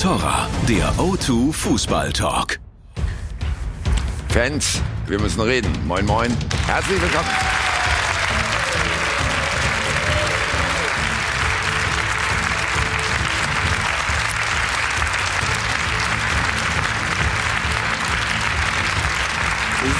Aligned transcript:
Torra, 0.00 0.48
der 0.66 0.90
O2 0.94 1.52
Fußball 1.52 2.10
Talk. 2.10 2.58
Fans, 4.30 4.80
wir 5.06 5.20
müssen 5.20 5.42
reden. 5.42 5.70
Moin, 5.86 6.06
moin. 6.06 6.34
Herzlich 6.66 7.02
willkommen. 7.02 7.28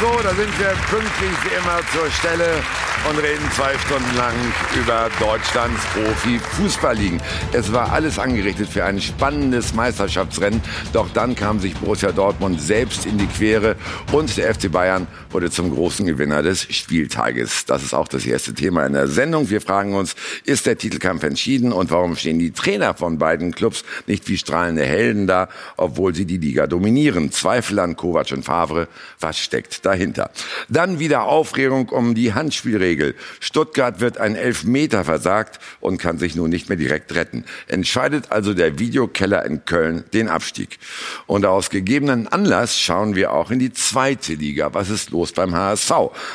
So, 0.01 0.23
da 0.23 0.31
sind 0.31 0.59
wir 0.59 0.69
pünktlich 0.89 1.45
wie 1.45 1.55
immer 1.57 1.81
zur 1.93 2.11
Stelle 2.11 2.63
und 3.09 3.19
reden 3.19 3.51
zwei 3.55 3.77
Stunden 3.79 4.17
lang 4.17 4.35
über 4.79 5.09
Deutschlands 5.19 5.81
Profi-Fußballligen. 5.95 7.21
Es 7.53 7.73
war 7.73 7.93
alles 7.93 8.19
angerichtet 8.19 8.69
für 8.69 8.85
ein 8.85 9.01
spannendes 9.01 9.75
Meisterschaftsrennen, 9.75 10.61
doch 10.93 11.09
dann 11.15 11.35
kam 11.35 11.61
sich 11.61 11.75
Borussia 11.75 12.13
Dortmund 12.13 12.61
selbst 12.61 13.07
in 13.07 13.17
die 13.17 13.27
Quere 13.27 13.77
und 14.13 14.37
der 14.37 14.55
FC 14.55 14.71
Bayern 14.71 15.07
wurde 15.31 15.51
zum 15.51 15.75
großen 15.75 16.07
Gewinner 16.07 16.43
des 16.43 16.63
Spieltages. 16.63 17.65
Das 17.65 17.83
ist 17.83 17.95
auch 17.95 18.09
das 18.09 18.27
erste 18.27 18.55
Thema 18.55 18.85
in 18.85 18.93
der 18.93 19.09
Sendung. 19.09 19.49
Wir 19.49 19.61
fragen 19.61 19.95
uns, 19.95 20.15
ist 20.45 20.67
der 20.67 20.77
Titelkampf 20.77 21.23
entschieden 21.23 21.73
und 21.73 21.91
warum 21.91 22.17
stehen 22.17 22.39
die 22.39 22.51
Trainer 22.51 22.95
von 22.95 23.19
beiden 23.19 23.55
Clubs 23.55 23.85
nicht 24.07 24.29
wie 24.29 24.37
strahlende 24.37 24.85
Helden 24.85 25.27
da, 25.27 25.49
obwohl 25.77 26.15
sie 26.15 26.27
die 26.27 26.39
Liga 26.39 26.67
dominieren? 26.67 27.33
Zweifel 27.33 27.79
an 27.79 27.97
Kovac 27.97 28.31
und 28.33 28.45
Favre, 28.45 28.89
was 29.21 29.39
steckt 29.39 29.87
dahinter? 29.87 30.31
Dann 30.69 30.99
wieder 30.99 31.25
Aufregung 31.25 31.89
um 31.89 32.15
die 32.15 32.35
Handspielregeln. 32.35 32.90
Regel. 32.91 33.15
Stuttgart 33.39 34.01
wird 34.01 34.19
ein 34.19 34.35
Elfmeter 34.35 35.05
versagt 35.05 35.61
und 35.81 35.99
kann 35.99 36.19
sich 36.19 36.35
nun 36.35 36.51
nicht 36.51 36.69
mehr 36.69 36.79
direkt 36.79 37.15
retten. 37.15 37.45
Entscheidet 37.69 38.33
also 38.33 38.53
der 38.53 38.79
Videokeller 38.79 39.45
in 39.45 39.65
Köln 39.65 40.05
den 40.13 40.29
Abstieg. 40.29 40.79
Und 41.27 41.47
aus 41.47 41.71
gegebenen 41.71 42.27
Anlass 42.27 42.79
schauen 42.79 43.15
wir 43.15 43.33
auch 43.33 43.53
in 43.53 43.61
die 43.61 43.73
zweite 43.73 44.35
Liga. 44.35 44.75
Was 44.75 44.91
ist 44.91 45.11
los 45.11 45.33
beim 45.33 45.55
HSV? 45.55 45.93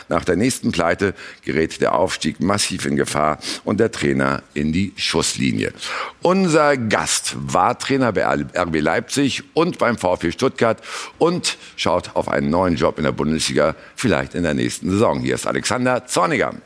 Nach 0.08 0.24
der 0.24 0.38
nächsten 0.38 0.72
Pleite 0.72 1.14
gerät 1.44 1.82
der 1.82 1.96
Aufstieg 1.96 2.40
massiv 2.40 2.86
in 2.86 2.96
Gefahr 2.96 3.40
und 3.66 3.80
der 3.80 3.92
Trainer 3.92 4.44
in 4.54 4.72
die 4.72 4.94
Schusslinie. 4.96 5.74
Unser 6.22 6.78
Gast 6.78 7.36
war 7.36 7.78
Trainer 7.78 8.14
bei 8.14 8.26
RB 8.26 8.80
Leipzig 8.80 9.44
und 9.54 9.78
beim 9.78 9.98
VfB 9.98 10.32
Stuttgart 10.32 10.82
und 11.18 11.58
schaut 11.76 12.16
auf 12.16 12.30
einen 12.30 12.50
neuen 12.50 12.76
Job 12.76 12.98
in 12.98 13.04
der 13.04 13.12
Bundesliga, 13.12 13.76
vielleicht 13.96 14.36
in 14.36 14.44
der 14.44 14.54
nächsten 14.54 14.90
Saison. 14.90 15.20
Hier 15.20 15.36
ist 15.36 15.48
Alexander 15.48 16.06
Zorniger. 16.06 16.45
Berger. 16.46 16.62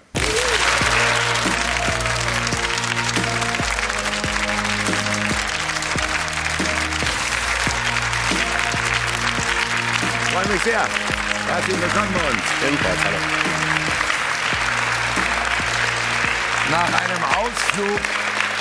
Freue 10.31 10.47
mich 10.53 10.63
sehr. 10.63 10.87
Herzlich 11.47 11.81
willkommen 11.81 12.13
bei 12.13 12.29
uns. 12.29 12.41
Ebenfalls, 12.67 12.99
hallo. 13.03 13.17
Nach 16.71 17.01
einem 17.01 17.23
Ausflug 17.23 17.99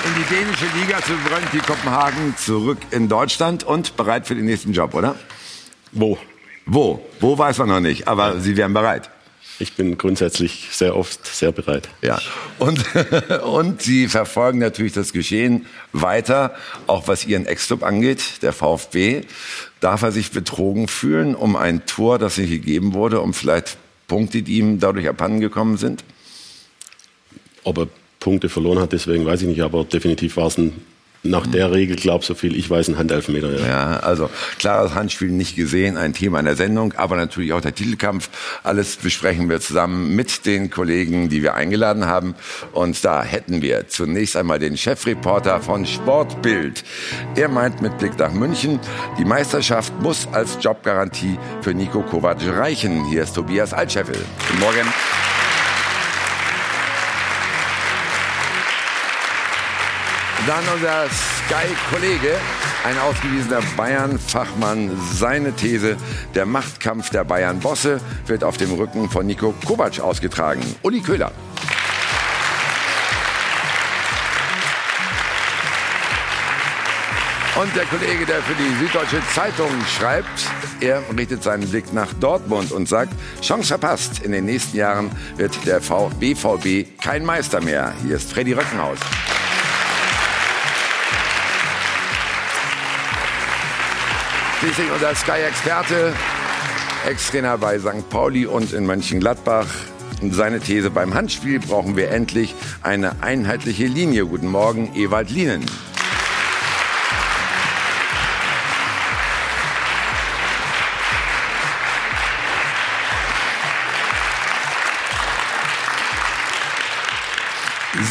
in 0.07 0.15
die 0.15 0.35
dänische 0.35 0.67
Liga 0.79 1.03
zu 1.03 1.13
Brøndby 1.29 1.59
Kopenhagen 1.59 2.35
zurück 2.37 2.79
in 2.91 3.09
Deutschland 3.09 3.65
und 3.65 3.97
bereit 3.97 4.27
für 4.27 4.35
den 4.35 4.47
nächsten 4.47 4.73
Job, 4.73 4.95
oder? 4.95 5.17
Wo? 5.93 6.17
Wo? 6.65 7.05
Wo 7.21 7.37
weiß 7.37 7.59
man 7.59 7.69
noch 7.69 7.81
nicht, 7.81 8.09
aber 8.09 8.35
ja. 8.35 8.41
Sie 8.41 8.57
wären 8.57 8.73
bereit. 8.73 9.11
Ich 9.61 9.73
bin 9.73 9.99
grundsätzlich 9.99 10.69
sehr 10.71 10.97
oft 10.97 11.27
sehr 11.27 11.51
bereit. 11.51 11.89
Ja. 12.01 12.21
Und, 12.59 12.85
und 13.45 13.83
Sie 13.83 14.09
verfolgen 14.09 14.61
natürlich 14.61 14.93
das 14.93 15.13
Geschehen 15.13 15.67
weiter, 15.93 16.55
auch 16.87 17.09
was 17.09 17.27
Ihren 17.27 17.47
Ex-Club 17.47 17.83
angeht, 17.83 18.43
der 18.43 18.53
VfB. 18.53 19.23
Darf 19.81 20.03
er 20.03 20.13
sich 20.13 20.31
betrogen 20.31 20.87
fühlen 20.87 21.35
um 21.35 21.57
ein 21.57 21.87
Tor, 21.87 22.19
das 22.19 22.39
ihm 22.39 22.49
gegeben 22.49 22.95
wurde, 22.95 23.21
um 23.21 23.35
vielleicht 23.35 23.79
Punkte, 24.07 24.43
die 24.43 24.59
ihm 24.59 24.79
dadurch 24.79 25.09
abhanden 25.09 25.41
gekommen 25.41 25.77
sind? 25.77 26.05
Ob 27.65 27.79
er 27.79 27.89
Punkte 28.21 28.49
verloren 28.49 28.79
hat, 28.79 28.93
deswegen 28.93 29.27
weiß 29.27 29.43
ich 29.43 29.49
nicht, 29.49 29.63
aber 29.63 29.85
definitiv 29.85 30.37
war 30.37 30.47
es 30.47 30.59
ein 30.59 30.73
nach 31.23 31.47
der 31.47 31.73
Regel, 31.73 31.97
glaub 31.97 32.25
so 32.25 32.35
viel, 32.35 32.57
ich 32.57 32.71
weiß, 32.71 32.89
ein 32.89 32.99
Handelfmeter. 32.99 33.51
Ja. 33.59 33.67
ja, 33.67 33.97
also 34.01 34.31
klares 34.59 34.95
Handspiel 34.95 35.31
nicht 35.31 35.57
gesehen, 35.57 35.97
ein 35.97 36.15
Thema 36.15 36.39
in 36.39 36.45
der 36.45 36.57
Sendung, 36.57 36.95
aber 36.95 37.17
natürlich 37.17 37.53
auch 37.53 37.61
der 37.61 37.75
Titelkampf. 37.75 38.29
Alles 38.63 38.97
besprechen 38.97 39.49
wir 39.49 39.61
zusammen 39.61 40.15
mit 40.15 40.47
den 40.47 40.71
Kollegen, 40.71 41.29
die 41.29 41.43
wir 41.43 41.55
eingeladen 41.55 42.07
haben. 42.07 42.35
Und 42.73 43.05
da 43.05 43.23
hätten 43.23 43.63
wir 43.63 43.89
zunächst 43.89 44.37
einmal 44.37 44.59
den 44.59 44.77
Chefreporter 44.77 45.61
von 45.61 45.87
Sportbild. 45.87 46.85
Er 47.35 47.49
meint 47.49 47.83
mit 47.83 47.99
Blick 47.99 48.19
nach 48.19 48.33
München, 48.33 48.79
die 49.19 49.25
Meisterschaft 49.25 49.93
muss 50.01 50.29
als 50.33 50.59
Jobgarantie 50.61 51.39
für 51.63 51.75
Nico 51.75 52.03
Kovac 52.03 52.39
reichen. 52.47 53.05
Hier 53.07 53.25
ist 53.25 53.35
Tobias 53.35 53.73
Altscheffel. 53.73 54.17
Guten 54.49 54.61
Morgen. 54.61 55.38
Dann 60.49 60.65
unser 60.75 61.05
Sky-Kollege, 61.11 62.35
ein 62.87 62.99
ausgewiesener 63.01 63.61
Bayern-Fachmann. 63.77 64.99
Seine 65.13 65.53
These, 65.53 65.99
der 66.35 66.47
Machtkampf 66.47 67.11
der 67.11 67.25
Bayern-Bosse 67.25 68.01
wird 68.25 68.43
auf 68.43 68.57
dem 68.57 68.73
Rücken 68.73 69.11
von 69.11 69.27
Nico 69.27 69.53
Kovac 69.67 70.01
ausgetragen. 70.01 70.63
Uli 70.83 71.03
Köhler. 71.03 71.33
Und 77.61 77.77
der 77.77 77.85
Kollege, 77.85 78.25
der 78.25 78.41
für 78.41 78.55
die 78.55 78.87
Süddeutsche 78.87 79.21
Zeitung 79.35 79.69
schreibt, 79.99 80.47
er 80.81 81.03
richtet 81.15 81.43
seinen 81.43 81.69
Blick 81.69 81.93
nach 81.93 82.15
Dortmund 82.15 82.73
und 82.73 82.89
sagt, 82.89 83.13
Chance 83.43 83.69
verpasst. 83.69 84.21
In 84.21 84.33
den 84.33 84.47
nächsten 84.47 84.79
Jahren 84.79 85.11
wird 85.37 85.67
der 85.67 85.81
BVB 85.81 86.99
kein 87.03 87.27
Meister 87.27 87.61
mehr. 87.61 87.93
Hier 88.03 88.17
ist 88.17 88.33
Freddy 88.33 88.55
Röckenhaus. 88.55 88.99
Schließlich 94.59 94.91
unser 94.91 95.15
Sky-Experte, 95.15 96.13
Ex-Trainer 97.07 97.59
bei 97.59 97.79
St. 97.79 98.11
Pauli 98.11 98.45
und 98.45 98.73
in 98.73 98.87
Mönchengladbach. 98.87 99.69
Seine 100.33 100.59
These, 100.59 100.91
beim 100.91 101.15
Handspiel 101.15 101.61
brauchen 101.61 101.97
wir 101.97 102.11
endlich 102.11 102.57
eine 102.83 103.23
einheitliche 103.23 103.87
Linie. 103.87 104.27
Guten 104.27 104.49
Morgen, 104.49 104.91
Ewald 104.97 105.31
Lienen. 105.31 105.65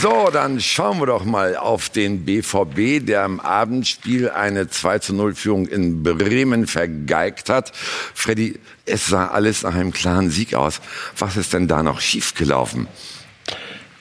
So, 0.01 0.29
dann 0.31 0.59
schauen 0.59 0.99
wir 0.99 1.07
doch 1.07 1.25
mal 1.25 1.55
auf 1.55 1.89
den 1.89 2.23
BVB, 2.23 3.03
der 3.03 3.25
im 3.25 3.39
Abendspiel 3.39 4.29
eine 4.29 4.67
2 4.67 4.99
zu 4.99 5.15
0 5.15 5.33
Führung 5.33 5.67
in 5.67 6.03
Bremen 6.03 6.67
vergeigt 6.67 7.49
hat. 7.49 7.71
Freddy, 8.13 8.59
es 8.85 9.07
sah 9.07 9.29
alles 9.29 9.63
nach 9.63 9.73
einem 9.73 9.91
klaren 9.91 10.29
Sieg 10.29 10.53
aus. 10.53 10.81
Was 11.17 11.35
ist 11.35 11.53
denn 11.53 11.67
da 11.67 11.81
noch 11.81 11.99
schiefgelaufen? 11.99 12.87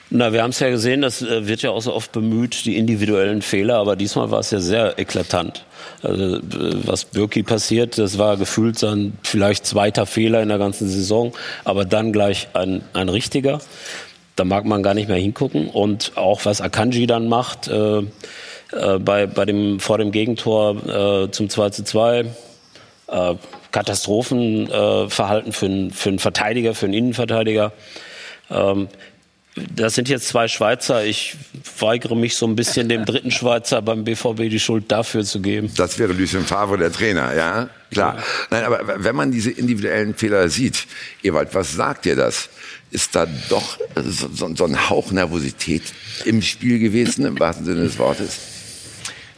Na, 0.09 0.31
wir 0.31 0.41
haben 0.41 0.51
es 0.51 0.59
ja 0.59 0.69
gesehen, 0.69 1.01
das 1.01 1.21
äh, 1.21 1.47
wird 1.47 1.63
ja 1.63 1.71
auch 1.71 1.81
so 1.81 1.93
oft 1.93 2.13
bemüht, 2.13 2.63
die 2.65 2.77
individuellen 2.77 3.41
Fehler, 3.41 3.75
aber 3.75 3.97
diesmal 3.97 4.31
war 4.31 4.39
es 4.39 4.51
ja 4.51 4.59
sehr 4.59 4.97
eklatant. 4.97 5.65
Also, 6.01 6.37
äh, 6.37 6.41
was 6.85 7.03
Birki 7.03 7.43
passiert, 7.43 7.97
das 7.97 8.17
war 8.17 8.37
gefühlt 8.37 8.79
sein 8.79 9.17
vielleicht 9.23 9.65
zweiter 9.65 10.05
Fehler 10.05 10.41
in 10.41 10.47
der 10.47 10.59
ganzen 10.59 10.87
Saison, 10.87 11.33
aber 11.65 11.83
dann 11.83 12.13
gleich 12.13 12.47
ein, 12.53 12.83
ein 12.93 13.09
richtiger 13.09 13.59
da 14.37 14.45
mag 14.45 14.63
man 14.65 14.83
gar 14.83 14.93
nicht 14.93 15.09
mehr 15.09 15.17
hingucken. 15.17 15.67
Und 15.67 16.13
auch 16.15 16.45
was 16.45 16.61
Akanji 16.61 17.07
dann 17.07 17.27
macht, 17.27 17.67
äh, 17.67 17.97
äh, 17.99 18.99
bei, 18.99 19.25
bei 19.25 19.45
dem, 19.45 19.81
vor 19.81 19.97
dem 19.97 20.11
Gegentor 20.11 21.25
äh, 21.25 21.31
zum 21.31 21.49
2 21.49 21.69
zu 21.71 21.83
2, 21.83 22.25
äh, 23.07 23.35
Katastrophenverhalten 23.71 25.51
für, 25.51 25.65
einen, 25.65 25.91
für 25.91 26.09
einen 26.09 26.19
Verteidiger, 26.19 26.73
für 26.75 26.85
einen 26.85 26.93
Innenverteidiger. 26.93 27.73
Ähm, 28.49 28.87
das 29.75 29.95
sind 29.95 30.07
jetzt 30.07 30.27
zwei 30.27 30.47
Schweizer. 30.47 31.03
Ich 31.03 31.35
weigere 31.79 32.15
mich 32.15 32.35
so 32.35 32.45
ein 32.45 32.55
bisschen, 32.55 32.89
dem 32.89 33.05
dritten 33.05 33.31
Schweizer 33.31 33.81
beim 33.81 34.03
BVB 34.03 34.49
die 34.49 34.59
Schuld 34.59 34.91
dafür 34.91 35.23
zu 35.23 35.41
geben. 35.41 35.71
Das 35.75 35.97
wäre 35.97 36.13
Lucien 36.13 36.45
Favre, 36.45 36.77
der 36.77 36.91
Trainer, 36.91 37.33
ja? 37.35 37.69
Klar. 37.89 38.17
Ja. 38.17 38.23
Nein, 38.51 38.63
aber 38.65 39.03
wenn 39.03 39.15
man 39.15 39.31
diese 39.31 39.49
individuellen 39.49 40.13
Fehler 40.13 40.47
sieht, 40.49 40.85
Ewald, 41.23 41.55
was 41.55 41.73
sagt 41.73 42.05
dir 42.05 42.15
das? 42.15 42.49
Ist 42.91 43.15
da 43.15 43.27
doch 43.49 43.77
so, 43.95 44.53
so 44.55 44.65
ein 44.65 44.89
Hauch 44.89 45.11
Nervosität 45.11 45.83
im 46.25 46.41
Spiel 46.41 46.79
gewesen, 46.79 47.25
im 47.25 47.39
wahrsten 47.39 47.65
Sinne 47.65 47.83
des 47.83 47.99
Wortes? 47.99 48.39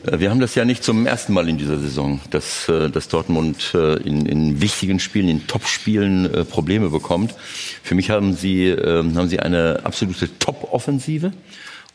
Äh, 0.05 0.19
wir 0.19 0.29
haben 0.29 0.39
das 0.39 0.55
ja 0.55 0.65
nicht 0.65 0.83
zum 0.83 1.05
ersten 1.05 1.33
Mal 1.33 1.49
in 1.49 1.57
dieser 1.57 1.77
Saison, 1.79 2.19
dass, 2.29 2.69
äh, 2.69 2.89
dass 2.89 3.07
Dortmund 3.07 3.71
äh, 3.73 3.95
in, 3.97 4.25
in 4.25 4.61
wichtigen 4.61 4.99
Spielen, 4.99 5.29
in 5.29 5.47
Topspielen 5.47 6.45
Probleme 6.49 6.89
bekommt. 6.89 7.35
Für 7.83 7.95
mich 7.95 8.09
haben 8.09 8.33
sie, 8.35 8.71
haben 8.71 9.27
sie 9.27 9.39
eine 9.39 9.81
absolute 9.83 10.29
Top-Offensive. 10.39 11.31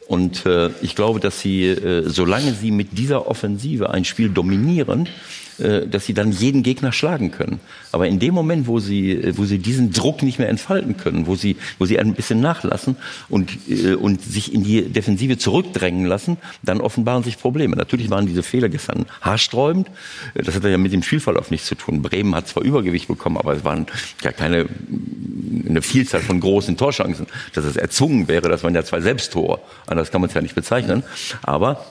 Und 0.06 0.44
ich 0.82 0.94
glaube, 0.94 1.18
dass 1.18 1.40
sie, 1.40 1.74
solange 2.04 2.52
sie 2.52 2.70
mit 2.70 2.98
dieser 2.98 3.26
Offensive 3.26 3.90
ein 3.90 4.04
Spiel 4.04 4.28
dominieren, 4.28 5.08
dass 5.58 6.06
sie 6.06 6.14
dann 6.14 6.32
jeden 6.32 6.62
Gegner 6.62 6.92
schlagen 6.92 7.30
können. 7.30 7.60
Aber 7.92 8.08
in 8.08 8.18
dem 8.18 8.34
Moment, 8.34 8.66
wo 8.66 8.80
sie, 8.80 9.12
äh, 9.12 9.36
wo 9.36 9.44
sie 9.44 9.58
diesen 9.58 9.92
Druck 9.92 10.22
nicht 10.22 10.38
mehr 10.38 10.48
entfalten 10.48 10.96
können, 10.96 11.26
wo 11.26 11.36
sie, 11.36 11.56
wo 11.78 11.86
sie 11.86 11.98
ein 11.98 12.14
bisschen 12.14 12.40
nachlassen 12.40 12.96
und, 13.28 13.50
äh, 13.68 13.94
und 13.94 14.22
sich 14.22 14.52
in 14.52 14.64
die 14.64 14.82
Defensive 14.82 15.38
zurückdrängen 15.38 16.06
lassen, 16.06 16.38
dann 16.62 16.80
offenbaren 16.80 17.22
sich 17.22 17.38
Probleme. 17.38 17.76
Natürlich 17.76 18.10
waren 18.10 18.26
diese 18.26 18.42
Fehler 18.42 18.68
gestern 18.68 19.06
haarsträubend. 19.20 19.88
Das 20.34 20.54
hat 20.54 20.64
ja 20.64 20.78
mit 20.78 20.92
dem 20.92 21.02
Spielverlauf 21.02 21.50
nichts 21.50 21.68
zu 21.68 21.76
tun. 21.76 22.02
Bremen 22.02 22.34
hat 22.34 22.48
zwar 22.48 22.62
Übergewicht 22.62 23.08
bekommen, 23.08 23.36
aber 23.36 23.54
es 23.54 23.64
waren 23.64 23.86
ja 24.22 24.32
keine 24.32 24.66
eine 25.68 25.82
Vielzahl 25.82 26.20
von 26.20 26.40
großen 26.40 26.76
Torchancen. 26.76 27.26
Dass 27.52 27.64
es 27.64 27.76
erzwungen 27.76 28.28
wäre, 28.28 28.48
das 28.48 28.62
waren 28.62 28.74
ja 28.74 28.84
zwei 28.84 29.00
Selbsttore. 29.00 29.60
Anders 29.86 30.10
kann 30.10 30.20
man 30.20 30.28
es 30.28 30.34
ja 30.34 30.40
nicht 30.40 30.54
bezeichnen. 30.54 31.02
Aber 31.42 31.84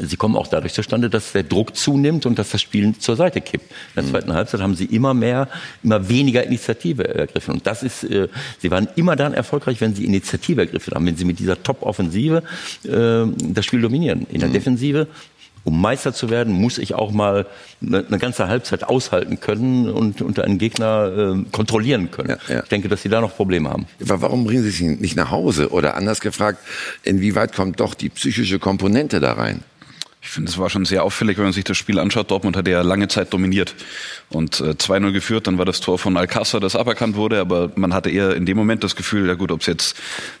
Sie 0.00 0.16
kommen 0.16 0.36
auch 0.36 0.46
dadurch 0.46 0.74
zustande, 0.74 1.10
dass 1.10 1.32
der 1.32 1.42
Druck 1.42 1.76
zunimmt 1.76 2.26
und 2.26 2.38
dass 2.38 2.50
das 2.50 2.60
Spiel 2.60 2.96
zur 2.98 3.16
Seite 3.16 3.40
kippt. 3.40 3.70
In 3.70 3.76
der 3.96 4.02
mhm. 4.04 4.10
zweiten 4.10 4.32
Halbzeit 4.32 4.60
haben 4.60 4.74
sie 4.74 4.86
immer 4.86 5.14
mehr, 5.14 5.48
immer 5.82 6.08
weniger 6.08 6.44
Initiative 6.44 7.06
ergriffen. 7.06 7.54
Und 7.54 7.66
das 7.66 7.82
ist, 7.82 8.04
äh, 8.04 8.28
sie 8.58 8.70
waren 8.70 8.88
immer 8.96 9.16
dann 9.16 9.34
erfolgreich, 9.34 9.80
wenn 9.80 9.94
sie 9.94 10.04
Initiative 10.04 10.60
ergriffen 10.62 10.94
haben, 10.94 11.06
wenn 11.06 11.16
sie 11.16 11.24
mit 11.24 11.38
dieser 11.38 11.62
Top-Offensive 11.62 12.42
äh, 12.84 13.26
das 13.52 13.64
Spiel 13.64 13.80
dominieren. 13.80 14.26
In 14.30 14.40
der 14.40 14.48
mhm. 14.48 14.54
Defensive 14.54 15.06
um 15.66 15.80
Meister 15.80 16.14
zu 16.14 16.30
werden, 16.30 16.52
muss 16.54 16.78
ich 16.78 16.94
auch 16.94 17.10
mal 17.10 17.44
eine, 17.82 18.06
eine 18.06 18.18
ganze 18.18 18.46
Halbzeit 18.46 18.84
aushalten 18.84 19.40
können 19.40 19.90
und, 19.90 20.22
und 20.22 20.38
einen 20.38 20.58
Gegner 20.58 21.34
äh, 21.36 21.50
kontrollieren 21.50 22.12
können. 22.12 22.30
Ja, 22.30 22.54
ja. 22.54 22.62
Ich 22.62 22.68
denke, 22.68 22.88
dass 22.88 23.02
sie 23.02 23.08
da 23.08 23.20
noch 23.20 23.34
Probleme 23.34 23.68
haben. 23.68 23.86
Warum 23.98 24.44
bringen 24.44 24.62
sie 24.62 24.70
sich 24.70 25.00
nicht 25.00 25.16
nach 25.16 25.32
Hause? 25.32 25.70
Oder 25.72 25.96
anders 25.96 26.20
gefragt, 26.20 26.60
inwieweit 27.02 27.52
kommt 27.52 27.80
doch 27.80 27.94
die 27.94 28.10
psychische 28.10 28.60
Komponente 28.60 29.18
da 29.18 29.32
rein? 29.32 29.64
Ich 30.26 30.32
finde, 30.32 30.50
es 30.50 30.58
war 30.58 30.68
schon 30.70 30.84
sehr 30.84 31.04
auffällig, 31.04 31.38
wenn 31.38 31.44
man 31.44 31.52
sich 31.52 31.62
das 31.62 31.76
Spiel 31.76 32.00
anschaut. 32.00 32.32
Dortmund 32.32 32.56
hat 32.56 32.66
ja 32.66 32.82
lange 32.82 33.06
Zeit 33.06 33.32
dominiert 33.32 33.76
und 34.28 34.60
äh, 34.60 34.70
2-0 34.70 35.12
geführt. 35.12 35.46
Dann 35.46 35.56
war 35.56 35.64
das 35.64 35.78
Tor 35.78 36.00
von 36.00 36.16
Alcázar, 36.16 36.58
das 36.58 36.74
aberkannt 36.74 37.14
wurde. 37.14 37.38
Aber 37.38 37.70
man 37.76 37.94
hatte 37.94 38.10
eher 38.10 38.34
in 38.34 38.44
dem 38.44 38.56
Moment 38.56 38.82
das 38.82 38.96
Gefühl, 38.96 39.28
ja 39.28 39.34
gut, 39.34 39.52
ob 39.52 39.60
es 39.60 39.66
jetzt 39.68 39.96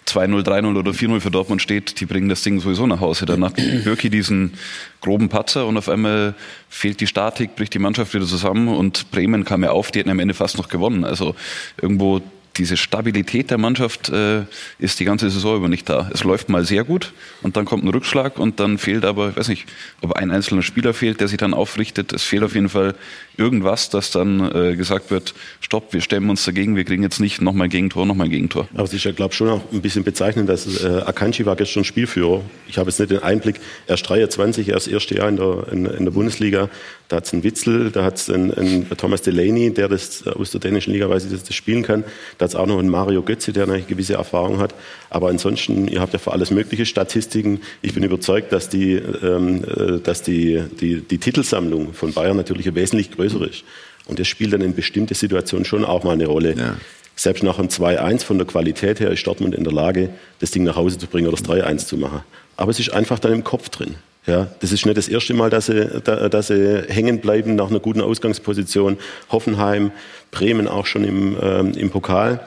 2-0, 0.08 0.42
3-0 0.42 0.76
oder 0.76 0.90
4-0 0.90 1.20
für 1.20 1.30
Dortmund 1.30 1.62
steht, 1.62 2.00
die 2.00 2.04
bringen 2.04 2.28
das 2.28 2.42
Ding 2.42 2.58
sowieso 2.58 2.84
nach 2.88 2.98
Hause. 2.98 3.26
Dann 3.26 3.44
hat 3.44 3.54
Birki 3.84 4.10
diesen 4.10 4.54
groben 5.00 5.28
Patzer 5.28 5.66
und 5.66 5.76
auf 5.76 5.88
einmal 5.88 6.34
fehlt 6.68 7.00
die 7.00 7.06
Statik, 7.06 7.54
bricht 7.54 7.72
die 7.72 7.78
Mannschaft 7.78 8.12
wieder 8.12 8.26
zusammen 8.26 8.66
und 8.66 9.12
Bremen 9.12 9.44
kam 9.44 9.62
ja 9.62 9.70
auf, 9.70 9.92
die 9.92 10.00
hätten 10.00 10.10
am 10.10 10.18
Ende 10.18 10.34
fast 10.34 10.58
noch 10.58 10.68
gewonnen. 10.68 11.04
Also 11.04 11.36
irgendwo 11.80 12.22
diese 12.58 12.76
Stabilität 12.76 13.50
der 13.50 13.58
Mannschaft 13.58 14.08
äh, 14.08 14.42
ist 14.78 15.00
die 15.00 15.04
ganze 15.04 15.30
Saison 15.30 15.56
über 15.56 15.68
nicht 15.68 15.88
da. 15.88 16.10
Es 16.12 16.24
läuft 16.24 16.48
mal 16.48 16.64
sehr 16.64 16.84
gut 16.84 17.12
und 17.42 17.56
dann 17.56 17.64
kommt 17.64 17.84
ein 17.84 17.88
Rückschlag 17.88 18.38
und 18.38 18.60
dann 18.60 18.78
fehlt 18.78 19.04
aber, 19.04 19.30
ich 19.30 19.36
weiß 19.36 19.48
nicht, 19.48 19.66
ob 20.00 20.14
ein 20.14 20.30
einzelner 20.30 20.62
Spieler 20.62 20.94
fehlt, 20.94 21.20
der 21.20 21.28
sich 21.28 21.38
dann 21.38 21.54
aufrichtet. 21.54 22.12
Es 22.12 22.22
fehlt 22.22 22.42
auf 22.42 22.54
jeden 22.54 22.68
Fall 22.68 22.94
irgendwas, 23.38 23.90
dass 23.90 24.10
dann 24.10 24.52
äh, 24.54 24.76
gesagt 24.76 25.10
wird, 25.10 25.34
stopp, 25.60 25.92
wir 25.92 26.00
stemmen 26.00 26.30
uns 26.30 26.44
dagegen, 26.44 26.76
wir 26.76 26.84
kriegen 26.84 27.02
jetzt 27.02 27.20
nicht 27.20 27.40
nochmal 27.40 27.68
Gegentor, 27.68 28.06
nochmal 28.06 28.28
Gegentor. 28.28 28.68
Aber 28.74 28.84
es 28.84 28.92
ist 28.92 29.04
ja, 29.04 29.12
glaube 29.12 29.32
ich, 29.32 29.36
schon 29.36 29.48
auch 29.48 29.60
ein 29.72 29.82
bisschen 29.82 30.04
bezeichnend, 30.04 30.48
dass 30.48 30.82
äh, 30.82 31.02
Akanji 31.04 31.46
war 31.46 31.56
gestern 31.56 31.84
Spielführer. 31.84 32.42
Ich 32.68 32.78
habe 32.78 32.90
jetzt 32.90 32.98
nicht 32.98 33.10
den 33.10 33.22
Einblick, 33.22 33.60
er 33.86 33.94
ist 33.94 34.02
23, 34.02 34.68
er 34.68 34.76
ist 34.76 34.86
das 34.86 34.92
erste 34.92 35.16
Jahr 35.16 35.28
in 35.28 35.36
der, 35.36 35.66
in, 35.70 35.86
in 35.86 36.04
der 36.04 36.12
Bundesliga. 36.12 36.68
Da 37.08 37.16
hat 37.16 37.26
es 37.26 37.32
einen 37.32 37.44
Witzel, 37.44 37.92
da 37.92 38.02
hat 38.02 38.16
es 38.16 38.28
einen, 38.28 38.52
einen, 38.52 38.88
Thomas 38.96 39.22
Delaney, 39.22 39.72
der 39.72 39.88
das 39.88 40.26
aus 40.26 40.50
der 40.50 40.60
dänischen 40.60 40.92
Liga 40.92 41.08
weiß, 41.08 41.28
das, 41.30 41.44
das 41.44 41.54
spielen 41.54 41.82
kann. 41.82 42.02
Da 42.38 42.44
hat 42.44 42.50
es 42.50 42.56
auch 42.56 42.66
noch 42.66 42.78
einen 42.78 42.88
Mario 42.88 43.22
Götze, 43.22 43.52
der 43.52 43.64
eine 43.64 43.82
gewisse 43.82 44.14
Erfahrung 44.14 44.58
hat. 44.58 44.74
Aber 45.10 45.28
ansonsten, 45.28 45.86
ihr 45.86 46.00
habt 46.00 46.12
ja 46.12 46.18
für 46.18 46.32
alles 46.32 46.50
mögliche 46.50 46.84
Statistiken. 46.84 47.60
Ich 47.80 47.94
bin 47.94 48.02
überzeugt, 48.02 48.52
dass 48.52 48.68
die, 48.68 48.94
ähm, 48.94 49.64
äh, 49.64 50.00
dass 50.00 50.22
die, 50.22 50.62
die, 50.80 51.00
die 51.00 51.18
Titelsammlung 51.18 51.92
von 51.92 52.12
Bayern 52.12 52.36
natürlich 52.36 52.74
wesentlich 52.74 53.12
größer 53.12 53.25
ist. 53.34 53.64
Und 54.06 54.18
das 54.18 54.28
spielt 54.28 54.52
dann 54.52 54.60
in 54.60 54.74
bestimmten 54.74 55.14
Situationen 55.14 55.64
schon 55.64 55.84
auch 55.84 56.04
mal 56.04 56.12
eine 56.12 56.26
Rolle. 56.26 56.54
Ja. 56.56 56.76
Selbst 57.16 57.42
nach 57.42 57.58
einem 57.58 57.68
2-1 57.68 58.24
von 58.24 58.38
der 58.38 58.46
Qualität 58.46 59.00
her 59.00 59.10
ist 59.10 59.26
Dortmund 59.26 59.54
in 59.54 59.64
der 59.64 59.72
Lage, 59.72 60.10
das 60.38 60.50
Ding 60.50 60.64
nach 60.64 60.76
Hause 60.76 60.98
zu 60.98 61.06
bringen 61.06 61.26
oder 61.28 61.36
das 61.36 61.48
3-1 61.48 61.86
zu 61.86 61.96
machen. 61.96 62.20
Aber 62.56 62.70
es 62.70 62.78
ist 62.78 62.90
einfach 62.92 63.18
dann 63.18 63.32
im 63.32 63.42
Kopf 63.42 63.68
drin. 63.70 63.96
Ja, 64.26 64.48
das 64.60 64.72
ist 64.72 64.84
nicht 64.84 64.98
das 64.98 65.08
erste 65.08 65.34
Mal, 65.34 65.50
dass 65.50 65.66
sie, 65.66 66.02
dass 66.02 66.48
sie 66.48 66.82
hängen 66.88 67.20
bleiben 67.20 67.54
nach 67.54 67.70
einer 67.70 67.78
guten 67.78 68.00
Ausgangsposition. 68.00 68.98
Hoffenheim, 69.30 69.92
Bremen 70.32 70.66
auch 70.66 70.86
schon 70.86 71.04
im, 71.04 71.36
ähm, 71.40 71.72
im 71.72 71.90
Pokal. 71.90 72.40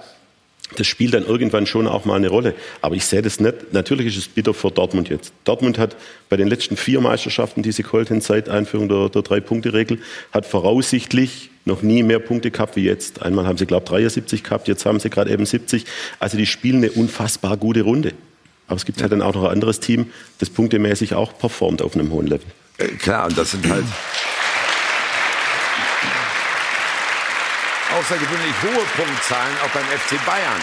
Das 0.78 0.88
spielt 0.88 1.14
dann 1.14 1.26
irgendwann 1.26 1.66
schon 1.66 1.88
auch 1.88 2.06
mal 2.06 2.16
eine 2.16 2.30
Rolle. 2.30 2.54
Aber 2.82 2.96
ich 2.96 3.06
sehe 3.06 3.22
das 3.22 3.40
nicht. 3.40 3.74
Natürlich 3.74 4.08
ist 4.08 4.18
es 4.18 4.28
bitter 4.28 4.54
für 4.54 4.70
Dortmund 4.70 5.10
jetzt. 5.10 5.34
Dortmund 5.44 5.80
hat 5.80 5.96
bei 6.30 6.38
den 6.38 6.48
letzten 6.48 6.78
vier 6.78 7.02
Meisterschaften, 7.02 7.64
die 7.64 7.72
sie 7.72 7.84
geholt 7.84 8.10
haben, 8.12 8.22
seit 8.22 8.50
Einführung 8.50 8.88
der, 8.88 9.10
der 9.10 9.24
Drei-Punkte-Regel, 9.24 10.00
hat 10.32 10.46
voraussichtlich 10.46 11.50
noch 11.66 11.82
nie 11.82 12.04
mehr 12.04 12.20
Punkte 12.20 12.52
gehabt 12.52 12.76
wie 12.76 12.84
jetzt. 12.84 13.22
Einmal 13.22 13.48
haben 13.48 13.58
sie, 13.58 13.66
glaube 13.66 13.86
ich, 13.86 13.90
73 13.90 14.44
gehabt, 14.44 14.68
jetzt 14.68 14.86
haben 14.86 15.00
sie 15.00 15.10
gerade 15.10 15.32
eben 15.32 15.46
70. 15.46 15.86
Also 16.20 16.38
die 16.38 16.46
spielen 16.46 16.78
eine 16.78 16.92
unfassbar 16.92 17.58
gute 17.58 17.82
Runde. 17.82 18.14
Aber 18.68 18.76
es 18.76 18.86
gibt 18.86 19.02
halt 19.02 19.12
dann 19.12 19.24
auch 19.24 19.34
noch 19.34 19.46
ein 19.46 19.52
anderes 19.52 19.80
Team, 19.80 20.12
das 20.38 20.50
punktemäßig 20.50 21.16
auch 21.16 21.38
performt 21.38 21.82
auf 21.82 21.96
einem 21.96 22.12
hohen 22.12 22.28
Level. 22.28 22.46
Äh, 22.78 22.88
klar, 22.90 23.28
und 23.28 23.38
das 23.38 23.52
sind 23.52 23.68
halt 23.68 23.86
außergewöhnlich 28.00 28.56
hohe 28.64 28.86
Punktzahlen 28.96 29.56
auch 29.64 29.70
beim 29.72 29.84
FC 29.84 30.26
Bayern. 30.26 30.62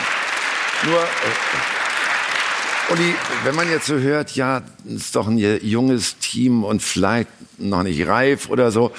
Nur, 0.84 1.02
äh, 1.02 2.92
Uli, 2.92 3.14
wenn 3.44 3.54
man 3.54 3.68
jetzt 3.70 3.86
so 3.86 3.98
hört, 3.98 4.36
ja, 4.36 4.62
ist 4.86 5.16
doch 5.16 5.26
ein 5.26 5.38
junges 5.38 6.18
Team 6.18 6.64
und 6.64 6.82
vielleicht 6.82 7.28
noch 7.58 7.82
nicht 7.82 8.06
reif 8.06 8.48
oder 8.48 8.70
so, 8.70 8.92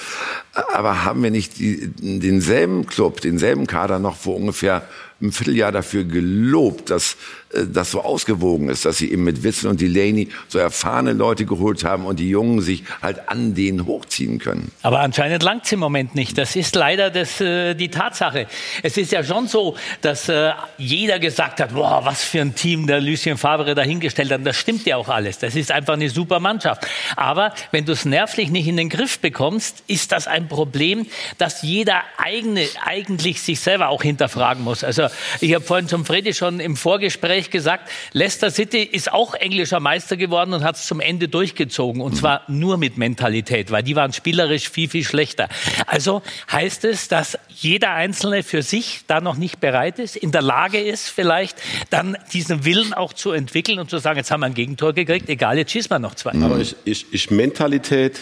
aber 0.52 1.04
haben 1.04 1.22
wir 1.22 1.30
nicht 1.30 1.58
die, 1.58 1.90
denselben 1.98 2.86
Club, 2.86 3.20
denselben 3.22 3.66
Kader 3.66 3.98
noch 3.98 4.16
vor 4.16 4.36
ungefähr 4.36 4.86
ein 5.20 5.32
Vierteljahr 5.32 5.72
dafür 5.72 6.04
gelobt, 6.04 6.90
dass 6.90 7.16
äh, 7.52 7.66
das 7.66 7.90
so 7.90 8.02
ausgewogen 8.02 8.68
ist, 8.68 8.84
dass 8.84 8.98
sie 8.98 9.10
eben 9.10 9.24
mit 9.24 9.42
Witzel 9.42 9.68
und 9.68 9.80
Delaney 9.80 10.28
so 10.48 10.58
erfahrene 10.58 11.12
Leute 11.12 11.44
geholt 11.44 11.84
haben 11.84 12.04
und 12.06 12.20
die 12.20 12.28
Jungen 12.28 12.60
sich 12.60 12.84
halt 13.02 13.28
an 13.28 13.54
denen 13.54 13.86
hochziehen 13.86 14.38
können. 14.38 14.70
Aber 14.82 15.00
anscheinend 15.00 15.42
langt 15.42 15.64
es 15.64 15.72
im 15.72 15.80
Moment 15.80 16.14
nicht. 16.14 16.38
Das 16.38 16.54
ist 16.54 16.76
leider 16.76 17.10
das, 17.10 17.40
äh, 17.40 17.74
die 17.74 17.90
Tatsache. 17.90 18.46
Es 18.82 18.96
ist 18.96 19.10
ja 19.10 19.24
schon 19.24 19.48
so, 19.48 19.76
dass 20.02 20.28
äh, 20.28 20.52
jeder 20.76 21.18
gesagt 21.18 21.60
hat, 21.60 21.74
boah, 21.74 22.02
was 22.04 22.22
für 22.22 22.40
ein 22.40 22.54
Team 22.54 22.86
der 22.86 23.00
Lucien 23.00 23.38
Favre 23.38 23.74
dahingestellt 23.74 24.30
hat. 24.30 24.46
Das 24.46 24.56
stimmt 24.56 24.86
ja 24.86 24.96
auch 24.96 25.08
alles. 25.08 25.38
Das 25.38 25.56
ist 25.56 25.72
einfach 25.72 25.94
eine 25.94 26.10
super 26.10 26.38
Mannschaft. 26.38 26.86
Aber 27.16 27.52
wenn 27.72 27.84
du 27.84 27.92
es 27.92 28.04
nervlich 28.04 28.50
nicht 28.50 28.68
in 28.68 28.76
den 28.76 28.88
Griff 28.88 29.18
bekommst, 29.18 29.82
ist 29.88 30.12
das 30.12 30.28
ein 30.28 30.46
Problem, 30.48 31.06
dass 31.38 31.62
jeder 31.62 32.02
eigene, 32.18 32.66
eigentlich 32.84 33.42
sich 33.42 33.58
selber 33.58 33.88
auch 33.88 34.02
hinterfragen 34.02 34.62
muss. 34.62 34.84
Also 34.84 35.07
ich 35.40 35.54
habe 35.54 35.64
vorhin 35.64 35.88
zum 35.88 36.04
Freddy 36.04 36.34
schon 36.34 36.60
im 36.60 36.76
Vorgespräch 36.76 37.50
gesagt, 37.50 37.90
Leicester 38.12 38.50
City 38.50 38.82
ist 38.82 39.12
auch 39.12 39.34
englischer 39.34 39.80
Meister 39.80 40.16
geworden 40.16 40.52
und 40.52 40.64
hat 40.64 40.76
es 40.76 40.86
zum 40.86 41.00
Ende 41.00 41.28
durchgezogen. 41.28 42.00
Und 42.00 42.16
zwar 42.16 42.42
nur 42.48 42.78
mit 42.78 42.96
Mentalität, 42.98 43.70
weil 43.70 43.82
die 43.82 43.96
waren 43.96 44.12
spielerisch 44.12 44.70
viel, 44.70 44.88
viel 44.88 45.04
schlechter. 45.04 45.48
Also 45.86 46.22
heißt 46.50 46.84
es, 46.84 47.08
dass 47.08 47.38
jeder 47.48 47.92
Einzelne 47.92 48.42
für 48.42 48.62
sich 48.62 49.00
da 49.06 49.20
noch 49.20 49.36
nicht 49.36 49.60
bereit 49.60 49.98
ist, 49.98 50.16
in 50.16 50.32
der 50.32 50.42
Lage 50.42 50.80
ist, 50.80 51.08
vielleicht 51.08 51.58
dann 51.90 52.16
diesen 52.32 52.64
Willen 52.64 52.94
auch 52.94 53.12
zu 53.12 53.32
entwickeln 53.32 53.78
und 53.78 53.90
zu 53.90 53.98
sagen, 53.98 54.18
jetzt 54.18 54.30
haben 54.30 54.40
wir 54.40 54.46
ein 54.46 54.54
Gegentor 54.54 54.92
gekriegt, 54.92 55.28
egal, 55.28 55.58
jetzt 55.58 55.72
schießen 55.72 55.90
wir 55.90 55.98
noch 55.98 56.14
zwei. 56.14 56.32
Aber 56.32 56.58
ist, 56.58 56.76
ist, 56.84 57.12
ist 57.12 57.30
Mentalität 57.30 58.20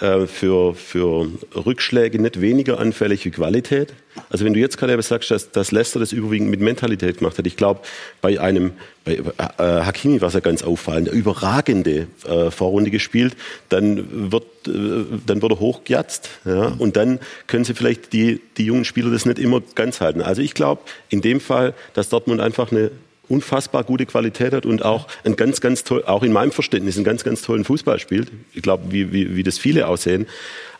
äh, 0.00 0.26
für, 0.26 0.74
für 0.74 1.28
Rückschläge 1.54 2.20
nicht 2.20 2.40
weniger 2.40 2.78
anfällig 2.78 3.24
wie 3.24 3.30
Qualität. 3.30 3.94
Also 4.30 4.44
wenn 4.44 4.52
du 4.52 4.60
jetzt 4.60 4.78
gerade 4.78 5.00
sagst, 5.02 5.30
dass, 5.30 5.50
dass 5.50 5.72
Leicester 5.72 6.00
das 6.00 6.12
überwiegend 6.12 6.50
mit 6.50 6.60
Mentalität 6.60 7.18
gemacht 7.18 7.38
hat, 7.38 7.46
ich 7.46 7.56
glaube, 7.56 7.80
bei 8.20 8.40
einem, 8.40 8.72
bei 9.04 9.14
äh, 9.14 9.22
Hakimi 9.58 10.20
war 10.20 10.28
es 10.28 10.34
ja 10.34 10.40
ganz 10.40 10.62
auffallend, 10.62 11.08
überragende 11.08 12.06
äh, 12.26 12.50
Vorrunde 12.50 12.90
gespielt, 12.90 13.36
dann 13.68 14.32
wird, 14.32 14.44
äh, 14.66 15.04
dann 15.26 15.42
wird 15.42 15.52
er 15.52 15.60
hochgejatzt 15.60 16.30
ja, 16.44 16.74
und 16.78 16.96
dann 16.96 17.18
können 17.46 17.64
sie 17.64 17.74
vielleicht 17.74 18.12
die, 18.12 18.40
die 18.56 18.64
jungen 18.64 18.84
Spieler 18.84 19.10
das 19.10 19.26
nicht 19.26 19.38
immer 19.38 19.62
ganz 19.74 20.00
halten. 20.00 20.22
Also 20.22 20.42
ich 20.42 20.54
glaube 20.54 20.82
in 21.08 21.20
dem 21.20 21.40
Fall, 21.40 21.74
dass 21.94 22.08
Dortmund 22.08 22.40
einfach 22.40 22.70
eine 22.72 22.90
unfassbar 23.28 23.84
gute 23.84 24.06
Qualität 24.06 24.52
hat 24.52 24.66
und 24.66 24.84
auch 24.84 25.06
ein 25.24 25.36
ganz, 25.36 25.60
ganz 25.60 25.84
toll, 25.84 26.04
auch 26.04 26.22
in 26.22 26.32
meinem 26.32 26.52
Verständnis, 26.52 26.96
einen 26.96 27.04
ganz, 27.04 27.24
ganz 27.24 27.42
tollen 27.42 27.64
Fußball 27.64 27.98
spielt. 27.98 28.30
Ich 28.54 28.62
glaube, 28.62 28.84
wie, 28.90 29.12
wie, 29.12 29.36
wie 29.36 29.42
das 29.42 29.58
viele 29.58 29.86
aussehen. 29.86 30.26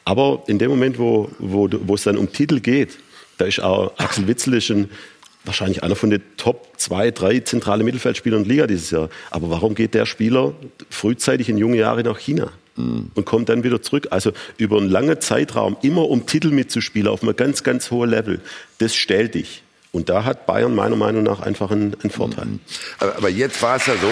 Aber 0.05 0.43
in 0.47 0.59
dem 0.59 0.71
Moment, 0.71 0.99
wo, 0.99 1.31
wo, 1.39 1.69
wo 1.71 1.95
es 1.95 2.05
dann 2.05 2.17
um 2.17 2.33
Titel 2.33 2.61
geht, 2.61 2.99
da 3.37 3.45
ist 3.45 3.61
auch 3.61 3.93
Axel 3.99 4.27
Witzel 4.27 4.55
ist 4.55 4.71
ein, 4.71 4.89
wahrscheinlich 5.45 5.83
einer 5.83 5.97
von 5.97 6.11
den 6.11 6.23
Top 6.37 6.69
zwei, 6.77 7.11
drei 7.11 7.41
zentrale 7.41 7.85
Mittelfeldspielern 7.85 8.43
in 8.43 8.45
der 8.45 8.53
Liga 8.53 8.67
dieses 8.67 8.91
Jahr. 8.91 9.11
Aber 9.31 9.51
warum 9.51 9.75
geht 9.75 9.95
der 9.95 10.07
Spieler 10.07 10.55
frühzeitig 10.91 11.49
in 11.49 11.59
junge 11.59 11.77
Jahre 11.77 12.03
nach 12.03 12.19
China? 12.19 12.51
Mhm. 12.77 13.11
Und 13.15 13.25
kommt 13.25 13.49
dann 13.49 13.65
wieder 13.65 13.83
zurück. 13.83 14.09
Also 14.11 14.33
über 14.57 14.79
einen 14.79 14.89
langen 14.89 15.21
Zeitraum 15.21 15.77
immer 15.83 16.09
um 16.09 16.27
Titel 16.27 16.51
mitzuspielen 16.51 17.09
auf 17.09 17.23
einem 17.23 17.37
ganz, 17.37 17.63
ganz 17.63 17.91
hohen 17.91 18.11
Level, 18.11 18.41
das 18.79 18.95
stellt 18.95 19.35
dich. 19.35 19.63
Und 19.93 20.09
da 20.09 20.25
hat 20.25 20.47
Bayern 20.47 20.75
meiner 20.75 20.97
Meinung 20.97 21.23
nach 21.23 21.41
einfach 21.41 21.71
einen, 21.71 21.97
einen 22.03 22.11
Vorteil. 22.11 22.47
Mhm. 22.47 22.61
Aber, 22.99 23.17
aber, 23.17 23.29
jetzt 23.29 23.63
war 23.63 23.77
es 23.77 23.87
ja 23.87 23.95
so, 23.95 24.11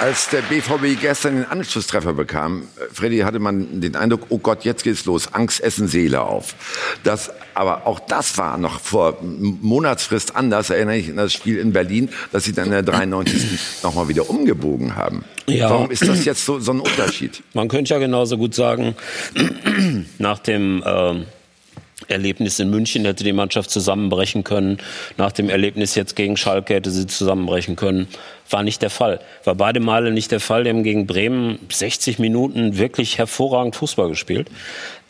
Als 0.00 0.28
der 0.30 0.42
BVB 0.42 1.00
gestern 1.00 1.34
den 1.34 1.44
Anschlusstreffer 1.44 2.12
bekam, 2.12 2.62
äh, 2.62 2.94
Freddy, 2.94 3.18
hatte 3.18 3.40
man 3.40 3.80
den 3.80 3.96
Eindruck, 3.96 4.26
oh 4.28 4.38
Gott, 4.38 4.64
jetzt 4.64 4.84
geht's 4.84 5.04
los, 5.06 5.34
Angst 5.34 5.60
essen 5.60 5.88
Seele 5.88 6.22
auf. 6.22 6.54
Das, 7.02 7.32
aber 7.54 7.86
auch 7.86 7.98
das 7.98 8.38
war 8.38 8.58
noch 8.58 8.78
vor 8.78 9.18
Monatsfrist 9.22 10.36
anders, 10.36 10.70
erinnere 10.70 10.98
ich 10.98 11.10
an 11.10 11.16
das 11.16 11.32
Spiel 11.32 11.58
in 11.58 11.72
Berlin, 11.72 12.10
dass 12.30 12.44
sie 12.44 12.52
dann 12.52 12.66
in 12.66 12.70
der 12.70 12.82
93. 12.84 13.58
nochmal 13.82 14.06
wieder 14.06 14.30
umgebogen 14.30 14.94
haben. 14.94 15.24
Ja. 15.46 15.68
Warum 15.70 15.90
ist 15.90 16.06
das 16.06 16.24
jetzt 16.24 16.44
so, 16.44 16.60
so 16.60 16.72
ein 16.72 16.80
Unterschied? 16.80 17.42
Man 17.54 17.66
könnte 17.66 17.94
ja 17.94 17.98
genauso 17.98 18.38
gut 18.38 18.54
sagen, 18.54 18.94
nach 20.18 20.38
dem 20.38 20.84
ähm, 20.86 21.26
Erlebnis 22.06 22.60
in 22.60 22.70
München 22.70 23.04
hätte 23.04 23.24
die 23.24 23.32
Mannschaft 23.32 23.70
zusammenbrechen 23.70 24.44
können. 24.44 24.78
Nach 25.16 25.32
dem 25.32 25.50
Erlebnis 25.50 25.94
jetzt 25.96 26.14
gegen 26.14 26.36
Schalke 26.36 26.74
hätte 26.74 26.90
sie 26.90 27.06
zusammenbrechen 27.06 27.74
können. 27.74 28.06
War 28.48 28.62
nicht 28.62 28.82
der 28.82 28.90
Fall. 28.90 29.20
War 29.44 29.56
beide 29.56 29.80
Male 29.80 30.12
nicht 30.12 30.30
der 30.30 30.40
Fall. 30.40 30.64
Die 30.64 30.70
haben 30.70 30.84
gegen 30.84 31.06
Bremen 31.06 31.58
60 31.70 32.18
Minuten 32.18 32.78
wirklich 32.78 33.18
hervorragend 33.18 33.74
Fußball 33.74 34.08
gespielt. 34.08 34.48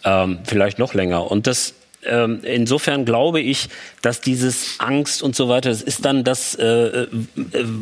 Ähm, 0.04 0.38
vielleicht 0.44 0.78
noch 0.78 0.94
länger. 0.94 1.30
Und 1.30 1.46
das 1.46 1.74
ähm, 2.06 2.40
insofern 2.42 3.04
glaube 3.04 3.40
ich, 3.40 3.68
dass 4.02 4.20
dieses 4.20 4.76
Angst 4.78 5.22
und 5.22 5.34
so 5.34 5.48
weiter, 5.48 5.70
das 5.70 5.82
ist 5.82 6.04
dann 6.04 6.22
das, 6.22 6.54
äh, 6.54 6.64
äh 6.64 7.08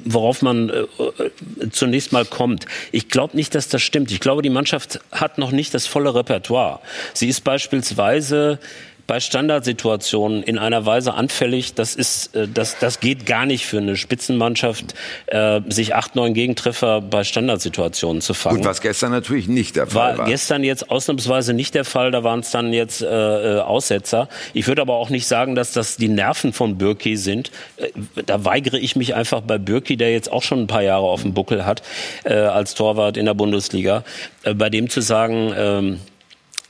worauf 0.04 0.40
man 0.40 0.70
äh, 0.70 1.70
zunächst 1.70 2.12
mal 2.12 2.24
kommt. 2.24 2.64
Ich 2.92 3.08
glaube 3.08 3.36
nicht, 3.36 3.54
dass 3.54 3.68
das 3.68 3.82
stimmt. 3.82 4.10
Ich 4.10 4.20
glaube, 4.20 4.40
die 4.40 4.50
Mannschaft 4.50 5.00
hat 5.12 5.36
noch 5.36 5.52
nicht 5.52 5.74
das 5.74 5.86
volle 5.86 6.14
Repertoire. 6.14 6.80
Sie 7.12 7.28
ist 7.28 7.44
beispielsweise 7.44 8.58
bei 9.06 9.20
Standardsituationen 9.20 10.42
in 10.42 10.58
einer 10.58 10.84
Weise 10.84 11.14
anfällig, 11.14 11.74
das 11.74 11.94
ist, 11.94 12.34
äh, 12.34 12.48
das, 12.52 12.78
das 12.78 13.00
geht 13.00 13.26
gar 13.26 13.46
nicht 13.46 13.66
für 13.66 13.78
eine 13.78 13.96
Spitzenmannschaft, 13.96 14.94
äh, 15.26 15.60
sich 15.68 15.94
acht, 15.94 16.16
neun 16.16 16.34
Gegentreffer 16.34 17.00
bei 17.00 17.24
Standardsituationen 17.24 18.20
zu 18.20 18.34
fangen. 18.34 18.58
Gut, 18.58 18.66
was 18.66 18.80
gestern 18.80 19.12
natürlich 19.12 19.48
nicht 19.48 19.76
der 19.76 19.86
Fall 19.86 20.12
war. 20.12 20.18
War 20.18 20.26
gestern 20.26 20.64
jetzt 20.64 20.90
ausnahmsweise 20.90 21.52
nicht 21.52 21.74
der 21.74 21.84
Fall, 21.84 22.10
da 22.10 22.24
waren 22.24 22.40
es 22.40 22.50
dann 22.50 22.72
jetzt 22.72 23.02
äh, 23.02 23.06
äh, 23.06 23.60
Aussetzer. 23.60 24.28
Ich 24.54 24.66
würde 24.66 24.82
aber 24.82 24.94
auch 24.94 25.10
nicht 25.10 25.26
sagen, 25.26 25.54
dass 25.54 25.72
das 25.72 25.96
die 25.96 26.08
Nerven 26.08 26.52
von 26.52 26.78
Birki 26.78 27.16
sind. 27.16 27.50
Äh, 27.76 27.90
da 28.26 28.44
weigere 28.44 28.78
ich 28.78 28.96
mich 28.96 29.14
einfach 29.14 29.40
bei 29.40 29.58
Birki, 29.58 29.96
der 29.96 30.12
jetzt 30.12 30.30
auch 30.30 30.42
schon 30.42 30.60
ein 30.60 30.66
paar 30.66 30.82
Jahre 30.82 31.04
auf 31.04 31.22
dem 31.22 31.34
Buckel 31.34 31.64
hat, 31.64 31.82
äh, 32.24 32.34
als 32.34 32.74
Torwart 32.74 33.16
in 33.16 33.26
der 33.26 33.34
Bundesliga, 33.34 34.04
äh, 34.42 34.54
bei 34.54 34.70
dem 34.70 34.88
zu 34.88 35.00
sagen, 35.00 35.52
ähm, 35.56 36.00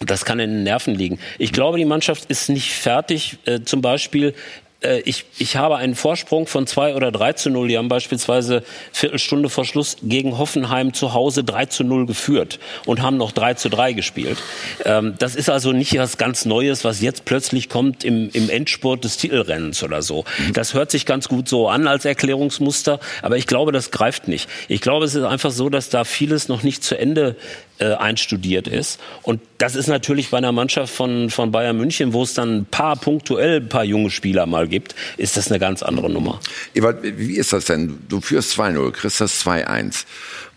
das 0.00 0.24
kann 0.24 0.38
in 0.38 0.50
den 0.50 0.62
Nerven 0.62 0.94
liegen. 0.94 1.18
Ich 1.38 1.52
glaube, 1.52 1.78
die 1.78 1.84
Mannschaft 1.84 2.26
ist 2.26 2.48
nicht 2.48 2.72
fertig. 2.72 3.38
Äh, 3.44 3.60
zum 3.62 3.80
Beispiel 3.80 4.34
äh, 4.86 5.00
ich, 5.00 5.24
ich 5.38 5.56
habe 5.56 5.76
einen 5.76 5.94
Vorsprung 5.94 6.46
von 6.46 6.66
zwei 6.66 6.94
oder 6.94 7.10
drei 7.10 7.32
zu 7.32 7.50
null. 7.50 7.68
Die 7.68 7.78
haben 7.78 7.88
beispielsweise 7.88 8.62
Viertelstunde 8.92 9.48
vor 9.48 9.64
Schluss 9.64 9.96
gegen 10.02 10.38
Hoffenheim 10.38 10.92
zu 10.92 11.12
Hause 11.12 11.44
drei 11.44 11.66
zu 11.66 11.84
null 11.84 12.06
geführt 12.06 12.58
und 12.84 13.02
haben 13.02 13.16
noch 13.16 13.32
drei 13.32 13.54
zu 13.54 13.68
drei 13.68 13.92
gespielt. 13.92 14.38
Ähm, 14.84 15.14
das 15.18 15.34
ist 15.34 15.50
also 15.50 15.72
nicht 15.72 15.96
was 15.98 16.18
ganz 16.18 16.44
Neues, 16.44 16.84
was 16.84 17.00
jetzt 17.00 17.24
plötzlich 17.24 17.68
kommt 17.68 18.04
im, 18.04 18.30
im 18.32 18.48
Endspurt 18.48 19.04
des 19.04 19.16
Titelrennens 19.16 19.82
oder 19.82 20.02
so. 20.02 20.24
Das 20.52 20.74
hört 20.74 20.90
sich 20.90 21.06
ganz 21.06 21.28
gut 21.28 21.48
so 21.48 21.68
an 21.68 21.86
als 21.86 22.04
Erklärungsmuster, 22.04 23.00
aber 23.22 23.36
ich 23.36 23.46
glaube, 23.46 23.72
das 23.72 23.90
greift 23.90 24.28
nicht. 24.28 24.48
Ich 24.68 24.80
glaube, 24.80 25.04
es 25.04 25.14
ist 25.14 25.24
einfach 25.24 25.50
so, 25.50 25.68
dass 25.68 25.88
da 25.88 26.04
vieles 26.04 26.48
noch 26.48 26.62
nicht 26.62 26.84
zu 26.84 26.98
Ende 26.98 27.36
äh, 27.78 27.94
einstudiert 27.94 28.68
ist. 28.68 29.00
Und 29.22 29.40
das 29.58 29.74
ist 29.74 29.86
natürlich 29.86 30.30
bei 30.30 30.38
einer 30.38 30.52
Mannschaft 30.52 30.94
von, 30.94 31.30
von 31.30 31.52
Bayern 31.52 31.76
München, 31.76 32.12
wo 32.12 32.22
es 32.22 32.34
dann 32.34 32.58
ein 32.58 32.64
paar 32.64 32.96
punktuell 32.96 33.60
ein 33.60 33.68
paar 33.68 33.84
junge 33.84 34.10
Spieler 34.10 34.46
mal 34.46 34.68
gibt, 34.68 34.94
ist 35.16 35.36
das 35.36 35.50
eine 35.50 35.58
ganz 35.58 35.82
andere 35.82 36.10
Nummer. 36.10 36.40
Ewald, 36.74 36.98
wie 37.02 37.36
ist 37.36 37.52
das 37.52 37.66
denn? 37.66 37.98
Du 38.08 38.20
führst 38.20 38.58
2-0, 38.58 38.90
kriegst 38.92 39.20
das 39.20 39.44
2-1. 39.44 40.04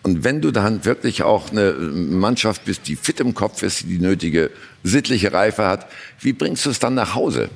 Und 0.02 0.24
wenn 0.24 0.42
du 0.42 0.52
dann 0.52 0.86
wirklich 0.86 1.24
auch 1.24 1.52
eine 1.52 1.74
Mannschaft 1.74 2.66
bist, 2.66 2.88
die 2.88 2.96
fit 2.96 3.20
im 3.20 3.34
Kopf 3.34 3.64
ist, 3.64 3.82
die 3.82 3.88
die 3.88 4.00
nötige 4.00 4.50
sittliche 4.84 5.34
Reife 5.34 5.68
hat, 5.68 5.88
wie 6.22 6.34
bringst 6.34 6.66
du 6.66 6.70
es 6.70 6.80
dann 6.80 6.94
nach 6.94 7.16
Hause? 7.16 7.50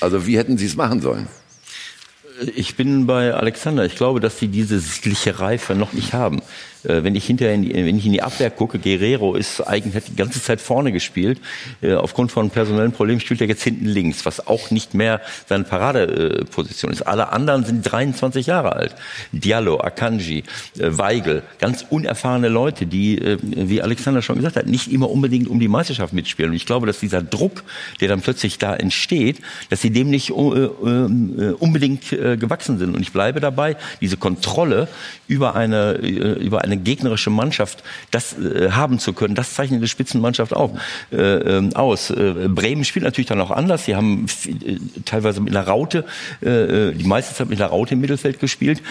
Also 0.00 0.26
wie 0.26 0.36
hätten 0.36 0.58
sie 0.58 0.66
es 0.66 0.76
machen 0.76 1.00
sollen? 1.00 1.28
Ich 2.54 2.76
bin 2.76 3.06
bei 3.06 3.32
Alexander. 3.32 3.86
Ich 3.86 3.96
glaube, 3.96 4.20
dass 4.20 4.38
sie 4.38 4.48
diese 4.48 4.78
sittliche 4.78 5.38
Reife 5.38 5.74
noch 5.74 5.92
nicht 5.92 6.12
haben. 6.12 6.42
Äh, 6.86 7.04
wenn 7.04 7.14
ich 7.14 7.26
hinterher 7.26 7.54
in 7.54 7.62
die, 7.62 7.74
wenn 7.74 7.98
ich 7.98 8.06
in 8.06 8.12
die 8.12 8.22
Abwehr 8.22 8.50
gucke, 8.50 8.78
Guerrero 8.78 9.34
ist 9.34 9.60
eigentlich 9.60 9.94
hat 9.94 10.08
die 10.08 10.16
ganze 10.16 10.42
Zeit 10.42 10.60
vorne 10.60 10.92
gespielt. 10.92 11.40
Äh, 11.82 11.94
aufgrund 11.94 12.32
von 12.32 12.50
personellen 12.50 12.92
Problemen 12.92 13.20
spielt 13.20 13.40
er 13.40 13.48
jetzt 13.48 13.62
hinten 13.62 13.86
links, 13.86 14.26
was 14.26 14.46
auch 14.46 14.70
nicht 14.70 14.94
mehr 14.94 15.20
seine 15.46 15.64
Paradeposition 15.64 16.92
ist. 16.92 17.02
Alle 17.02 17.32
anderen 17.32 17.64
sind 17.64 17.82
23 17.82 18.46
Jahre 18.46 18.74
alt. 18.74 18.94
Diallo, 19.32 19.80
Akanji, 19.80 20.44
äh, 20.78 20.98
Weigel, 20.98 21.42
ganz 21.58 21.84
unerfahrene 21.88 22.48
Leute, 22.48 22.86
die, 22.86 23.20
wie 23.42 23.82
Alexander 23.82 24.22
schon 24.22 24.36
gesagt 24.36 24.56
hat, 24.56 24.66
nicht 24.66 24.92
immer 24.92 25.10
unbedingt 25.10 25.48
um 25.48 25.60
die 25.60 25.68
Meisterschaft 25.68 26.12
mitspielen. 26.12 26.50
Und 26.50 26.56
ich 26.56 26.66
glaube, 26.66 26.86
dass 26.86 27.00
dieser 27.00 27.22
Druck, 27.22 27.64
der 28.00 28.08
dann 28.08 28.20
plötzlich 28.20 28.58
da 28.58 28.74
entsteht, 28.74 29.40
dass 29.70 29.80
sie 29.82 29.90
dem 29.90 30.10
nicht 30.10 30.30
unbedingt 30.30 32.10
gewachsen 32.10 32.78
sind. 32.78 32.94
Und 32.94 33.02
ich 33.02 33.12
bleibe 33.12 33.40
dabei, 33.40 33.76
diese 34.00 34.16
Kontrolle 34.16 34.88
über 35.28 35.54
eine, 35.54 35.94
über 35.94 36.62
eine 36.62 36.75
eine 36.76 36.84
gegnerische 36.84 37.30
Mannschaft 37.30 37.82
das 38.10 38.38
äh, 38.38 38.70
haben 38.70 38.98
zu 38.98 39.12
können, 39.12 39.34
das 39.34 39.54
zeichnet 39.54 39.78
eine 39.78 39.88
Spitzenmannschaft 39.88 40.54
auch, 40.54 40.72
äh, 41.12 41.16
ähm, 41.16 41.74
aus. 41.74 42.10
Äh, 42.10 42.48
Bremen 42.48 42.84
spielt 42.84 43.04
natürlich 43.04 43.28
dann 43.28 43.40
auch 43.40 43.50
anders. 43.50 43.84
Sie 43.84 43.96
haben 43.96 44.26
äh, 44.46 44.76
teilweise 45.04 45.40
mit 45.40 45.56
einer 45.56 45.66
Raute, 45.66 46.04
äh, 46.42 46.48
äh, 46.48 46.92
die 46.94 47.04
meiste 47.04 47.34
Zeit 47.34 47.48
mit 47.48 47.60
einer 47.60 47.70
Raute 47.70 47.94
im 47.94 48.00
Mittelfeld 48.00 48.40
gespielt. 48.40 48.82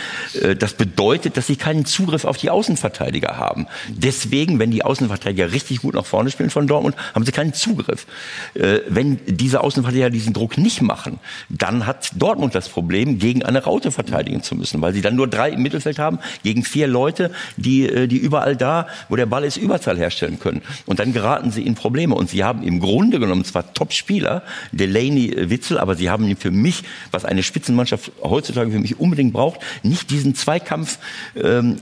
das 0.59 0.73
bedeutet, 0.73 1.37
dass 1.37 1.47
sie 1.47 1.55
keinen 1.55 1.85
Zugriff 1.85 2.25
auf 2.25 2.37
die 2.37 2.49
Außenverteidiger 2.49 3.37
haben. 3.37 3.67
Deswegen, 3.89 4.59
wenn 4.59 4.71
die 4.71 4.83
Außenverteidiger 4.83 5.51
richtig 5.51 5.81
gut 5.81 5.93
nach 5.93 6.05
vorne 6.05 6.31
spielen 6.31 6.49
von 6.49 6.67
Dortmund, 6.67 6.95
haben 7.13 7.25
sie 7.25 7.31
keinen 7.31 7.53
Zugriff. 7.53 8.05
wenn 8.53 9.19
diese 9.25 9.61
Außenverteidiger 9.61 10.09
diesen 10.09 10.33
Druck 10.33 10.57
nicht 10.57 10.81
machen, 10.81 11.19
dann 11.49 11.85
hat 11.85 12.11
Dortmund 12.15 12.55
das 12.55 12.69
Problem, 12.69 13.19
gegen 13.19 13.43
eine 13.43 13.63
Raute 13.63 13.91
verteidigen 13.91 14.43
zu 14.43 14.55
müssen, 14.55 14.81
weil 14.81 14.93
sie 14.93 15.01
dann 15.01 15.15
nur 15.15 15.27
drei 15.27 15.49
im 15.49 15.61
Mittelfeld 15.61 15.99
haben, 15.99 16.19
gegen 16.43 16.63
vier 16.63 16.87
Leute, 16.87 17.31
die 17.65 17.75
die, 17.75 17.89
äh, 17.89 18.07
die 18.07 18.17
überall 18.17 18.55
da, 18.55 18.87
wo 19.09 19.15
der 19.15 19.25
Ball 19.25 19.43
ist, 19.43 19.57
Überzahl 19.57 19.97
herstellen 19.97 20.39
können. 20.39 20.61
Und 20.85 20.99
dann 20.99 21.13
geraten 21.13 21.51
sie 21.51 21.63
in 21.63 21.75
Probleme. 21.75 22.15
Und 22.15 22.29
sie 22.29 22.43
haben 22.43 22.63
im 22.63 22.79
Grunde 22.79 23.19
genommen 23.19 23.43
zwar 23.43 23.73
Top-Spieler, 23.73 24.43
Delaney, 24.71 25.31
äh, 25.31 25.49
Witzel, 25.49 25.77
aber 25.77 25.95
sie 25.95 26.09
haben 26.09 26.35
für 26.37 26.51
mich, 26.51 26.83
was 27.11 27.25
eine 27.25 27.43
Spitzenmannschaft 27.43 28.11
heutzutage 28.21 28.71
für 28.71 28.79
mich 28.79 28.99
unbedingt 28.99 29.33
braucht, 29.33 29.59
nicht 29.83 30.09
diesen 30.09 30.35
Zweikampf, 30.35 30.99
ähm, 31.35 31.77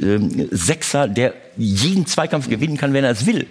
äh, 0.00 0.18
Sechser, 0.50 1.06
der 1.06 1.34
jeden 1.56 2.04
Zweikampf 2.06 2.48
gewinnen 2.48 2.76
kann, 2.76 2.92
wenn 2.92 3.04
er 3.04 3.12
es 3.12 3.26
will. 3.26 3.46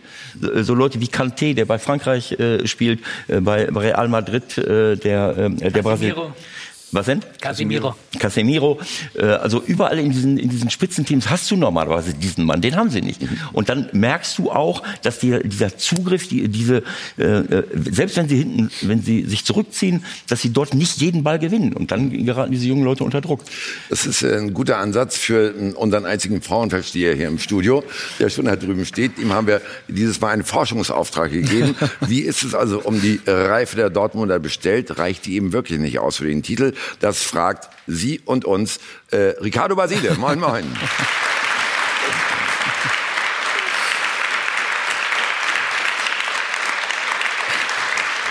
So 0.63 0.74
Leute 0.74 1.00
wie 1.00 1.05
Kanté, 1.05 1.53
der 1.53 1.63
bei 1.63 1.79
Frankreich 1.79 2.34
äh, 2.34 2.67
spielt, 2.67 3.00
äh, 3.29 3.39
bei 3.39 3.65
Real 3.65 4.10
Madrid, 4.10 4.58
äh, 4.58 4.98
der, 4.98 5.38
äh, 5.38 5.72
der 5.72 5.82
Brasilien. 5.82 6.17
Was 6.93 7.07
denn? 7.07 7.21
Casemiro. 7.41 7.95
Casemiro. 8.19 8.79
Äh, 9.15 9.25
also 9.25 9.63
überall 9.65 9.97
in 9.97 10.12
diesen, 10.12 10.38
in 10.38 10.50
diesen 10.50 10.69
Spitzenteams 10.69 11.27
hast 11.27 11.50
du 11.50 11.55
normalerweise 11.55 12.13
diesen 12.13 12.45
Mann, 12.45 12.62
den 12.62 12.75
haben 12.75 12.91
sie 12.91 13.01
nicht. 13.01 13.19
Und 13.51 13.69
dann 13.69 13.89
merkst 13.93 14.38
du 14.38 14.51
auch, 14.51 14.83
dass 15.01 15.17
die, 15.17 15.39
dieser 15.43 15.75
Zugriff, 15.75 16.27
die, 16.27 16.47
diese, 16.47 16.83
äh, 17.17 17.23
äh, 17.23 17.63
selbst 17.91 18.15
wenn 18.15 18.29
sie 18.29 18.38
hinten, 18.38 18.69
wenn 18.83 19.01
sie 19.01 19.25
sich 19.25 19.43
zurückziehen, 19.43 20.05
dass 20.27 20.43
sie 20.43 20.53
dort 20.53 20.75
nicht 20.75 21.01
jeden 21.01 21.23
Ball 21.23 21.39
gewinnen. 21.39 21.73
Und 21.73 21.91
dann 21.91 22.12
geraten 22.25 22.51
diese 22.51 22.67
jungen 22.67 22.83
Leute 22.83 23.03
unter 23.03 23.21
Druck. 23.21 23.41
Das 23.89 24.05
ist 24.05 24.23
ein 24.23 24.53
guter 24.53 24.77
Ansatz 24.77 25.17
für 25.17 25.73
unseren 25.75 26.05
einzigen 26.05 26.43
Frauenversteher 26.43 27.15
hier 27.15 27.27
im 27.27 27.39
Studio, 27.39 27.83
der 28.19 28.29
schon 28.29 28.45
da 28.45 28.55
drüben 28.55 28.85
steht. 28.85 29.17
Ihm 29.17 29.33
haben 29.33 29.47
wir 29.47 29.62
dieses 29.88 30.21
Mal 30.21 30.29
einen 30.29 30.43
Forschungsauftrag 30.43 31.31
gegeben. 31.31 31.75
Wie 32.01 32.19
ist 32.19 32.43
es 32.43 32.53
also 32.53 32.81
um 32.81 33.01
die 33.01 33.19
Reife 33.25 33.77
der 33.77 33.89
Dortmunder 33.89 34.38
bestellt? 34.38 35.00
Reicht 35.00 35.25
die 35.25 35.35
eben 35.35 35.53
wirklich 35.53 35.79
nicht 35.79 35.97
aus 35.97 36.17
für 36.17 36.27
den 36.27 36.43
Titel? 36.43 36.73
Das 36.99 37.23
fragt 37.23 37.69
Sie 37.87 38.21
und 38.25 38.45
uns 38.45 38.79
äh, 39.11 39.35
Ricardo 39.41 39.75
Basile. 39.75 40.13
Moin, 40.17 40.39
moin. 40.39 40.65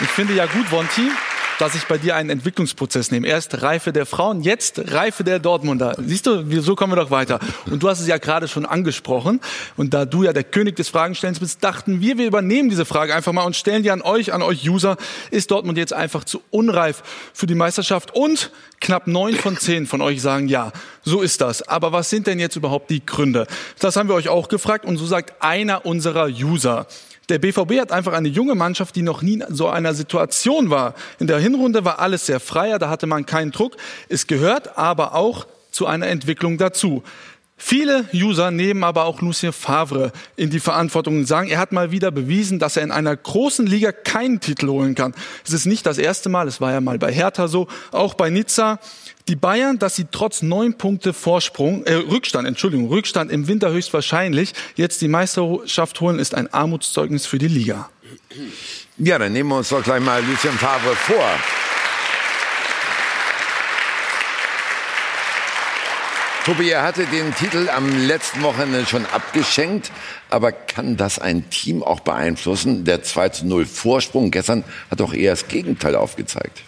Ich 0.01 0.09
finde 0.09 0.35
ja 0.35 0.47
gut, 0.47 0.71
Wonti, 0.73 1.11
dass 1.63 1.77
ich 1.77 1.87
bei 1.87 1.97
dir 1.97 2.17
einen 2.17 2.29
Entwicklungsprozess 2.29 3.13
nehme. 3.13 3.29
Erst 3.29 3.63
Reife 3.63 3.93
der 3.93 4.05
Frauen, 4.05 4.43
jetzt 4.43 4.93
Reife 4.93 5.23
der 5.23 5.39
Dortmunder. 5.39 5.95
Siehst 6.05 6.27
du, 6.27 6.61
so 6.61 6.75
kommen 6.75 6.91
wir 6.91 6.97
doch 6.97 7.13
weiter. 7.13 7.39
Und 7.71 7.85
du 7.85 7.89
hast 7.89 8.01
es 8.01 8.09
ja 8.09 8.19
gerade 8.19 8.49
schon 8.49 8.67
angesprochen. 8.67 9.41
Und 9.77 9.95
da 9.95 10.05
du 10.05 10.25
ja 10.25 10.33
der 10.33 10.43
König 10.43 10.75
des 10.75 10.89
Fragenstellens 10.89 11.39
bist, 11.39 11.63
dachten 11.63 12.01
wir, 12.01 12.19
wir 12.19 12.27
übernehmen 12.27 12.69
diese 12.69 12.85
Frage 12.85 13.15
einfach 13.15 13.33
mal 13.33 13.45
und 13.45 13.55
stellen 13.55 13.85
die 13.85 13.93
an 13.93 14.03
euch, 14.03 14.33
an 14.33 14.43
euch 14.43 14.69
User. 14.69 14.97
Ist 15.31 15.53
Dortmund 15.53 15.79
jetzt 15.79 15.93
einfach 15.93 16.25
zu 16.25 16.43
unreif 16.51 17.05
für 17.33 17.47
die 17.47 17.55
Meisterschaft? 17.55 18.13
Und 18.13 18.51
knapp 18.81 19.07
neun 19.07 19.37
von 19.37 19.57
zehn 19.57 19.87
von 19.87 20.01
euch 20.01 20.21
sagen 20.21 20.49
ja. 20.49 20.73
So 21.05 21.23
ist 21.23 21.41
das. 21.41 21.63
Aber 21.69 21.93
was 21.93 22.11
sind 22.11 22.27
denn 22.27 22.41
jetzt 22.41 22.57
überhaupt 22.57 22.91
die 22.91 23.07
Gründe? 23.07 23.47
Das 23.79 23.95
haben 23.95 24.09
wir 24.09 24.17
euch 24.17 24.29
auch 24.29 24.49
gefragt. 24.49 24.85
Und 24.85 24.97
so 24.97 25.07
sagt 25.07 25.41
einer 25.41 25.87
unserer 25.87 26.27
User. 26.27 26.89
Der 27.29 27.39
BVB 27.39 27.81
hat 27.81 27.93
einfach 27.93 28.13
eine 28.13 28.29
junge 28.29 28.55
Mannschaft, 28.55 28.97
die 28.97 29.03
noch 29.03 29.23
nie 29.23 29.35
in 29.35 29.55
so 29.55 29.69
einer 29.69 29.95
Situation 29.95 30.71
war. 30.71 30.95
In 31.19 31.27
der 31.27 31.39
Hinrunde 31.39 31.85
war 31.85 32.01
alles 32.01 32.27
sehr 32.27 32.41
freier, 32.41 32.79
da 32.79 32.89
hatte 32.91 33.07
man 33.07 33.27
keinen 33.27 33.53
Druck. 33.53 33.77
Es 34.09 34.27
gehört 34.27 34.77
aber 34.77 35.15
auch 35.15 35.47
zu 35.71 35.87
einer 35.87 36.09
Entwicklung 36.09 36.59
dazu. 36.59 37.03
Viele 37.65 38.07
User 38.13 38.51
nehmen 38.51 38.83
aber 38.83 39.05
auch 39.05 39.21
Lucien 39.21 39.53
Favre 39.53 40.11
in 40.35 40.51
die 40.51 40.59
Verantwortung 40.59 41.19
und 41.19 41.27
sagen, 41.27 41.49
er 41.49 41.61
hat 41.61 41.71
mal 41.71 41.93
wieder 41.93 42.11
bewiesen, 42.11 42.59
dass 42.59 42.77
er 42.77 42.83
in 42.83 42.91
einer 42.91 43.15
großen 43.15 43.67
Liga 43.67 43.93
keinen 43.93 44.41
Titel 44.41 44.67
holen 44.67 44.97
kann. 44.97 45.15
Es 45.47 45.53
ist 45.53 45.67
nicht 45.67 45.87
das 45.87 45.99
erste 45.99 46.29
Mal, 46.29 46.49
es 46.49 46.61
war 46.61 46.73
ja 46.73 46.81
mal 46.81 46.99
bei 46.99 47.13
Hertha 47.13 47.47
so, 47.47 47.69
auch 47.93 48.15
bei 48.15 48.31
Nizza. 48.31 48.81
Die 49.29 49.37
Bayern, 49.37 49.79
dass 49.79 49.95
sie 49.95 50.07
trotz 50.11 50.43
neun 50.43 50.75
Punkte 50.75 51.13
Vorsprung, 51.13 51.85
äh, 51.85 51.95
Rückstand, 51.95 52.47
Entschuldigung, 52.49 52.89
Rückstand 52.89 53.31
im 53.31 53.47
Winter 53.47 53.71
höchstwahrscheinlich 53.71 54.53
jetzt 54.75 55.01
die 55.01 55.09
Meisterschaft 55.09 56.01
holen, 56.01 56.19
ist 56.19 56.35
ein 56.35 56.53
Armutszeugnis 56.53 57.27
für 57.27 57.39
die 57.39 57.49
Liga. 57.49 57.89
Ja, 58.99 59.19
dann 59.19 59.33
nehmen 59.33 59.51
wir 59.51 59.59
uns 59.59 59.69
doch 59.69 59.83
gleich 59.83 60.03
mal 60.03 60.23
Lucien 60.25 60.55
Favre 60.55 60.97
vor. 60.97 61.25
Tobi, 66.45 66.71
er 66.71 66.83
hatte 66.83 67.07
den 67.07 67.33
Titel 67.37 67.69
am 67.69 68.09
letzten 68.09 68.43
Wochenende 68.43 68.85
schon 68.85 69.07
abgeschenkt, 69.07 69.93
aber 70.29 70.51
kann 70.51 70.97
das 70.97 71.21
ein 71.21 71.49
Team 71.51 71.85
auch 71.85 72.01
beeinflussen? 72.01 72.85
Der 72.85 73.05
2 73.05 73.29
zu 73.29 73.47
0 73.47 73.65
Vorsprung 73.65 74.33
gestern 74.33 74.65
hat 74.91 74.99
doch 74.99 75.15
eher 75.15 75.31
das 75.31 75.47
Gegenteil 75.47 75.95
aufgezeigt. 75.95 76.63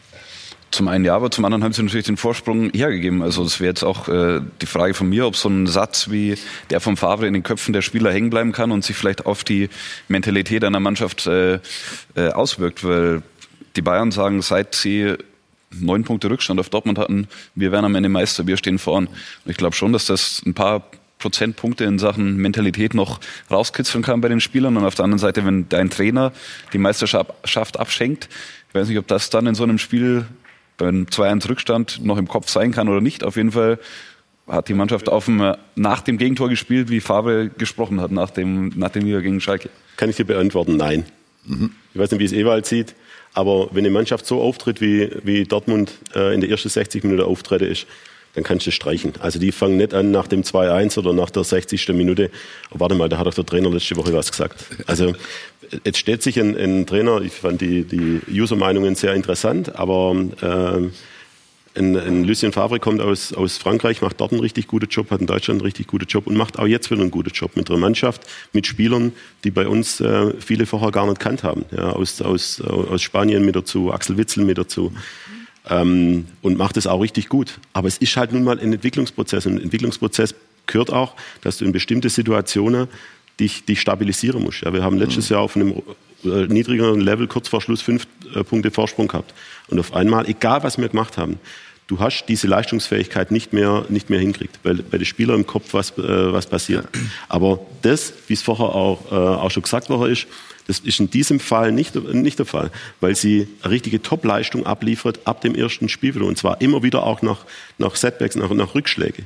Zum 0.75 0.89
einen 0.89 1.05
ja, 1.05 1.15
aber 1.15 1.31
zum 1.31 1.45
anderen 1.45 1.63
haben 1.63 1.73
sie 1.73 1.85
natürlich 1.85 2.07
den 2.07 2.17
Vorsprung 2.17 2.71
hergegeben. 2.71 3.23
Also 3.23 3.45
das 3.45 3.61
wäre 3.61 3.69
jetzt 3.69 3.85
auch 3.85 4.09
äh, 4.09 4.41
die 4.61 4.67
Frage 4.67 4.93
von 4.93 5.09
mir, 5.09 5.25
ob 5.25 5.37
so 5.37 5.49
ein 5.49 5.69
Satz 5.69 6.11
wie 6.11 6.35
der 6.69 6.81
vom 6.81 6.97
Favre 6.97 7.29
in 7.29 7.33
den 7.33 7.45
Köpfen 7.45 7.73
der 7.73 7.81
Spieler 7.81 8.11
hängen 8.11 8.29
bleiben 8.29 8.51
kann 8.51 8.73
und 8.73 8.83
sich 8.83 8.97
vielleicht 8.97 9.25
auf 9.25 9.45
die 9.45 9.69
Mentalität 10.09 10.65
einer 10.65 10.81
Mannschaft 10.81 11.29
äh, 11.29 11.61
äh, 12.17 12.31
auswirkt. 12.33 12.83
Weil 12.83 13.23
die 13.77 13.83
Bayern 13.83 14.11
sagen, 14.11 14.43
seit 14.43 14.75
sie 14.75 15.15
neun 15.71 16.03
Punkte 16.03 16.29
Rückstand 16.29 16.59
auf 16.59 16.71
Dortmund 16.71 16.99
hatten, 16.99 17.29
wir 17.55 17.71
werden 17.71 17.85
am 17.85 17.95
Ende 17.95 18.09
Meister, 18.09 18.49
wir 18.49 18.57
stehen 18.57 18.81
vorn. 18.81 19.07
Und 19.07 19.51
ich 19.51 19.57
glaube 19.57 19.77
schon, 19.77 19.93
dass 19.93 20.07
das 20.07 20.43
ein 20.45 20.55
paar 20.55 20.83
Prozentpunkte 21.21 21.85
in 21.85 22.01
Sachen 22.01 22.37
Mentalität 22.37 22.95
noch 22.95 23.21
rauskitzeln 23.49 24.03
kann 24.03 24.21
bei 24.21 24.29
den 24.29 24.41
Spielern. 24.41 24.77
Und 24.77 24.85
auf 24.85 24.97
der 24.97 25.05
anderen 25.05 25.21
Seite, 25.21 25.47
wenn 25.47 25.69
dein 25.69 25.89
Trainer 25.89 26.33
die 26.73 26.79
Meisterschaft 26.79 27.79
abschenkt, 27.79 28.29
ich 28.69 28.75
weiß 28.75 28.89
nicht, 28.89 28.99
ob 28.99 29.07
das 29.07 29.31
dann 29.31 29.47
in 29.47 29.55
so 29.55 29.63
einem 29.63 29.79
Spiel 29.79 30.27
beim 30.77 31.07
2-1 31.07 31.49
Rückstand 31.49 32.05
noch 32.05 32.19
im 32.19 32.29
Kopf 32.29 32.49
sein 32.49 32.73
kann 32.73 32.89
oder 32.89 33.01
nicht. 33.01 33.25
Auf 33.25 33.37
jeden 33.37 33.53
Fall 33.53 33.79
hat 34.47 34.69
die 34.69 34.75
Mannschaft 34.75 35.09
auf 35.09 35.27
dem, 35.27 35.55
nach 35.75 36.03
dem 36.03 36.19
Gegentor 36.19 36.49
gespielt, 36.49 36.91
wie 36.91 37.01
Fabre 37.01 37.49
gesprochen 37.49 38.01
hat, 38.01 38.11
nach 38.11 38.31
dem, 38.31 38.73
nach 38.77 38.91
dem 38.91 39.05
Liga 39.05 39.21
gegen 39.21 39.41
Schalke. 39.41 39.71
Kann 39.97 40.11
ich 40.11 40.17
dir 40.17 40.25
beantworten? 40.25 40.77
Nein. 40.77 41.05
Mhm. 41.47 41.71
Ich 41.93 42.01
weiß 42.01 42.11
nicht, 42.11 42.21
wie 42.21 42.25
es 42.25 42.33
Ewald 42.33 42.67
sieht. 42.67 42.95
Aber 43.33 43.69
wenn 43.73 43.85
eine 43.85 43.91
Mannschaft 43.91 44.27
so 44.27 44.41
auftritt, 44.41 44.81
wie, 44.81 45.11
wie 45.25 45.45
Dortmund 45.45 45.93
äh, 46.15 46.35
in 46.35 46.41
der 46.41 46.51
ersten 46.51 46.69
60 46.69 47.03
Minuten 47.05 47.23
auftreten 47.23 47.65
ist, 47.65 47.87
dann 48.35 48.45
kannst 48.45 48.67
du 48.67 48.73
streichen. 48.73 49.13
Also 49.21 49.39
die 49.39 49.53
fangen 49.53 49.77
nicht 49.77 49.95
an 49.95 50.11
nach 50.11 50.27
dem 50.27 50.43
2-1 50.43 50.99
oder 50.99 51.13
nach 51.13 51.31
der 51.31 51.45
60. 51.45 51.89
Minute. 51.91 52.31
Oh, 52.71 52.81
warte 52.81 52.95
mal, 52.95 53.09
da 53.09 53.19
hat 53.19 53.27
doch 53.27 53.35
der 53.35 53.47
Trainer 53.47 53.71
letzte 53.71 53.97
Woche 53.97 54.13
was 54.13 54.31
gesagt. 54.31 54.65
Also 54.87 55.15
jetzt 55.85 55.99
steht 55.99 56.23
sich 56.23 56.39
ein, 56.39 56.57
ein 56.57 56.87
Trainer, 56.87 57.21
ich 57.21 57.33
fand 57.33 57.61
die, 57.61 57.85
die 57.85 58.21
User-Meinungen 58.31 58.95
sehr 58.95 59.15
interessant, 59.15 59.77
aber 59.77 60.15
äh, 60.41 60.91
ein, 61.77 61.97
ein 61.97 62.25
Lucien 62.25 62.53
Favre 62.53 62.79
kommt 62.79 63.01
aus, 63.01 63.33
aus 63.33 63.59
Frankreich, 63.59 64.01
macht 64.01 64.21
dort 64.21 64.33
einen 64.33 64.41
richtig 64.41 64.69
guten 64.69 64.89
Job, 64.89 65.11
hat 65.11 65.21
in 65.21 65.27
Deutschland 65.27 65.61
einen 65.61 65.67
richtig 65.67 65.89
guten 65.89 66.07
Job 66.07 66.27
und 66.27 66.37
macht 66.37 66.59
auch 66.59 66.67
jetzt 66.67 66.91
wieder 66.91 67.01
einen 67.01 67.11
guten 67.11 67.31
Job 67.31 67.57
mit 67.57 67.69
einer 67.69 67.79
Mannschaft, 67.79 68.23
mit 68.53 68.67
Spielern, 68.67 69.13
die 69.43 69.51
bei 69.51 69.67
uns 69.67 70.01
äh, 70.01 70.33
viele 70.41 70.67
vorher 70.67 70.93
gar 70.93 71.07
nicht 71.07 71.19
kannt 71.19 71.43
haben. 71.43 71.65
Ja, 71.77 71.91
aus, 71.91 72.23
aus, 72.23 72.61
aus 72.61 73.03
Spanien 73.03 73.45
mit 73.45 73.57
dazu, 73.57 73.93
Axel 73.93 74.17
Witzel 74.17 74.45
mit 74.45 74.59
dazu. 74.59 74.93
Ähm, 75.69 76.27
und 76.43 76.59
macht 76.59 76.77
es 76.77 76.87
auch 76.87 77.01
richtig 77.01 77.29
gut. 77.29 77.59
Aber 77.73 77.89
es 77.89 77.99
ist 77.99 78.17
halt 78.17 78.33
nun 78.33 78.45
mal 78.45 78.59
ein 78.59 78.73
Entwicklungsprozess. 78.73 79.47
Und 79.47 79.57
ein 79.57 79.63
Entwicklungsprozess 79.63 80.35
gehört 80.67 80.93
auch, 80.93 81.15
dass 81.41 81.59
du 81.59 81.65
in 81.65 81.73
bestimmte 81.73 82.09
Situationen 82.11 82.89
dich, 83.41 83.65
dich 83.65 83.81
stabilisieren 83.81 84.43
musst. 84.43 84.63
Ja, 84.63 84.73
wir 84.73 84.83
haben 84.83 84.99
letztes 84.99 85.29
Jahr 85.29 85.41
auf 85.41 85.57
einem 85.57 85.83
äh, 86.25 86.47
niedrigeren 86.47 87.01
Level 87.01 87.27
kurz 87.27 87.49
vor 87.49 87.61
Schluss 87.61 87.83
fünf 87.83 88.07
äh, 88.35 88.45
Punkte 88.45 88.71
Vorsprung 88.71 89.09
gehabt. 89.09 89.35
Und 89.69 89.79
auf 89.79 89.95
einmal, 89.95 90.29
egal 90.29 90.63
was 90.63 90.79
wir 90.79 90.89
gemacht 90.89 91.19
haben, 91.19 91.39
du 91.87 91.99
hast 91.99 92.27
diese 92.27 92.47
Leistungsfähigkeit 92.47 93.31
nicht 93.31 93.53
mehr, 93.53 93.85
nicht 93.89 94.11
mehr 94.11 94.21
hinkriegt, 94.21 94.61
weil 94.63 94.77
bei 94.77 94.99
den 94.99 95.05
Spielern 95.05 95.37
im 95.41 95.47
Kopf 95.47 95.75
was, 95.75 95.91
äh, 95.99 96.33
was 96.33 96.47
passiert. 96.47 96.87
Aber 97.29 97.61
das, 97.83 98.13
wie 98.29 98.35
es 98.35 98.43
vorher 98.43 98.67
auch, 98.67 99.13
äh, 99.13 99.15
auch 99.15 99.51
schon 99.51 99.63
gesagt 99.63 99.91
worden 99.91 100.13
ist, 100.13 100.27
das 100.67 100.79
ist 100.79 100.99
in 100.99 101.11
diesem 101.11 101.41
Fall 101.41 101.73
nicht, 101.73 101.95
nicht 101.95 102.39
der 102.39 102.47
Fall, 102.47 102.71
weil 103.01 103.15
sie 103.15 103.49
eine 103.63 103.73
richtige 103.73 104.01
Top-Leistung 104.01 104.65
abliefert 104.65 105.21
ab 105.27 105.43
dem 105.43 105.55
ersten 105.55 105.91
Spiel. 105.91 106.23
Und 106.23 106.39
zwar 106.39 106.63
immer 106.63 106.83
wieder 106.83 107.05
auch 107.05 107.21
nach, 107.21 107.45
nach 107.77 107.97
Setbacks, 107.97 108.35
nach, 108.35 108.51
nach 108.51 108.75
Rückschläge. 108.75 109.25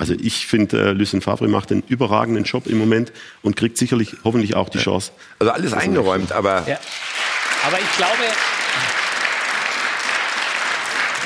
Also 0.00 0.14
ich 0.14 0.46
finde, 0.46 0.80
äh, 0.80 0.92
Lucien 0.92 1.20
Favre 1.20 1.46
macht 1.46 1.70
einen 1.70 1.82
überragenden 1.86 2.44
Job 2.44 2.66
im 2.66 2.78
Moment 2.78 3.12
und 3.42 3.54
kriegt 3.54 3.76
sicherlich 3.76 4.16
hoffentlich 4.24 4.56
auch 4.56 4.70
die 4.70 4.78
Chance. 4.78 5.12
Also 5.38 5.52
alles 5.52 5.74
eingeräumt, 5.74 6.32
aber... 6.32 6.64
Ja. 6.66 6.78
Aber 7.66 7.78
ich 7.78 7.96
glaube, 7.98 8.24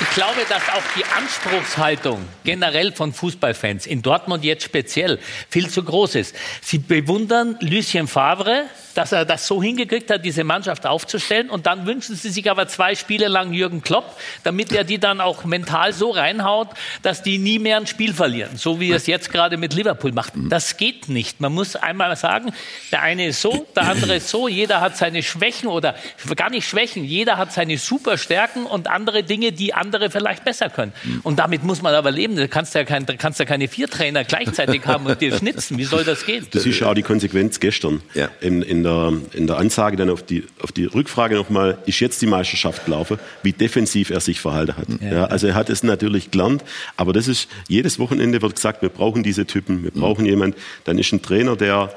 ich 0.05 0.11
glaube, 0.11 0.45
dass 0.51 0.63
auch 0.69 0.83
die 0.97 1.05
Anspruchshaltung 1.17 2.29
generell 2.45 2.93
von 2.93 3.15
Fußballfans, 3.15 3.87
in 3.87 4.03
Dortmund 4.03 4.45
jetzt 4.45 4.63
speziell, 4.63 5.19
viel 5.49 5.71
zu 5.71 5.83
groß 5.83 6.17
ist. 6.17 6.37
Sie 6.61 6.77
bewundern 6.79 7.57
Lucien 7.61 8.07
Favre, 8.07 8.65
dass 8.95 9.13
er 9.13 9.25
das 9.25 9.47
so 9.47 9.63
hingekriegt 9.63 10.11
hat, 10.11 10.25
diese 10.25 10.45
Mannschaft 10.45 10.87
aufzustellen. 10.87 11.51
Und 11.51 11.67
dann 11.67 11.87
wünschen 11.87 12.15
sie 12.17 12.31
sich 12.31 12.51
aber 12.51 12.69
zwei 12.69 12.95
Spiele 12.95 13.29
lang 13.29 13.53
Jürgen 13.53 13.83
Klopp, 13.83 14.17
damit 14.43 14.73
er 14.73 14.85
die 14.85 14.99
dann 14.99 15.21
auch 15.21 15.45
mental 15.45 15.93
so 15.93 16.11
reinhaut, 16.11 16.69
dass 17.03 17.23
die 17.23 17.39
nie 17.39 17.59
mehr 17.59 17.79
ein 17.79 17.87
Spiel 17.87 18.15
verlieren. 18.15 18.57
So 18.57 18.81
wie 18.81 18.91
er 18.91 18.97
es 18.97 19.07
jetzt 19.07 19.31
gerade 19.33 19.57
mit 19.57 19.75
Liverpool 19.75 20.13
macht. 20.13 20.35
Das 20.37 20.77
geht 20.77 21.09
nicht. 21.09 21.41
Man 21.41 21.53
muss 21.53 21.77
einmal 21.77 22.15
sagen, 22.17 22.53
der 22.93 23.03
eine 23.03 23.29
ist 23.29 23.41
so, 23.41 23.67
der 23.75 23.85
andere 23.85 24.17
ist 24.17 24.29
so. 24.29 24.49
Jeder 24.49 24.81
hat 24.81 24.97
seine 24.97 25.23
Schwächen 25.23 25.69
oder 25.69 25.95
gar 26.37 26.51
nicht 26.51 26.69
Schwächen. 26.69 27.05
Jeder 27.05 27.37
hat 27.37 27.53
seine 27.53 27.79
Superstärken 27.79 28.67
und 28.67 28.89
andere 28.89 29.25
Dinge, 29.25 29.53
die 29.53 29.75
andere 29.75 29.94
vielleicht 30.11 30.45
besser 30.45 30.69
können. 30.69 30.93
Und 31.23 31.39
damit 31.39 31.65
muss 31.65 31.83
man 31.83 31.95
aber 31.95 32.11
leben. 32.11 32.37
Du 32.37 32.49
kannst 32.49 32.75
ja, 32.75 32.85
kein, 32.85 33.07
kannst 33.07 33.39
ja 33.39 33.45
keine 33.45 33.69
vier 33.69 33.89
Trainer 33.89 34.25
gleichzeitig 34.25 34.87
haben 34.87 35.07
und 35.07 35.21
dir 35.21 35.37
schnitzen. 35.37 35.79
Wie 35.79 35.85
soll 35.85 36.05
das 36.05 36.27
gehen? 36.27 36.47
Das 36.51 36.67
ist 36.67 36.79
ja 36.81 36.89
auch 36.89 36.95
die 36.95 37.03
Konsequenz 37.03 37.61
gestern. 37.61 38.03
Ja. 38.15 38.29
In, 38.41 38.63
in 38.63 38.83
der, 38.83 39.13
in 39.33 39.47
der 39.47 39.59
Ansage 39.59 39.97
dann 39.97 40.11
auf 40.11 40.23
die, 40.23 40.45
auf 40.61 40.73
die 40.73 40.85
Rückfrage 40.85 41.35
nochmal, 41.37 41.79
ist 41.87 42.01
jetzt 42.01 42.21
die 42.23 42.27
Meisterschaft 42.27 42.85
gelaufen, 42.85 43.19
wie 43.43 43.53
defensiv 43.53 44.11
er 44.11 44.21
sich 44.21 44.41
verhalten 44.41 44.77
hat. 44.77 44.87
Ja. 45.01 45.13
ja. 45.13 45.25
also 45.27 45.47
er 45.47 45.55
hat 45.55 45.71
es 45.71 45.83
natürlich 45.83 46.31
gelernt, 46.31 46.65
aber 46.97 47.13
das 47.13 47.29
ist, 47.29 47.49
jedes 47.69 47.99
Wochenende 47.99 48.43
wird 48.43 48.55
gesagt, 48.55 48.83
wir 48.83 48.89
brauchen 48.89 49.23
diese 49.23 49.47
Typen, 49.47 49.83
wir 49.83 49.91
brauchen 49.91 50.23
mhm. 50.23 50.31
jemanden, 50.31 50.57
dann 50.85 50.99
ist 50.99 51.13
ein 51.13 51.23
Trainer, 51.23 51.57
der 51.57 51.95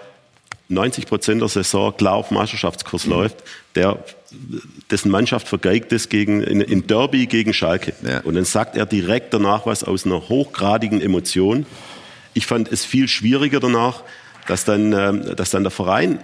90 0.70 1.08
Prozent 1.08 1.42
der 1.42 1.48
Saison 1.48 1.96
klar 1.96 2.16
auf 2.16 2.32
Meisterschaftskurs 2.32 3.06
mhm. 3.06 3.12
läuft, 3.12 3.44
der, 3.76 4.04
dessen 4.92 5.10
Mannschaft 5.10 5.48
vergeigt 5.48 5.92
es 5.94 6.10
gegen, 6.10 6.42
in, 6.42 6.62
in 6.62 6.88
Derby 6.88 7.28
gegen 7.28 7.54
Schalke. 7.54 7.94
Ja. 8.04 8.20
Und 8.22 8.36
dann 8.36 8.46
sagt 8.46 8.76
er 8.76 8.86
direkt 8.86 9.34
danach 9.34 9.66
was 9.66 9.84
aus 9.84 10.06
einer 10.06 10.30
hochgradigen 10.30 11.02
Emotion. 11.02 11.66
Ich 12.34 12.46
fand 12.46 12.72
es 12.72 12.86
viel 12.86 13.08
schwieriger 13.08 13.60
danach, 13.60 14.04
dass 14.48 14.66
dann, 14.66 14.94
ähm, 14.94 15.36
dass 15.36 15.50
dann 15.50 15.64
der 15.64 15.72
Verein 15.72 16.20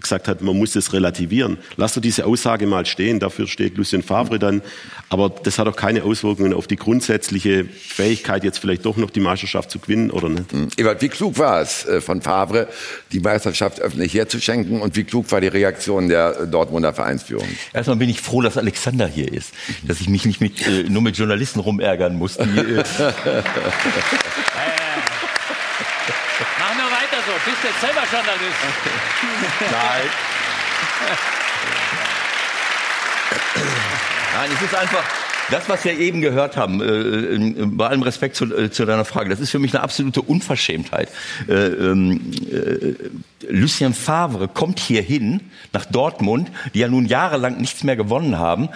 gesagt 0.00 0.28
hat, 0.28 0.42
man 0.42 0.56
muss 0.56 0.76
es 0.76 0.92
relativieren. 0.92 1.58
Lass 1.76 1.94
doch 1.94 2.02
diese 2.02 2.26
Aussage 2.26 2.66
mal 2.66 2.86
stehen, 2.86 3.20
dafür 3.20 3.46
steht 3.46 3.76
Lucien 3.76 4.02
Favre 4.02 4.38
dann. 4.38 4.62
Aber 5.08 5.30
das 5.30 5.58
hat 5.58 5.66
auch 5.68 5.76
keine 5.76 6.02
Auswirkungen 6.04 6.52
auf 6.52 6.66
die 6.66 6.76
grundsätzliche 6.76 7.64
Fähigkeit, 7.64 8.44
jetzt 8.44 8.58
vielleicht 8.58 8.84
doch 8.84 8.96
noch 8.96 9.10
die 9.10 9.20
Meisterschaft 9.20 9.70
zu 9.70 9.78
gewinnen 9.78 10.10
oder 10.10 10.28
nicht. 10.28 10.52
Mhm. 10.52 10.68
Ewald, 10.76 11.02
wie 11.02 11.08
klug 11.08 11.38
war 11.38 11.60
es 11.60 11.86
äh, 11.86 12.00
von 12.00 12.22
Favre, 12.22 12.68
die 13.12 13.20
Meisterschaft 13.20 13.80
öffentlich 13.80 14.14
herzuschenken 14.14 14.80
und 14.80 14.96
wie 14.96 15.04
klug 15.04 15.30
war 15.30 15.40
die 15.40 15.48
Reaktion 15.48 16.08
der 16.08 16.46
Dortmunder 16.46 16.92
Vereinsführung? 16.92 17.48
Erstmal 17.72 17.96
bin 17.96 18.08
ich 18.08 18.20
froh, 18.20 18.42
dass 18.42 18.56
Alexander 18.56 19.06
hier 19.06 19.32
ist, 19.32 19.52
dass 19.86 20.00
ich 20.00 20.08
mich 20.08 20.24
nicht 20.24 20.40
mit, 20.40 20.66
äh, 20.66 20.84
nur 20.84 21.02
mit 21.02 21.16
Journalisten 21.16 21.60
rumärgern 21.60 22.16
muss. 22.16 22.36
Die, 22.36 22.42
äh 22.44 22.82
so. 27.26 27.32
Bist 27.44 27.64
jetzt 27.64 27.80
selber 27.80 28.02
Journalist. 28.10 28.58
Nein. 29.60 30.08
Nein, 34.34 34.50
es 34.52 34.62
ist 34.62 34.74
einfach, 34.74 35.04
das, 35.50 35.68
was 35.68 35.84
wir 35.84 35.98
eben 35.98 36.20
gehört 36.20 36.56
haben, 36.56 36.80
äh, 36.80 37.66
bei 37.66 37.88
allem 37.88 38.02
Respekt 38.02 38.36
zu, 38.36 38.44
äh, 38.54 38.70
zu, 38.70 38.84
deiner 38.84 39.04
Frage, 39.04 39.30
das 39.30 39.40
ist 39.40 39.50
für 39.50 39.58
mich 39.58 39.74
eine 39.74 39.82
absolute 39.82 40.22
Unverschämtheit. 40.22 41.08
Äh, 41.48 41.52
ähm, 41.52 42.32
äh, 42.50 42.94
Lucien 43.48 43.94
Favre 43.94 44.48
kommt 44.48 44.78
hier 44.78 45.02
hin, 45.02 45.40
nach 45.72 45.86
Dortmund, 45.86 46.50
die 46.72 46.80
ja 46.80 46.88
nun 46.88 47.06
jahrelang 47.06 47.58
nichts 47.58 47.84
mehr 47.84 47.96
gewonnen 47.96 48.38
haben, 48.38 48.68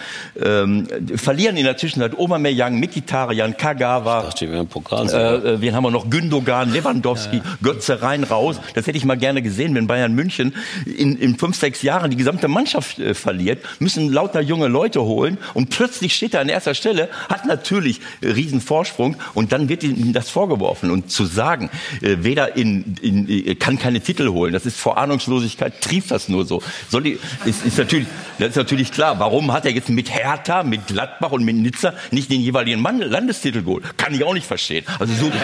ähm, 0.43 0.87
verlieren 1.15 1.57
in 1.57 1.63
der 1.63 1.77
Zwischenzeit 1.77 2.17
Aubameyang, 2.17 2.79
Mkhitaryan, 2.79 3.57
Kagawa, 3.57 4.23
dachte, 4.23 4.51
wir 4.51 4.59
haben 4.59 4.67
Pokal. 4.67 5.09
äh, 5.09 5.35
äh, 5.53 5.61
wen 5.61 5.75
haben 5.75 5.83
wir 5.83 5.91
noch? 5.91 6.09
Gündogan, 6.09 6.71
Lewandowski, 6.71 7.41
Götze 7.61 8.01
rein, 8.01 8.23
raus. 8.23 8.59
Das 8.75 8.87
hätte 8.87 8.97
ich 8.97 9.05
mal 9.05 9.17
gerne 9.17 9.41
gesehen, 9.41 9.75
wenn 9.75 9.87
Bayern 9.87 10.13
München 10.13 10.55
in, 10.85 11.17
in 11.17 11.37
fünf, 11.37 11.57
sechs 11.57 11.81
Jahren 11.81 12.11
die 12.11 12.17
gesamte 12.17 12.47
Mannschaft 12.47 12.99
äh, 12.99 13.13
verliert, 13.13 13.63
müssen 13.79 14.11
lauter 14.11 14.41
junge 14.41 14.67
Leute 14.67 15.01
holen 15.01 15.37
und 15.53 15.69
plötzlich 15.69 16.15
steht 16.15 16.33
er 16.33 16.41
an 16.41 16.49
erster 16.49 16.73
Stelle, 16.73 17.09
hat 17.29 17.45
natürlich 17.45 18.01
äh, 18.21 18.29
riesen 18.29 18.61
Vorsprung 18.61 19.15
und 19.33 19.51
dann 19.51 19.69
wird 19.69 19.83
ihm 19.83 20.13
das 20.13 20.29
vorgeworfen. 20.29 20.91
Und 20.91 21.11
zu 21.11 21.25
sagen, 21.25 21.69
äh, 22.01 22.17
weder 22.21 22.55
in, 22.55 22.95
in, 23.01 23.29
äh, 23.29 23.55
kann 23.55 23.79
keine 23.79 24.01
Titel 24.01 24.29
holen, 24.29 24.53
das 24.59 24.73
ist 24.73 24.79
vor 24.79 24.97
Ahnungslosigkeit, 24.97 25.81
trieft 25.81 26.11
das 26.11 26.27
nur 26.27 26.45
so. 26.45 26.61
Soll 26.89 27.03
die, 27.03 27.19
ist, 27.45 27.65
ist, 27.65 27.77
natürlich, 27.77 28.07
das 28.37 28.49
ist 28.49 28.55
natürlich 28.57 28.91
klar. 28.91 29.19
Warum 29.19 29.53
hat 29.53 29.65
er 29.65 29.71
jetzt 29.71 29.89
mit 29.89 30.13
Hertha, 30.13 30.63
mit 30.63 30.87
Gladbach 30.87 31.31
und 31.31 31.45
mit 31.45 31.55
Nizza 31.55 31.93
nicht 32.11 32.29
den 32.29 32.41
jeweiligen 32.41 32.81
Mann, 32.81 32.99
Landestitel 32.99 33.63
geholt? 33.63 33.97
Kann 33.97 34.13
ich 34.13 34.23
auch 34.23 34.33
nicht 34.33 34.47
verstehen. 34.47 34.85
Also 34.99 35.13
so, 35.13 35.31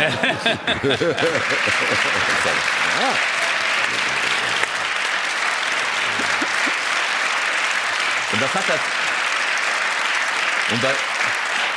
Und 8.33 8.41
das 8.41 8.53
hat 8.53 8.63
das. 8.67 8.79
Und 10.71 10.81
bei, 10.81 10.89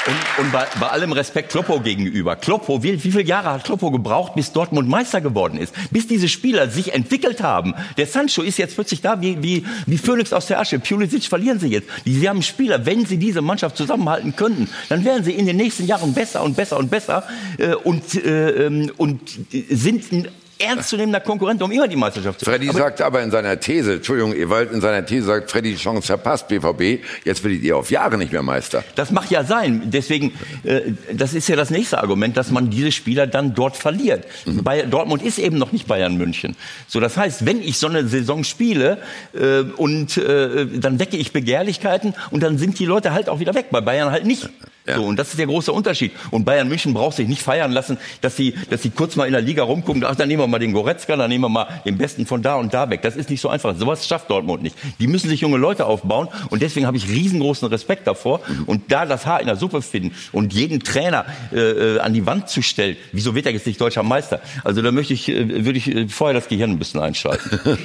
und, 0.09 0.45
und 0.45 0.53
bei, 0.53 0.67
bei 0.81 0.89
allem 0.89 1.13
Respekt 1.13 1.51
Kloppo 1.51 1.81
gegenüber. 1.81 2.35
Kloppo, 2.37 2.83
wie, 2.83 2.93
wie 3.05 3.11
viele 3.11 3.25
Jahre 3.25 3.51
hat 3.51 3.65
Kloppo 3.65 3.91
gebraucht, 3.91 4.35
bis 4.35 4.53
Dortmund 4.53 4.89
Meister 4.89 5.21
geworden 5.21 5.59
ist? 5.59 5.75
Bis 5.91 6.07
diese 6.07 6.29
Spieler 6.29 6.71
sich 6.71 6.95
entwickelt 6.95 7.43
haben. 7.43 7.75
Der 7.99 8.07
Sancho 8.07 8.43
ist 8.43 8.59
jetzt 8.59 8.75
plötzlich 8.75 9.03
da 9.03 9.21
wie, 9.21 9.43
wie, 9.43 9.67
wie 9.87 9.99
Phönix 9.99 10.33
aus 10.33 10.47
der 10.47 10.61
Asche. 10.61 10.79
Pulisic 10.79 11.25
verlieren 11.25 11.61
sie 11.61 11.69
jetzt. 11.69 11.89
Sie 12.05 12.29
haben 12.29 12.43
Spieler, 12.43 12.87
wenn 12.87 13.05
sie 13.05 13.19
diese 13.19 13.43
Mannschaft 13.43 13.77
zusammenhalten 13.77 14.35
könnten, 14.35 14.69
dann 14.89 15.05
wären 15.05 15.25
sie 15.25 15.33
in 15.33 15.47
den 15.47 15.57
nächsten 15.57 15.87
Jahren 15.87 16.15
besser 16.15 16.43
und 16.43 16.57
besser 16.57 16.79
und 16.79 16.91
besser 16.91 17.25
äh, 17.59 17.75
und, 17.75 18.15
äh, 18.15 18.67
ähm, 18.67 18.91
und 18.97 19.21
sind 19.69 20.31
ernstzunehmender 20.59 21.21
Konkurrent 21.21 21.63
um 21.63 21.71
immer 21.73 21.89
die 21.89 21.97
Meisterschaft 21.97 22.41
zu 22.41 22.45
Freddy 22.45 22.69
Aber- 22.69 22.79
sagt 22.79 23.01
aber 23.01 23.23
in 23.23 23.31
seiner 23.31 23.59
These, 23.61 23.95
Entschuldigung, 23.95 24.35
Ewald, 24.35 24.73
in 24.73 24.81
seiner 24.81 25.05
These 25.05 25.27
sagt 25.27 25.51
Freddy, 25.51 25.73
die 25.73 25.77
Chance 25.79 26.03
verpasst, 26.07 26.49
BVB, 26.49 27.03
jetzt 27.25 27.45
werdet 27.45 27.63
ihr 27.63 27.77
auf 27.77 27.91
Jahre 27.91 28.19
nicht 28.19 28.33
mehr 28.33 28.43
Meister. 28.43 28.85
Das 28.95 29.11
mag 29.11 29.31
ja 29.31 29.45
sein. 29.45 29.83
Deswegen, 29.87 30.33
äh, 30.65 30.81
das 31.13 31.35
ist 31.35 31.49
ja 31.49 31.57
das 31.57 31.71
nächste 31.71 31.99
Argument, 31.99 32.37
dass 32.37 32.51
man 32.51 32.71
diese 32.71 32.93
Spieler 32.93 33.27
dann 33.27 33.55
dort 33.55 33.77
verliert. 33.77 34.25
Bei 34.47 34.83
Dortmund 34.83 35.23
ist 35.23 35.39
eben 35.39 35.59
noch 35.59 35.73
nicht 35.73 35.87
Bayern 35.87 36.17
München. 36.17 36.57
So, 36.87 37.01
das 37.01 37.17
heißt, 37.17 37.47
wenn 37.47 37.63
ich 37.63 37.79
so 37.79 37.87
eine 37.87 38.07
Saison 38.09 38.45
spiele 38.45 38.99
äh, 39.35 39.61
und 39.77 40.17
äh, 40.17 40.67
dann 40.67 40.99
wecke 40.99 41.17
ich 41.17 41.33
Begehrlichkeiten 41.33 42.15
und 42.31 42.43
dann 42.43 42.59
sind 42.59 42.79
die 42.79 42.87
Leute 42.87 43.13
halt 43.13 43.29
auch 43.29 43.41
wieder 43.41 43.55
weg. 43.55 43.67
Bei 43.71 43.81
Bayern 43.81 44.11
halt 44.11 44.25
nicht. 44.27 44.49
Ja. 44.89 44.97
So, 44.97 45.05
und 45.05 45.19
das 45.19 45.29
ist 45.29 45.39
der 45.39 45.47
große 45.47 45.73
Unterschied. 45.73 46.13
Und 46.31 46.45
Bayern 46.45 46.69
München 46.69 46.95
braucht 46.95 47.17
sich 47.17 47.29
nicht 47.29 47.43
feiern 47.43 47.73
lassen, 47.73 47.99
dass 48.23 48.37
sie, 48.37 48.55
dass 48.71 48.83
sie 48.83 48.91
kurz 48.91 49.17
mal 49.17 49.27
in 49.27 49.33
der 49.33 49.43
Liga 49.43 49.63
rumgucken. 49.63 50.05
Ach, 50.05 50.17
dann 50.17 50.29
nehmen 50.29 50.43
wir 50.43 50.47
mal 50.47 50.59
den 50.59 50.73
Goretzka, 50.73 51.17
dann 51.17 51.29
nehmen 51.29 51.45
wir 51.45 51.49
mal 51.49 51.67
den 51.85 51.99
Besten 51.99 52.27
von 52.27 52.43
da 52.43 52.55
und 52.57 52.73
da 52.73 52.89
weg. 52.89 53.03
Das 53.03 53.17
ist 53.17 53.29
nicht 53.29 53.41
so 53.41 53.49
einfach. 53.49 53.77
Sowas 53.77 54.07
schafft 54.07 54.31
Dortmund 54.31 54.63
nicht. 54.63 54.77
Die 54.99 55.07
müssen 55.07 55.29
sich 55.29 55.41
junge 55.43 55.59
Leute 55.59 55.87
aufbauen. 55.87 56.29
Und 56.51 56.63
deswegen 56.63 56.87
habe 56.87 56.97
ich 56.97 57.09
riesengroßen 57.09 57.69
Respekt 57.69 58.07
davor. 58.07 58.41
Und 58.67 58.91
da 58.91 59.05
das 59.05 59.27
Haar 59.27 59.41
in 59.41 59.47
der 59.47 59.57
Suppe 59.57 59.83
finden 59.83 60.15
und 60.33 60.55
jeden 60.55 60.81
Trainer 60.81 61.27
äh, 61.53 61.59
äh, 61.59 61.99
an 62.01 62.15
die 62.15 62.25
Wand 62.25 62.49
zu 62.49 62.63
stellen, 62.63 62.97
wieso 63.13 63.35
wird 63.35 63.47
er 63.47 63.53
jetzt 63.53 63.67
nicht 63.67 63.81
deutscher 63.81 64.03
Meister? 64.03 64.41
Also 64.65 64.83
da 64.83 64.91
möchte 64.93 65.13
ich, 65.13 65.29
äh, 65.29 65.65
würde 65.65 65.79
ich 65.79 65.95
äh, 65.95 66.09
vorher 66.09 66.35
das 66.35 66.49
Gehirn 66.49 66.71
ein 66.71 66.79
bisschen 66.79 67.01
einschalten. 67.01 67.61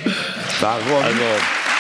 Warum? 0.62 1.04
Also, 1.04 1.73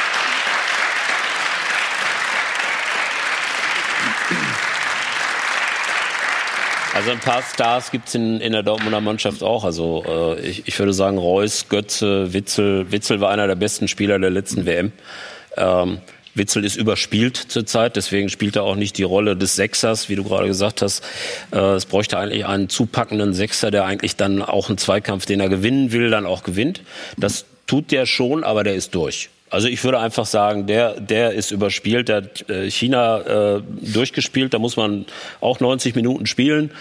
Also 6.93 7.10
ein 7.10 7.19
paar 7.19 7.41
Stars 7.41 7.89
gibt's 7.89 8.13
in, 8.13 8.39
in 8.39 8.51
der 8.51 8.62
Dortmunder 8.62 9.01
Mannschaft 9.01 9.41
auch. 9.41 9.63
Also 9.63 10.03
äh, 10.08 10.41
ich, 10.41 10.67
ich 10.67 10.77
würde 10.77 10.93
sagen, 10.93 11.17
Reus, 11.17 11.67
Götze, 11.67 12.34
Witzel. 12.34 12.91
Witzel 12.91 13.19
war 13.19 13.32
einer 13.32 13.47
der 13.47 13.56
besten 13.56 13.88
Spieler 13.88 14.19
der 14.19 14.29
letzten 14.29 14.65
WM. 14.67 14.91
Ähm, 15.58 15.99
Witzel 16.36 16.65
ist 16.65 16.75
überspielt 16.75 17.38
zurzeit, 17.38 17.95
deswegen 17.95 18.29
spielt 18.29 18.56
er 18.56 18.63
auch 18.63 18.75
nicht 18.75 18.97
die 18.97 19.03
Rolle 19.03 19.36
des 19.36 19.56
Sechsers, 19.56 20.10
wie 20.10 20.15
du 20.15 20.23
gerade 20.23 20.47
gesagt 20.47 20.82
hast. 20.82 21.03
Äh, 21.51 21.58
es 21.58 21.86
bräuchte 21.86 22.17
eigentlich 22.17 22.45
einen 22.45 22.69
zupackenden 22.69 23.34
Sechser, 23.34 23.71
der 23.71 23.86
eigentlich 23.86 24.15
dann 24.15 24.41
auch 24.41 24.69
einen 24.69 24.77
Zweikampf, 24.77 25.25
den 25.25 25.39
er 25.39 25.49
gewinnen 25.49 25.91
will, 25.91 26.10
dann 26.10 26.25
auch 26.25 26.43
gewinnt. 26.43 26.82
Das 27.17 27.45
tut 27.67 27.91
der 27.91 28.06
schon, 28.06 28.43
aber 28.43 28.63
der 28.63 28.75
ist 28.75 28.93
durch. 28.95 29.29
Also 29.53 29.67
ich 29.67 29.83
würde 29.83 29.99
einfach 29.99 30.25
sagen, 30.25 30.65
der, 30.65 30.99
der 30.99 31.33
ist 31.33 31.51
überspielt, 31.51 32.09
der 32.09 32.15
hat 32.17 32.49
äh, 32.49 32.71
China 32.71 33.57
äh, 33.57 33.61
durchgespielt, 33.81 34.53
da 34.53 34.57
muss 34.57 34.77
man 34.77 35.05
auch 35.41 35.59
90 35.59 35.93
Minuten 35.95 36.25
spielen, 36.25 36.71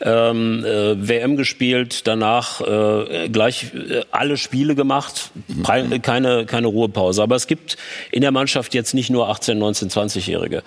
ähm, 0.00 0.64
äh, 0.64 1.08
WM 1.08 1.36
gespielt, 1.36 2.06
danach 2.06 2.62
äh, 2.62 3.28
gleich 3.28 3.74
äh, 3.74 4.00
alle 4.10 4.38
Spiele 4.38 4.74
gemacht, 4.74 5.30
Prei- 5.62 5.98
keine, 5.98 6.46
keine 6.46 6.68
Ruhepause. 6.68 7.22
Aber 7.22 7.36
es 7.36 7.46
gibt 7.46 7.76
in 8.10 8.22
der 8.22 8.30
Mannschaft 8.32 8.72
jetzt 8.72 8.94
nicht 8.94 9.10
nur 9.10 9.28
18, 9.28 9.58
19, 9.58 9.90
20-Jährige. 9.90 10.62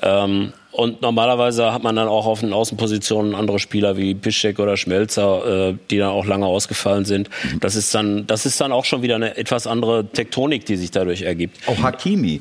Ähm, 0.00 0.54
und 0.72 1.02
normalerweise 1.02 1.72
hat 1.72 1.82
man 1.82 1.96
dann 1.96 2.08
auch 2.08 2.26
auf 2.26 2.40
den 2.40 2.52
Außenpositionen 2.52 3.34
andere 3.34 3.58
Spieler 3.58 3.96
wie 3.96 4.14
Piszczek 4.14 4.58
oder 4.58 4.76
Schmelzer, 4.76 5.70
äh, 5.70 5.74
die 5.90 5.98
dann 5.98 6.10
auch 6.10 6.26
lange 6.26 6.46
ausgefallen 6.46 7.04
sind. 7.04 7.28
Das 7.60 7.74
ist 7.74 7.94
dann, 7.94 8.26
das 8.26 8.46
ist 8.46 8.60
dann 8.60 8.70
auch 8.72 8.84
schon 8.84 9.02
wieder 9.02 9.16
eine 9.16 9.36
etwas 9.36 9.66
andere 9.66 10.06
Tektonik, 10.06 10.66
die 10.66 10.76
sich 10.76 10.90
dadurch 10.90 11.22
ergibt. 11.22 11.56
Auch 11.68 11.82
Hakimi. 11.82 12.40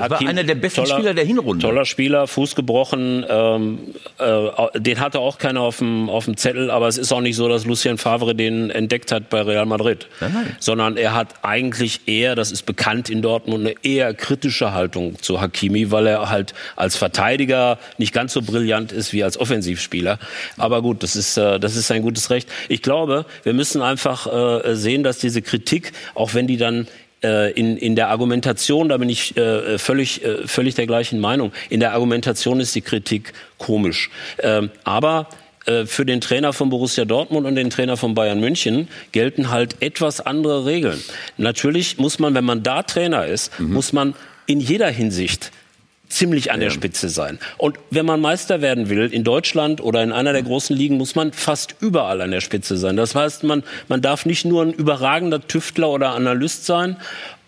Das 0.00 0.10
war 0.10 0.20
einer 0.28 0.44
der 0.44 0.54
besten 0.54 0.84
toller- 0.84 0.94
Spieler 0.96 1.14
der 1.14 1.24
Hinrunde. 1.24 1.62
Toller 1.66 1.84
Spieler, 1.84 2.26
Fuß 2.26 2.54
gebrochen. 2.54 3.24
Ähm, 3.28 3.78
äh, 4.18 4.78
den 4.80 5.00
hatte 5.00 5.20
auch 5.20 5.38
keiner 5.38 5.60
auf 5.60 5.78
dem, 5.78 6.08
auf 6.08 6.24
dem 6.26 6.36
Zettel, 6.36 6.70
aber 6.70 6.88
es 6.88 6.98
ist 6.98 7.12
auch 7.12 7.20
nicht 7.20 7.36
so, 7.36 7.48
dass 7.48 7.64
Lucien 7.64 7.98
Favre 7.98 8.34
den 8.34 8.70
entdeckt 8.70 9.12
hat 9.12 9.30
bei 9.30 9.42
Real 9.42 9.66
Madrid. 9.66 10.06
Nein, 10.20 10.32
nein. 10.34 10.56
Sondern 10.60 10.96
er 10.96 11.14
hat 11.14 11.28
eigentlich 11.42 12.02
eher, 12.06 12.34
das 12.34 12.50
ist 12.52 12.62
bekannt 12.66 13.10
in 13.10 13.22
Dortmund, 13.22 13.66
eine 13.66 13.74
eher 13.82 14.14
kritische 14.14 14.72
Haltung 14.72 15.16
zu 15.20 15.40
Hakimi, 15.40 15.90
weil 15.90 16.06
er 16.06 16.28
halt 16.30 16.54
als 16.76 16.96
Verteidiger 16.96 17.78
nicht 17.98 18.12
ganz 18.12 18.32
so 18.32 18.42
brillant 18.42 18.92
ist 18.92 19.12
wie 19.12 19.24
als 19.24 19.38
Offensivspieler. 19.38 20.18
Aber 20.56 20.82
gut, 20.82 21.02
das 21.02 21.16
ist, 21.16 21.36
äh, 21.36 21.58
das 21.60 21.76
ist 21.76 21.86
sein 21.88 22.02
gutes 22.02 22.30
Recht. 22.30 22.48
Ich 22.68 22.82
glaube, 22.82 23.24
wir 23.42 23.52
müssen 23.54 23.82
einfach 23.82 24.26
äh, 24.64 24.74
sehen, 24.74 25.02
dass 25.02 25.18
diese 25.18 25.42
Kritik, 25.42 25.92
auch 26.14 26.34
wenn 26.34 26.46
die 26.46 26.56
dann 26.56 26.86
in, 27.20 27.76
in 27.76 27.96
der 27.96 28.08
Argumentation, 28.08 28.88
da 28.88 28.96
bin 28.96 29.08
ich 29.08 29.36
äh, 29.36 29.78
völlig, 29.78 30.24
äh, 30.24 30.46
völlig 30.46 30.74
der 30.76 30.86
gleichen 30.86 31.18
Meinung, 31.18 31.52
in 31.68 31.80
der 31.80 31.92
Argumentation 31.92 32.60
ist 32.60 32.74
die 32.74 32.80
Kritik 32.80 33.32
komisch. 33.58 34.10
Ähm, 34.40 34.70
aber 34.84 35.28
äh, 35.66 35.86
für 35.86 36.06
den 36.06 36.20
Trainer 36.20 36.52
von 36.52 36.70
Borussia 36.70 37.04
Dortmund 37.04 37.46
und 37.46 37.54
den 37.54 37.70
Trainer 37.70 37.96
von 37.96 38.14
Bayern 38.14 38.40
München 38.40 38.88
gelten 39.12 39.50
halt 39.50 39.76
etwas 39.80 40.20
andere 40.20 40.64
Regeln. 40.64 41.02
Natürlich 41.36 41.98
muss 41.98 42.18
man, 42.18 42.34
wenn 42.34 42.44
man 42.44 42.62
da 42.62 42.82
Trainer 42.82 43.26
ist, 43.26 43.58
muss 43.60 43.92
man 43.92 44.14
in 44.46 44.60
jeder 44.60 44.88
Hinsicht 44.88 45.52
ziemlich 46.08 46.52
an 46.52 46.60
der 46.60 46.70
Spitze 46.70 47.08
sein. 47.08 47.38
Und 47.58 47.78
wenn 47.90 48.06
man 48.06 48.20
Meister 48.20 48.60
werden 48.60 48.88
will 48.88 49.12
in 49.12 49.24
Deutschland 49.24 49.80
oder 49.80 50.02
in 50.02 50.12
einer 50.12 50.32
der 50.32 50.42
großen 50.42 50.74
Ligen, 50.74 50.96
muss 50.96 51.14
man 51.14 51.32
fast 51.32 51.76
überall 51.80 52.20
an 52.20 52.30
der 52.30 52.40
Spitze 52.40 52.76
sein. 52.76 52.96
Das 52.96 53.14
heißt, 53.14 53.44
man, 53.44 53.62
man 53.88 54.00
darf 54.00 54.24
nicht 54.26 54.44
nur 54.44 54.62
ein 54.62 54.72
überragender 54.72 55.46
Tüftler 55.46 55.90
oder 55.90 56.14
Analyst 56.14 56.64
sein 56.66 56.96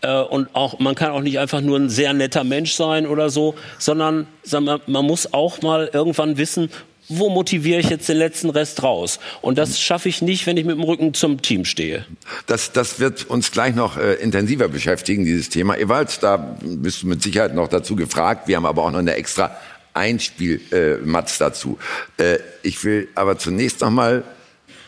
äh, 0.02 0.20
und 0.20 0.48
auch 0.54 0.78
man 0.78 0.94
kann 0.94 1.10
auch 1.10 1.22
nicht 1.22 1.38
einfach 1.38 1.60
nur 1.60 1.78
ein 1.78 1.88
sehr 1.88 2.12
netter 2.12 2.44
Mensch 2.44 2.72
sein 2.72 3.06
oder 3.06 3.30
so, 3.30 3.54
sondern 3.78 4.26
sagen 4.42 4.66
wir, 4.66 4.80
man 4.86 5.04
muss 5.04 5.32
auch 5.32 5.62
mal 5.62 5.90
irgendwann 5.92 6.36
wissen, 6.36 6.70
wo 7.10 7.28
motiviere 7.28 7.80
ich 7.80 7.90
jetzt 7.90 8.08
den 8.08 8.16
letzten 8.16 8.50
Rest 8.50 8.82
raus? 8.82 9.18
Und 9.42 9.58
das 9.58 9.80
schaffe 9.80 10.08
ich 10.08 10.22
nicht, 10.22 10.46
wenn 10.46 10.56
ich 10.56 10.64
mit 10.64 10.76
dem 10.76 10.84
Rücken 10.84 11.12
zum 11.12 11.42
Team 11.42 11.64
stehe. 11.64 12.06
Das, 12.46 12.72
das 12.72 13.00
wird 13.00 13.28
uns 13.28 13.50
gleich 13.50 13.74
noch 13.74 13.96
äh, 13.96 14.14
intensiver 14.14 14.68
beschäftigen, 14.68 15.24
dieses 15.24 15.48
Thema. 15.48 15.76
Ewald, 15.76 16.22
da 16.22 16.56
bist 16.62 17.02
du 17.02 17.08
mit 17.08 17.22
Sicherheit 17.22 17.54
noch 17.54 17.68
dazu 17.68 17.96
gefragt. 17.96 18.48
Wir 18.48 18.56
haben 18.56 18.66
aber 18.66 18.84
auch 18.84 18.90
noch 18.90 19.00
eine 19.00 19.14
extra 19.14 19.56
Einspiel-Matz 19.92 21.38
dazu. 21.38 21.78
Äh, 22.16 22.38
ich 22.62 22.84
will 22.84 23.08
aber 23.16 23.38
zunächst 23.38 23.80
noch 23.80 23.90
mal 23.90 24.22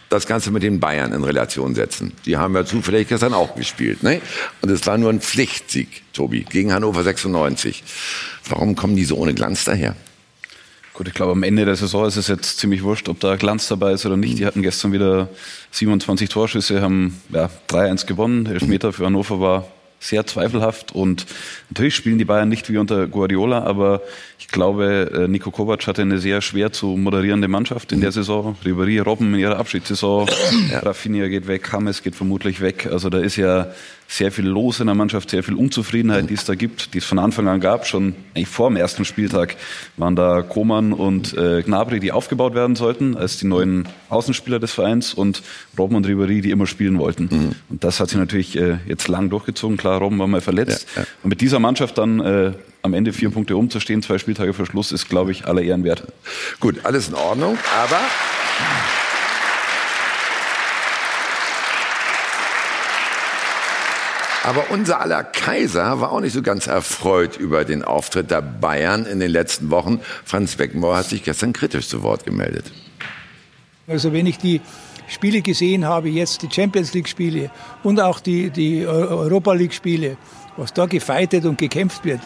das 0.08 0.26
Ganze 0.26 0.50
mit 0.50 0.62
den 0.62 0.78
Bayern 0.78 1.12
in 1.12 1.24
Relation 1.24 1.74
setzen. 1.74 2.12
Die 2.26 2.36
haben 2.36 2.54
ja 2.54 2.64
zufällig 2.64 3.08
gestern 3.08 3.32
auch 3.32 3.56
gespielt. 3.56 4.02
Ne? 4.02 4.20
Und 4.60 4.70
es 4.70 4.86
war 4.86 4.98
nur 4.98 5.10
ein 5.10 5.20
Pflichtsieg, 5.20 6.02
Tobi, 6.12 6.44
gegen 6.44 6.72
Hannover 6.72 7.02
96. 7.02 7.82
Warum 8.48 8.76
kommen 8.76 8.94
die 8.94 9.04
so 9.04 9.16
ohne 9.16 9.34
Glanz 9.34 9.64
daher? 9.64 9.96
Gut, 10.94 11.08
ich 11.08 11.14
glaube, 11.14 11.32
am 11.32 11.42
Ende 11.42 11.64
der 11.64 11.76
Saison 11.76 12.06
ist 12.06 12.16
es 12.16 12.28
jetzt 12.28 12.58
ziemlich 12.58 12.82
wurscht, 12.82 13.08
ob 13.08 13.18
da 13.18 13.36
Glanz 13.36 13.66
dabei 13.66 13.92
ist 13.92 14.04
oder 14.04 14.18
nicht. 14.18 14.38
Die 14.38 14.44
hatten 14.44 14.62
gestern 14.62 14.92
wieder 14.92 15.28
27 15.70 16.28
Torschüsse, 16.28 16.82
haben 16.82 17.20
ja, 17.30 17.48
3-1 17.70 18.06
gewonnen. 18.06 18.44
Elfmeter 18.44 18.92
für 18.92 19.06
Hannover 19.06 19.40
war 19.40 19.66
sehr 20.02 20.26
zweifelhaft 20.26 20.92
und 20.92 21.26
natürlich 21.70 21.94
spielen 21.94 22.18
die 22.18 22.24
Bayern 22.24 22.48
nicht 22.48 22.68
wie 22.68 22.76
unter 22.76 23.06
Guardiola, 23.06 23.62
aber 23.62 24.02
ich 24.38 24.48
glaube, 24.48 25.10
äh, 25.14 25.28
Nico 25.28 25.52
Kovac 25.52 25.86
hatte 25.86 26.02
eine 26.02 26.18
sehr 26.18 26.42
schwer 26.42 26.72
zu 26.72 26.88
moderierende 26.88 27.46
Mannschaft 27.46 27.92
in 27.92 28.00
der 28.00 28.10
Saison. 28.10 28.56
Ribéry, 28.64 29.00
Robben 29.00 29.32
in 29.34 29.40
ihrer 29.40 29.58
Abschiedssaison, 29.58 30.28
Rafinha 30.72 31.28
geht 31.28 31.46
weg, 31.46 31.70
James 31.72 32.02
geht 32.02 32.16
vermutlich 32.16 32.60
weg. 32.60 32.88
Also 32.90 33.10
da 33.10 33.18
ist 33.18 33.36
ja 33.36 33.72
sehr 34.12 34.30
viel 34.30 34.46
los 34.46 34.78
in 34.78 34.86
der 34.86 34.94
Mannschaft, 34.94 35.30
sehr 35.30 35.42
viel 35.42 35.54
Unzufriedenheit, 35.54 36.28
die 36.28 36.34
es 36.34 36.44
da 36.44 36.54
gibt, 36.54 36.92
die 36.92 36.98
es 36.98 37.04
von 37.06 37.18
Anfang 37.18 37.48
an 37.48 37.60
gab. 37.60 37.86
Schon 37.86 38.14
eigentlich 38.34 38.48
vor 38.48 38.68
dem 38.68 38.76
ersten 38.76 39.06
Spieltag 39.06 39.56
waren 39.96 40.16
da 40.16 40.42
Koman 40.42 40.92
und 40.92 41.34
äh, 41.36 41.62
Gnabry, 41.62 41.98
die 41.98 42.12
aufgebaut 42.12 42.54
werden 42.54 42.76
sollten, 42.76 43.16
als 43.16 43.38
die 43.38 43.46
neuen 43.46 43.88
Außenspieler 44.10 44.58
des 44.58 44.72
Vereins 44.72 45.14
und 45.14 45.42
Robben 45.78 45.96
und 45.96 46.06
Ribéry, 46.06 46.42
die 46.42 46.50
immer 46.50 46.66
spielen 46.66 46.98
wollten. 46.98 47.28
Mhm. 47.30 47.52
Und 47.70 47.84
das 47.84 48.00
hat 48.00 48.10
sich 48.10 48.18
natürlich 48.18 48.54
äh, 48.58 48.76
jetzt 48.86 49.08
lang 49.08 49.30
durchgezogen. 49.30 49.78
Klar, 49.78 49.98
Robben 49.98 50.18
war 50.18 50.26
mal 50.26 50.42
verletzt. 50.42 50.86
Ja, 50.94 51.02
ja. 51.02 51.08
Und 51.22 51.30
mit 51.30 51.40
dieser 51.40 51.58
Mannschaft 51.58 51.96
dann 51.96 52.20
äh, 52.20 52.52
am 52.82 52.92
Ende 52.92 53.14
vier 53.14 53.30
Punkte 53.30 53.56
umzustehen, 53.56 54.02
zwei 54.02 54.18
Spieltage 54.18 54.52
vor 54.52 54.66
Schluss, 54.66 54.92
ist, 54.92 55.08
glaube 55.08 55.32
ich, 55.32 55.46
aller 55.46 55.62
Ehren 55.62 55.84
wert. 55.84 56.04
Gut, 56.60 56.84
alles 56.84 57.08
in 57.08 57.14
Ordnung, 57.14 57.56
aber 57.82 58.00
Aber 64.44 64.70
unser 64.70 65.00
aller 65.00 65.22
Kaiser 65.22 66.00
war 66.00 66.10
auch 66.10 66.20
nicht 66.20 66.32
so 66.32 66.42
ganz 66.42 66.66
erfreut 66.66 67.36
über 67.36 67.64
den 67.64 67.84
Auftritt 67.84 68.30
der 68.30 68.42
Bayern 68.42 69.06
in 69.06 69.20
den 69.20 69.30
letzten 69.30 69.70
Wochen. 69.70 70.00
Franz 70.24 70.56
Beckenbauer 70.56 70.96
hat 70.96 71.06
sich 71.06 71.22
gestern 71.22 71.52
kritisch 71.52 71.88
zu 71.88 72.02
Wort 72.02 72.24
gemeldet. 72.24 72.72
Also 73.86 74.12
wenn 74.12 74.26
ich 74.26 74.38
die 74.38 74.60
Spiele 75.06 75.42
gesehen 75.42 75.84
habe, 75.84 76.08
jetzt 76.08 76.42
die 76.42 76.48
Champions 76.50 76.92
League 76.92 77.08
Spiele 77.08 77.50
und 77.82 78.00
auch 78.00 78.18
die, 78.18 78.50
die 78.50 78.86
Europa 78.86 79.52
League 79.52 79.74
Spiele, 79.74 80.16
was 80.56 80.72
da 80.72 80.86
gefeitet 80.86 81.44
und 81.44 81.58
gekämpft 81.58 82.04
wird, 82.04 82.20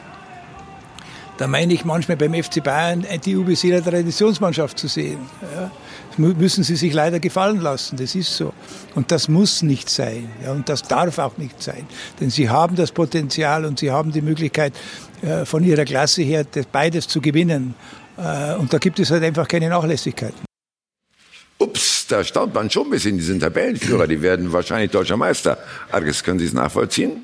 da 1.37 1.47
meine 1.47 1.75
ich 1.75 1.85
manchmal 1.85 2.17
beim 2.17 2.33
FC 2.33 2.63
Bayern 2.63 3.05
die 3.27 3.37
UBC 3.37 3.69
der 3.69 3.85
Traditionsmannschaft 3.85 4.79
zu 4.79 4.89
sehen. 4.89 5.19
Ja 5.55 5.71
müssen 6.19 6.65
sie 6.65 6.77
sich 6.77 6.93
leider 6.93 7.21
gefallen 7.21 7.61
lassen. 7.61 7.97
Das 7.97 8.15
ist 8.15 8.37
so. 8.37 8.53
Und 8.95 9.11
das 9.13 9.29
muss 9.29 9.63
nicht 9.63 9.89
sein. 9.89 10.29
Ja, 10.43 10.53
und 10.53 10.69
das 10.69 10.83
darf 10.83 11.19
auch 11.19 11.37
nicht 11.39 11.63
sein. 11.63 11.87
Denn 12.21 12.31
sie 12.31 12.49
haben 12.49 12.77
das 12.77 12.93
Potenzial 12.93 13.65
und 13.65 13.79
sie 13.79 13.91
haben 13.91 14.13
die 14.13 14.23
Möglichkeit, 14.23 14.73
äh, 15.23 15.45
von 15.45 15.65
ihrer 15.65 15.85
Klasse 15.85 16.23
her 16.23 16.45
beides 16.73 17.09
zu 17.09 17.21
gewinnen. 17.21 17.75
Äh, 18.17 18.55
und 18.55 18.73
da 18.73 18.79
gibt 18.79 18.99
es 18.99 19.11
halt 19.11 19.23
einfach 19.23 19.49
keine 19.49 19.69
Nachlässigkeiten. 19.69 20.47
Ups, 21.59 22.07
da 22.09 22.23
staunt 22.23 22.55
man 22.55 22.71
schon 22.71 22.89
ein 22.89 22.91
bisschen, 22.91 23.17
die 23.17 23.25
sind 23.25 23.41
Tabellenführer, 23.41 24.07
die 24.07 24.21
werden 24.21 24.53
wahrscheinlich 24.53 24.91
deutscher 24.91 25.17
Meister. 25.17 25.59
Arges, 25.91 26.23
können 26.23 26.39
Sie 26.39 26.47
es 26.47 26.53
nachvollziehen? 26.53 27.23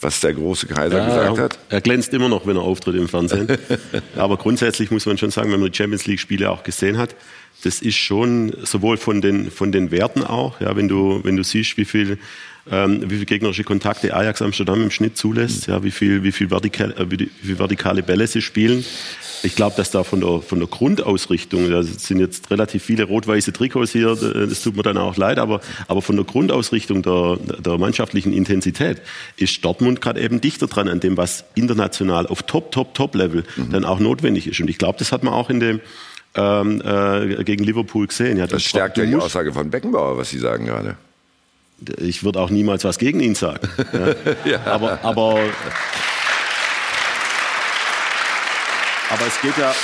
was 0.00 0.20
der 0.20 0.34
große 0.34 0.66
Kaiser 0.66 0.98
ja, 0.98 1.06
gesagt 1.06 1.38
hat? 1.38 1.58
Er 1.70 1.80
glänzt 1.80 2.12
immer 2.12 2.28
noch, 2.28 2.46
wenn 2.46 2.56
er 2.56 2.62
auftritt 2.62 2.96
im 2.96 3.08
Fernsehen. 3.08 3.48
Aber 4.16 4.36
grundsätzlich 4.36 4.90
muss 4.90 5.06
man 5.06 5.16
schon 5.16 5.30
sagen, 5.30 5.50
wenn 5.52 5.60
man 5.60 5.70
die 5.70 5.76
Champions 5.76 6.06
League 6.06 6.20
Spiele 6.20 6.50
auch 6.50 6.62
gesehen 6.62 6.98
hat, 6.98 7.14
das 7.62 7.80
ist 7.80 7.96
schon 7.96 8.52
sowohl 8.62 8.96
von 8.96 9.20
den, 9.20 9.50
von 9.50 9.72
den 9.72 9.90
Werten 9.90 10.22
auch, 10.22 10.60
ja, 10.60 10.76
wenn 10.76 10.88
du, 10.88 11.20
wenn 11.22 11.36
du 11.36 11.42
siehst, 11.42 11.76
wie 11.76 11.84
viel, 11.84 12.18
ähm, 12.70 13.02
wie 13.08 13.16
viel 13.16 13.26
gegnerische 13.26 13.64
Kontakte 13.64 14.14
Ajax 14.14 14.42
Amsterdam 14.42 14.82
im 14.82 14.90
Schnitt 14.90 15.16
zulässt, 15.16 15.66
ja, 15.66 15.82
wie 15.82 15.90
viel, 15.90 16.22
wie 16.22 16.32
viel, 16.32 16.50
vertikal, 16.50 16.92
äh, 16.92 17.10
wie 17.10 17.28
viel 17.42 17.58
vertikale 17.58 18.02
Bälle 18.02 18.26
sie 18.26 18.42
spielen. 18.42 18.84
Ich 19.42 19.54
glaube, 19.54 19.76
dass 19.76 19.90
da 19.90 20.02
von 20.02 20.20
der, 20.20 20.40
von 20.40 20.58
der 20.58 20.68
Grundausrichtung, 20.68 21.70
da 21.70 21.82
sind 21.82 22.18
jetzt 22.18 22.50
relativ 22.50 22.82
viele 22.82 23.04
rot-weiße 23.04 23.52
Trikots 23.52 23.92
hier, 23.92 24.16
das 24.16 24.62
tut 24.62 24.76
mir 24.76 24.82
dann 24.82 24.96
auch 24.96 25.16
leid, 25.16 25.38
aber, 25.38 25.60
aber 25.88 26.02
von 26.02 26.16
der 26.16 26.24
Grundausrichtung 26.24 27.02
der, 27.02 27.36
der 27.36 27.78
mannschaftlichen 27.78 28.32
Intensität 28.32 29.02
ist 29.36 29.64
Dortmund 29.64 30.00
gerade 30.00 30.20
eben 30.20 30.40
dichter 30.40 30.66
dran 30.66 30.88
an 30.88 31.00
dem, 31.00 31.16
was 31.16 31.44
international 31.54 32.26
auf 32.26 32.42
Top, 32.42 32.72
Top, 32.72 32.94
Top-Level 32.94 33.44
mhm. 33.56 33.70
dann 33.70 33.84
auch 33.84 34.00
notwendig 34.00 34.46
ist. 34.46 34.58
Und 34.60 34.68
ich 34.68 34.78
glaube, 34.78 34.98
das 34.98 35.12
hat 35.12 35.22
man 35.22 35.34
auch 35.34 35.50
in 35.50 35.60
dem, 35.60 35.80
ähm, 36.36 36.82
äh, 36.84 37.42
gegen 37.44 37.64
Liverpool 37.64 38.06
gesehen. 38.06 38.36
Ja, 38.38 38.46
das, 38.46 38.62
stärkt 38.62 38.98
ja 38.98 39.06
die 39.06 39.16
Aussage 39.16 39.52
von 39.52 39.70
Beckenbauer, 39.70 40.18
was 40.18 40.30
Sie 40.30 40.38
sagen 40.38 40.66
gerade. 40.66 40.96
Ich 41.98 42.24
würde 42.24 42.40
auch 42.40 42.50
niemals 42.50 42.84
was 42.84 42.98
gegen 42.98 43.20
ihn 43.20 43.34
sagen. 43.34 43.68
ja. 44.44 44.50
ja. 44.50 44.66
Aber, 44.66 44.98
aber, 45.02 45.40
aber 49.10 49.26
es 49.26 49.40
geht 49.42 49.56
ja, 49.58 49.74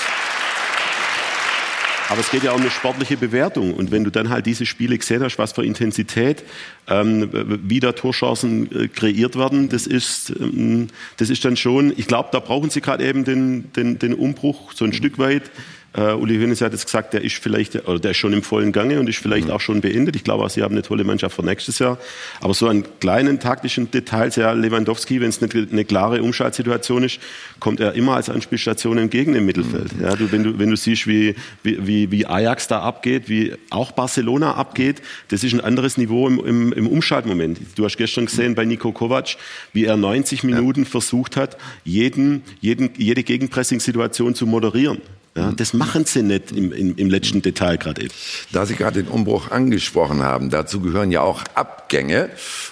aber 2.09 2.21
es 2.21 2.31
geht 2.31 2.43
ja 2.43 2.53
um 2.53 2.61
eine 2.61 2.71
sportliche 2.71 3.17
Bewertung. 3.17 3.73
Und 3.73 3.91
wenn 3.91 4.05
du 4.05 4.11
dann 4.11 4.29
halt 4.29 4.45
diese 4.45 4.67
Spiele 4.67 4.99
gesehen 4.99 5.23
hast, 5.23 5.39
was 5.39 5.53
für 5.53 5.65
Intensität, 5.65 6.45
ähm, 6.87 7.31
wie 7.65 7.81
da 7.81 7.93
Torchancen 7.93 8.71
äh, 8.71 8.89
kreiert 8.89 9.37
werden, 9.37 9.71
das 9.71 9.87
ist, 9.87 10.31
ähm, 10.39 10.89
das 11.17 11.31
ist 11.31 11.43
dann 11.47 11.57
schon, 11.57 11.93
ich 11.97 12.07
glaube, 12.07 12.29
da 12.33 12.41
brauchen 12.41 12.69
sie 12.69 12.83
gerade 12.83 13.07
eben 13.07 13.25
den, 13.25 13.73
den, 13.73 13.99
den 13.99 14.13
Umbruch 14.13 14.73
so 14.75 14.85
ein 14.85 14.93
Stück 14.93 15.19
weit. 15.19 15.51
Uh, 15.95 16.15
Uli 16.15 16.39
Hoeneß 16.39 16.63
hat 16.63 16.73
jetzt 16.73 16.87
gesagt, 16.87 17.13
der 17.13 17.23
ist 17.23 17.37
vielleicht, 17.37 17.87
oder 17.87 17.99
der 17.99 18.13
ist 18.13 18.17
schon 18.17 18.33
im 18.33 18.43
vollen 18.43 18.73
Gange 18.73 18.99
und 18.99 19.11
ist 19.11 19.19
vielleicht 19.19 19.49
mhm. 19.49 19.53
auch 19.53 19.61
schon 19.61 19.83
beendet. 19.83 20.17
Ich 20.17 20.25
glaube 20.25 20.43
auch, 20.43 20.49
sie 20.49 20.63
haben 20.63 20.73
eine 20.73 20.81
tolle 20.81 21.05
Mannschaft 21.05 21.37
für 21.37 21.45
nächstes 21.45 21.79
Jahr. 21.81 21.99
Aber 22.41 22.55
so 22.55 22.67
an 22.67 22.85
kleinen 23.01 23.41
taktischen 23.41 23.91
Details, 23.91 24.37
ja, 24.37 24.53
Lewandowski, 24.53 25.21
wenn 25.21 25.29
es 25.29 25.43
eine, 25.43 25.69
eine, 25.71 25.85
klare 25.85 26.23
Umschaltsituation 26.23 27.05
ist, 27.05 27.21
kommt 27.61 27.79
er 27.81 27.93
immer 27.93 28.17
als 28.17 28.31
Anspielstation 28.31 28.97
entgegen 28.97 29.35
im 29.35 29.45
Mittelfeld. 29.45 29.95
Mhm. 29.95 30.03
Ja, 30.03 30.17
du, 30.17 30.33
wenn, 30.33 30.43
du, 30.45 30.59
wenn 30.59 30.71
du 30.71 30.77
siehst, 30.77 31.07
wie, 31.07 31.35
wie, 31.63 32.11
wie 32.11 32.27
Ajax 32.27 32.69
da 32.69 32.81
abgeht, 32.81 33.29
wie 33.29 33.53
auch 33.69 33.93
Barcelona 33.93 34.55
abgeht, 34.55 35.03
das 35.29 35.45
ist 35.45 35.53
ein 35.53 35.61
anderes 35.61 35.99
Niveau 35.99 36.27
im, 36.27 36.43
im, 36.43 36.73
im 36.73 36.87
Umschaltmoment. 36.87 37.61
Du 37.77 37.85
hast 37.85 37.99
gestern 37.99 38.25
gesehen 38.25 38.55
bei 38.55 38.65
Nico 38.65 38.93
Kovac, 38.93 39.37
wie 39.75 39.85
er 39.85 39.99
90 39.99 40.43
Minuten 40.43 40.85
ja. 40.85 40.89
versucht 40.89 41.37
hat, 41.37 41.59
jeden, 41.85 42.45
jeden, 42.63 42.89
jede 42.97 43.23
Gegenpressing-Situation 43.23 44.35
zu 44.35 44.47
moderieren. 44.47 45.03
Ja, 45.35 45.51
das 45.51 45.73
machen 45.73 46.05
sie 46.05 46.23
nicht 46.23 46.53
im, 46.53 46.73
im, 46.73 46.97
im 46.97 47.09
letzten 47.09 47.41
Detail 47.41 47.79
gerade 47.79 48.03
eben. 48.03 48.15
Da 48.53 48.67
Sie 48.67 48.75
gerade 48.75 49.03
den 49.03 49.11
Umbruch 49.11 49.51
angesprochen 49.51 50.23
haben, 50.23 50.51
dazu 50.51 50.81
gehören 50.81 51.11
ja 51.11 51.23
auch 51.23 51.43
Abgänge. 51.55 52.29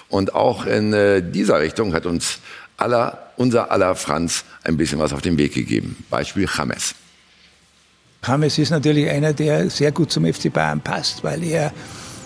Und 0.09 0.35
auch 0.35 0.67
in 0.67 0.93
äh, 0.93 1.23
dieser 1.23 1.59
Richtung 1.59 1.93
hat 1.93 2.05
uns 2.05 2.37
aller, 2.77 3.31
unser 3.35 3.71
aller 3.71 3.95
Franz 3.95 4.43
ein 4.63 4.77
bisschen 4.77 4.99
was 4.99 5.11
auf 5.11 5.21
den 5.21 5.39
Weg 5.39 5.55
gegeben. 5.55 6.03
Beispiel 6.11 6.47
James. 6.55 6.93
James 8.25 8.57
ist 8.59 8.69
natürlich 8.69 9.09
einer, 9.09 9.33
der 9.33 9.67
sehr 9.71 9.91
gut 9.91 10.11
zum 10.11 10.31
FC 10.31 10.53
Bayern 10.53 10.81
passt, 10.81 11.23
weil 11.23 11.43
er 11.43 11.73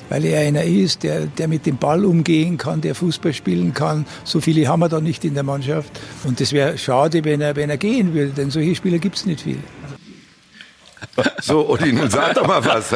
weil 0.10 0.24
er 0.26 0.42
einer 0.42 0.64
ist, 0.64 1.02
der, 1.02 1.26
der 1.26 1.48
mit 1.48 1.66
dem 1.66 1.78
Ball 1.78 2.06
umgehen 2.06 2.58
kann, 2.60 2.80
der 2.82 2.94
Fußball 2.94 3.34
spielen 3.34 3.74
kann. 3.74 4.06
So 4.24 4.40
viele 4.40 4.68
haben 4.68 4.82
wir 4.82 4.90
da 4.90 5.02
nicht 5.02 5.26
in 5.26 5.34
der 5.34 5.42
Mannschaft. 5.42 5.92
Und 6.24 6.40
das 6.40 6.52
wäre 6.54 6.78
schade, 6.78 7.24
wenn 7.24 7.42
er, 7.42 7.56
wenn 7.56 7.72
er 7.72 7.78
gehen 7.78 8.14
würde, 8.14 8.32
denn 8.32 8.52
solche 8.52 8.76
Spieler 8.76 9.00
gibt 9.00 9.16
es 9.16 9.26
nicht 9.26 9.42
viel. 9.42 9.58
So, 11.42 11.70
Uli, 11.70 11.94
nun 11.94 12.10
sag 12.10 12.34
doch 12.36 12.48
mal 12.48 12.64
was. 12.66 12.94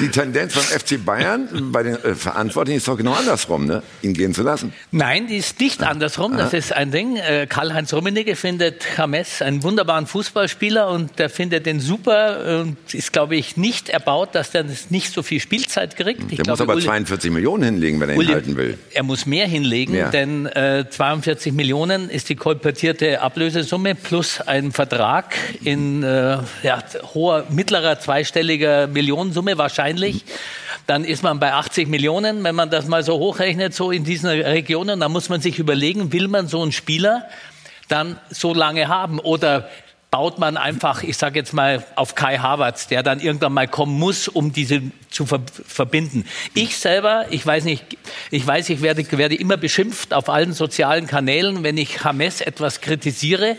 Die 0.00 0.08
Tendenz 0.08 0.54
von 0.54 0.62
FC 0.62 1.04
Bayern 1.04 1.48
bei 1.72 1.82
den 1.82 1.94
äh, 1.94 2.14
Verantwortlichen 2.14 2.78
ist 2.78 2.88
doch 2.88 2.96
genau 2.96 3.12
andersrum, 3.12 3.66
ne? 3.66 3.82
ihn 4.02 4.14
gehen 4.14 4.34
zu 4.34 4.42
lassen. 4.42 4.72
Nein, 4.90 5.26
die 5.26 5.36
ist 5.36 5.58
nicht 5.60 5.82
andersrum. 5.82 6.36
Das 6.36 6.52
ist 6.52 6.72
ein 6.72 6.90
Ding. 6.90 7.16
Äh, 7.16 7.46
Karl-Heinz 7.48 7.92
Rummenigge 7.92 8.36
findet 8.36 8.84
James 8.96 9.42
einen 9.42 9.62
wunderbaren 9.62 10.06
Fußballspieler 10.06 10.88
und 10.88 11.18
der 11.18 11.30
findet 11.30 11.66
den 11.66 11.80
super 11.80 12.60
und 12.62 12.76
ist, 12.92 13.12
glaube 13.12 13.36
ich, 13.36 13.56
nicht 13.56 13.88
erbaut, 13.88 14.34
dass 14.34 14.50
der 14.50 14.64
nicht 14.90 15.12
so 15.12 15.22
viel 15.22 15.40
Spielzeit 15.40 15.96
kriegt. 15.96 16.22
Ich 16.30 16.36
der 16.36 16.44
glaube, 16.44 16.50
muss 16.50 16.60
aber 16.60 16.74
Uli, 16.74 16.84
42 16.84 17.30
Millionen 17.30 17.64
hinlegen, 17.64 18.00
wenn 18.00 18.10
er 18.10 18.14
ihn 18.14 18.18
Uli, 18.20 18.32
halten 18.32 18.56
will. 18.56 18.78
Er 18.92 19.02
muss 19.02 19.26
mehr 19.26 19.46
hinlegen, 19.46 19.94
mehr. 19.94 20.10
denn 20.10 20.46
äh, 20.46 20.84
42 20.88 21.52
Millionen 21.52 22.10
ist 22.10 22.28
die 22.28 22.36
kolportierte 22.36 23.20
Ablösesumme 23.20 23.94
plus 23.94 24.40
ein 24.40 24.72
Vertrag 24.72 25.34
in 25.64 26.02
äh, 26.02 26.38
ja, 26.62 26.82
hoher, 27.14 27.44
mittlerer 27.50 27.98
zweistelliger 27.98 28.86
Millionensumme 28.86 29.58
wahrscheinlich. 29.58 30.24
Dann 30.86 31.04
ist 31.04 31.22
man 31.22 31.38
bei 31.38 31.52
80 31.52 31.88
Millionen, 31.88 32.42
wenn 32.44 32.54
man 32.54 32.70
das 32.70 32.86
mal 32.86 33.02
so 33.02 33.18
hochrechnet, 33.18 33.74
so 33.74 33.90
in 33.90 34.04
diesen 34.04 34.28
Regionen. 34.28 35.00
Dann 35.00 35.12
muss 35.12 35.28
man 35.28 35.40
sich 35.40 35.58
überlegen, 35.58 36.12
will 36.12 36.28
man 36.28 36.48
so 36.48 36.62
einen 36.62 36.72
Spieler 36.72 37.28
dann 37.88 38.18
so 38.30 38.54
lange 38.54 38.88
haben 38.88 39.18
oder 39.18 39.68
baut 40.12 40.38
man 40.38 40.58
einfach, 40.58 41.02
ich 41.02 41.16
sage 41.16 41.38
jetzt 41.38 41.54
mal, 41.54 41.82
auf 41.96 42.14
Kai 42.14 42.36
Havertz, 42.36 42.86
der 42.86 43.02
dann 43.02 43.18
irgendwann 43.18 43.54
mal 43.54 43.66
kommen 43.66 43.98
muss, 43.98 44.28
um 44.28 44.52
diese 44.52 44.82
zu 45.10 45.24
ver 45.24 45.40
verbinden. 45.66 46.26
Ich 46.52 46.76
selber, 46.76 47.24
ich 47.30 47.44
weiß 47.44 47.64
nicht, 47.64 47.96
ich 48.30 48.46
weiß, 48.46 48.68
ich 48.68 48.82
werde, 48.82 49.10
werde 49.16 49.34
immer 49.34 49.56
beschimpft 49.56 50.12
auf 50.12 50.28
allen 50.28 50.52
sozialen 50.52 51.06
Kanälen, 51.06 51.64
wenn 51.64 51.78
ich 51.78 52.04
Hames 52.04 52.42
etwas 52.42 52.82
kritisiere. 52.82 53.56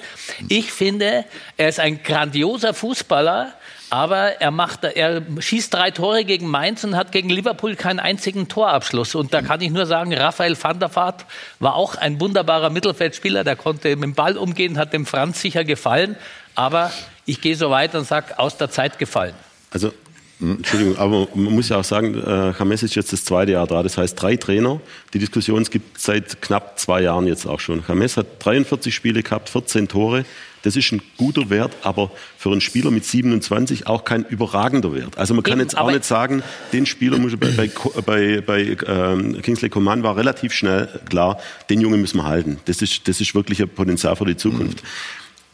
Ich 0.48 0.72
finde, 0.72 1.26
er 1.58 1.70
ist 1.70 1.80
ein 1.80 2.04
grandioser 2.04 2.76
Fußballer, 2.76 3.54
aber 3.90 4.42
er 4.42 4.52
macht, 4.52 4.84
er 4.84 5.24
schießt 5.40 5.74
drei 5.74 5.90
Tore 5.90 6.24
gegen 6.24 6.48
Mainz 6.48 6.84
und 6.84 6.96
hat 6.96 7.12
gegen 7.12 7.30
Liverpool 7.30 7.76
keinen 7.76 8.00
einzigen 8.00 8.48
Torabschluss. 8.48 9.16
Und 9.16 9.34
da 9.34 9.42
kann 9.42 9.62
ich 9.62 9.72
nur 9.72 9.88
sagen, 9.88 10.14
Raphael 10.14 10.56
van 10.60 10.80
der 10.80 10.96
Vaart 10.96 11.26
war 11.60 11.76
auch 11.76 11.96
ein 11.96 12.20
wunderbarer 12.20 12.70
Mittelfeldspieler. 12.70 13.44
Der 13.44 13.56
konnte 13.56 13.90
mit 13.90 14.04
dem 14.04 14.14
Ball 14.14 14.38
umgehen, 14.38 14.78
hat 14.78 14.94
dem 14.94 15.08
Franz 15.08 15.42
sicher 15.42 15.64
gefallen. 15.64 16.16
Aber 16.56 16.92
ich 17.26 17.42
gehe 17.42 17.56
so 17.56 17.70
weit 17.70 17.96
und 17.96 18.06
sage, 18.06 18.38
aus 18.38 18.58
der 18.58 18.70
Zeit 18.70 19.00
gefallen. 19.00 19.34
Also 19.72 19.92
Entschuldigung, 20.40 20.98
aber 20.98 21.28
man 21.36 21.54
muss 21.54 21.70
ja 21.70 21.78
auch 21.78 21.84
sagen, 21.84 22.16
äh, 22.16 22.54
James 22.58 22.84
ist 22.84 22.96
jetzt 22.96 23.14
das 23.14 23.24
zweite 23.24 23.54
Jahr 23.54 23.68
da. 23.68 23.82
Das 23.82 23.98
heißt, 23.98 24.22
drei 24.22 24.36
Trainer. 24.36 24.82
Die 25.14 25.20
Diskussion 25.20 25.64
gibt 25.64 25.98
es 25.98 26.04
seit 26.04 26.42
knapp 26.42 26.80
zwei 26.80 27.02
Jahren 27.02 27.28
jetzt 27.28 27.46
auch 27.46 27.60
schon. 27.60 27.84
James 27.88 28.18
hat 28.18 28.28
43 28.40 28.94
Spiele 28.94 29.24
gehabt, 29.24 29.50
14 29.50 29.88
Tore. 29.88 30.26
Das 30.64 30.76
ist 30.76 30.92
ein 30.92 31.02
guter 31.18 31.50
Wert, 31.50 31.74
aber 31.84 32.10
für 32.38 32.50
einen 32.50 32.62
Spieler 32.62 32.90
mit 32.90 33.06
27 33.06 33.88
auch 33.88 34.06
kein 34.06 34.24
überragender 34.26 34.94
Wert. 34.94 35.18
Also 35.18 35.34
man 35.34 35.44
kann 35.44 35.54
Eben, 35.54 35.62
jetzt 35.62 35.78
auch 35.78 35.92
nicht 35.92 36.06
sagen, 36.06 36.42
den 36.72 36.86
Spieler 36.86 37.18
muss 37.20 37.36
bei, 37.38 37.48
bei, 37.52 37.72
bei, 38.02 38.42
bei 38.42 38.78
ähm, 38.88 39.42
Kingsley 39.42 39.70
Coman 39.70 40.04
war 40.04 40.16
relativ 40.16 40.54
schnell 40.54 40.88
klar, 41.10 41.38
den 41.70 41.82
Jungen 41.82 42.00
müssen 42.00 42.18
wir 42.18 42.26
halten. 42.26 42.60
Das 42.66 42.82
ist, 42.82 43.08
das 43.08 43.20
ist 43.20 43.36
wirklich 43.36 43.62
ein 43.62 43.70
Potenzial 43.70 44.16
für 44.16 44.26
die 44.26 44.38
Zukunft. 44.38 44.84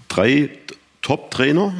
Drei 0.09 0.49
Top-Trainer 1.01 1.73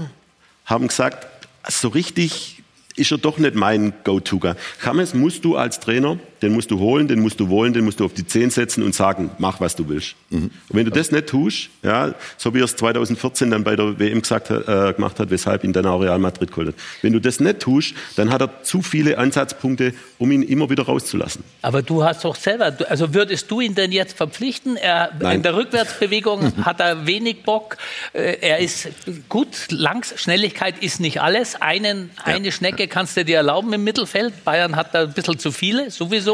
haben 0.66 0.88
gesagt, 0.88 1.28
so 1.68 1.90
richtig 1.90 2.64
ist 2.96 3.12
er 3.12 3.18
doch 3.18 3.38
nicht 3.38 3.56
mein 3.56 3.94
Go-To-Guy. 4.04 4.54
James 4.84 5.14
musst 5.14 5.46
du 5.46 5.56
als 5.56 5.80
Trainer, 5.80 6.18
den 6.42 6.54
musst 6.54 6.72
du 6.72 6.80
holen, 6.80 7.08
den 7.08 7.20
musst 7.20 7.40
du 7.40 7.50
wollen, 7.50 7.74
den 7.74 7.86
musst 7.86 8.00
du 8.00 8.06
auf 8.06 8.14
die 8.14 8.26
Zehn 8.26 8.50
setzen 8.50 8.84
und 8.84 8.96
sagen, 8.96 9.32
mach, 9.38 9.60
was 9.60 9.76
du 9.76 9.88
willst. 9.90 10.16
Und 10.32 10.52
wenn 10.70 10.86
du 10.86 10.92
das 10.92 11.12
nicht 11.12 11.28
tust, 11.28 11.70
ja, 11.84 12.14
so 12.38 12.54
wie 12.54 12.60
er 12.60 12.66
es 12.66 12.76
2014 12.76 13.50
dann 13.52 13.64
bei 13.64 13.76
der 13.76 14.00
WM 14.00 14.22
gesagt, 14.22 14.50
äh, 14.52 14.94
gemacht 14.94 15.20
hat, 15.20 15.30
weshalb 15.30 15.64
ihn 15.64 15.74
dann 15.74 15.86
auch 15.86 16.00
Real 16.02 16.20
Madrid 16.20 16.50
geholt 16.52 16.70
hat. 16.70 16.76
Wenn 17.02 17.14
du 17.14 17.20
das 17.20 17.40
nicht 17.40 17.60
tust, 17.60 17.94
dann 18.16 18.32
hat 18.32 18.42
er 18.42 18.64
zu 18.64 18.82
viele 18.82 19.18
Ansatzpunkte, 19.18 19.94
um 20.18 20.32
ihn 20.32 20.42
immer 20.44 20.70
wieder 20.70 20.84
rauszulassen. 20.84 21.44
Aber 21.62 21.82
du 21.82 22.04
hast 22.04 22.24
doch 22.26 22.36
selber, 22.36 22.74
also 22.90 23.14
würdest 23.14 23.50
du 23.52 23.62
ihn 23.62 23.76
denn 23.76 23.92
jetzt 23.92 24.16
verpflichten? 24.16 24.78
Er, 24.78 25.12
Nein. 25.20 25.38
in 25.38 25.44
der 25.44 25.56
Rückwärtsbewegung 25.56 26.54
hat 26.66 26.80
er 26.80 27.06
wenig 27.06 27.44
Bock. 27.44 27.78
Äh, 28.14 28.38
Er 28.42 28.60
ist 28.60 28.88
gut, 29.28 29.48
langs, 29.72 30.14
Schnelligkeit 30.16 30.82
ist 30.82 31.00
nicht 31.00 31.22
alles. 31.22 31.60
Einen, 31.62 32.12
Eine 32.24 32.52
Schnecke 32.52 32.88
kannst 32.88 33.18
du 33.18 33.26
dir 33.26 33.38
erlauben 33.38 33.72
im 33.74 33.84
Mittelfeld. 33.84 34.44
Bayern 34.46 34.76
hat 34.76 34.94
da 34.94 35.02
ein 35.04 35.14
bisschen 35.14 35.40
zu 35.40 35.52
viele, 35.52 35.90
sowieso, 35.92 36.29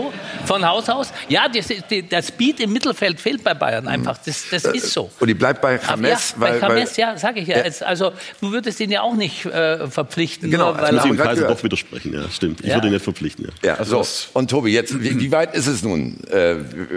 von 0.45 0.65
Haus 0.67 0.89
aus. 0.89 1.11
Ja, 1.29 1.47
das, 1.47 1.67
der 1.89 2.21
Speed 2.21 2.59
im 2.59 2.73
Mittelfeld 2.73 3.19
fehlt 3.19 3.43
bei 3.43 3.53
Bayern 3.53 3.87
einfach. 3.87 4.17
Das, 4.25 4.45
das 4.49 4.65
ist 4.65 4.91
so. 4.91 5.09
Und 5.19 5.27
die 5.27 5.33
bleibt 5.33 5.61
bei 5.61 5.79
James, 5.87 6.31
ja, 6.35 6.41
weil, 6.41 6.59
bei 6.59 6.77
James, 6.77 6.97
ja, 6.97 7.17
sage 7.17 7.39
ich 7.41 7.47
ja. 7.47 7.57
Es, 7.57 7.81
also 7.81 8.11
du 8.41 8.51
würdest 8.51 8.79
ihn 8.79 8.91
ja 8.91 9.01
auch 9.01 9.15
nicht 9.15 9.45
äh, 9.45 9.87
verpflichten, 9.87 10.49
Genau, 10.51 10.71
nur 10.71 10.73
das 10.73 10.81
weil 10.83 10.93
Muss 10.95 11.05
ich 11.05 11.11
dem 11.11 11.17
Kaiser 11.17 11.47
doch 11.47 11.63
widersprechen, 11.63 12.13
ja, 12.13 12.29
stimmt. 12.29 12.61
Ich 12.61 12.67
Ja. 12.67 12.75
würde 12.75 12.87
ihn 12.87 12.93
nicht 12.93 13.03
verpflichten. 13.03 13.49
Ja. 13.63 13.77
Ja, 13.77 13.83
so. 13.85 14.05
Und 14.33 14.49
Tobi, 14.49 14.71
jetzt, 14.71 15.01
wie, 15.01 15.19
wie 15.19 15.31
weit 15.31 15.55
ist 15.55 15.67
es 15.67 15.83
nun? 15.83 16.23
Äh, 16.29 16.55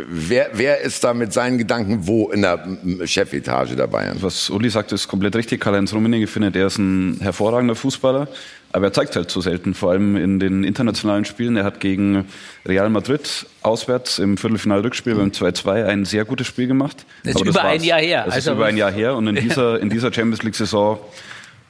wer, 0.09 0.51
wer 0.53 0.81
ist 0.81 1.03
da 1.05 1.15
mit 1.15 1.33
seinen 1.33 1.59
Gedanken 1.59 2.07
wo 2.07 2.31
in 2.31 2.43
der 2.43 2.65
Chefetage 3.05 3.77
der 3.77 3.87
Bayern? 3.87 4.17
Was 4.21 4.51
Uli 4.51 4.71
sagt, 4.71 4.93
ist 4.93 5.09
komplett 5.09 5.37
richtig. 5.37 5.61
Karl-Heinz 5.61 5.93
Rummenigge 5.93 6.27
findet, 6.27 6.57
er 6.57 6.67
ist 6.67 6.79
ein 6.79 7.19
hervorragender 7.21 7.75
Fußballer. 7.75 8.29
Aber 8.71 8.87
er 8.87 8.93
zeigt 8.93 9.17
halt 9.17 9.31
zu 9.31 9.41
selten, 9.41 9.73
vor 9.75 9.93
allem 9.93 10.17
in 10.17 10.39
den 10.41 10.63
internationalen 10.63 11.25
Spielen. 11.25 11.57
Er 11.57 11.65
hat 11.65 11.81
gegen 11.81 12.27
Real 12.67 12.91
Madrid 12.91 13.47
auswärts 13.63 14.19
im 14.19 14.37
Viertelfinal-Rückspiel 14.37 15.15
beim 15.15 15.31
2-2 15.31 15.87
ein 15.87 16.05
sehr 16.05 16.25
gutes 16.27 16.47
Spiel 16.47 16.67
gemacht. 16.67 17.07
Das 17.25 17.35
ist 17.35 17.41
Aber 17.41 17.51
über 17.51 17.61
ein 17.65 17.75
war's. 17.79 17.85
Jahr 17.87 18.01
her. 18.01 18.23
Das 18.27 18.35
Also- 18.35 18.51
ist 18.51 18.57
über 18.57 18.67
ein 18.67 18.77
Jahr 18.77 18.93
her. 18.93 19.15
Und 19.17 19.27
in 19.27 19.37
dieser, 19.43 19.81
in 19.81 19.89
dieser 19.89 20.13
Champions 20.13 20.43
League-Saison 20.43 20.99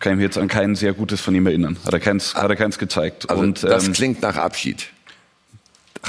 kann 0.00 0.12
ich 0.12 0.16
mich 0.16 0.24
jetzt 0.24 0.38
an 0.38 0.48
kein 0.48 0.74
sehr 0.74 0.92
gutes 0.92 1.20
von 1.20 1.34
ihm 1.34 1.46
erinnern. 1.46 1.76
Hat 1.84 1.92
er 1.92 2.00
keins, 2.00 2.34
hat 2.34 2.50
er 2.50 2.56
keins 2.56 2.78
gezeigt. 2.78 3.30
Also 3.30 3.42
Und, 3.42 3.62
das 3.62 3.86
ähm, 3.86 3.92
klingt 3.92 4.22
nach 4.22 4.36
Abschied. 4.36 4.88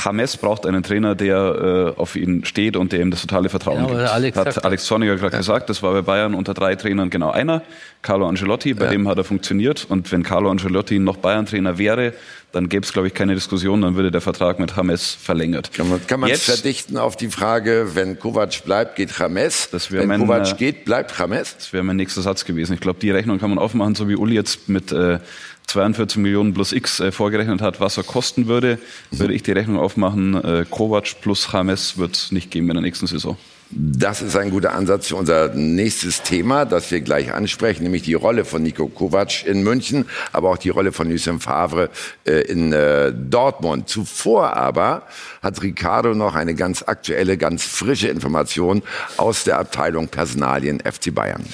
James 0.03 0.37
braucht 0.37 0.65
einen 0.65 0.83
Trainer, 0.83 1.15
der 1.15 1.93
äh, 1.95 1.99
auf 1.99 2.15
ihn 2.15 2.45
steht 2.45 2.75
und 2.77 2.91
der 2.91 3.01
ihm 3.01 3.11
das 3.11 3.21
totale 3.21 3.49
Vertrauen 3.49 3.87
Genau, 3.87 3.97
gibt. 3.99 4.09
Alex 4.09 4.37
hat. 4.37 4.65
Alex 4.65 4.85
Zorniger 4.85 5.15
gerade 5.15 5.37
gesagt, 5.37 5.69
das 5.69 5.81
war 5.83 5.93
bei 5.93 6.01
Bayern 6.01 6.33
unter 6.33 6.53
drei 6.53 6.75
Trainern 6.75 7.09
genau 7.09 7.31
einer, 7.31 7.61
Carlo 8.01 8.27
Ancelotti, 8.27 8.73
bei 8.73 8.87
dem 8.87 9.07
hat 9.07 9.17
er 9.17 9.23
funktioniert. 9.23 9.85
Und 9.89 10.11
wenn 10.11 10.23
Carlo 10.23 10.49
Ancelotti 10.49 10.99
noch 10.99 11.17
Bayern-Trainer 11.17 11.77
wäre, 11.77 12.13
dann 12.51 12.69
gäbe 12.69 12.85
es, 12.85 12.93
glaube 12.93 13.07
ich, 13.09 13.13
keine 13.13 13.35
Diskussion, 13.35 13.81
dann 13.81 13.95
würde 13.95 14.09
der 14.09 14.21
Vertrag 14.21 14.57
mit 14.59 14.73
James 14.75 15.13
verlängert. 15.13 15.71
Kann 15.73 15.89
man 15.89 16.05
kann 16.07 16.19
man 16.21 16.29
Jetzt- 16.29 16.45
verdichten 16.45 16.97
auf 16.97 17.15
die 17.17 17.27
Frage, 17.29 17.91
wenn 17.95 18.17
Kovac 18.17 18.63
bleibt, 18.63 18.95
geht 18.95 19.11
James. 19.17 19.69
Das 19.71 19.91
wenn 19.91 20.07
mein, 20.07 20.21
Kovac 20.21 20.51
äh, 20.51 20.55
geht, 20.55 20.85
bleibt 20.85 21.13
James. 21.19 21.55
Das 21.57 21.73
wäre 21.73 21.83
mein 21.83 21.97
nächster 21.97 22.21
Satz 22.21 22.45
gewesen. 22.45 22.73
Ich 22.73 22.79
glaube, 22.79 22.99
die 22.99 23.11
Rechnung 23.11 23.37
kann 23.39 23.49
man 23.49 23.59
aufmachen, 23.59 23.95
so 23.95 24.07
wie 24.07 24.15
Uli 24.15 24.35
jetzt 24.35 24.69
mit 24.69 24.91
äh, 24.91 25.19
42 25.69 26.17
Millionen 26.17 26.53
plus 26.53 26.71
X 26.71 26.99
äh, 26.99 27.11
vorgerechnet 27.11 27.61
hat, 27.61 27.79
was 27.79 27.97
er 27.97 28.03
kosten 28.03 28.47
würde, 28.47 28.79
würde 29.11 29.33
ich 29.33 29.43
die 29.43 29.51
Rechnung 29.51 29.77
aufmachen, 29.77 30.35
äh, 30.35 30.65
Kovac 30.69 31.21
plus 31.21 31.47
James 31.51 31.97
wird 31.97 32.15
es 32.15 32.31
nicht 32.31 32.51
geben 32.51 32.69
in 32.69 32.75
der 32.75 32.83
nächsten 32.83 33.07
Saison. 33.07 33.37
Das 33.71 34.23
ist 34.23 34.35
ein 34.35 34.49
guter 34.49 34.73
Ansatz 34.73 35.09
für 35.09 35.15
unser 35.15 35.49
nächstes 35.53 36.23
Thema, 36.23 36.65
das 36.65 36.89
wir 36.89 37.01
gleich 37.01 37.31
ansprechen, 37.31 37.83
nämlich 37.83 38.01
die 38.01 38.15
Rolle 38.15 38.43
von 38.43 38.63
Nico 38.63 38.87
Kovac 38.87 39.45
in 39.45 39.61
München, 39.61 40.05
aber 40.31 40.49
auch 40.49 40.57
die 40.57 40.69
Rolle 40.69 40.91
von 40.91 41.07
Lucien 41.07 41.39
Favre 41.39 41.91
äh, 42.25 42.41
in 42.51 42.73
äh, 42.73 43.13
Dortmund. 43.13 43.87
Zuvor 43.87 44.57
aber 44.57 45.03
hat 45.43 45.61
Ricardo 45.61 46.15
noch 46.15 46.33
eine 46.33 46.55
ganz 46.55 46.81
aktuelle, 46.81 47.37
ganz 47.37 47.63
frische 47.63 48.07
Information 48.07 48.81
aus 49.17 49.43
der 49.43 49.59
Abteilung 49.59 50.07
Personalien 50.07 50.79
FC 50.79 51.13
Bayern. 51.13 51.45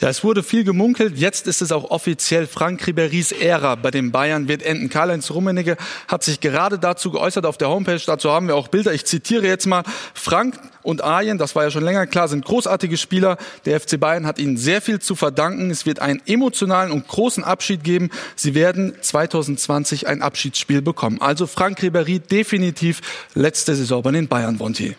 Ja, 0.00 0.08
es 0.08 0.24
wurde 0.24 0.42
viel 0.42 0.64
gemunkelt. 0.64 1.18
Jetzt 1.18 1.46
ist 1.46 1.60
es 1.60 1.72
auch 1.72 1.90
offiziell. 1.90 2.46
Frank 2.46 2.86
Ribery's 2.86 3.32
Ära 3.32 3.74
bei 3.74 3.90
den 3.90 4.12
Bayern 4.12 4.48
wird 4.48 4.62
enden. 4.62 4.88
Karl-Heinz 4.88 5.30
Rummenigge 5.30 5.76
hat 6.08 6.24
sich 6.24 6.40
gerade 6.40 6.78
dazu 6.78 7.10
geäußert 7.10 7.44
auf 7.44 7.58
der 7.58 7.68
Homepage. 7.68 8.00
Dazu 8.06 8.30
haben 8.30 8.48
wir 8.48 8.56
auch 8.56 8.68
Bilder. 8.68 8.94
Ich 8.94 9.04
zitiere 9.04 9.46
jetzt 9.46 9.66
mal. 9.66 9.82
Frank 10.14 10.58
und 10.82 11.04
Arjen, 11.04 11.36
das 11.36 11.54
war 11.54 11.64
ja 11.64 11.70
schon 11.70 11.84
länger 11.84 12.06
klar, 12.06 12.28
sind 12.28 12.46
großartige 12.46 12.96
Spieler. 12.96 13.36
Der 13.66 13.78
FC 13.78 14.00
Bayern 14.00 14.24
hat 14.24 14.38
ihnen 14.38 14.56
sehr 14.56 14.80
viel 14.80 15.00
zu 15.00 15.14
verdanken. 15.14 15.70
Es 15.70 15.84
wird 15.84 15.98
einen 15.98 16.22
emotionalen 16.24 16.92
und 16.92 17.06
großen 17.06 17.44
Abschied 17.44 17.84
geben. 17.84 18.08
Sie 18.36 18.54
werden 18.54 18.94
2020 18.98 20.06
ein 20.06 20.22
Abschiedsspiel 20.22 20.80
bekommen. 20.80 21.20
Also 21.20 21.46
Frank 21.46 21.82
Ribery 21.82 22.20
definitiv 22.20 23.02
letzte 23.34 23.74
Saison 23.74 24.02
bei 24.02 24.12
den 24.12 24.28
Bayern, 24.28 24.56
Bonti. 24.56 24.96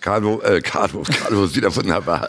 Carlo, 0.00 0.40
äh, 0.42 0.60
Carlo, 0.60 1.02
Carlo 1.02 1.44
ist 1.44 1.56
wieder 1.56 1.74
wunderbar. 1.74 2.28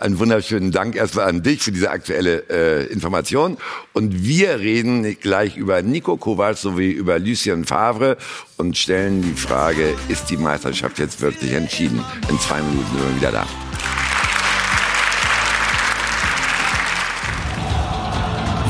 Einen 0.00 0.18
wunderschönen 0.18 0.72
Dank 0.72 0.96
erstmal 0.96 1.28
an 1.28 1.44
dich 1.44 1.62
für 1.62 1.70
diese 1.70 1.90
aktuelle 1.90 2.44
äh, 2.50 2.86
Information. 2.92 3.58
Und 3.92 4.24
wir 4.24 4.58
reden 4.58 5.16
gleich 5.20 5.56
über 5.56 5.82
Nico 5.82 6.16
Kovac 6.16 6.56
sowie 6.56 6.90
über 6.90 7.20
Lucien 7.20 7.64
Favre 7.64 8.16
und 8.56 8.76
stellen 8.76 9.22
die 9.22 9.34
Frage, 9.34 9.94
ist 10.08 10.30
die 10.30 10.36
Meisterschaft 10.36 10.98
jetzt 10.98 11.20
wirklich 11.20 11.52
entschieden? 11.52 12.04
In 12.28 12.40
zwei 12.40 12.60
Minuten 12.60 12.86
sind 12.92 13.08
wir 13.08 13.16
wieder 13.16 13.32
da. 13.32 13.46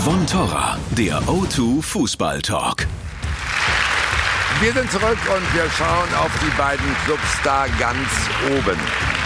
Von 0.04 0.26
Torra, 0.26 0.78
der 0.90 1.22
O2 1.22 1.82
Fußball 1.82 2.42
Talk. 2.42 2.86
Wir 4.60 4.72
sind 4.72 4.90
zurück 4.90 5.18
und 5.28 5.54
wir 5.54 5.70
schauen 5.70 6.08
auf 6.18 6.32
die 6.42 6.56
beiden 6.58 6.86
Clubs 7.04 7.40
da 7.44 7.66
ganz 7.78 8.08
oben. 8.50 9.17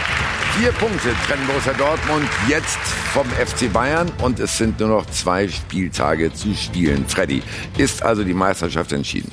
Vier 0.58 0.70
Punkte 0.72 1.14
trennen 1.26 1.46
Borussia 1.46 1.72
Dortmund 1.72 2.28
jetzt 2.46 2.76
vom 3.12 3.26
FC 3.30 3.72
Bayern 3.72 4.12
und 4.22 4.38
es 4.38 4.58
sind 4.58 4.78
nur 4.80 4.90
noch 4.90 5.06
zwei 5.06 5.48
Spieltage 5.48 6.32
zu 6.34 6.54
spielen. 6.54 7.06
Freddy, 7.08 7.42
ist 7.78 8.02
also 8.02 8.22
die 8.22 8.34
Meisterschaft 8.34 8.92
entschieden? 8.92 9.32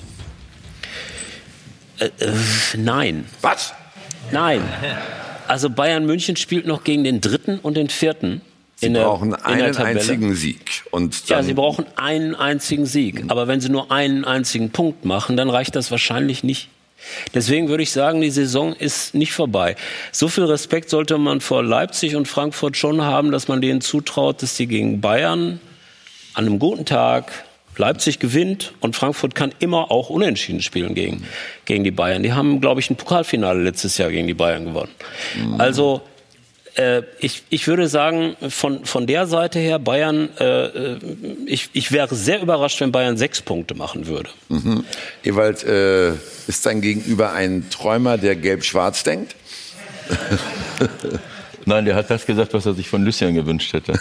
Äh, 2.00 2.10
Nein, 2.78 3.26
Was? 3.42 3.74
nein. 4.32 4.62
Also 5.48 5.70
Bayern 5.70 6.06
München 6.06 6.38
spielt 6.38 6.66
noch 6.66 6.84
gegen 6.86 7.04
den 7.04 7.20
dritten 7.20 7.60
und 7.60 7.76
den 7.76 7.90
vierten. 7.90 8.42
Sie 8.76 8.86
in 8.86 8.94
der, 8.94 9.04
brauchen 9.04 9.36
einen 9.36 9.76
einzigen 9.76 10.36
Sieg. 10.36 10.84
Und 10.92 11.28
Ja, 11.28 11.44
sie 11.44 11.54
brauchen 11.54 11.86
einen 11.98 12.34
einzigen 12.34 12.86
Sieg. 12.86 13.26
Aber 13.28 13.48
wenn 13.50 13.60
sie 13.60 13.68
nur 13.70 13.92
einen 13.92 14.24
einzigen 14.24 14.70
Punkt 14.70 15.04
machen, 15.04 15.36
dann 15.36 15.50
reicht 15.50 15.76
das 15.76 15.92
wahrscheinlich 15.92 16.44
nicht. 16.46 16.70
Deswegen 17.34 17.70
würde 17.70 17.84
ich 17.84 17.92
sagen, 17.92 18.22
die 18.22 18.30
Saison 18.30 18.74
ist 18.74 19.16
nicht 19.16 19.34
vorbei. 19.34 19.76
So 20.12 20.28
viel 20.28 20.46
Respekt 20.46 20.90
sollte 20.90 21.18
man 21.18 21.42
vor 21.42 21.64
Leipzig 21.64 22.16
und 22.16 22.28
Frankfurt 22.28 22.78
schon 22.78 23.02
haben, 23.02 23.32
dass 23.32 23.48
man 23.48 23.62
denen 23.62 23.82
zutraut, 23.82 24.42
dass 24.42 24.56
sie 24.56 24.68
gegen 24.68 25.02
Bayern 25.02 25.60
an 26.34 26.46
einem 26.46 26.60
guten 26.60 26.86
Tag 26.86 27.32
Leipzig 27.78 28.20
gewinnt 28.20 28.74
und 28.82 28.96
Frankfurt 28.96 29.36
kann 29.36 29.54
immer 29.60 29.90
auch 29.90 30.10
unentschieden 30.10 30.62
spielen 30.62 30.96
gegen, 30.96 31.24
gegen 31.66 31.86
die 31.86 31.92
Bayern. 31.92 32.24
Die 32.24 32.34
haben, 32.34 32.60
glaube 32.60 32.82
ich, 32.82 32.90
ein 32.90 32.98
Pokalfinale 32.98 33.64
letztes 33.64 33.98
Jahr 33.98 34.12
gegen 34.12 34.28
die 34.28 34.34
Bayern 34.34 34.66
gewonnen. 34.66 34.92
Also 35.58 36.02
äh, 36.80 37.04
ich, 37.20 37.44
ich 37.50 37.68
würde 37.68 37.88
sagen, 37.90 38.38
von, 38.50 38.86
von 38.86 39.06
der 39.06 39.28
Seite 39.28 39.60
her, 39.60 39.80
Bayern, 39.80 40.30
äh, 40.40 40.66
äh, 40.66 41.00
ich, 41.46 41.70
ich 41.74 41.92
wäre 41.92 42.16
sehr 42.16 42.42
überrascht, 42.42 42.80
wenn 42.80 42.92
Bayern 42.92 43.18
sechs 43.18 43.42
Punkte 43.42 43.76
machen 43.76 44.08
würde. 44.08 44.30
Mhm. 44.48 44.86
Ewald, 45.24 45.64
äh, 45.64 46.12
ist 46.48 46.66
dein 46.66 46.80
Gegenüber 46.82 47.34
ein 47.34 47.70
Träumer, 47.70 48.18
der 48.18 48.36
gelb-schwarz 48.36 49.04
denkt? 49.04 49.36
Nein, 51.66 51.86
der 51.86 51.96
hat 51.96 52.10
das 52.10 52.26
gesagt, 52.26 52.54
was 52.54 52.66
er 52.66 52.74
sich 52.74 52.88
von 52.88 53.04
Lucien 53.04 53.36
gewünscht 53.36 53.74
hätte. 53.74 53.94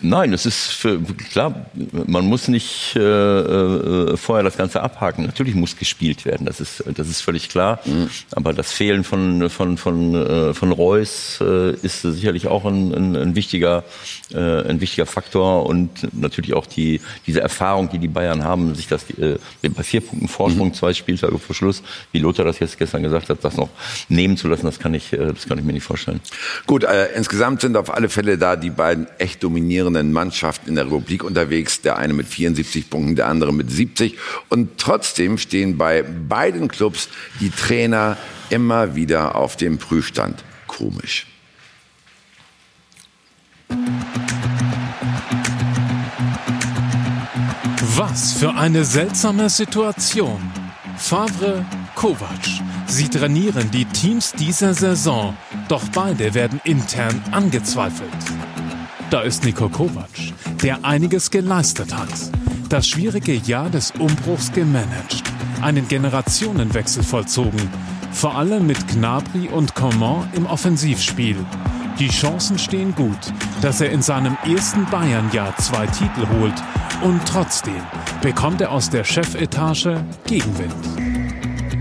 Nein, 0.00 0.32
es 0.32 0.46
ist 0.46 0.68
für, 0.68 1.00
klar, 1.30 1.66
man 2.06 2.26
muss 2.26 2.48
nicht 2.48 2.96
äh, 2.96 3.00
äh, 3.00 4.16
vorher 4.16 4.42
das 4.42 4.56
Ganze 4.56 4.82
abhaken. 4.82 5.24
Natürlich 5.24 5.54
muss 5.54 5.76
gespielt 5.76 6.24
werden, 6.24 6.46
das 6.46 6.60
ist, 6.60 6.82
das 6.94 7.08
ist 7.08 7.20
völlig 7.20 7.48
klar. 7.48 7.80
Mhm. 7.84 8.10
Aber 8.32 8.52
das 8.52 8.72
Fehlen 8.72 9.04
von, 9.04 9.50
von, 9.50 9.76
von, 9.76 10.14
äh, 10.14 10.54
von 10.54 10.72
Reus 10.72 11.38
äh, 11.40 11.74
ist 11.74 12.02
sicherlich 12.02 12.48
auch 12.48 12.64
ein, 12.64 12.92
ein, 12.92 13.16
ein 13.16 13.34
wichtiger, 13.36 13.84
äh, 14.32 14.38
ein 14.38 14.80
wichtiger 14.80 15.06
Faktor 15.06 15.66
und 15.66 16.12
natürlich 16.12 16.54
auch 16.54 16.66
die, 16.66 17.00
diese 17.26 17.40
Erfahrung, 17.40 17.88
die 17.90 17.98
die 17.98 18.08
Bayern 18.08 18.44
haben, 18.44 18.74
sich 18.74 18.88
das 18.88 19.08
äh, 19.10 19.38
bei 19.62 19.82
vier 19.82 20.00
Punkten 20.00 20.28
Vorsprung, 20.28 20.68
mhm. 20.68 20.74
zwei 20.74 20.92
Spieltage 20.94 21.38
vor 21.38 21.54
Schluss, 21.54 21.82
wie 22.12 22.18
Lothar 22.18 22.44
das 22.44 22.58
jetzt 22.58 22.78
gestern 22.78 23.02
gesagt 23.02 23.28
hat, 23.28 23.44
das 23.44 23.56
noch 23.56 23.68
nehmen 24.08 24.36
zu 24.36 24.48
lassen, 24.48 24.66
das 24.66 24.78
kann 24.78 24.94
ich, 24.94 25.10
das 25.10 25.46
kann 25.46 25.58
ich 25.58 25.64
mir 25.64 25.72
nicht 25.72 25.84
vorstellen. 25.84 26.20
Gut, 26.66 26.84
insgesamt 27.14 27.60
sind 27.60 27.76
auf 27.76 27.94
alle 27.94 28.08
Fälle 28.08 28.38
da 28.38 28.56
die 28.56 28.70
beiden 28.70 29.06
echt 29.18 29.42
dominierenden 29.68 30.12
Mannschaften 30.12 30.70
in 30.70 30.74
der 30.76 30.86
Republik 30.86 31.22
unterwegs. 31.22 31.82
Der 31.82 31.98
eine 31.98 32.14
mit 32.14 32.26
74 32.26 32.88
Punkten, 32.88 33.16
der 33.16 33.28
andere 33.28 33.52
mit 33.52 33.70
70. 33.70 34.16
Und 34.48 34.78
trotzdem 34.78 35.36
stehen 35.36 35.76
bei 35.76 36.02
beiden 36.02 36.68
Clubs 36.68 37.10
die 37.38 37.50
Trainer 37.50 38.16
immer 38.48 38.94
wieder 38.94 39.34
auf 39.34 39.56
dem 39.56 39.76
Prüfstand. 39.76 40.42
Komisch. 40.66 41.26
Was 47.96 48.32
für 48.32 48.54
eine 48.54 48.84
seltsame 48.84 49.50
Situation. 49.50 50.40
Favre, 50.96 51.64
Kovac. 51.94 52.30
Sie 52.86 53.08
trainieren 53.08 53.70
die 53.70 53.84
Teams 53.84 54.32
dieser 54.32 54.72
Saison, 54.72 55.36
doch 55.68 55.86
beide 55.92 56.32
werden 56.32 56.58
intern 56.64 57.22
angezweifelt. 57.32 58.08
Da 59.10 59.22
ist 59.22 59.42
Niko 59.42 59.70
Kovac, 59.70 60.10
der 60.62 60.84
einiges 60.84 61.30
geleistet 61.30 61.96
hat. 61.96 62.08
Das 62.68 62.86
schwierige 62.86 63.34
Jahr 63.34 63.70
des 63.70 63.90
Umbruchs 63.92 64.52
gemanagt, 64.52 65.22
einen 65.62 65.88
Generationenwechsel 65.88 67.02
vollzogen, 67.02 67.70
vor 68.12 68.36
allem 68.36 68.66
mit 68.66 68.86
Gnabry 68.88 69.48
und 69.48 69.74
Coman 69.74 70.28
im 70.34 70.44
Offensivspiel. 70.44 71.36
Die 71.98 72.08
Chancen 72.08 72.58
stehen 72.58 72.94
gut, 72.94 73.32
dass 73.62 73.80
er 73.80 73.90
in 73.90 74.02
seinem 74.02 74.36
ersten 74.44 74.84
Bayern-Jahr 74.90 75.56
zwei 75.56 75.86
Titel 75.86 76.28
holt 76.38 76.62
und 77.02 77.20
trotzdem 77.26 77.80
bekommt 78.20 78.60
er 78.60 78.72
aus 78.72 78.90
der 78.90 79.04
Chefetage 79.04 80.04
Gegenwind. 80.26 81.17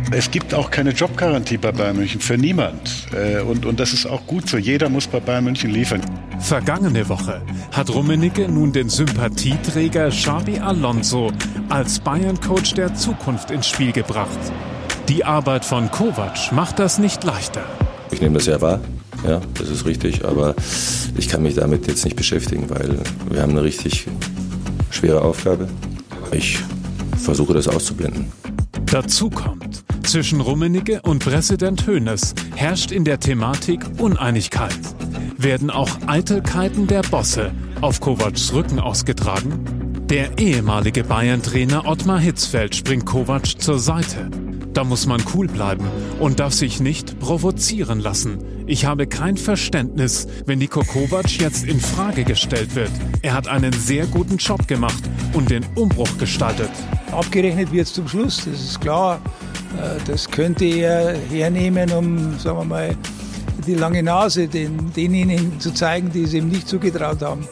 Es 0.10 0.32
gibt 0.32 0.54
auch 0.54 0.72
keine 0.72 0.92
Jobgarantie 0.92 1.58
bei 1.58 1.74
Bayern 1.74 1.98
München 1.98 2.22
für 2.22 2.38
niemand. 2.38 3.08
Äh, 3.14 3.42
und, 3.42 3.66
und 3.66 3.78
das 3.80 3.92
ist 3.92 4.06
auch 4.06 4.26
gut 4.26 4.50
so. 4.50 4.58
Jeder 4.58 4.88
muss 4.88 5.06
bei 5.06 5.20
Bayern 5.20 5.44
München 5.44 5.70
liefern. 5.70 6.02
Vergangene 6.40 7.10
Woche 7.10 7.42
hat 7.74 7.90
Rummenigge 7.90 8.48
nun 8.48 8.72
den 8.72 8.88
Sympathieträger 8.88 10.10
Xabi 10.10 10.60
Alonso 10.60 11.32
als 11.68 12.00
Bayern-Coach 12.00 12.76
der 12.76 12.96
Zukunft 12.96 13.52
ins 13.52 13.68
Spiel 13.68 13.92
gebracht. 13.92 14.40
Die 15.10 15.26
Arbeit 15.26 15.66
von 15.66 15.92
Kovac 15.92 16.54
macht 16.54 16.80
das 16.80 17.00
nicht 17.00 17.26
leichter. 17.26 17.64
Ich 18.12 18.22
nehme 18.22 18.36
das 18.36 18.46
ja 18.46 18.62
wahr. 18.62 18.80
Ja, 19.28 19.42
das 19.56 19.70
ist 19.70 19.86
richtig. 19.86 20.24
Aber 20.24 20.56
ich 21.18 21.28
kann 21.28 21.44
mich 21.44 21.56
damit 21.56 21.86
jetzt 21.88 22.06
nicht 22.06 22.16
beschäftigen, 22.16 22.70
weil 22.70 23.00
wir 23.30 23.42
haben 23.42 23.52
eine 23.52 23.64
richtig 23.64 24.08
schwere 24.90 25.22
Aufgabe. 25.22 25.68
Ich 26.32 26.60
versuche 27.18 27.54
das 27.54 27.68
auszublenden. 27.68 28.32
Dazu 28.86 29.30
kommt, 29.30 29.84
zwischen 30.08 30.40
Rummenigge 30.40 31.02
und 31.02 31.24
Präsident 31.24 31.86
Hoeneß 31.86 32.34
herrscht 32.56 32.92
in 32.92 33.04
der 33.04 33.20
Thematik 33.20 33.84
Uneinigkeit. 34.00 34.78
Werden 35.38 35.70
auch 35.70 35.90
Eitelkeiten 36.08 36.88
der 36.88 37.02
Bosse 37.02 37.52
auf 37.82 38.00
Kovacs 38.00 38.54
Rücken 38.54 38.80
ausgetragen? 38.80 40.06
Der 40.10 40.38
ehemalige 40.38 41.04
Bayern-Trainer 41.04 41.86
Ottmar 41.86 42.20
Hitzfeld 42.20 42.76
springt 42.76 43.06
Kovac 43.06 43.60
zur 43.60 43.80
Seite. 43.80 44.30
Da 44.74 44.86
muss 44.86 45.08
man 45.08 45.22
cool 45.34 45.48
bleiben 45.48 45.86
und 46.20 46.40
darf 46.40 46.54
sich 46.54 46.80
nicht 46.80 47.20
provozieren 47.20 48.00
lassen. 48.00 48.38
Ich 48.66 48.86
habe 48.86 49.08
kein 49.08 49.36
Verständnis, 49.36 50.28
wenn 50.46 50.60
Niko 50.60 50.84
Kovac 50.84 51.30
jetzt 51.40 51.66
in 51.66 51.82
Frage 51.82 52.24
gestellt 52.24 52.76
wird. 52.76 52.92
Er 53.24 53.34
hat 53.34 53.48
einen 53.50 53.74
sehr 53.74 54.06
guten 54.06 54.38
Job 54.38 54.68
gemacht 54.68 55.04
und 55.34 55.50
den 55.50 55.66
Umbruch 55.76 56.18
gestaltet. 56.18 56.72
Abgerechnet 57.12 57.72
wird 57.72 57.88
es 57.88 57.94
zum 57.94 58.08
Schluss, 58.08 58.38
das 58.46 58.62
ist 58.62 58.80
klar. 58.80 59.20
Äh, 59.76 60.00
das 60.06 60.30
könnte 60.30 60.66
er 60.66 61.18
hernehmen, 61.30 61.92
um, 61.92 62.40
sagen 62.40 62.58
wir 62.60 62.66
mal, 62.66 62.96
die 63.66 63.76
lange 63.76 64.02
Nase 64.02 64.48
den, 64.48 64.94
denjenigen 64.94 65.60
zu 65.60 65.74
zeigen, 65.74 66.12
die 66.12 66.24
es 66.24 66.34
ihm 66.34 66.48
nicht 66.48 66.68
zugetraut 66.68 67.22
haben. 67.22 67.48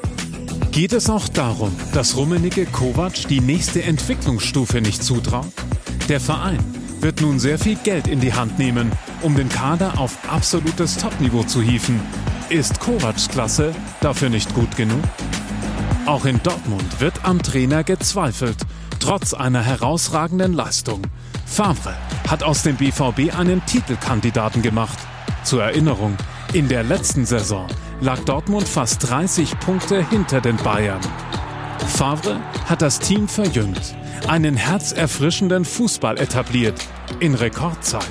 Geht 0.72 0.94
es 0.94 1.10
auch 1.10 1.28
darum, 1.30 1.72
dass 1.94 2.18
Rummenigge 2.18 2.66
Kovac 2.66 3.28
die 3.30 3.40
nächste 3.40 3.84
Entwicklungsstufe 3.84 4.82
nicht 4.82 5.04
zutraut? 5.04 5.52
Der 6.10 6.20
Verein 6.20 6.60
wird 7.00 7.22
nun 7.22 7.40
sehr 7.40 7.58
viel 7.58 7.78
Geld 7.84 8.08
in 8.08 8.20
die 8.20 8.34
Hand 8.34 8.60
nehmen, 8.60 8.92
um 9.22 9.36
den 9.36 9.50
Kader 9.50 9.98
auf 9.98 10.18
absolutes 10.30 10.98
Topniveau 10.98 11.44
zu 11.44 11.62
hieven. 11.62 12.00
Ist 12.50 12.80
Kovacs 12.80 13.30
Klasse 13.30 13.74
dafür 14.02 14.30
nicht 14.30 14.54
gut 14.54 14.76
genug? 14.76 15.02
Auch 16.06 16.26
in 16.26 16.42
Dortmund 16.44 17.00
wird 17.00 17.14
am 17.24 17.42
Trainer 17.42 17.84
gezweifelt, 17.84 18.58
trotz 19.00 19.34
einer 19.34 19.64
herausragenden 19.64 20.54
Leistung. 20.54 21.02
Favre 21.46 21.96
hat 22.28 22.44
aus 22.44 22.64
dem 22.64 22.76
BVB 22.76 23.38
einen 23.38 23.66
Titelkandidaten 23.66 24.62
gemacht. 24.62 24.98
Zur 25.44 25.64
Erinnerung, 25.64 26.18
in 26.54 26.68
der 26.68 26.84
letzten 26.84 27.26
Saison 27.26 27.68
lag 28.02 28.20
Dortmund 28.20 28.68
fast 28.68 29.10
30 29.10 29.60
Punkte 29.60 30.08
hinter 30.10 30.42
den 30.42 30.58
Bayern. 30.58 31.02
Favre 31.88 32.42
hat 32.66 32.82
das 32.82 33.00
Team 33.00 33.28
verjüngt, 33.28 33.96
einen 34.28 34.58
herzerfrischenden 34.58 35.66
Fußball 35.66 36.18
etabliert, 36.20 36.80
in 37.20 37.36
Rekordzeit. 37.36 38.04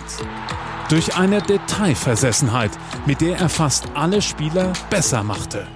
Durch 0.89 1.17
eine 1.17 1.43
Detailversessenheit, 1.43 2.71
mit 3.05 3.21
der 3.21 3.39
er 3.39 3.49
fast 3.49 3.89
alle 3.95 4.23
Spieler 4.23 4.73
besser 4.91 5.23
machte. 5.23 5.67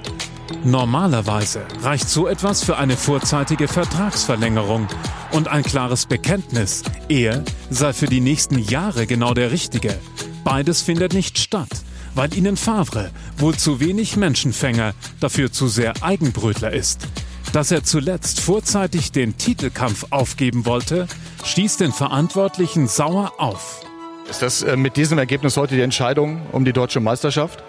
Normalerweise 0.64 1.62
reicht 1.82 2.08
so 2.08 2.26
etwas 2.26 2.64
für 2.64 2.76
eine 2.76 2.96
vorzeitige 2.96 3.68
Vertragsverlängerung 3.68 4.88
und 5.30 5.48
ein 5.48 5.62
klares 5.62 6.06
Bekenntnis, 6.06 6.82
er 7.08 7.44
sei 7.70 7.92
für 7.92 8.06
die 8.06 8.20
nächsten 8.20 8.58
Jahre 8.58 9.06
genau 9.06 9.34
der 9.34 9.52
Richtige. 9.52 9.96
Beides 10.42 10.82
findet 10.82 11.12
nicht 11.14 11.38
statt, 11.38 11.68
weil 12.14 12.34
ihnen 12.34 12.56
Favre 12.56 13.10
wohl 13.36 13.54
zu 13.54 13.80
wenig 13.80 14.16
Menschenfänger, 14.16 14.94
dafür 15.20 15.52
zu 15.52 15.68
sehr 15.68 15.94
Eigenbrötler 16.02 16.72
ist. 16.72 17.06
Dass 17.52 17.70
er 17.70 17.84
zuletzt 17.84 18.40
vorzeitig 18.40 19.12
den 19.12 19.38
Titelkampf 19.38 20.06
aufgeben 20.10 20.66
wollte, 20.66 21.06
stieß 21.44 21.76
den 21.76 21.92
Verantwortlichen 21.92 22.88
sauer 22.88 23.32
auf. 23.38 23.82
Ist 24.28 24.42
das 24.42 24.62
äh, 24.62 24.76
mit 24.76 24.96
diesem 24.96 25.18
Ergebnis 25.18 25.56
heute 25.56 25.76
die 25.76 25.80
Entscheidung 25.82 26.42
um 26.52 26.64
die 26.64 26.72
deutsche 26.72 27.00
Meisterschaft? 27.00 27.62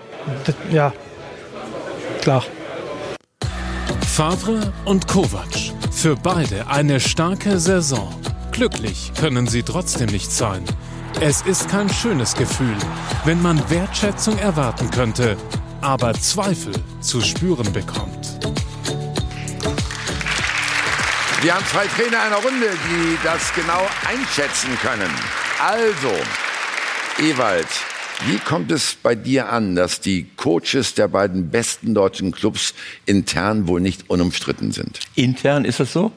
Ja, 0.71 0.91
klar. 2.21 2.43
Favre 4.19 4.73
und 4.83 5.07
Kovac. 5.07 5.47
Für 5.93 6.17
beide 6.17 6.67
eine 6.67 6.99
starke 6.99 7.57
Saison. 7.57 8.13
Glücklich 8.51 9.13
können 9.17 9.47
sie 9.47 9.63
trotzdem 9.63 10.07
nicht 10.07 10.29
sein. 10.29 10.65
Es 11.21 11.41
ist 11.43 11.69
kein 11.69 11.87
schönes 11.87 12.35
Gefühl, 12.35 12.75
wenn 13.23 13.41
man 13.41 13.57
Wertschätzung 13.69 14.37
erwarten 14.37 14.91
könnte, 14.91 15.37
aber 15.79 16.13
Zweifel 16.15 16.73
zu 16.99 17.21
spüren 17.21 17.71
bekommt. 17.71 18.39
Wir 21.41 21.55
haben 21.55 21.65
zwei 21.67 21.87
Trainer 21.87 22.21
einer 22.21 22.43
Runde, 22.43 22.71
die 22.89 23.17
das 23.23 23.53
genau 23.53 23.87
einschätzen 24.05 24.77
können. 24.81 25.13
Also, 25.65 26.11
Ewald, 27.19 27.69
wie 28.27 28.37
kommt 28.37 28.71
es 28.71 28.95
bei 29.01 29.15
dir 29.15 29.51
an, 29.51 29.75
dass 29.75 30.01
die 30.01 30.27
Coaches 30.35 30.93
der 30.93 31.07
beiden 31.07 31.49
besten 31.49 31.93
deutschen 31.93 32.31
Clubs 32.31 32.73
intern 33.05 33.67
wohl 33.67 33.79
nicht 33.79 34.09
unumstritten 34.09 34.71
sind? 34.71 34.99
Intern 35.15 35.65
ist 35.65 35.79
das 35.79 35.93
so? 35.93 36.11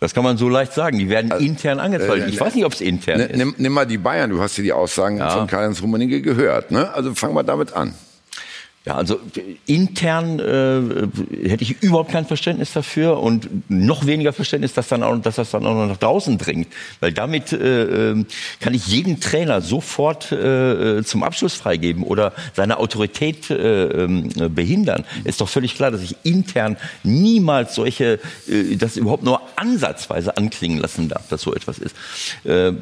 Das 0.00 0.12
kann 0.12 0.24
man 0.24 0.36
so 0.36 0.48
leicht 0.48 0.72
sagen. 0.72 0.98
Die 0.98 1.08
werden 1.08 1.30
also, 1.30 1.44
intern 1.44 1.78
angezweifelt. 1.78 2.28
Ich 2.28 2.36
äh, 2.36 2.40
weiß 2.40 2.54
nicht, 2.54 2.64
ob 2.64 2.72
es 2.72 2.80
intern 2.80 3.20
ist. 3.20 3.36
Nimm, 3.36 3.54
nimm, 3.56 3.72
mal 3.72 3.86
die 3.86 3.98
Bayern. 3.98 4.30
Du 4.30 4.40
hast 4.40 4.56
ja 4.56 4.62
die 4.64 4.72
Aussagen 4.72 5.18
ja. 5.18 5.30
von 5.30 5.46
Karl-Heinz 5.46 5.80
Rummenigge 5.80 6.20
gehört. 6.20 6.70
Ne? 6.70 6.92
Also 6.92 7.14
fangen 7.14 7.34
wir 7.34 7.44
damit 7.44 7.72
an. 7.74 7.94
Ja, 8.86 8.96
also 8.96 9.18
intern 9.64 10.38
äh, 10.40 11.48
hätte 11.48 11.62
ich 11.62 11.82
überhaupt 11.82 12.12
kein 12.12 12.26
Verständnis 12.26 12.74
dafür 12.74 13.18
und 13.18 13.48
noch 13.70 14.04
weniger 14.04 14.34
Verständnis, 14.34 14.74
dass, 14.74 14.88
dann 14.88 15.02
auch, 15.02 15.16
dass 15.22 15.36
das 15.36 15.52
dann 15.52 15.64
auch 15.64 15.74
noch 15.74 15.86
nach 15.86 15.96
draußen 15.96 16.36
dringt. 16.36 16.68
Weil 17.00 17.10
damit 17.14 17.54
äh, 17.54 18.10
ähm, 18.10 18.26
kann 18.60 18.74
ich 18.74 18.86
jeden 18.88 19.20
Trainer 19.20 19.62
sofort 19.62 20.32
äh, 20.32 21.02
zum 21.02 21.22
Abschluss 21.22 21.54
freigeben 21.54 22.02
oder 22.02 22.34
seine 22.52 22.78
Autorität 22.78 23.48
äh, 23.48 23.84
ähm, 23.84 24.28
behindern. 24.54 25.04
Ist 25.24 25.40
doch 25.40 25.48
völlig 25.48 25.76
klar, 25.76 25.90
dass 25.90 26.02
ich 26.02 26.16
intern 26.22 26.76
niemals 27.04 27.74
solche, 27.74 28.20
äh, 28.46 28.76
das 28.76 28.98
überhaupt 28.98 29.24
nur 29.24 29.40
ansatzweise 29.56 30.36
anklingen 30.36 30.78
lassen 30.78 31.08
darf, 31.08 31.26
dass 31.30 31.40
so 31.40 31.54
etwas 31.54 31.78
ist. 31.78 31.96
Äh, 32.44 32.72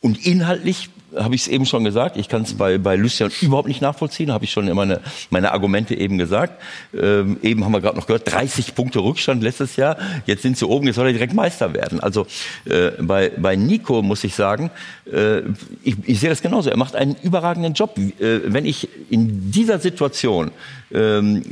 und 0.00 0.24
inhaltlich 0.24 0.88
habe 1.14 1.34
ich 1.34 1.42
es 1.42 1.48
eben 1.48 1.66
schon 1.66 1.84
gesagt, 1.84 2.16
ich 2.16 2.28
kann 2.28 2.42
es 2.42 2.54
bei, 2.54 2.78
bei 2.78 2.96
Lucien 2.96 3.30
überhaupt 3.40 3.68
nicht 3.68 3.80
nachvollziehen, 3.80 4.32
habe 4.32 4.44
ich 4.44 4.50
schon 4.50 4.66
meine, 4.74 5.00
meine 5.30 5.52
Argumente 5.52 5.94
eben 5.94 6.18
gesagt. 6.18 6.60
Ähm, 6.94 7.38
eben 7.42 7.64
haben 7.64 7.72
wir 7.72 7.80
gerade 7.80 7.96
noch 7.96 8.06
gehört, 8.06 8.30
30 8.30 8.74
Punkte 8.74 9.00
Rückstand 9.00 9.42
letztes 9.42 9.76
Jahr, 9.76 9.96
jetzt 10.26 10.42
sind 10.42 10.58
sie 10.58 10.66
oben, 10.66 10.86
jetzt 10.86 10.96
soll 10.96 11.06
er 11.06 11.12
direkt 11.12 11.34
Meister 11.34 11.74
werden. 11.74 12.00
Also 12.00 12.26
äh, 12.64 12.90
bei, 13.00 13.30
bei 13.36 13.56
Nico 13.56 14.02
muss 14.02 14.24
ich 14.24 14.34
sagen, 14.34 14.70
äh, 15.10 15.40
ich, 15.82 15.96
ich 16.04 16.20
sehe 16.20 16.30
das 16.30 16.42
genauso, 16.42 16.70
er 16.70 16.76
macht 16.76 16.96
einen 16.96 17.16
überragenden 17.22 17.74
Job. 17.74 17.96
Äh, 17.98 18.40
wenn 18.46 18.66
ich 18.66 18.88
in 19.10 19.50
dieser 19.50 19.78
Situation, 19.78 20.50
ähm, 20.92 21.42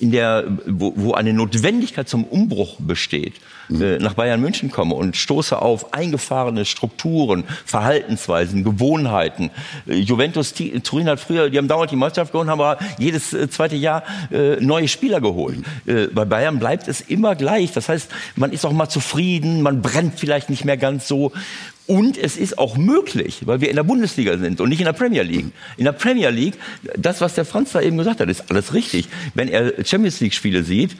in 0.00 0.10
der, 0.10 0.44
wo, 0.66 0.92
wo 0.96 1.12
eine 1.12 1.32
Notwendigkeit 1.32 2.08
zum 2.08 2.24
Umbruch 2.24 2.76
besteht, 2.78 3.34
äh, 3.70 3.98
nach 3.98 4.14
Bayern 4.14 4.40
München 4.40 4.70
komme 4.70 4.94
und 4.94 5.16
stoße 5.16 5.60
auf 5.60 5.92
eingefahrene 5.92 6.64
Strukturen, 6.64 7.44
Verhaltensweisen, 7.64 8.64
Gewohnheiten. 8.64 9.50
Äh, 9.86 9.96
Juventus 9.96 10.54
Turin 10.54 11.08
hat 11.08 11.20
früher, 11.20 11.50
die 11.50 11.58
haben 11.58 11.68
dauernd 11.68 11.90
die 11.90 11.96
Meisterschaft 11.96 12.32
gewonnen, 12.32 12.50
haben 12.50 12.60
aber 12.60 12.78
jedes 12.98 13.32
äh, 13.32 13.50
zweite 13.50 13.76
Jahr 13.76 14.04
äh, 14.30 14.56
neue 14.56 14.88
Spieler 14.88 15.20
geholt. 15.20 15.58
Äh, 15.86 16.06
bei 16.06 16.24
Bayern 16.24 16.58
bleibt 16.58 16.88
es 16.88 17.00
immer 17.00 17.34
gleich. 17.34 17.72
Das 17.72 17.88
heißt, 17.88 18.10
man 18.36 18.52
ist 18.52 18.64
auch 18.64 18.72
mal 18.72 18.88
zufrieden, 18.88 19.62
man 19.62 19.82
brennt 19.82 20.18
vielleicht 20.18 20.50
nicht 20.50 20.64
mehr 20.64 20.76
ganz 20.76 21.06
so. 21.06 21.32
Und 21.88 22.18
es 22.18 22.36
ist 22.36 22.58
auch 22.58 22.76
möglich, 22.76 23.46
weil 23.46 23.62
wir 23.62 23.70
in 23.70 23.76
der 23.76 23.82
Bundesliga 23.82 24.36
sind 24.36 24.60
und 24.60 24.68
nicht 24.68 24.80
in 24.80 24.84
der 24.84 24.92
Premier 24.92 25.22
League. 25.22 25.46
In 25.78 25.84
der 25.84 25.92
Premier 25.92 26.28
League, 26.28 26.52
das, 26.98 27.22
was 27.22 27.34
der 27.34 27.46
Franz 27.46 27.72
da 27.72 27.80
eben 27.80 27.96
gesagt 27.96 28.20
hat, 28.20 28.28
ist 28.28 28.50
alles 28.50 28.74
richtig. 28.74 29.08
Wenn 29.32 29.48
er 29.48 29.72
Champions 29.86 30.20
League-Spiele 30.20 30.64
sieht, 30.64 30.96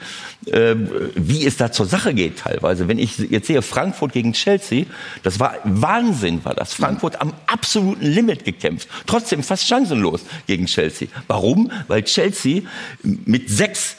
äh, 0.47 0.75
wie 1.13 1.45
es 1.45 1.57
da 1.57 1.71
zur 1.71 1.85
Sache 1.85 2.15
geht 2.15 2.39
teilweise. 2.39 2.87
Wenn 2.87 2.97
ich 2.97 3.19
jetzt 3.19 3.45
sehe 3.45 3.61
Frankfurt 3.61 4.13
gegen 4.13 4.33
Chelsea, 4.33 4.85
das 5.21 5.39
war 5.39 5.57
Wahnsinn, 5.63 6.43
war 6.43 6.55
das. 6.55 6.73
Frankfurt 6.73 7.21
am 7.21 7.33
absoluten 7.45 8.03
Limit 8.03 8.43
gekämpft. 8.43 8.89
Trotzdem 9.05 9.43
fast 9.43 9.67
chancenlos 9.67 10.21
gegen 10.47 10.65
Chelsea. 10.65 11.07
Warum? 11.27 11.71
Weil 11.87 12.01
Chelsea 12.01 12.63
mit 13.03 13.47
sechs 13.47 13.95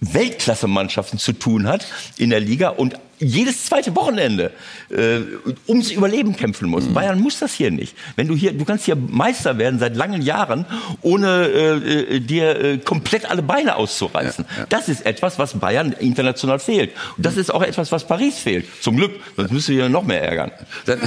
Weltklasse-Mannschaften 0.00 1.18
zu 1.18 1.32
tun 1.32 1.66
hat 1.66 1.86
in 2.16 2.30
der 2.30 2.40
Liga 2.40 2.68
und 2.68 2.94
jedes 3.20 3.64
zweite 3.66 3.96
Wochenende 3.96 4.52
äh, 4.90 5.18
ums 5.66 5.90
Überleben 5.90 6.36
kämpfen 6.36 6.68
muss. 6.68 6.86
Bayern 6.92 7.18
muss 7.20 7.40
das 7.40 7.52
hier 7.52 7.72
nicht. 7.72 7.96
Wenn 8.14 8.28
du 8.28 8.36
hier, 8.36 8.52
du 8.52 8.64
kannst 8.64 8.84
hier 8.84 8.94
Meister 8.94 9.58
werden 9.58 9.80
seit 9.80 9.96
langen 9.96 10.22
Jahren, 10.22 10.66
ohne 11.02 11.46
äh, 11.46 12.16
äh, 12.16 12.20
dir 12.20 12.60
äh, 12.60 12.78
komplett 12.78 13.28
alle 13.28 13.42
Beine 13.42 13.74
auszureißen. 13.74 14.44
Das 14.68 14.88
ist 14.88 15.04
etwas, 15.04 15.36
was 15.38 15.54
Bayern 15.54 15.92
international 15.92 16.60
fehlt. 16.60 16.92
Und 17.16 17.26
das 17.26 17.36
ist 17.36 17.52
auch 17.52 17.62
etwas, 17.62 17.90
was 17.90 18.06
Paris 18.06 18.38
fehlt. 18.38 18.66
Zum 18.82 18.96
Glück, 18.96 19.20
sonst 19.36 19.50
müsste 19.50 19.72
wir 19.72 19.88
noch 19.88 20.04
mehr 20.04 20.22
ärgern. 20.22 20.52
Wenn 20.86 20.98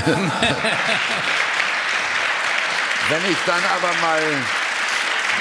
ich 3.29 3.37
dann 3.45 3.61
aber 3.77 3.93
mal 4.01 4.21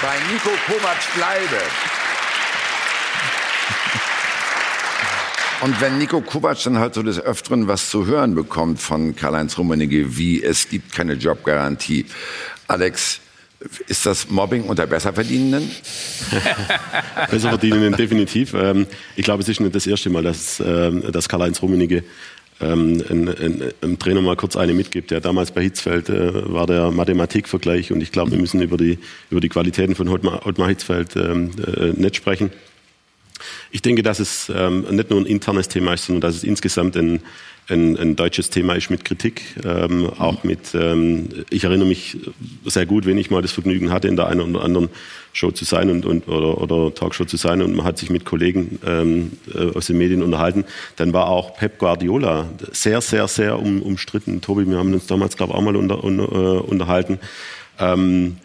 bei 0.03 0.15
Nico 0.33 0.51
Kovac 0.67 0.99
bleibe. 1.17 1.63
Und 5.63 5.81
wenn 5.81 5.99
Nico 5.99 6.21
Kovac 6.23 6.63
dann 6.65 6.79
halt 6.79 6.95
so 6.95 7.03
des 7.03 7.21
Öfteren 7.21 7.69
was 7.69 7.91
zu 7.91 8.07
hören 8.07 8.35
bekommt 8.35 8.81
von 8.81 9.15
Karl-Heinz 9.15 9.59
Rummenigge, 9.59 10.17
wie 10.17 10.43
es 10.43 10.69
gibt 10.69 10.93
keine 10.93 11.15
Jobgarantie. 11.15 12.07
Alex, 12.67 13.21
ist 13.87 14.07
das 14.07 14.31
Mobbing 14.31 14.65
unter 14.65 14.87
Besserverdienenden? 14.87 15.71
Besserverdienenden 17.31 17.95
definitiv. 17.95 18.55
Ähm, 18.55 18.87
Ich 19.17 19.25
glaube, 19.25 19.43
es 19.43 19.49
ist 19.51 19.61
nicht 19.61 19.75
das 19.75 19.87
erste 19.87 20.09
Mal, 20.09 20.23
dass, 20.23 20.63
ähm, 20.65 21.03
dass 21.13 21.29
Karl-Heinz 21.29 21.61
Rummenigge 21.61 22.05
ähm, 22.61 23.99
Trainer 23.99 24.23
mal 24.23 24.37
kurz 24.37 24.57
eine 24.57 24.73
mitgibt. 24.73 25.11
Der 25.11 25.21
damals 25.21 25.51
bei 25.51 25.63
Hitzfeld 25.63 26.09
äh, 26.09 26.53
war 26.53 26.67
der 26.67 26.91
Mathematikvergleich 26.91 27.93
und 27.93 28.01
ich 28.01 28.13
glaube, 28.13 28.33
wir 28.33 28.39
müssen 28.39 28.63
über 28.63 28.77
die, 28.77 28.99
über 29.31 29.41
die 29.41 29.49
Qualitäten 29.49 29.95
von 29.95 30.09
Ottmar, 30.09 30.47
Ottmar 30.47 30.69
Hitzfeld 30.69 31.17
ähm, 31.17 31.51
äh, 31.67 31.93
nicht 32.01 32.17
sprechen. 32.17 32.51
Ich 33.71 33.83
denke, 33.83 34.03
dass 34.03 34.21
es 34.21 34.51
ähm, 34.55 34.85
nicht 34.91 35.11
nur 35.11 35.21
ein 35.21 35.27
internes 35.27 35.69
Thema 35.69 35.95
ist, 35.95 36.07
sondern 36.07 36.21
dass 36.23 36.37
es 36.37 36.45
insgesamt 36.45 36.97
ein, 36.97 37.21
ein, 37.69 37.97
ein 37.97 38.17
deutsches 38.17 38.51
Thema 38.51 38.75
ist 38.75 38.91
mit 38.91 39.05
Kritik. 39.05 39.43
Ähm, 39.65 40.11
auch 40.19 40.45
mit, 40.45 40.75
ähm, 40.75 41.29
ich 41.51 41.65
erinnere 41.65 41.89
mich 41.89 42.19
sehr 42.67 42.87
gut, 42.87 43.07
wenn 43.07 43.19
ich 43.19 43.31
mal 43.31 43.43
das 43.43 43.53
Vergnügen 43.53 43.91
hatte, 43.91 44.09
in 44.09 44.17
der 44.17 44.27
einen 44.27 44.41
oder 44.41 44.65
anderen 44.65 44.89
Show 45.33 45.51
zu 45.53 45.65
sein 45.65 45.91
und, 45.91 46.05
und, 46.07 46.29
oder, 46.29 46.61
oder 46.61 46.95
Talkshow 46.95 47.25
zu 47.25 47.37
sein 47.37 47.63
und 47.63 47.75
man 47.75 47.87
hat 47.87 47.99
sich 47.99 48.11
mit 48.11 48.25
Kollegen 48.25 48.81
ähm, 48.85 49.33
äh, 49.55 49.77
aus 49.77 49.87
den 49.87 49.99
Medien 49.99 50.23
unterhalten, 50.23 50.65
dann 50.97 51.13
war 51.13 51.29
auch 51.29 51.57
Pep 51.57 51.79
Guardiola 51.79 52.49
sehr, 52.73 53.01
sehr, 53.01 53.29
sehr 53.29 53.59
um, 53.59 53.81
umstritten. 53.83 54.41
Tobi, 54.41 54.67
wir 54.67 54.79
haben 54.79 54.93
uns 54.93 55.07
damals, 55.07 55.37
glaube 55.37 55.53
ich, 55.53 55.59
auch 55.59 55.63
mal 55.63 55.77
unter, 55.77 56.03
unter, 56.03 56.33
äh, 56.33 56.59
unterhalten. 56.59 57.21
Ähm, 57.79 58.37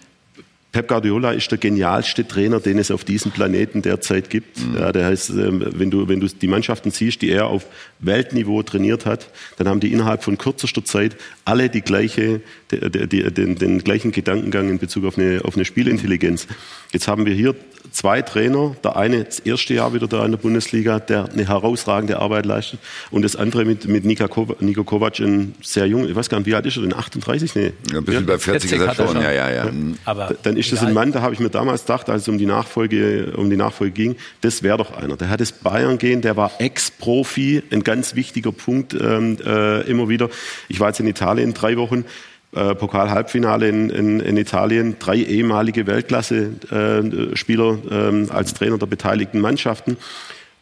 Pep 0.76 0.90
Guardiola 0.90 1.32
ist 1.32 1.50
der 1.52 1.58
genialste 1.58 2.28
Trainer, 2.28 2.60
den 2.60 2.80
es 2.80 2.92
auf 2.92 3.06
diesem 3.06 3.32
Planeten 3.32 3.82
derzeit 3.82 4.30
gibt. 4.30 4.58
Ja, 4.78 4.92
der 4.92 5.06
heißt, 5.06 5.30
ähm, 5.30 5.66
wenn 5.70 5.90
du, 5.90 6.10
wenn 6.10 6.20
du 6.20 6.28
die 6.28 6.48
Mannschaften 6.48 6.92
siehst, 6.92 7.22
die 7.22 7.30
er 7.30 7.48
auf 7.48 7.66
Weltniveau 8.00 8.62
trainiert 8.62 9.06
hat, 9.06 9.30
dann 9.56 9.70
haben 9.70 9.80
die 9.80 9.94
innerhalb 9.94 10.22
von 10.22 10.38
kürzester 10.38 10.84
Zeit 10.84 11.16
alle 11.46 11.70
die 11.70 11.80
gleiche, 11.80 12.42
die, 12.72 13.08
die, 13.08 13.24
den, 13.32 13.56
den 13.56 13.86
gleichen 13.86 14.12
Gedankengang 14.12 14.68
in 14.68 14.78
Bezug 14.78 15.06
auf 15.06 15.18
eine, 15.18 15.40
auf 15.46 15.56
eine 15.56 15.64
Spielintelligenz. 15.64 16.46
Jetzt 16.92 17.08
haben 17.08 17.26
wir 17.26 17.34
hier 17.34 17.56
zwei 17.92 18.22
Trainer, 18.22 18.76
der 18.84 18.98
eine 18.98 19.24
das 19.24 19.40
erste 19.40 19.74
Jahr 19.74 19.94
wieder 19.94 20.08
da 20.08 20.26
in 20.26 20.32
der 20.32 20.38
Bundesliga, 20.38 21.00
der 21.00 21.30
eine 21.32 21.48
herausragende 21.48 22.20
Arbeit 22.20 22.46
leistet 22.46 22.80
und 23.12 23.22
das 23.22 23.36
andere 23.36 23.64
mit, 23.66 23.88
mit 23.88 24.04
Nika 24.06 24.28
Kovac, 24.28 24.62
Nico 24.62 24.84
Kovac, 24.84 25.20
ein 25.20 25.56
sehr 25.62 25.86
jung, 25.86 26.08
ich 26.08 26.16
weiß 26.16 26.30
gar 26.30 26.40
nicht, 26.40 26.48
wie 26.48 26.56
alt 26.56 26.66
ist 26.66 26.78
er 26.78 26.84
denn, 26.84 26.94
38? 26.94 27.56
Nee. 27.56 27.74
Ja, 27.92 28.00
ein 28.00 28.06
bisschen 28.06 28.24
über 28.24 28.38
40 28.38 28.72
ist 28.72 28.80
er 28.80 28.88
er 28.88 28.96
schon. 28.96 29.22
ja, 29.22 29.32
ja, 29.32 29.52
ja. 29.52 29.72
Aber 30.04 30.36
Dann 30.44 30.58
ist 30.58 30.65
das 30.72 30.84
ein 30.84 30.94
Mann, 30.94 31.12
da 31.12 31.22
habe 31.22 31.34
ich 31.34 31.40
mir 31.40 31.50
damals 31.50 31.82
gedacht, 31.82 32.10
als 32.10 32.24
es 32.24 32.28
um 32.28 32.38
die 32.38 32.46
Nachfolge, 32.46 33.34
um 33.36 33.50
die 33.50 33.58
Nachfolge 33.58 33.92
ging, 33.92 34.16
das 34.42 34.64
wäre 34.64 34.78
doch 34.78 34.96
einer. 34.96 35.18
Der 35.18 35.30
hat 35.30 35.42
das 35.42 35.52
Bayern 35.52 35.98
gehen, 35.98 36.22
der 36.22 36.38
war 36.38 36.52
Ex-Profi, 36.60 37.64
ein 37.72 37.84
ganz 37.84 38.16
wichtiger 38.16 38.52
Punkt 38.52 38.94
ähm, 38.94 39.38
äh, 39.46 39.82
immer 39.82 40.10
wieder. 40.10 40.30
Ich 40.70 40.80
war 40.80 40.90
jetzt 40.90 41.00
in 41.00 41.08
Italien 41.08 41.54
drei 41.54 41.78
Wochen, 41.78 42.06
äh, 42.56 42.74
Pokal-Halbfinale 42.74 43.68
in, 43.68 43.90
in, 43.90 44.20
in 44.20 44.38
Italien, 44.38 44.96
drei 45.00 45.18
ehemalige 45.18 45.88
Weltklasse-Spieler 45.88 47.78
ähm, 47.92 48.28
als 48.30 48.54
Trainer 48.54 48.78
der 48.78 48.86
beteiligten 48.86 49.42
Mannschaften. 49.42 49.98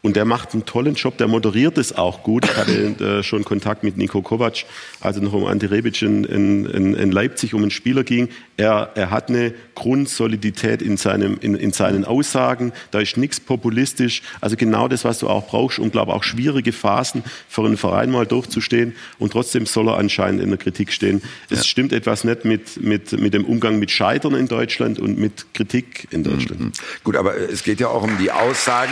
Und 0.06 0.18
der 0.18 0.26
macht 0.26 0.52
einen 0.52 0.66
tollen 0.66 0.96
Job, 0.96 1.18
der 1.18 1.30
moderiert 1.30 1.78
es 1.78 1.96
auch 1.96 2.24
gut. 2.24 2.44
Ich 2.44 2.58
hatte 2.58 3.20
äh, 3.20 3.24
schon 3.24 3.46
Kontakt 3.46 3.86
mit 3.86 3.96
Nico 3.96 4.22
Kovac, 4.22 4.66
als 5.00 5.16
es 5.16 5.22
noch 5.22 5.32
um 5.32 5.46
Ante 5.46 5.72
Rebic 5.72 6.02
in, 6.02 6.26
in, 6.26 6.94
in, 6.94 7.12
Leipzig 7.14 7.54
um 7.54 7.62
einen 7.62 7.72
Spieler 7.72 8.04
ging. 8.04 8.28
Er, 8.58 8.92
er 8.96 9.12
hat 9.12 9.30
eine 9.30 9.54
Grundsolidität 9.76 10.82
in, 10.82 10.98
seinem, 10.98 11.38
in, 11.40 11.56
in 11.56 11.72
seinen 11.72 12.04
Aussagen. 12.04 12.74
Da 12.92 13.00
ist 13.00 13.16
nichts 13.16 13.40
populistisch. 13.40 14.24
Also 14.42 14.58
genau 14.58 14.90
das, 14.90 15.06
was 15.06 15.20
du 15.20 15.30
auch 15.30 15.48
brauchst, 15.48 15.80
um, 15.80 15.90
glaube 15.90 16.14
auch 16.14 16.26
schwierige 16.26 16.74
Phasen 16.74 17.24
für 17.48 17.64
einen 17.64 17.78
Verein 17.78 18.12
mal 18.12 18.26
durchzustehen. 18.26 18.98
Und 19.20 19.32
trotzdem 19.32 19.66
soll 19.66 19.88
er 19.88 19.98
anscheinend 19.98 20.42
in 20.42 20.50
der 20.50 20.58
Kritik 20.58 20.92
stehen. 20.92 21.22
Es 21.50 21.66
stimmt 21.66 21.94
etwas 21.94 22.26
nicht 22.26 22.44
mit, 22.44 22.84
mit, 22.84 23.14
mit 23.14 23.34
dem 23.34 23.46
Umgang 23.46 23.80
mit 23.80 23.90
Scheitern 23.90 24.36
in 24.36 24.50
Deutschland 24.50 25.00
und 25.00 25.18
mit 25.18 25.54
Kritik 25.54 26.10
in 26.12 26.26
Deutschland. 26.26 26.78
Gut, 27.06 27.16
aber 27.16 27.38
es 27.38 27.64
geht 27.64 27.80
ja 27.80 27.88
auch 27.88 28.04
um 28.04 28.18
die 28.18 28.32
Aussagen 28.32 28.92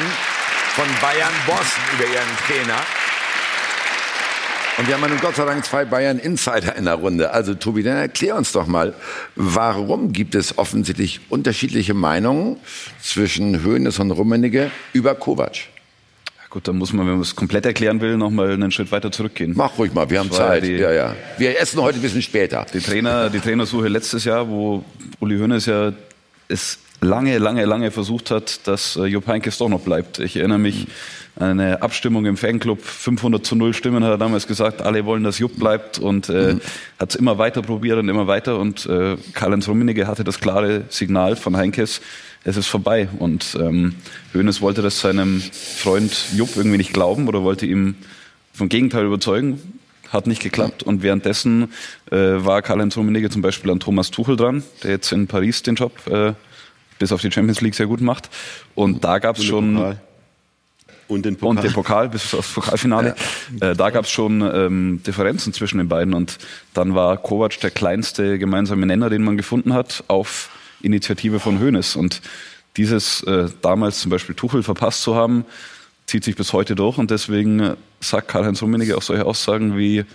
von 0.75 0.85
Bayern 1.01 1.33
Boss 1.45 1.75
über 1.93 2.05
ihren 2.05 2.37
Trainer. 2.47 2.79
Und 4.77 4.87
wir 4.87 4.95
haben 4.95 5.07
nun 5.09 5.19
Gott 5.19 5.35
sei 5.35 5.45
Dank 5.45 5.63
zwei 5.65 5.85
Bayern 5.85 6.17
Insider 6.17 6.75
in 6.75 6.85
der 6.85 6.95
Runde. 6.95 7.31
Also 7.31 7.53
Tobi, 7.53 7.83
dann 7.83 7.97
erklär 7.97 8.35
uns 8.35 8.51
doch 8.51 8.65
mal, 8.67 8.93
warum 9.35 10.11
gibt 10.13 10.33
es 10.33 10.57
offensichtlich 10.57 11.19
unterschiedliche 11.29 11.93
Meinungen 11.93 12.57
zwischen 13.01 13.63
Hoeneß 13.63 13.99
und 13.99 14.11
Rummenigge 14.11 14.71
über 14.93 15.13
Kovac? 15.13 15.57
Gut, 16.49 16.67
dann 16.67 16.77
muss 16.77 16.91
man, 16.93 17.05
wenn 17.05 17.13
man 17.13 17.21
es 17.21 17.35
komplett 17.35 17.65
erklären 17.65 18.01
will, 18.01 18.17
noch 18.17 18.29
mal 18.29 18.51
einen 18.51 18.71
Schritt 18.71 18.91
weiter 18.91 19.11
zurückgehen. 19.11 19.53
Mach 19.55 19.77
ruhig 19.77 19.93
mal, 19.93 20.09
wir 20.09 20.19
haben 20.19 20.31
Zeit. 20.31 20.63
die- 20.63 20.71
ja, 20.77 20.91
ja. 20.91 21.15
Wir 21.37 21.59
essen 21.59 21.81
heute 21.81 21.99
ein 21.99 22.01
bisschen 22.01 22.21
später. 22.21 22.65
Die 22.73 22.79
Trainer, 22.81 23.29
die 23.29 23.39
Trainersuche 23.39 23.87
letztes 23.87 24.25
Jahr, 24.25 24.49
wo 24.49 24.83
Uli 25.19 25.37
Hoeneß 25.37 25.65
ja 25.67 25.93
es 26.49 26.77
lange, 27.01 27.37
lange, 27.39 27.65
lange 27.65 27.91
versucht 27.91 28.31
hat, 28.31 28.67
dass 28.67 28.95
äh, 28.95 29.05
Jupp 29.05 29.27
Heynckes 29.27 29.57
doch 29.57 29.69
noch 29.69 29.81
bleibt. 29.81 30.19
Ich 30.19 30.37
erinnere 30.37 30.59
mich 30.59 30.87
an 31.35 31.59
eine 31.59 31.81
Abstimmung 31.81 32.25
im 32.25 32.37
Fanclub, 32.37 32.81
500 32.81 33.45
zu 33.45 33.55
0 33.55 33.73
Stimmen, 33.73 34.03
hat 34.03 34.11
er 34.11 34.17
damals 34.17 34.47
gesagt, 34.47 34.81
alle 34.81 35.05
wollen, 35.05 35.23
dass 35.23 35.39
Jupp 35.39 35.57
bleibt 35.57 35.97
und 35.97 36.29
äh, 36.29 36.55
hat 36.99 37.09
es 37.09 37.15
immer 37.15 37.37
weiter 37.37 37.61
probiert 37.61 37.97
und 37.97 38.09
immer 38.09 38.27
weiter 38.27 38.59
und 38.59 38.85
äh, 38.85 39.17
Karl-Heinz 39.33 39.67
Rummenigge 39.67 40.07
hatte 40.07 40.23
das 40.23 40.39
klare 40.39 40.83
Signal 40.89 41.35
von 41.35 41.57
Heinkes, 41.57 42.01
es 42.43 42.57
ist 42.57 42.67
vorbei 42.67 43.07
und 43.19 43.57
ähm, 43.59 43.95
Hoeneß 44.33 44.61
wollte 44.61 44.81
das 44.81 44.99
seinem 44.99 45.41
Freund 45.41 46.25
Jupp 46.35 46.55
irgendwie 46.55 46.77
nicht 46.77 46.93
glauben 46.93 47.27
oder 47.27 47.43
wollte 47.43 47.65
ihm 47.65 47.95
vom 48.53 48.67
Gegenteil 48.67 49.05
überzeugen 49.05 49.59
hat 50.09 50.27
nicht 50.27 50.41
geklappt. 50.41 50.83
Und 50.83 51.03
währenddessen 51.03 51.71
äh, 52.11 52.17
war 52.17 52.61
Karl-Heinz 52.61 52.97
Rummenigge 52.97 53.29
zum 53.29 53.41
Beispiel 53.41 53.71
an 53.71 53.79
Thomas 53.79 54.11
Tuchel 54.11 54.35
dran, 54.35 54.61
der 54.83 54.91
jetzt 54.91 55.13
in 55.13 55.27
Paris 55.27 55.63
den 55.63 55.75
Job 55.75 55.93
äh, 56.07 56.33
bis 57.01 57.11
auf 57.11 57.19
die 57.19 57.31
Champions 57.31 57.61
League 57.61 57.73
sehr 57.73 57.87
gut 57.87 57.99
macht. 57.99 58.29
Und 58.75 59.03
da 59.03 59.17
gab 59.17 59.37
es 59.37 59.43
schon 59.43 59.97
Und 61.07 61.25
den 61.25 61.35
Pokal. 61.35 61.57
Und 61.57 61.63
den 61.63 61.73
Pokal 61.73 62.09
bis 62.09 62.33
aufs 62.33 62.53
Pokalfinale. 62.53 63.15
Äh, 63.59 63.75
da 63.75 63.89
gab 63.89 64.05
es 64.05 64.11
schon 64.11 64.41
ähm, 64.41 65.01
Differenzen 65.05 65.51
zwischen 65.51 65.79
den 65.79 65.89
beiden. 65.89 66.13
Und 66.13 66.37
dann 66.75 66.93
war 66.93 67.17
Kovac 67.17 67.59
der 67.59 67.71
kleinste 67.71 68.37
gemeinsame 68.37 68.85
Nenner, 68.85 69.09
den 69.09 69.23
man 69.23 69.35
gefunden 69.35 69.73
hat, 69.73 70.03
auf 70.07 70.51
Initiative 70.81 71.39
von 71.39 71.59
Hoeneß. 71.59 71.95
Und 71.95 72.21
dieses 72.77 73.23
äh, 73.23 73.49
damals 73.63 73.99
zum 73.99 74.11
Beispiel 74.11 74.35
Tuchel 74.35 74.61
verpasst 74.61 75.01
zu 75.01 75.15
haben, 75.15 75.43
zieht 76.05 76.23
sich 76.23 76.35
bis 76.35 76.53
heute 76.53 76.75
durch. 76.75 76.99
Und 76.99 77.09
deswegen 77.09 77.59
äh, 77.59 77.75
sagt 77.99 78.27
Karl-Heinz 78.27 78.61
Rummenigge 78.61 78.95
auch 78.95 79.01
solche 79.01 79.25
Aussagen 79.25 79.75
wie 79.75 80.05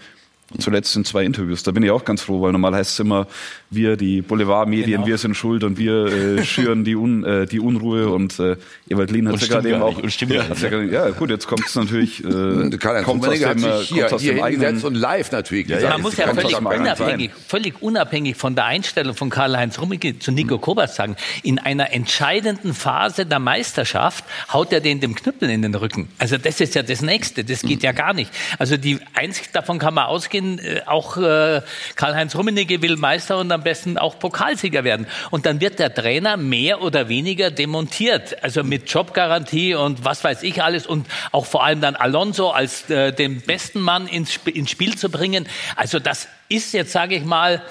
zuletzt 0.61 0.95
in 0.95 1.05
zwei 1.05 1.25
Interviews. 1.25 1.65
Da 1.65 1.73
bin 1.73 1.83
ich 1.83 1.91
auch 1.91 2.05
ganz 2.05 2.23
froh, 2.23 2.41
weil 2.41 2.53
normal 2.53 2.75
heißt 2.75 2.93
es 2.93 3.01
immer, 3.01 3.27
wir, 3.71 3.97
die 3.97 4.23
Boulevardmedien, 4.23 4.87
Genau. 5.03 5.07
wir 5.07 5.19
sind 5.19 5.35
schuld 5.37 5.65
und 5.65 5.77
wir 5.79 6.07
äh, 6.07 6.45
schüren 6.45 6.85
die, 6.85 6.95
Un, 6.97 7.25
äh, 7.25 7.47
die 7.47 7.59
Unruhe 7.61 8.09
und 8.09 8.39
äh, 8.39 8.57
Ewald 8.89 9.11
Lien 9.11 9.29
hat 9.29 9.41
ja 9.41 9.47
gerade 9.49 9.69
eben 9.71 9.83
auch... 9.83 9.89
nicht, 9.95 10.03
und 10.05 10.11
stimmt 10.13 10.33
ja, 10.33 10.45
ja, 10.45 10.69
gerade- 10.69 10.91
ja 10.93 11.11
gut, 11.11 11.31
jetzt 11.31 11.47
kommt 11.49 11.67
es 11.67 11.75
natürlich... 11.75 12.23
Äh, 12.23 12.27
Und 12.27 12.79
Karl-Heinz 12.81 13.07
kommt's 13.07 13.27
aus 13.27 13.35
Rummenigge 13.35 13.49
hat 13.49 13.57
dem, 13.59 13.65
äh, 13.65 13.79
sich 13.79 13.89
hier, 13.89 14.15
aus 14.15 14.21
hier 14.23 14.35
dem 14.35 14.43
eigenen- 14.43 14.83
und 14.83 14.95
live 14.95 15.33
natürlich 15.33 15.67
gesagt. 15.67 15.93
Man 15.93 16.03
muss 16.03 16.17
ja 16.17 16.33
völlig 16.33 16.57
unabhängig, 16.61 17.31
völlig 17.49 17.83
unabhängig 17.83 18.37
von 18.37 18.55
der 18.55 18.67
Einstellung 18.67 19.15
von 19.17 19.31
Karl-Heinz 19.31 19.79
Rummenigge 19.81 20.19
zu 20.19 20.31
Nico 20.33 20.59
Kovac 20.59 20.89
sagen, 20.91 21.17
in 21.43 21.59
einer 21.59 21.93
entscheidenden 21.93 22.73
Phase 22.75 23.27
der 23.27 23.39
Meisterschaft 23.41 24.25
haut 24.53 24.73
er 24.73 24.81
den 24.81 25.01
dem 25.01 25.15
Knüppel 25.15 25.51
in 25.51 25.63
den 25.63 25.75
Rücken. 25.75 26.09
Also 26.19 26.39
das 26.39 26.61
ist 26.61 26.75
ja 26.75 26.83
das 26.83 27.03
Nächste, 27.03 27.43
das 27.45 27.63
geht 27.63 27.83
ja 27.83 27.93
gar 27.93 28.15
nicht. 28.15 28.31
Also 28.59 28.77
die 28.77 28.99
eins 29.15 29.41
davon 29.53 29.79
kann 29.79 29.95
man 29.95 30.07
ausgehen, 30.07 30.59
äh, 30.59 30.83
auch 30.87 31.17
äh, 31.17 31.63
Karl-Heinz 31.97 32.37
Rummenigge 32.37 32.81
will 32.83 32.97
Meister 32.97 33.39
und 33.39 33.56
am 33.57 33.63
besten 33.63 33.99
auch 33.99 34.19
Pokalsieger 34.19 34.85
werden. 34.85 35.07
Und 35.31 35.45
dann 35.47 35.61
wird 35.61 35.79
der 35.79 35.93
Trainer 35.93 36.37
mehr 36.37 36.81
oder 36.81 37.09
weniger 37.09 37.51
demontiert, 37.51 38.43
also 38.45 38.63
mit 38.63 38.91
Jobgarantie 38.91 39.75
und 39.75 40.05
was 40.05 40.23
weiß 40.23 40.43
ich 40.45 40.63
alles 40.63 40.87
und 40.87 41.07
auch 41.33 41.47
vor 41.47 41.65
allem 41.65 41.81
dann 41.81 41.97
Alonso 41.97 42.51
als 42.51 42.89
äh, 42.89 43.13
den 43.13 43.41
besten 43.41 43.81
Mann 43.81 44.07
ins, 44.07 44.31
Sp 44.39 44.51
ins 44.51 44.71
Spiel 44.71 44.97
zu 44.97 45.11
bringen. 45.11 45.49
Also 45.75 45.99
das 45.99 46.29
ist 46.49 46.73
jetzt, 46.73 46.93
sage 46.93 47.17
ich 47.17 47.25
mal, 47.25 47.63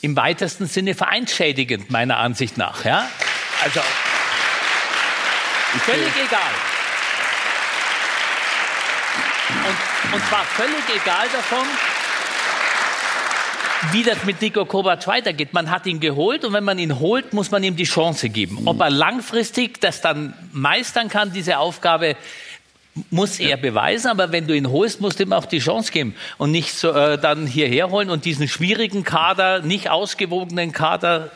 im 0.00 0.16
weitesten 0.16 0.66
Sinne 0.66 0.94
vereinsschädigend, 0.94 1.90
meiner 1.90 2.18
Ansicht 2.18 2.56
nach. 2.56 2.84
Ja? 2.84 3.08
Also 3.62 3.80
völlig 5.84 6.12
egal. 6.26 6.40
Und, 9.48 10.14
und 10.14 10.28
zwar 10.28 10.44
völlig 10.44 10.84
egal 10.94 11.26
davon, 11.32 11.66
wie 13.92 14.02
das 14.02 14.24
mit 14.24 14.40
Nico 14.40 14.64
Kovac 14.64 15.06
weitergeht. 15.06 15.52
Man 15.52 15.70
hat 15.70 15.86
ihn 15.86 16.00
geholt 16.00 16.44
und 16.44 16.52
wenn 16.52 16.64
man 16.64 16.78
ihn 16.78 16.98
holt, 16.98 17.32
muss 17.32 17.50
man 17.50 17.62
ihm 17.62 17.76
die 17.76 17.84
Chance 17.84 18.28
geben. 18.28 18.60
Ob 18.66 18.80
er 18.80 18.90
langfristig 18.90 19.80
das 19.80 20.00
dann 20.00 20.34
meistern 20.52 21.08
kann, 21.08 21.32
diese 21.32 21.58
Aufgabe, 21.58 22.16
muss 23.10 23.38
er 23.38 23.56
beweisen, 23.56 24.08
aber 24.08 24.32
wenn 24.32 24.46
du 24.46 24.56
ihn 24.56 24.70
holst, 24.70 25.00
musst 25.00 25.20
du 25.20 25.22
ihm 25.22 25.32
auch 25.32 25.44
die 25.44 25.60
Chance 25.60 25.92
geben 25.92 26.14
und 26.36 26.50
nicht 26.50 26.74
so, 26.74 26.90
äh, 26.90 27.16
dann 27.16 27.46
hierher 27.46 27.90
holen 27.90 28.10
und 28.10 28.24
diesen 28.24 28.48
schwierigen 28.48 29.04
Kader, 29.04 29.60
nicht 29.60 29.88
ausgewogenen 29.90 30.72
Kader, 30.72 31.30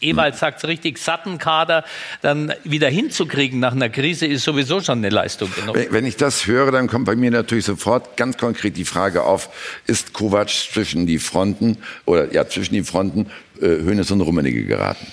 Ewald 0.00 0.36
sagt 0.36 0.58
es 0.58 0.68
richtig, 0.68 0.98
satten 0.98 1.38
Kader, 1.38 1.84
dann 2.22 2.52
wieder 2.64 2.88
hinzukriegen 2.88 3.60
nach 3.60 3.72
einer 3.72 3.88
Krise 3.88 4.26
ist 4.26 4.44
sowieso 4.44 4.80
schon 4.80 4.98
eine 4.98 5.10
Leistung 5.10 5.50
genug. 5.54 5.76
Wenn, 5.90 6.06
ich 6.06 6.16
das 6.16 6.46
höre, 6.46 6.72
dann 6.72 6.88
kommt 6.88 7.06
bei 7.06 7.16
mir 7.16 7.30
natürlich 7.30 7.64
sofort 7.64 8.16
ganz 8.16 8.36
konkret 8.36 8.76
die 8.76 8.84
Frage 8.84 9.22
auf, 9.22 9.48
ist 9.86 10.12
Kovac 10.12 10.50
zwischen 10.50 11.06
die 11.06 11.18
Fronten 11.18 11.78
oder 12.04 12.32
ja 12.32 12.48
zwischen 12.48 12.74
die 12.74 12.82
Fronten 12.82 13.26
äh, 13.60 13.66
Hönes 13.66 14.10
und 14.10 14.20
Rummenigge 14.20 14.64
geraten? 14.64 15.06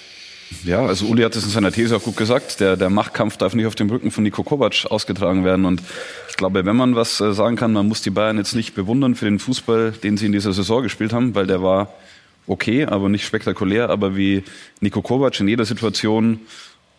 Ja, 0.63 0.85
also 0.85 1.05
Uli 1.07 1.23
hat 1.23 1.35
es 1.35 1.43
in 1.43 1.49
seiner 1.49 1.71
These 1.71 1.95
auch 1.95 2.03
gut 2.03 2.17
gesagt. 2.17 2.59
Der, 2.59 2.77
der 2.77 2.89
Machtkampf 2.89 3.37
darf 3.37 3.53
nicht 3.55 3.65
auf 3.65 3.75
dem 3.75 3.89
Rücken 3.89 4.11
von 4.11 4.23
Nico 4.23 4.43
Kovac 4.43 4.85
ausgetragen 4.89 5.43
werden. 5.43 5.65
Und 5.65 5.81
ich 6.29 6.37
glaube, 6.37 6.65
wenn 6.65 6.75
man 6.75 6.95
was 6.95 7.19
äh, 7.19 7.33
sagen 7.33 7.55
kann, 7.55 7.73
man 7.73 7.87
muss 7.87 8.01
die 8.01 8.09
Bayern 8.09 8.37
jetzt 8.37 8.55
nicht 8.55 8.75
bewundern 8.75 9.15
für 9.15 9.25
den 9.25 9.39
Fußball, 9.39 9.91
den 9.91 10.17
sie 10.17 10.27
in 10.27 10.31
dieser 10.31 10.53
Saison 10.53 10.83
gespielt 10.83 11.13
haben, 11.13 11.35
weil 11.35 11.47
der 11.47 11.61
war 11.61 11.93
okay, 12.47 12.85
aber 12.85 13.09
nicht 13.09 13.25
spektakulär. 13.25 13.89
Aber 13.89 14.15
wie 14.15 14.43
Nico 14.81 15.01
Kovac 15.01 15.39
in 15.39 15.47
jeder 15.47 15.65
Situation 15.65 16.39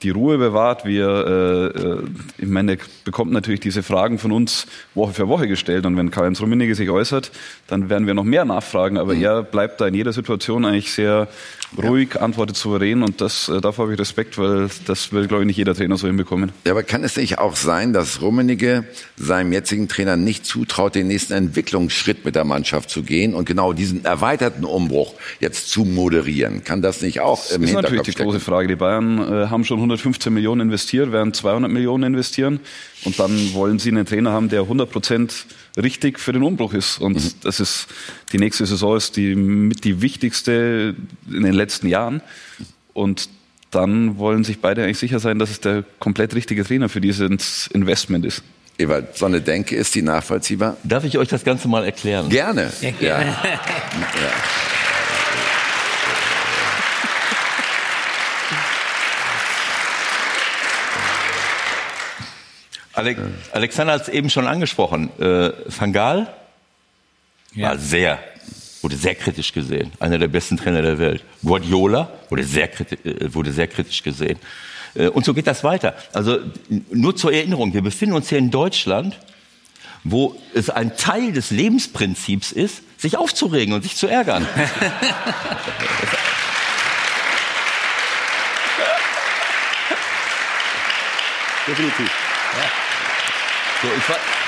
die 0.03 0.11
Ruhe 0.11 0.37
bewahrt, 0.37 0.85
wie 0.85 0.99
er, 0.99 1.27
äh, 1.27 1.67
äh, 1.79 2.03
ich 2.39 2.49
meine, 2.49 2.73
er 2.73 2.79
bekommt 3.05 3.33
natürlich 3.33 3.61
diese 3.61 3.83
Fragen 3.83 4.19
von 4.19 4.31
uns 4.31 4.67
Woche 4.95 5.15
für 5.15 5.29
Woche 5.29 5.49
gestellt 5.49 5.87
und 5.87 5.97
wenn 5.97 6.11
Karl-Heinz 6.11 6.41
Rummenigge 6.41 6.75
sich 6.75 6.91
äußert, 6.91 7.31
dann 7.67 7.89
werden 7.89 8.07
wir 8.07 8.13
noch 8.13 8.25
mehr 8.25 8.45
nachfragen, 8.45 8.99
aber 8.99 9.15
er 9.15 9.43
bleibt 9.43 9.81
da 9.81 9.87
in 9.87 9.95
jeder 9.95 10.13
Situation 10.13 10.67
eigentlich 10.67 10.93
sehr 10.93 11.29
ruhig, 11.83 12.21
antwortet 12.21 12.57
souverän 12.57 13.03
und 13.03 13.21
das, 13.21 13.49
äh, 13.49 13.61
dafür 13.61 13.85
habe 13.85 13.95
ich 13.95 13.99
Respekt, 13.99 14.39
weil 14.39 14.69
das 14.87 15.13
will, 15.13 15.27
glaube 15.27 15.43
ich, 15.43 15.47
nicht 15.47 15.57
jeder 15.57 15.75
Trainer 15.75 15.97
so 15.97 16.07
hinbekommen. 16.07 16.53
Ja, 16.65 16.73
aber 16.73 16.83
kann 16.83 17.05
es 17.05 17.17
nicht 17.17 17.39
auch 17.39 17.57
sein, 17.57 17.93
dass 17.93 18.23
Rummenigge 18.23 18.85
seinem 19.17 19.53
jetzigen 19.53 19.89
Trainer 19.89 20.17
nicht 20.17 20.47
zutraut, 20.47 20.95
den 20.95 21.09
nächsten 21.09 21.33
Entwicklungsschritt 21.33 22.25
mit 22.25 22.35
der 22.35 22.45
Mannschaft 22.45 22.91
zu 22.91 23.03
gehen 23.03 23.35
und 23.35 23.47
genau 23.47 23.73
diesen 23.73 24.05
erweiterten 24.05 24.65
Umbruch 24.65 25.15
jetzt 25.41 25.71
zu 25.71 25.85
moderieren? 25.85 26.65
Kann 26.65 26.83
das 26.83 27.03
nicht 27.03 27.21
auch 27.21 27.51
im 27.51 27.63
Das 27.63 27.71
ist 27.71 27.77
natürlich 27.77 28.03
die 28.03 28.13
stecken? 28.13 28.31
große 28.31 28.41
Frage. 28.41 28.69
Die 28.69 28.77
Bayern 28.77 29.19
äh, 29.19 29.47
haben 29.49 29.65
schon 29.65 29.79
115 29.79 30.33
Millionen 30.33 30.63
investiert, 30.63 31.13
werden 31.13 31.33
200 31.33 31.71
Millionen 31.71 32.05
investieren 32.05 32.61
und 33.05 33.19
dann 33.19 33.55
wollen 33.55 33.79
sie 33.79 33.91
einen 33.91 34.07
Trainer 34.07 34.33
haben, 34.33 34.49
der 34.49 34.63
100 34.63 34.91
Prozent 34.91 35.47
richtig 35.77 36.19
für 36.19 36.33
den 36.33 36.43
Umbruch 36.43 36.73
ist. 36.75 36.99
Und 36.99 37.17
Mhm. 37.17 37.31
das 37.43 37.61
ist 37.61 37.87
die 38.33 38.39
nächste 38.39 38.65
Saison 38.67 38.97
ist 38.97 39.17
die 39.17 39.35
mit 39.35 39.85
die 39.85 40.01
wichtigste 40.03 40.95
in 41.31 41.43
den 41.43 41.53
letzten 41.55 41.89
Jahren. 41.89 42.23
Und 42.93 43.29
dann 43.71 44.17
wollen 44.19 44.45
sich 44.45 44.61
beide 44.61 44.83
eigentlich 44.85 44.99
sicher 44.99 45.21
sein, 45.21 45.39
dass 45.39 45.51
es 45.51 45.61
der 45.61 45.85
komplett 45.99 46.35
richtige 46.35 46.65
Trainer 46.65 46.89
für 46.89 47.01
dieses 47.01 47.67
Investment 47.69 48.25
ist. 48.25 48.43
Ewald, 48.79 49.17
so 49.17 49.25
eine 49.27 49.41
Denke 49.41 49.75
ist 49.75 49.95
die 49.95 50.03
nachvollziehbar? 50.03 50.77
Darf 50.85 51.05
ich 51.05 51.17
euch 51.19 51.29
das 51.29 51.45
Ganze 51.45 51.67
mal 51.67 51.85
erklären? 51.85 52.29
Gerne. 52.29 52.71
Ja, 53.01 53.21
Ja. 53.23 53.35
Gerne. 63.03 63.33
Ale 63.53 63.53
Alexander 63.53 63.93
hat 63.95 64.03
es 64.03 64.09
eben 64.09 64.31
schon 64.31 64.47
angesprochen. 64.47 65.11
Äh, 65.19 65.53
Van 65.67 65.93
Gaal 65.93 66.33
war 67.55 67.79
sehr, 67.79 68.19
wurde 68.83 68.97
sehr 68.97 69.15
kritisch 69.15 69.53
gesehen. 69.53 69.93
Einer 70.01 70.19
der 70.19 70.29
besten 70.29 70.57
Trainer 70.57 70.83
der 70.83 70.99
Welt. 70.99 71.25
Guardiola 71.43 72.11
wurde 72.29 72.45
sehr, 72.45 72.69
kriti 72.69 72.97
äh, 73.09 73.33
wurde 73.33 73.53
sehr 73.53 73.67
kritisch 73.69 74.03
gesehen. 74.03 74.39
Äh, 74.95 75.09
und 75.09 75.25
so 75.25 75.35
geht 75.35 75.47
das 75.47 75.65
weiter. 75.65 75.95
Also 76.13 76.39
nur 76.91 77.17
zur 77.17 77.33
Erinnerung, 77.33 77.75
wir 77.75 77.83
befinden 77.83 78.15
uns 78.15 78.29
hier 78.29 78.39
in 78.39 78.51
Deutschland, 78.51 79.19
wo 80.05 80.37
es 80.55 80.71
ein 80.71 80.97
Teil 80.97 81.33
des 81.33 81.51
Lebensprinzips 81.51 82.53
ist, 82.53 82.83
sich 82.97 83.17
aufzuregen 83.17 83.75
und 83.75 83.83
sich 83.83 83.97
zu 83.97 84.07
ärgern. 84.07 84.47
Definitiv. 91.67 92.11
So, 93.83 93.89
ich, 93.89 94.09
wa- 94.09 94.46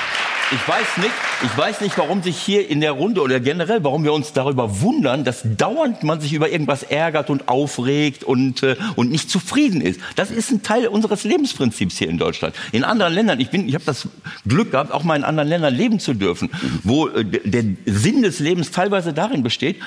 ich, 0.51 0.67
weiß 0.67 0.97
nicht, 0.97 1.11
ich 1.43 1.57
weiß 1.57 1.81
nicht, 1.81 1.97
warum 1.97 2.23
sich 2.23 2.37
hier 2.37 2.67
in 2.67 2.81
der 2.81 2.93
Runde 2.93 3.21
oder 3.21 3.39
generell, 3.39 3.83
warum 3.83 4.03
wir 4.03 4.13
uns 4.13 4.33
darüber 4.33 4.81
wundern, 4.81 5.23
dass 5.23 5.43
dauernd 5.43 6.03
man 6.03 6.19
sich 6.21 6.33
über 6.33 6.49
irgendwas 6.49 6.83
ärgert 6.83 7.29
und 7.29 7.47
aufregt 7.47 8.23
und, 8.23 8.63
äh, 8.63 8.75
und 8.95 9.11
nicht 9.11 9.29
zufrieden 9.29 9.81
ist. 9.81 9.99
Das 10.15 10.31
ist 10.31 10.51
ein 10.51 10.63
Teil 10.63 10.87
unseres 10.87 11.23
Lebensprinzips 11.23 11.97
hier 11.97 12.09
in 12.09 12.17
Deutschland. 12.17 12.55
In 12.71 12.83
anderen 12.83 13.13
Ländern, 13.13 13.39
ich, 13.39 13.49
bin, 13.49 13.67
ich 13.67 13.75
habe 13.75 13.85
das 13.85 14.07
Glück 14.47 14.71
gehabt, 14.71 14.91
auch 14.91 15.03
mal 15.03 15.15
in 15.15 15.23
anderen 15.23 15.47
Ländern 15.47 15.73
leben 15.73 15.99
zu 15.99 16.13
dürfen, 16.15 16.49
wo 16.83 17.07
äh, 17.09 17.23
der 17.23 17.63
Sinn 17.85 18.23
des 18.23 18.39
Lebens 18.39 18.71
teilweise 18.71 19.13
darin 19.13 19.43
besteht, 19.43 19.77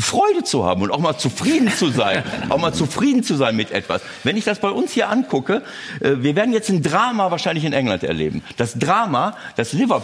Freude 0.00 0.42
zu 0.42 0.64
haben 0.64 0.82
und 0.82 0.90
auch 0.90 0.98
mal 0.98 1.18
zufrieden 1.18 1.70
zu 1.70 1.90
sein. 1.90 2.24
auch 2.48 2.58
mal 2.58 2.72
zufrieden 2.72 3.22
zu 3.22 3.36
sein 3.36 3.54
mit 3.54 3.70
etwas. 3.70 4.02
Wenn 4.24 4.36
ich 4.36 4.44
das 4.44 4.58
bei 4.58 4.70
uns 4.70 4.92
hier 4.92 5.08
angucke, 5.08 5.62
äh, 6.00 6.16
wir 6.18 6.34
werden 6.34 6.52
jetzt 6.52 6.68
ein 6.68 6.82
Drama 6.82 7.30
wahrscheinlich 7.30 7.64
in 7.64 7.72
England 7.72 8.02
erleben. 8.02 8.42
Das 8.56 8.74
Drama, 8.78 9.36
dass 9.56 9.72
Liverpool 9.72 9.99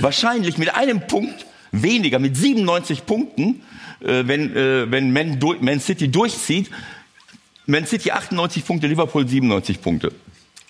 wahrscheinlich 0.00 0.58
mit 0.58 0.74
einem 0.74 1.06
Punkt 1.06 1.46
weniger, 1.72 2.18
mit 2.18 2.36
97 2.36 3.06
Punkten, 3.06 3.62
äh, 4.00 4.24
wenn, 4.26 4.54
äh, 4.56 4.90
wenn 4.90 5.12
Man, 5.12 5.38
Man 5.60 5.80
City 5.80 6.08
durchzieht, 6.08 6.70
Man 7.66 7.86
City 7.86 8.10
98 8.10 8.64
Punkte, 8.64 8.86
Liverpool 8.86 9.26
97 9.26 9.80
Punkte. 9.80 10.12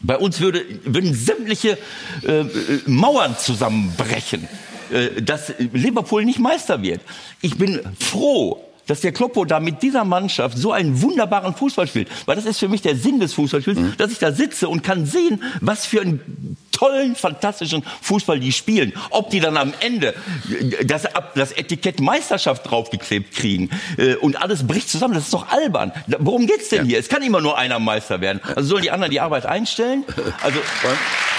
Bei 0.01 0.19
uns 0.19 0.41
würde, 0.41 0.65
würden 0.85 1.15
sämtliche 1.15 1.79
äh, 2.27 2.41
äh, 2.41 2.47
Mauern 2.87 3.37
zusammenbrechen, 3.39 4.47
äh, 4.93 5.23
dass 5.23 5.53
Liverpool 5.73 6.25
nicht 6.25 6.39
Meister 6.39 6.83
wird. 6.83 7.01
Ich 7.41 7.57
bin 7.57 7.81
froh, 7.99 8.63
dass 8.87 9.01
der 9.01 9.13
Kloppo 9.13 9.45
da 9.45 9.61
mit 9.61 9.83
dieser 9.83 10.05
Mannschaft 10.05 10.59
so 10.59 10.73
einen 10.73 11.01
wunderbaren 11.03 11.55
Fußball 11.55 11.87
spielt. 11.87 12.09
Weil 12.27 12.37
das 12.37 12.45
ist 12.47 12.59
für 12.59 12.69
mich 12.69 12.83
der 12.83 12.97
Sinn 12.97 13.21
des 13.21 13.33
Fußballspiels, 13.35 13.79
dass 13.99 14.13
ich 14.13 14.19
da 14.19 14.33
sitze 14.33 14.69
und 14.69 14.83
kann 14.83 15.07
sehen, 15.07 15.43
was 15.61 15.87
für 15.87 16.01
einen 16.03 16.57
tollen, 16.73 17.15
fantastischen 17.15 17.85
Fußball 18.03 18.41
die 18.41 18.53
spielen. 18.53 18.93
Ob 19.11 19.31
die 19.31 19.41
dann 19.41 19.57
am 19.57 19.73
Ende 19.81 20.15
das, 20.85 21.07
Ab- 21.07 21.33
das 21.35 21.53
Etikett 21.53 22.01
Meisterschaft 22.01 22.69
draufgeklebt 22.69 23.35
kriegen 23.35 23.71
äh, 23.97 24.15
und 24.17 24.43
alles 24.43 24.67
bricht 24.67 24.89
zusammen, 24.91 25.15
das 25.15 25.25
ist 25.25 25.35
doch 25.35 25.49
albern. 25.49 25.93
Worum 26.19 26.47
geht's 26.47 26.69
denn 26.71 26.85
hier? 26.87 26.99
Es 26.99 27.09
kann 27.09 27.23
immer 27.23 27.41
nur 27.41 27.57
einer 27.57 27.79
Meister 27.79 28.21
werden. 28.21 28.41
Also 28.57 28.71
sollen 28.71 28.83
die 28.83 28.91
anderen 28.91 29.11
die 29.13 29.21
Arbeit 29.21 29.47
einstellen? 29.47 30.05
Also 30.43 30.59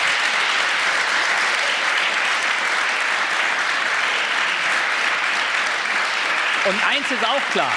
Und 6.67 6.75
eins 6.89 7.11
ist 7.11 7.23
auch 7.23 7.51
klar. 7.51 7.71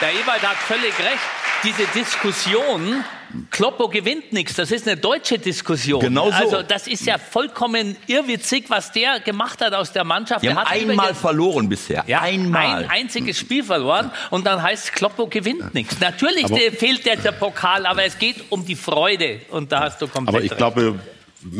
Der 0.00 0.10
Ewald 0.12 0.42
hat 0.42 0.56
völlig 0.56 0.96
recht. 0.98 1.18
Diese 1.64 1.84
Diskussion, 1.92 3.02
Kloppo 3.50 3.88
gewinnt 3.88 4.32
nichts, 4.32 4.54
das 4.54 4.70
ist 4.70 4.86
eine 4.86 4.96
deutsche 4.96 5.40
Diskussion. 5.40 6.00
Genau 6.00 6.26
so. 6.30 6.36
Also 6.36 6.62
das 6.62 6.86
ist 6.86 7.04
ja 7.04 7.18
vollkommen 7.18 7.96
irrwitzig, 8.06 8.66
was 8.68 8.92
der 8.92 9.18
gemacht 9.18 9.60
hat 9.60 9.74
aus 9.74 9.90
der 9.92 10.04
Mannschaft. 10.04 10.42
Die 10.44 10.46
Der 10.46 10.54
haben 10.56 10.66
hat 10.68 10.72
einmal 10.72 11.14
verloren 11.16 11.68
bisher. 11.68 12.04
ja, 12.06 12.20
einmal. 12.20 12.84
ein 12.84 12.90
einziges 12.90 13.40
Spiel 13.40 13.64
verloren 13.64 14.12
und 14.30 14.46
dann 14.46 14.62
heißt 14.62 14.84
es, 14.84 14.92
Kloppo 14.92 15.26
gewinnt 15.26 15.74
nichts. 15.74 15.98
Natürlich 15.98 16.44
Aber- 16.44 16.56
fehlt 16.56 17.04
der, 17.04 17.16
der 17.16 17.32
Pokal, 17.32 17.86
aber 17.86 18.04
es 18.04 18.16
geht 18.16 18.36
um 18.50 18.64
die 18.64 18.76
Freude 18.76 19.40
und 19.50 19.72
da 19.72 19.80
hast 19.80 20.00
du 20.00 20.06
komplett 20.06 20.36
Aber 20.36 20.44
ich 20.44 20.52
recht. 20.52 20.58
glaube, 20.58 20.82
wir, 20.82 21.00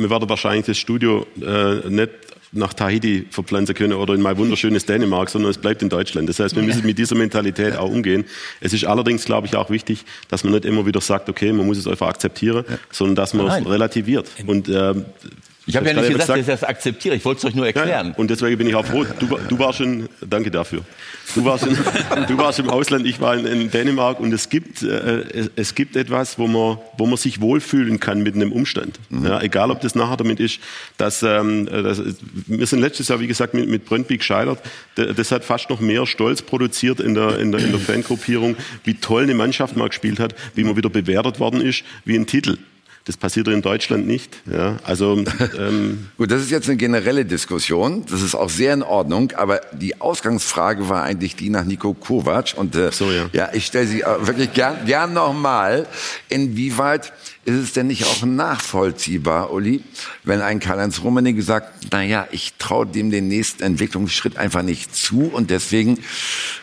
wir 0.05 0.11
werden 0.11 0.29
wahrscheinlich 0.29 0.67
das 0.67 0.79
Studio 0.79 1.27
äh, 1.43 1.89
nicht 1.89 2.11
nach 2.53 2.73
Tahiti 2.73 3.27
verpflanzen 3.31 3.75
können 3.75 3.93
oder 3.93 4.15
in 4.15 4.23
mein 4.23 4.37
wunderschönes 4.37 4.87
Dänemark, 4.87 5.31
sondern 5.31 5.51
es 5.51 5.59
bleibt 5.59 5.83
in 5.83 5.89
Deutschland. 5.89 6.29
Das 6.29 6.41
heißt, 6.41 6.57
wir 6.57 6.63
müssen 6.63 6.87
mit 6.87 6.99
dieser 6.99 7.15
Mentalität 7.15 7.77
auch 7.77 7.91
umgehen. 7.91 8.25
Es 8.61 8.73
ist 8.73 8.85
allerdings, 8.85 9.25
glaube 9.25 9.47
ich, 9.47 9.57
auch 9.57 9.71
wichtig, 9.71 10.05
dass 10.29 10.45
man 10.45 10.55
nicht 10.55 10.65
immer 10.65 10.87
wieder 10.87 11.01
sagt, 11.01 11.29
okay, 11.29 11.53
man 11.53 11.67
muss 11.67 11.79
es 11.79 11.87
einfach 11.87 12.09
akzeptieren, 12.09 12.65
sondern 12.91 13.17
dass 13.17 13.35
man 13.35 13.47
Nein. 13.47 13.63
es 13.63 13.69
relativiert. 13.69 14.29
Und 14.47 14.69
ähm, 14.69 15.05
Ich 15.69 15.77
habe 15.77 15.87
ja 15.87 15.93
nicht 15.93 16.09
gerade 16.09 16.15
gesagt, 16.15 16.31
dass 16.31 16.39
ich 16.39 16.47
das 16.47 16.65
akzeptiere. 16.65 17.15
Ich 17.15 17.25
wollte 17.27 17.41
es 17.41 17.45
euch 17.45 17.55
nur 17.55 17.67
erklären. 17.67 18.09
Ja, 18.09 18.15
und 18.17 18.31
deswegen 18.31 18.57
bin 18.57 18.67
ich 18.67 18.75
auch 18.75 18.87
froh. 18.87 19.05
Du, 19.21 19.39
du 19.49 19.59
warst 19.59 19.79
schon, 19.79 20.09
danke 20.27 20.51
dafür. 20.51 20.81
Du 21.35 21.45
warst, 21.45 21.67
in, 21.67 21.77
du 22.27 22.39
warst 22.39 22.59
im 22.59 22.71
Ausland, 22.71 23.07
ich 23.07 23.21
war 23.21 23.37
in, 23.37 23.45
in 23.45 23.71
Dänemark 23.71 24.19
und 24.19 24.33
es 24.33 24.49
gibt, 24.49 24.83
äh, 24.83 25.21
es, 25.31 25.51
es 25.57 25.75
gibt 25.75 25.95
etwas, 25.97 26.39
wo 26.39 26.47
man, 26.47 26.79
wo 26.97 27.05
man 27.05 27.19
sich 27.19 27.43
wohlfühlen 27.43 28.01
kann 28.01 28.23
mit 28.23 28.35
einem 28.35 28.51
Umstand. 28.51 28.99
Ja, 29.11 29.43
egal, 29.43 29.71
ob 29.71 29.83
das 29.83 29.95
nachher 29.95 30.17
damit 30.17 30.41
ist, 30.41 30.59
dass, 30.97 31.23
ähm, 31.23 31.69
äh, 31.69 31.83
das, 31.83 32.01
wir 32.47 32.67
sind 32.67 32.81
letztes 32.81 33.09
Jahr, 33.09 33.21
wie 33.21 33.27
gesagt, 33.27 33.53
mit, 33.53 33.69
mit 33.69 33.85
Brøndby 33.85 34.17
gescheitert. 34.17 34.61
Das 34.95 35.31
hat 35.31 35.45
fast 35.45 35.69
noch 35.69 35.81
mehr 35.81 36.07
Stolz 36.07 36.41
produziert 36.41 36.99
in 36.99 37.15
der, 37.15 37.39
in 37.39 37.53
der, 37.53 37.61
in 37.61 37.73
der 37.73 37.81
Fangruppierung, 37.81 38.57
wie 38.85 38.95
toll 38.95 39.25
eine 39.25 39.35
Mannschaft 39.35 39.77
mal 39.77 39.89
gespielt 39.89 40.19
hat, 40.19 40.35
wie 40.55 40.65
man 40.65 40.77
wieder 40.77 40.89
bewertet 40.89 41.41
worden 41.41 41.61
ist, 41.61 41.85
wie 42.07 42.17
ein 42.17 42.27
Titel. 42.27 42.57
Das 43.09 43.17
passiert 43.17 43.49
in 43.49 43.63
Deutschland 43.63 44.07
nicht. 44.07 44.37
Ja, 44.45 44.77
also 44.85 45.25
ähm, 45.59 46.09
Gut, 46.19 46.31
das 46.31 46.43
ist 46.43 46.51
jetzt 46.51 46.69
eine 46.69 46.77
generelle 46.77 47.25
Diskussion. 47.25 48.05
Das 48.05 48.21
ist 48.21 48.35
auch 48.35 48.51
sehr 48.51 48.75
in 48.75 48.83
Ordnung. 48.83 49.33
Aber 49.35 49.63
die 49.73 49.99
Ausgangsfrage 49.99 50.91
war 50.91 51.05
eigentlich 51.05 51.35
die 51.35 51.49
nach 51.49 51.65
Nico 51.65 51.95
Kovac. 51.95 52.53
Und 52.55 52.75
äh, 52.75 52.91
ja. 53.33 53.49
ich 53.55 53.65
stelle 53.65 53.87
sie 53.87 54.03
äh, 54.03 54.27
wirklich 54.27 54.53
gern, 54.53 54.85
gern 54.85 55.15
nochmal. 55.15 55.87
Inwieweit 56.29 57.15
ist 57.47 57.55
es 57.55 57.73
denn 57.73 57.87
nicht 57.87 58.05
auch 58.05 58.27
nachvollziehbar, 58.27 59.55
Uli, 59.55 59.83
wenn 60.25 60.43
ein 60.43 60.61
Karl-Heinz 60.61 61.01
Rummenigge 61.03 61.41
sagt, 61.41 61.91
naja, 61.91 62.29
ich 62.31 62.55
traue 62.59 62.85
dem 62.85 63.11
den 63.11 63.29
nächsten 63.29 63.63
Entwicklungsschritt 63.63 64.37
einfach 64.37 64.61
nicht 64.61 64.95
zu 64.95 65.31
und 65.33 65.49
deswegen 65.49 65.99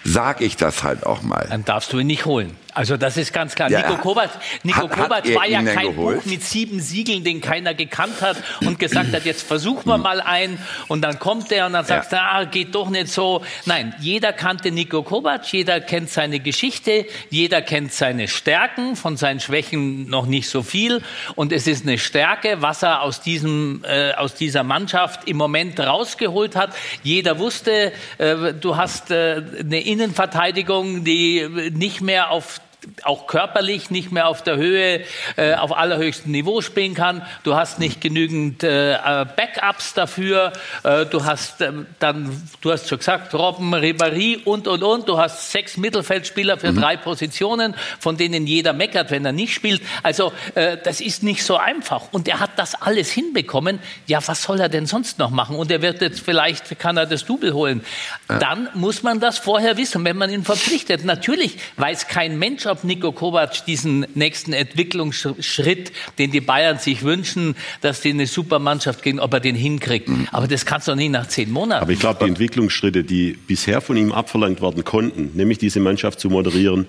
sage 0.04 0.46
ich 0.46 0.58
das 0.58 0.84
halt 0.84 1.08
auch 1.08 1.24
mal. 1.24 1.48
Dann 1.50 1.66
darfst 1.66 1.91
du 1.91 1.98
ihn 1.98 2.06
nicht 2.06 2.26
holen. 2.26 2.52
Also 2.76 2.97
das 2.97 3.15
ist 3.17 3.32
ganz 3.34 3.55
klar. 3.55 3.69
Ja, 3.71 3.80
Nico 3.80 3.93
er- 3.93 3.97
Kovac, 3.99 4.30
Nico 4.63 4.82
hat- 4.82 4.89
hat 4.97 5.03
Kovac 5.07 5.26
er 5.30 5.36
war 5.36 5.47
ja 5.47 5.63
kein 5.63 5.88
geholt? 5.95 6.17
Buch 6.23 6.26
mit 6.30 6.43
sieben 6.43 6.80
Siegeln, 6.82 7.23
den 7.23 7.39
keiner 7.41 7.73
gekannt 7.73 8.21
hat 8.21 8.38
und 8.61 8.78
gesagt 8.80 9.13
hat, 9.13 9.23
jetzt 9.26 9.41
versuchen 9.47 9.88
wir 9.89 9.97
mal 9.97 10.19
einen 10.19 10.59
und 10.89 11.01
dann 11.01 11.17
kommt 11.17 11.51
er 11.53 11.65
und 11.67 11.73
dann 11.73 11.86
sagst 11.86 12.11
du, 12.11 12.19
ah, 12.21 12.43
geht 12.43 12.76
doch 12.76 12.89
nicht 12.89 13.07
so. 13.07 13.41
Nein, 13.65 13.95
jeder 13.99 14.34
kannte 14.34 14.71
Nico 14.71 15.03
Kovac, 15.03 15.51
jeder 15.53 15.80
kennt 15.80 16.09
seine 16.09 16.39
Geschichte, 16.41 17.05
jeder 17.30 17.61
kennt 17.61 17.93
seine 17.93 18.28
Stärken, 18.28 18.97
von 18.97 19.15
seinen 19.15 19.39
Schwächen 19.39 20.09
noch 20.09 20.26
nicht 20.26 20.49
so 20.49 20.61
viel 20.61 21.01
und 21.36 21.53
es 21.53 21.67
ist 21.67 21.84
eine 21.88 21.97
Stärke, 21.97 22.61
was 22.61 22.84
er 22.84 23.01
aus 23.03 23.21
diesem 23.21 23.86
äh, 23.88 24.11
aus 24.15 24.36
dieser 24.36 24.63
Mannschaft 24.63 25.28
im 25.30 25.38
Moment 25.38 25.80
rausgeholt 25.80 26.57
hat. 26.57 26.76
Jeder 27.03 27.39
wusste, 27.39 27.93
äh, 28.17 28.53
du 28.53 28.76
hast 28.76 29.11
äh, 29.11 29.41
eine 29.61 29.80
Innenverteidigung, 29.80 31.05
die 31.05 31.71
nicht 31.73 32.01
mehr 32.01 32.32
auf 32.32 32.59
auch 33.04 33.28
körperlich 33.28 33.90
nicht 33.90 34.12
mehr 34.12 34.28
auf 34.28 34.44
der 34.44 34.58
Höhe, 34.58 35.02
äh, 35.38 35.56
auf 35.56 35.76
allerhöchstem 35.76 36.32
Niveau 36.32 36.62
spielen 36.62 36.94
kann. 36.94 37.22
Du 37.44 37.56
hast 37.56 37.80
nicht 37.80 38.02
genügend 38.02 38.64
äh, 38.64 38.94
äh, 38.94 39.26
Backups 39.26 39.94
dafür. 39.94 40.54
Äh, 40.84 41.06
du 41.06 41.26
hast 41.26 41.62
ähm, 41.62 41.86
dann, 42.00 42.42
du 42.62 42.72
hast 42.72 42.88
schon 42.90 43.00
gesagt, 43.00 43.34
Robben, 43.34 43.74
Ribéry 43.74 44.44
und 44.44 44.68
und 44.68 44.84
und. 44.84 45.08
Du 45.08 45.18
hast 45.18 45.52
sechs 45.52 45.78
Mittelfeldspieler 45.78 46.58
für 46.58 46.72
Mhm. 46.72 46.82
drei 46.82 46.98
Positionen, 46.98 47.76
von 48.00 48.18
denen 48.18 48.48
jeder 48.48 48.74
meckert, 48.74 49.12
wenn 49.12 49.26
er 49.26 49.32
nicht 49.32 49.54
spielt. 49.54 49.82
Also 50.04 50.34
äh, 50.56 50.78
das 50.84 51.02
ist 51.02 51.24
nicht 51.24 51.44
so 51.44 51.58
einfach. 51.58 52.04
Und 52.12 52.28
er 52.28 52.40
hat 52.40 52.52
das 52.58 52.76
alles 52.82 53.12
hinbekommen. 53.12 53.80
Ja, 54.08 54.20
was 54.26 54.44
soll 54.44 54.60
er 54.60 54.70
denn 54.70 54.86
sonst 54.86 55.20
noch 55.20 55.30
machen? 55.30 55.56
Und 55.56 55.72
er 55.72 55.82
wird 55.82 56.02
jetzt 56.02 56.22
vielleicht 56.22 56.78
kann 56.80 56.98
er 56.98 57.06
das 57.06 57.26
Double 57.26 57.54
holen. 57.54 57.84
Dann 58.28 58.70
muss 58.74 59.04
man 59.04 59.20
das 59.20 59.38
vorher 59.38 59.78
wissen, 59.78 60.04
wenn 60.06 60.18
man 60.18 60.30
ihn 60.30 60.44
verpflichtet. 60.44 61.06
Natürlich 61.06 61.58
weiß 61.78 62.08
kein 62.08 62.38
Mensch, 62.40 62.66
ob 62.76 62.84
Nico 62.84 63.13
Kovac 63.13 63.65
diesen 63.65 64.05
nächsten 64.15 64.51
Entwicklungsschritt, 64.51 65.93
den 66.17 66.32
die 66.32 66.41
Bayern 66.41 66.78
sich 66.78 67.03
wünschen, 67.03 67.55
dass 67.82 68.01
die 68.01 68.09
eine 68.09 68.28
Supermannschaft 68.28 69.01
gehen, 69.01 69.19
ob 69.19 69.34
er 69.34 69.39
den 69.39 69.55
hinkriegt. 69.55 70.09
Aber 70.32 70.47
das 70.47 70.65
kannst 70.65 70.88
du 70.88 70.91
doch 70.91 70.97
nicht 70.97 71.11
nach 71.11 71.28
zehn 71.28 71.51
Monaten. 71.51 71.82
Aber 71.82 71.91
ich 71.91 71.99
glaube, 71.99 72.26
die 72.26 72.30
Entwicklungsschritte, 72.30 73.03
die 73.03 73.32
bisher 73.47 73.80
von 73.80 73.95
ihm 73.95 74.11
abverlangt 74.11 74.61
werden 74.61 74.84
konnten, 74.84 75.32
nämlich 75.36 75.57
diese 75.57 75.80
Mannschaft 75.80 76.19
zu 76.19 76.30
moderieren, 76.30 76.86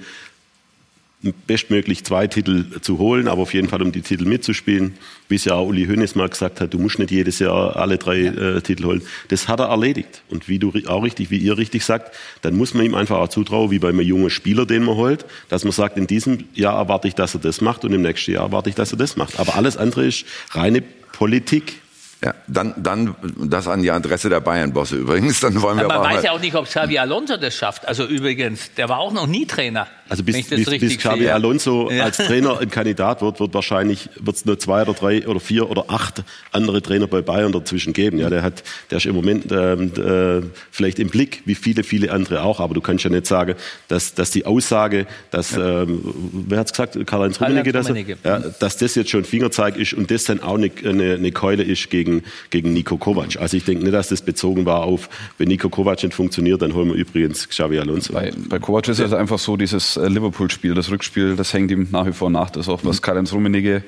bestmöglich 1.33 2.05
zwei 2.05 2.27
Titel 2.27 2.81
zu 2.81 2.99
holen, 2.99 3.29
aber 3.29 3.43
auf 3.43 3.55
jeden 3.55 3.69
Fall 3.69 3.83
um 3.83 3.93
die 3.93 4.03
Titel 4.03 4.25
mitzuspielen. 4.25 4.95
Wie 5.29 5.37
es 5.37 5.45
ja 5.45 5.55
auch 5.55 5.67
Uli 5.67 5.87
Hoeneß 5.87 6.15
mal 6.15 6.29
gesagt 6.29 6.61
hat, 6.61 6.73
du 6.73 6.79
musst 6.79 6.99
nicht 6.99 7.11
jedes 7.11 7.39
Jahr 7.39 7.77
alle 7.77 7.99
drei 7.99 8.21
äh, 8.21 8.61
Titel 8.61 8.85
holen. 8.85 9.03
Das 9.29 9.49
hat 9.49 9.61
er 9.61 9.67
erledigt. 9.67 10.23
Und 10.29 10.49
wie 10.49 10.59
du 10.59 10.73
auch 10.87 11.03
richtig, 11.03 11.31
wie 11.31 11.39
ihr 11.39 11.59
richtig 11.59 11.85
sagt, 11.85 12.15
dann 12.43 12.57
muss 12.57 12.75
man 12.75 12.87
ihm 12.87 12.95
einfach 12.95 13.19
auch 13.19 13.29
zutrauen, 13.29 13.71
wie 13.71 13.79
bei 13.79 13.89
einem 13.89 14.01
jungen 14.01 14.31
Spieler, 14.31 14.67
den 14.67 14.85
man 14.85 14.97
holt, 14.97 15.25
dass 15.49 15.65
man 15.65 15.73
sagt, 15.73 15.97
in 15.97 16.07
diesem 16.07 16.45
Jahr 16.55 16.77
erwarte 16.77 17.09
ich, 17.09 17.15
dass 17.15 17.35
er 17.35 17.41
das 17.41 17.61
macht 17.61 17.85
und 17.85 17.93
im 17.93 18.03
nächsten 18.03 18.33
Jahr 18.33 18.45
erwarte 18.45 18.71
ich, 18.71 18.77
dass 18.77 18.93
er 18.93 18.99
das 18.99 19.17
macht. 19.17 19.39
Aber 19.39 19.57
alles 19.57 19.77
andere 19.77 20.07
ist 20.07 20.25
reine 20.51 20.83
Politik. 21.13 21.81
Ja, 22.25 22.35
dann, 22.47 22.73
dann 22.83 23.15
das 23.45 23.69
an 23.69 23.83
die 23.83 23.91
Adresse 23.91 24.31
der 24.31 24.41
Bayern-Bosse 24.41 24.97
übrigens. 24.97 25.41
Dann 25.41 25.61
wollen 25.61 25.77
wir 25.77 25.85
Aber 25.85 26.03
man 26.03 26.15
weiß 26.15 26.25
ja 26.25 26.33
auch 26.33 26.41
nicht, 26.41 26.55
ob 26.55 26.65
Xavi 26.65 26.99
Alonso 26.99 27.37
das 27.37 27.55
schafft. 27.55 27.87
Also 27.87 28.07
übrigens, 28.07 28.73
der 28.75 28.89
war 28.89 28.99
auch 29.01 29.13
noch 29.13 29.27
nie 29.27 29.45
Trainer. 29.45 29.87
Also 30.09 30.23
bis, 30.25 30.49
bis, 30.49 30.65
bis 30.71 30.97
Xabi 30.99 31.21
sehe. 31.25 31.35
Alonso 31.35 31.91
Ja. 31.97 32.05
als 32.05 32.17
Trainer 32.17 32.59
ein 32.59 32.71
Kandidat 32.71 33.21
wird, 33.21 33.39
wird 33.39 33.53
wahrscheinlich 33.53 34.09
wird's 34.19 34.47
nur 34.47 34.59
zwei 34.59 34.83
oder 34.83 34.95
drei 34.95 35.27
oder 35.27 35.41
vier 35.41 35.69
oder 35.69 35.85
acht 35.89 36.23
andere 36.53 36.81
Trainer 36.81 37.07
bei 37.07 37.21
Bayern 37.21 37.53
dazwischen 37.53 37.93
geben. 37.93 38.19
Ja, 38.19 38.31
der 38.31 38.43
hat, 38.43 38.63
der 38.91 38.97
ist 38.99 39.05
im 39.07 39.15
Moment 39.15 39.53
ähm, 39.53 39.93
äh, 39.97 40.47
vielleicht 40.71 40.99
im 40.99 41.11
Blick, 41.11 41.43
wie 41.45 41.55
viele, 41.55 41.83
viele 41.85 42.13
andere 42.13 42.43
auch. 42.43 42.61
Aber 42.61 42.73
du 42.73 42.81
kannst 42.81 43.05
ja 43.05 43.11
nicht 43.11 43.27
sagen, 43.27 43.57
dass, 43.89 44.15
dass 44.15 44.31
die 44.31 44.47
Aussage, 44.47 45.07
dass 45.31 45.55
ähm, 45.55 46.01
wer 46.49 46.61
hat's 46.61 46.73
gesagt, 46.73 46.95
Karl-Heinz 46.95 47.07
Karl-Heinz 47.39 47.41
Rummenigge, 47.43 47.73
dass, 47.73 47.87
er- 47.87 47.95
Rummenigge. 47.95 48.17
ja, 48.25 48.39
dass 48.39 48.79
das 48.79 48.95
jetzt 48.95 49.11
schon 49.11 49.25
Fingerzeig 49.25 49.77
ist 49.77 49.93
und 49.93 50.11
das 50.11 50.25
dann 50.25 50.43
auch 50.43 50.55
eine, 50.57 50.71
eine, 50.85 51.15
eine 51.15 51.33
Keule 51.33 51.63
ist 51.63 51.91
gegen, 51.91 52.06
gegen 52.51 52.73
Nico 52.73 52.97
Kovac. 52.97 53.37
Also 53.39 53.57
ich 53.57 53.65
denke 53.65 53.85
nicht, 53.85 53.95
dass 53.95 54.09
das 54.09 54.23
bezogen 54.23 54.67
war 54.67 54.83
auf, 54.83 55.09
wenn 55.39 55.49
Nico 55.49 55.69
Kovac 55.69 56.03
nicht 56.03 56.15
funktioniert, 56.15 56.63
dann 56.63 56.75
holen 56.75 56.89
wir 56.89 56.95
übrigens 56.95 57.49
Xavi 57.49 57.79
Alonso. 57.79 58.13
Bei, 58.13 58.33
bei 58.49 58.59
Kovac 58.59 58.89
ist 58.89 58.99
es 58.99 59.13
einfach 59.13 59.39
so, 59.39 59.57
dieses 59.57 59.97
äh, 59.97 60.09
Liverpool-Spiel, 60.09 60.75
das 60.75 60.91
Rückspiel, 60.91 61.37
das 61.37 61.53
hängt 61.53 61.71
ihm 61.71 61.89
nach 61.91 62.07
wie 62.07 62.13
vor 62.13 62.31
nach. 62.31 62.51
Das 62.51 62.67
ist 62.67 62.73
auch 62.73 62.81
was 62.85 63.03
Karl-Heinz 63.03 63.33
Rummenigge, 63.33 63.83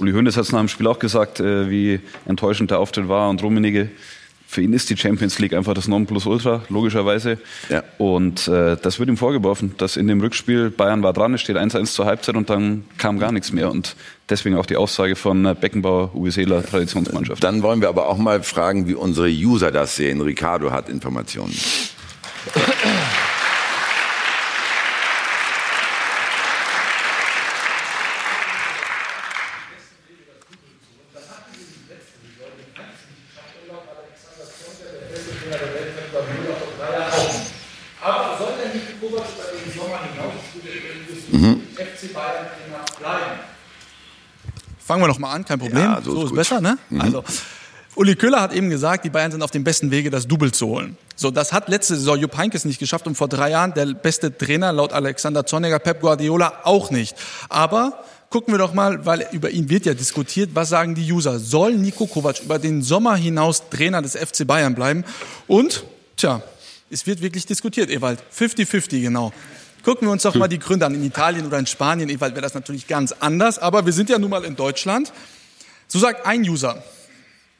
Uli 0.00 0.12
Hoeneß 0.12 0.36
hat 0.36 0.44
es 0.44 0.52
nach 0.52 0.60
dem 0.60 0.68
Spiel 0.68 0.86
auch 0.86 0.98
gesagt, 0.98 1.40
äh, 1.40 1.68
wie 1.68 2.00
enttäuschend 2.26 2.70
der 2.70 2.78
Auftritt 2.78 3.08
war. 3.08 3.28
Und 3.28 3.42
Rummenigge, 3.42 3.90
für 4.50 4.62
ihn 4.62 4.72
ist 4.72 4.90
die 4.90 4.96
Champions 4.96 5.38
League 5.38 5.52
einfach 5.52 5.74
das 5.74 5.86
Nonplusultra, 5.86 6.62
logischerweise. 6.70 7.38
Und 7.98 8.48
äh, 8.48 8.76
das 8.82 8.98
wird 8.98 9.08
ihm 9.08 9.16
vorgeworfen, 9.16 9.74
dass 9.78 9.96
in 9.96 10.08
dem 10.08 10.20
Rückspiel 10.20 10.70
Bayern 10.70 11.04
war 11.04 11.12
dran, 11.12 11.34
es 11.34 11.40
steht 11.40 11.56
1-1 11.56 11.92
zur 11.92 12.06
Halbzeit 12.06 12.34
und 12.34 12.50
dann 12.50 12.84
kam 12.98 13.20
gar 13.20 13.30
nichts 13.30 13.52
mehr. 13.52 13.70
Und 13.70 13.94
deswegen 14.28 14.56
auch 14.56 14.66
die 14.66 14.76
Aussage 14.76 15.14
von 15.14 15.46
äh, 15.46 15.54
Beckenbauer, 15.54 16.16
Uwe 16.16 16.32
Seeler, 16.32 16.66
Traditionsmannschaft. 16.66 17.44
Dann 17.44 17.62
wollen 17.62 17.80
wir 17.80 17.88
aber 17.88 18.08
auch 18.08 18.18
mal 18.18 18.42
fragen, 18.42 18.88
wie 18.88 18.94
unsere 18.94 19.28
User 19.28 19.70
das 19.70 19.94
sehen. 19.94 20.20
Ricardo 20.20 20.72
hat 20.72 20.88
Informationen. 20.88 21.54
Aber 38.02 38.38
soll 38.38 38.54
der 38.56 38.72
Nico 38.74 38.92
Kovac 38.98 39.26
über 39.28 39.60
den 39.60 39.72
Sommer 39.72 40.00
hinaus 40.02 41.19
Mhm. 41.32 41.60
FC 41.74 42.12
Bayern 42.12 42.46
bleiben? 42.98 43.40
Fangen 44.84 45.02
wir 45.02 45.08
noch 45.08 45.18
mal 45.18 45.32
an, 45.32 45.44
kein 45.44 45.58
Problem. 45.58 45.82
Ja, 45.82 46.00
so 46.02 46.12
so 46.12 46.18
ist, 46.24 46.30
ist 46.30 46.34
besser, 46.36 46.60
ne? 46.60 46.78
Mhm. 46.88 47.00
Also, 47.00 47.24
Uli 47.96 48.14
Köhler 48.16 48.40
hat 48.40 48.52
eben 48.52 48.70
gesagt, 48.70 49.04
die 49.04 49.10
Bayern 49.10 49.30
sind 49.30 49.42
auf 49.42 49.50
dem 49.50 49.64
besten 49.64 49.90
Wege, 49.90 50.10
das 50.10 50.26
Double 50.26 50.52
zu 50.52 50.66
holen. 50.68 50.96
So, 51.16 51.30
das 51.30 51.52
hat 51.52 51.68
letzte 51.68 51.96
Saison 51.96 52.16
Jupp 52.18 52.36
Heynckes 52.36 52.64
nicht 52.64 52.78
geschafft 52.78 53.06
und 53.06 53.16
vor 53.16 53.28
drei 53.28 53.50
Jahren 53.50 53.74
der 53.74 53.86
beste 53.86 54.36
Trainer 54.36 54.72
laut 54.72 54.92
Alexander 54.92 55.44
Zorniger, 55.44 55.78
Pep 55.78 56.00
Guardiola, 56.00 56.60
auch 56.64 56.90
nicht. 56.90 57.14
Aber 57.48 58.04
gucken 58.30 58.54
wir 58.54 58.58
doch 58.58 58.72
mal, 58.74 59.04
weil 59.04 59.26
über 59.32 59.50
ihn 59.50 59.68
wird 59.68 59.86
ja 59.86 59.94
diskutiert, 59.94 60.50
was 60.54 60.70
sagen 60.70 60.94
die 60.94 61.12
User? 61.12 61.38
Soll 61.38 61.74
Nico 61.74 62.06
Kovac 62.06 62.40
über 62.42 62.58
den 62.58 62.82
Sommer 62.82 63.16
hinaus 63.16 63.68
Trainer 63.70 64.02
des 64.02 64.16
FC 64.16 64.46
Bayern 64.46 64.74
bleiben? 64.74 65.04
Und, 65.46 65.84
tja, 66.16 66.42
Es 66.92 67.06
wird 67.06 67.22
wirklich 67.22 67.46
diskutiert, 67.46 67.90
Ewald. 67.90 68.20
50-50, 68.36 69.02
genau. 69.02 69.32
Gucken 69.84 70.08
wir 70.08 70.12
uns 70.12 70.22
doch 70.22 70.34
mal 70.34 70.48
die 70.48 70.58
Gründe 70.58 70.86
an. 70.86 70.94
In 70.94 71.04
Italien 71.04 71.46
oder 71.46 71.58
in 71.58 71.66
Spanien, 71.66 72.08
Ewald, 72.08 72.34
wäre 72.34 72.42
das 72.42 72.54
natürlich 72.54 72.86
ganz 72.86 73.12
anders. 73.12 73.58
Aber 73.58 73.86
wir 73.86 73.92
sind 73.92 74.10
ja 74.10 74.18
nun 74.18 74.30
mal 74.30 74.44
in 74.44 74.56
Deutschland. 74.56 75.12
So 75.88 75.98
sagt 75.98 76.26
ein 76.26 76.42
User. 76.42 76.82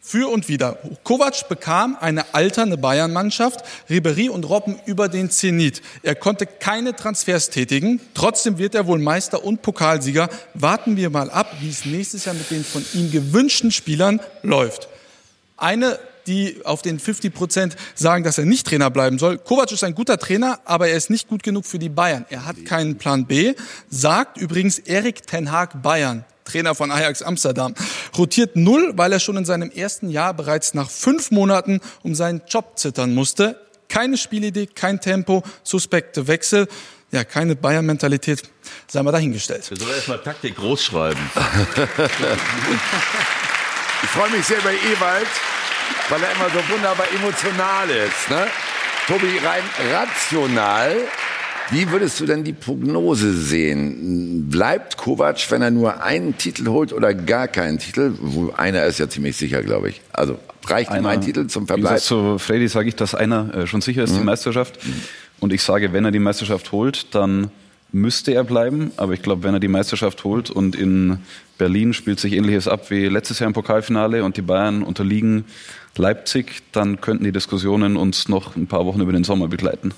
Für 0.03 0.31
und 0.31 0.49
wieder. 0.49 0.79
Kovac 1.05 1.49
bekam 1.51 1.97
eine 2.01 2.35
alternde 2.35 2.79
Bayern-Mannschaft, 2.79 3.63
Ribery 3.91 4.31
und 4.31 4.49
Robben 4.49 4.81
über 4.87 5.09
den 5.09 5.31
Zenit. 5.31 5.83
Er 6.03 6.15
konnte 6.15 6.47
keine 6.47 6.97
Transfers 6.97 7.51
tätigen. 7.51 8.01
Trotzdem 8.15 8.57
wird 8.57 8.75
er 8.75 8.87
wohl 8.87 8.99
Meister 8.99 9.45
und 9.45 9.61
Pokalsieger. 9.61 10.31
Warten 10.55 10.97
wir 10.97 11.11
mal 11.11 11.31
ab, 11.31 11.55
wie 11.61 11.69
es 11.69 11.85
nächstes 11.85 12.25
Jahr 12.25 12.35
mit 12.35 12.51
den 12.51 12.65
von 12.65 12.85
ihm 12.95 13.11
gewünschten 13.11 13.73
Spielern 13.73 14.21
läuft. 14.43 14.89
Eine 15.59 15.99
die 16.31 16.65
auf 16.65 16.83
den 16.83 17.01
50 17.01 17.35
Prozent 17.35 17.77
sagen, 17.95 18.23
dass 18.23 18.39
er 18.39 18.45
nicht 18.45 18.67
Trainer 18.67 18.91
bleiben 18.91 19.19
soll. 19.19 19.39
Kovac 19.39 19.73
ist 19.73 19.83
ein 19.83 19.95
guter 19.95 20.17
Trainer, 20.17 20.61
aber 20.65 20.89
er 20.89 20.97
ist 20.97 21.11
nicht 21.11 21.29
gut 21.29 21.43
genug 21.43 21.67
für 21.67 21.79
die 21.79 21.89
Bayern. 21.89 22.25
Er 22.31 22.47
hat 22.47 22.65
keinen 22.65 22.99
Plan 22.99 23.27
B, 23.27 23.55
sagt 23.89 24.39
übrigens 24.39 24.79
Erik 24.79 25.27
Ten 25.27 25.51
Haag 25.51 25.83
Bayern. 25.83 26.25
Trainer 26.45 26.75
von 26.75 26.91
Ajax 26.91 27.23
Amsterdam. 27.23 27.75
Rotiert 28.17 28.57
null, 28.57 28.93
weil 28.97 29.13
er 29.13 29.21
schon 29.21 29.37
in 29.37 29.45
seinem 29.45 29.71
ersten 29.71 30.09
Jahr 30.09 30.35
bereits 30.35 30.75
nach 30.75 30.91
fünf 30.91 31.31
Monaten 31.31 31.81
um 32.03 32.15
seinen 32.15 32.43
Job 32.49 32.79
zittern 32.79 33.15
musste. 33.15 33.61
Keine 33.89 34.17
Spielidee, 34.17 34.67
kein 34.67 35.01
Tempo, 35.01 35.43
suspekte 35.63 36.29
Wechsel. 36.29 36.69
Ja, 37.13 37.25
keine 37.25 37.57
Bayern-Mentalität, 37.57 38.43
sei 38.87 39.03
mal 39.03 39.11
dahingestellt. 39.11 39.69
Wir 39.69 39.77
sollen 39.77 39.95
erstmal 39.95 40.19
Taktik 40.19 40.55
groß 40.55 40.85
schreiben. 40.85 41.19
ich 44.03 44.09
freue 44.11 44.31
mich 44.31 44.47
sehr 44.47 44.59
über 44.59 44.71
Ewald, 44.71 45.27
weil 46.09 46.21
er 46.23 46.33
immer 46.33 46.51
so 46.51 46.75
wunderbar 46.75 47.07
emotional 47.15 47.89
ist. 47.91 48.31
Ne? 48.31 48.47
Tobi, 49.07 49.39
rein 49.45 49.63
rational 49.93 50.97
wie 51.73 51.89
würdest 51.93 52.19
du 52.19 52.27
denn 52.27 52.43
die 52.43 52.53
Prognose 52.53 53.33
sehen? 53.33 54.49
Bleibt 54.51 54.97
Kovac, 54.97 55.51
wenn 55.51 55.63
er 55.63 55.71
nur 55.71 56.03
einen 56.03 56.37
Titel 56.37 56.67
holt 56.67 56.93
oder 56.93 57.15
gar 57.15 57.47
keinen 57.47 57.79
Titel? 57.79 58.13
Einer 58.57 58.85
ist 58.87 58.99
ja 58.99 59.09
ziemlich 59.09 59.37
sicher, 59.37 59.63
glaube 59.63 59.91
ich. 59.91 60.01
Also 60.13 60.37
reicht 60.67 60.93
ihm 60.93 61.07
ein 61.07 61.21
Titel 61.21 61.47
zum 61.47 61.69
Verbleib? 61.69 61.99
Wie 61.99 62.01
zu 62.01 62.39
Freddy 62.39 62.67
sage 62.67 62.89
ich, 62.89 62.97
dass 62.97 63.15
einer 63.15 63.55
äh, 63.55 63.67
schon 63.69 63.83
sicher 63.83 64.03
ist, 64.03 64.15
mhm. 64.15 64.19
die 64.19 64.25
Meisterschaft. 64.25 64.81
Und 65.39 65.53
ich 65.53 65.63
sage, 65.63 65.93
wenn 65.93 66.05
er 66.05 66.11
die 66.11 66.19
Meisterschaft 66.19 66.73
holt, 66.73 67.15
dann 67.15 67.53
müsste 67.93 68.33
er 68.35 68.43
bleiben. 68.43 68.91
Aber 68.97 69.13
ich 69.13 69.23
glaube, 69.23 69.45
wenn 69.45 69.55
er 69.55 69.61
die 69.61 69.69
Meisterschaft 69.69 70.25
holt 70.25 70.51
und 70.51 70.75
in 70.75 71.19
Berlin 71.57 71.95
spielt 71.95 72.19
sich 72.19 72.33
ähnliches 72.33 72.67
ab 72.67 72.91
wie 72.91 73.07
letztes 73.07 73.39
Jahr 73.39 73.47
im 73.47 73.55
Pokalfinale 73.55 74.25
und 74.25 74.37
die 74.37 74.43
Bayern 74.43 74.83
unterliegen 74.83 75.45
Leipzig, 75.97 76.63
dann 76.73 77.01
könnten 77.01 77.25
die 77.25 77.33
Diskussionen 77.33 77.97
uns 77.97 78.29
noch 78.29 78.57
ein 78.57 78.67
paar 78.67 78.87
Wochen 78.87 79.01
über 79.01 79.13
den 79.13 79.25
Sommer 79.25 79.49
begleiten 79.49 79.93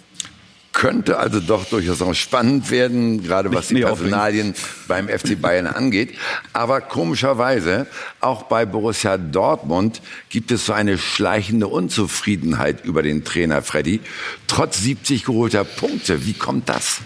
könnte 0.72 1.18
also 1.18 1.40
doch 1.40 1.66
durchaus 1.66 2.02
auch 2.02 2.14
spannend 2.14 2.70
werden, 2.70 3.22
gerade 3.22 3.52
was 3.52 3.68
die 3.68 3.80
Personalien 3.80 4.54
beim 4.88 5.08
FC 5.08 5.40
Bayern 5.40 5.66
angeht. 5.66 6.14
Aber 6.52 6.80
komischerweise, 6.80 7.86
auch 8.20 8.44
bei 8.44 8.64
Borussia 8.64 9.18
Dortmund 9.18 10.00
gibt 10.30 10.50
es 10.50 10.66
so 10.66 10.72
eine 10.72 10.98
schleichende 10.98 11.68
Unzufriedenheit 11.68 12.84
über 12.84 13.02
den 13.02 13.24
Trainer 13.24 13.62
Freddy, 13.62 14.00
trotz 14.46 14.80
70 14.80 15.24
geholter 15.24 15.64
Punkte. 15.64 16.26
Wie 16.26 16.34
kommt 16.34 16.68
das? 16.68 17.00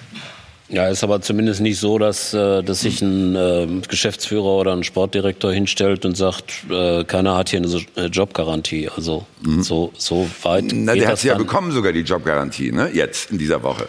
Ja, 0.68 0.88
ist 0.88 1.04
aber 1.04 1.20
zumindest 1.20 1.60
nicht 1.60 1.78
so, 1.78 1.98
dass, 1.98 2.34
äh, 2.34 2.62
dass 2.62 2.80
sich 2.80 3.00
ein 3.00 3.36
äh, 3.36 3.68
Geschäftsführer 3.88 4.44
oder 4.44 4.72
ein 4.72 4.82
Sportdirektor 4.82 5.52
hinstellt 5.52 6.04
und 6.04 6.16
sagt, 6.16 6.52
äh, 6.68 7.04
keiner 7.04 7.36
hat 7.36 7.50
hier 7.50 7.62
eine 7.62 8.06
Jobgarantie. 8.06 8.88
Also 8.88 9.26
mhm. 9.42 9.62
so, 9.62 9.92
so 9.96 10.28
weit. 10.42 10.64
Na, 10.72 10.94
der 10.94 11.08
hat 11.08 11.18
sie 11.18 11.28
ja 11.28 11.38
bekommen 11.38 11.70
sogar 11.70 11.92
die 11.92 12.00
Jobgarantie, 12.00 12.72
ne? 12.72 12.90
Jetzt 12.92 13.30
in 13.30 13.38
dieser 13.38 13.62
Woche. 13.62 13.86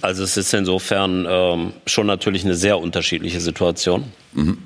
Also 0.00 0.22
es 0.22 0.36
ist 0.36 0.54
insofern 0.54 1.26
ähm, 1.28 1.72
schon 1.86 2.06
natürlich 2.06 2.44
eine 2.44 2.54
sehr 2.54 2.78
unterschiedliche 2.78 3.40
Situation. 3.40 4.04
Mhm. 4.32 4.58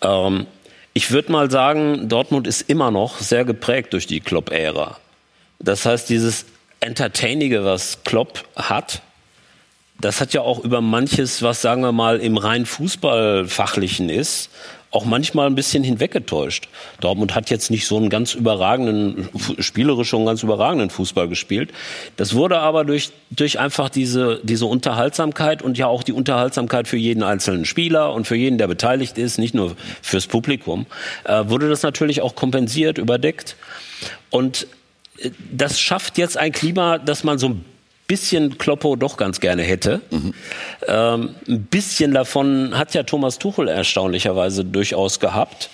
Ähm, 0.00 0.46
ich 0.94 1.10
würde 1.10 1.30
mal 1.30 1.50
sagen, 1.50 2.08
Dortmund 2.08 2.46
ist 2.46 2.62
immer 2.62 2.90
noch 2.90 3.18
sehr 3.18 3.44
geprägt 3.44 3.92
durch 3.92 4.06
die 4.06 4.20
Klopp-Ära. 4.20 4.96
Das 5.58 5.84
heißt, 5.84 6.08
dieses 6.08 6.46
Entertainige, 6.80 7.64
was 7.64 8.04
Klopp 8.04 8.44
hat, 8.56 9.02
das 10.00 10.20
hat 10.20 10.32
ja 10.32 10.42
auch 10.42 10.60
über 10.64 10.80
manches, 10.80 11.42
was 11.42 11.60
sagen 11.60 11.82
wir 11.82 11.92
mal 11.92 12.18
im 12.20 12.36
rein 12.36 12.66
Fußballfachlichen 12.66 14.08
ist, 14.08 14.50
auch 14.90 15.04
manchmal 15.04 15.46
ein 15.46 15.54
bisschen 15.54 15.84
hinweggetäuscht. 15.84 16.68
Dortmund 17.00 17.34
hat 17.34 17.50
jetzt 17.50 17.70
nicht 17.70 17.86
so 17.86 17.98
einen 17.98 18.08
ganz 18.08 18.34
überragenden, 18.34 19.28
spielerisch 19.58 20.08
schon 20.08 20.24
ganz 20.24 20.42
überragenden 20.42 20.88
Fußball 20.88 21.28
gespielt. 21.28 21.72
Das 22.16 22.34
wurde 22.34 22.60
aber 22.60 22.84
durch, 22.84 23.10
durch 23.30 23.58
einfach 23.58 23.90
diese, 23.90 24.40
diese 24.42 24.64
Unterhaltsamkeit 24.66 25.62
und 25.62 25.76
ja 25.76 25.88
auch 25.88 26.02
die 26.02 26.12
Unterhaltsamkeit 26.12 26.88
für 26.88 26.96
jeden 26.96 27.22
einzelnen 27.22 27.66
Spieler 27.66 28.14
und 28.14 28.26
für 28.26 28.36
jeden, 28.36 28.56
der 28.56 28.66
beteiligt 28.66 29.18
ist, 29.18 29.38
nicht 29.38 29.54
nur 29.54 29.76
fürs 30.00 30.26
Publikum, 30.26 30.86
äh, 31.24 31.44
wurde 31.46 31.68
das 31.68 31.82
natürlich 31.82 32.22
auch 32.22 32.34
kompensiert, 32.34 32.96
überdeckt. 32.96 33.56
Und 34.30 34.68
äh, 35.18 35.30
das 35.52 35.78
schafft 35.80 36.16
jetzt 36.16 36.38
ein 36.38 36.52
Klima, 36.52 36.96
dass 36.96 37.24
man 37.24 37.38
so 37.38 37.50
ein 37.50 37.64
bisschen 38.08 38.58
Kloppo 38.58 38.96
doch 38.96 39.16
ganz 39.16 39.38
gerne 39.38 39.62
hätte. 39.62 40.00
Mhm. 40.10 40.34
Ähm, 40.88 41.34
ein 41.46 41.62
bisschen 41.64 42.12
davon 42.12 42.76
hat 42.76 42.94
ja 42.94 43.04
Thomas 43.04 43.38
Tuchel 43.38 43.68
erstaunlicherweise 43.68 44.64
durchaus 44.64 45.20
gehabt. 45.20 45.70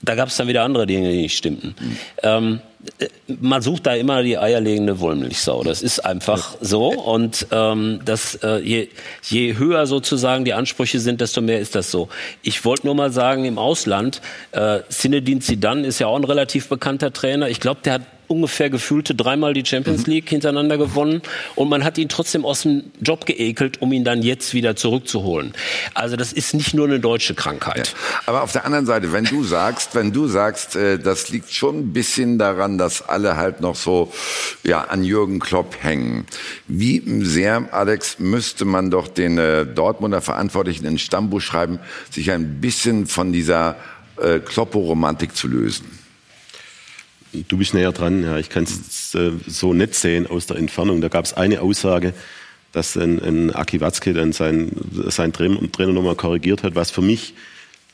Da 0.00 0.14
gab 0.14 0.28
es 0.28 0.36
dann 0.36 0.48
wieder 0.48 0.64
andere 0.64 0.86
Dinge, 0.86 1.10
die 1.10 1.22
nicht 1.22 1.36
stimmten. 1.36 1.74
Mhm. 1.78 1.96
Ähm, 2.22 2.60
äh, 2.98 3.08
man 3.40 3.62
sucht 3.62 3.86
da 3.86 3.94
immer 3.94 4.22
die 4.22 4.38
eierlegende 4.38 5.00
Wollmilchsau. 5.00 5.62
Das 5.64 5.82
ist 5.82 6.00
einfach 6.00 6.56
so. 6.60 6.88
Und 6.88 7.46
ähm, 7.50 8.00
das, 8.04 8.36
äh, 8.36 8.58
je, 8.58 8.88
je 9.22 9.56
höher 9.56 9.86
sozusagen 9.86 10.44
die 10.44 10.54
Ansprüche 10.54 11.00
sind, 11.00 11.20
desto 11.20 11.40
mehr 11.40 11.60
ist 11.60 11.74
das 11.74 11.90
so. 11.90 12.08
Ich 12.42 12.64
wollte 12.64 12.86
nur 12.86 12.94
mal 12.94 13.12
sagen, 13.12 13.44
im 13.44 13.58
Ausland, 13.58 14.20
äh, 14.52 14.80
Zinedine 14.88 15.40
Zidane 15.40 15.86
ist 15.86 15.98
ja 15.98 16.06
auch 16.06 16.16
ein 16.16 16.24
relativ 16.24 16.68
bekannter 16.68 17.12
Trainer. 17.12 17.48
Ich 17.48 17.60
glaube, 17.60 17.80
der 17.84 17.94
hat 17.94 18.02
ungefähr 18.32 18.70
gefühlte 18.70 19.14
dreimal 19.14 19.52
die 19.52 19.64
Champions 19.64 20.06
mhm. 20.06 20.12
League 20.14 20.28
hintereinander 20.28 20.78
gewonnen 20.78 21.20
und 21.54 21.68
man 21.68 21.84
hat 21.84 21.98
ihn 21.98 22.08
trotzdem 22.08 22.44
aus 22.44 22.62
dem 22.62 22.84
Job 23.00 23.26
geekelt, 23.26 23.82
um 23.82 23.92
ihn 23.92 24.04
dann 24.04 24.22
jetzt 24.22 24.54
wieder 24.54 24.74
zurückzuholen. 24.74 25.52
Also 25.94 26.16
das 26.16 26.32
ist 26.32 26.54
nicht 26.54 26.72
nur 26.72 26.86
eine 26.86 26.98
deutsche 26.98 27.34
Krankheit. 27.34 27.88
Ja. 27.88 28.22
Aber 28.26 28.42
auf 28.42 28.52
der 28.52 28.64
anderen 28.64 28.86
Seite, 28.86 29.12
wenn 29.12 29.24
du 29.24 29.44
sagst, 29.44 29.94
wenn 29.94 30.12
du 30.12 30.26
sagst, 30.26 30.76
äh, 30.76 30.98
das 30.98 31.28
liegt 31.28 31.52
schon 31.52 31.78
ein 31.78 31.92
bisschen 31.92 32.38
daran, 32.38 32.78
dass 32.78 33.06
alle 33.06 33.36
halt 33.36 33.60
noch 33.60 33.76
so 33.76 34.12
ja 34.64 34.84
an 34.84 35.04
Jürgen 35.04 35.38
Klopp 35.38 35.76
hängen. 35.80 36.26
Wie 36.68 37.02
sehr, 37.22 37.68
Alex, 37.72 38.18
müsste 38.18 38.64
man 38.64 38.90
doch 38.90 39.08
den 39.08 39.38
äh, 39.38 39.66
Dortmunder 39.66 40.22
Verantwortlichen 40.22 40.86
in 40.86 40.98
Stammbuch 40.98 41.40
schreiben, 41.40 41.78
sich 42.10 42.30
ein 42.30 42.60
bisschen 42.60 43.06
von 43.06 43.32
dieser 43.32 43.76
äh, 44.20 44.38
Kloppo-Romantik 44.38 45.36
zu 45.36 45.48
lösen? 45.48 46.01
Du 47.48 47.56
bist 47.56 47.74
näher 47.74 47.92
dran, 47.92 48.22
ja. 48.22 48.38
Ich 48.38 48.50
kann 48.50 48.64
es 48.64 49.14
äh, 49.14 49.32
so 49.46 49.72
nett 49.72 49.94
sehen 49.94 50.26
aus 50.26 50.46
der 50.46 50.56
Entfernung. 50.56 51.00
Da 51.00 51.08
gab 51.08 51.24
es 51.24 51.32
eine 51.34 51.62
Aussage, 51.62 52.12
dass 52.72 52.96
ein, 52.96 53.22
ein 53.22 53.50
Aki 53.54 53.80
Watzke 53.80 54.12
dann 54.12 54.32
sein, 54.32 54.72
sein 55.08 55.32
Trainer, 55.32 55.60
Trainer 55.72 55.92
nochmal 55.92 56.16
korrigiert 56.16 56.62
hat, 56.62 56.74
was 56.74 56.90
für 56.90 57.02
mich 57.02 57.34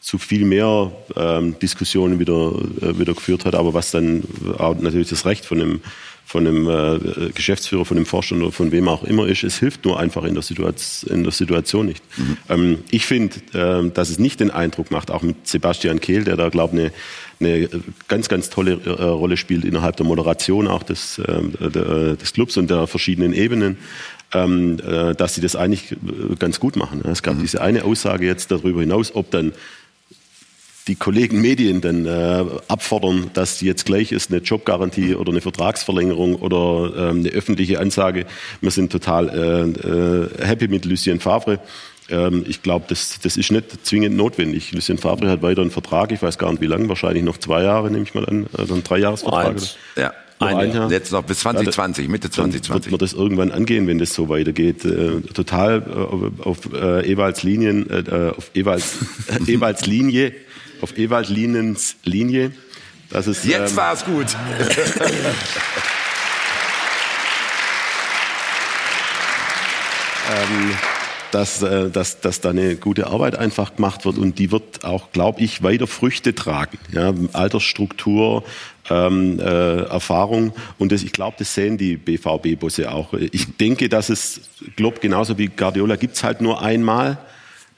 zu 0.01 0.18
viel 0.18 0.45
mehr 0.45 0.93
ähm, 1.16 1.59
Diskussionen 1.59 2.18
wieder, 2.18 2.53
äh, 2.80 2.99
wieder 2.99 3.14
geführt 3.14 3.45
hat, 3.45 3.55
aber 3.55 3.74
was 3.74 3.91
dann 3.91 4.22
auch 4.59 4.78
natürlich 4.78 5.09
das 5.09 5.26
Recht 5.26 5.45
von 5.45 5.61
einem, 5.61 5.80
von 6.24 6.47
einem 6.47 6.68
äh, 6.68 7.30
Geschäftsführer, 7.30 7.84
von 7.84 7.97
einem 7.97 8.07
Vorstand 8.07 8.43
oder 8.43 8.53
von 8.53 8.70
wem 8.70 8.86
auch 8.86 9.03
immer 9.03 9.26
ist, 9.26 9.43
es 9.43 9.59
hilft 9.59 9.84
nur 9.84 9.99
einfach 9.99 10.24
in 10.24 10.34
der, 10.34 10.43
Situation, 10.43 11.12
in 11.12 11.24
der 11.24 11.32
Situation 11.32 11.86
nicht. 11.86 12.03
Mhm. 12.16 12.36
Ähm, 12.49 12.78
ich 12.91 13.07
finde, 13.07 13.36
äh, 13.53 13.91
dass 13.91 14.11
es 14.11 14.18
nicht 14.18 14.39
den 14.41 14.51
Eindruck 14.51 14.91
macht, 14.91 15.11
auch 15.11 15.22
mit 15.22 15.49
Sebastian 15.49 16.01
Kehl, 16.01 16.22
der 16.24 16.36
da, 16.36 16.49
glaube 16.49 16.76
ich, 16.76 16.80
eine, 16.80 16.93
eine 17.41 17.68
ganz, 18.09 18.28
ganz 18.28 18.51
tolle 18.51 18.80
äh, 18.84 18.91
Rolle 18.91 19.36
spielt 19.36 19.64
innerhalb 19.64 19.97
der 19.97 20.07
Moderation 20.07 20.66
auch 20.66 20.82
des, 20.82 21.18
äh, 21.18 22.16
des 22.16 22.32
Clubs 22.32 22.57
und 22.57 22.70
der 22.70 22.86
verschiedenen 22.86 23.32
Ebenen, 23.32 23.78
ähm, 24.34 24.78
äh, 24.80 25.14
dass 25.14 25.34
sie 25.34 25.41
das 25.41 25.57
eigentlich 25.57 25.97
ganz 26.39 26.61
gut 26.61 26.76
machen. 26.76 27.03
Es 27.05 27.22
gab 27.22 27.36
mhm. 27.36 27.41
diese 27.41 27.61
eine 27.61 27.84
Aussage 27.84 28.26
jetzt 28.26 28.51
darüber 28.51 28.80
hinaus, 28.80 29.14
ob 29.14 29.30
dann 29.30 29.53
die 30.89 30.97
Kollegen 30.97 31.41
Medien 31.41 31.80
dann 31.80 32.07
äh, 32.07 32.45
abfordern, 32.66 33.30
dass 33.34 33.61
jetzt 33.61 33.84
gleich 33.84 34.11
ist 34.11 34.30
eine 34.32 34.41
Jobgarantie 34.41 35.14
oder 35.14 35.30
eine 35.30 35.43
Vertragsverlängerung 35.43 36.36
oder 36.36 37.11
ähm, 37.11 37.18
eine 37.20 37.28
öffentliche 37.28 37.78
Ansage. 37.78 38.24
Wir 38.62 38.70
sind 38.70 38.91
total 38.91 39.28
äh, 39.28 40.43
äh, 40.43 40.47
happy 40.47 40.68
mit 40.68 40.86
Lucien 40.86 41.20
Favre. 41.20 41.61
Ähm, 42.11 42.45
ich 42.49 42.63
glaube, 42.63 42.87
das, 42.89 43.19
das 43.21 43.37
ist 43.37 43.51
nicht 43.51 43.87
zwingend 43.87 44.17
notwendig. 44.17 44.73
Lucien 44.73 44.99
Favre 44.99 45.29
hat 45.29 45.43
weiter 45.43 45.63
einen 45.63 45.71
Vertrag, 45.71 46.13
ich 46.13 46.23
weiß 46.23 46.39
gar 46.39 46.51
nicht 46.51 46.61
wie 46.61 46.67
lange, 46.67 46.89
wahrscheinlich 46.89 47.23
noch 47.23 47.39
zwei 47.39 47.63
Jahre, 47.63 47.91
nehme 47.91 48.05
ich 48.05 48.15
mal 48.15 48.27
an, 48.27 48.47
also 48.57 48.75
ein 48.75 48.85
Dreijahresvertrag. 48.85 49.49
Eins. 49.49 49.77
Ja. 49.97 50.13
Ein, 50.41 50.57
ein 50.57 50.73
Jahr. 50.73 50.89
Jetzt 50.89 51.11
noch 51.11 51.25
bis 51.25 51.41
2020, 51.41 52.05
ja, 52.05 52.11
Mitte 52.11 52.31
2020. 52.31 52.93
Wird 52.93 52.93
man 52.93 52.99
das 53.01 53.13
irgendwann 53.13 53.51
angehen, 53.51 53.89
wenn 53.89 53.99
das 53.99 54.15
so 54.15 54.29
weitergeht. 54.29 54.85
Äh, 54.85 55.21
total 55.35 55.83
äh, 55.83 56.43
auf 56.45 56.73
äh, 56.73 57.11
Ewalds 57.11 57.43
Linien, 57.43 57.91
äh, 57.91 58.33
auf 58.37 58.53
Ewalds, 58.55 58.99
Ewalds 59.49 59.87
Linie 59.87 60.33
auf 60.81 60.97
Ewald 60.97 61.29
Lienens 61.29 61.97
Linie. 62.05 62.53
Das 63.11 63.27
ist, 63.27 63.45
Jetzt 63.45 63.73
ähm, 63.73 63.77
war 63.77 63.93
es 63.95 64.05
gut. 64.05 64.27
ähm, 70.31 70.71
dass, 71.31 71.62
äh, 71.62 71.91
dass, 71.91 72.20
dass 72.20 72.41
da 72.41 72.51
eine 72.51 72.76
gute 72.76 73.07
Arbeit 73.09 73.37
einfach 73.37 73.76
gemacht 73.76 74.05
wird 74.05 74.18
und 74.18 74.39
die 74.39 74.51
wird 74.51 74.85
auch, 74.85 75.12
glaube 75.12 75.41
ich, 75.41 75.62
weiter 75.62 75.87
Früchte 75.87 76.35
tragen. 76.35 76.79
Ja, 76.93 77.12
Altersstruktur, 77.33 78.45
ähm, 78.91 79.39
äh, 79.41 79.83
Erfahrung 79.83 80.53
und 80.79 80.93
das, 80.93 81.03
ich 81.03 81.12
glaube, 81.12 81.37
das 81.39 81.55
sehen 81.55 81.79
die 81.79 81.97
BVB-Busse 81.97 82.91
auch. 82.91 83.12
Ich 83.14 83.57
denke, 83.57 83.89
dass 83.89 84.09
es, 84.09 84.41
glaube 84.76 84.99
genauso 85.01 85.39
wie 85.39 85.49
Guardiola 85.49 85.97
gibt's 85.97 86.24
halt 86.24 86.41
nur 86.41 86.62
einmal. 86.62 87.18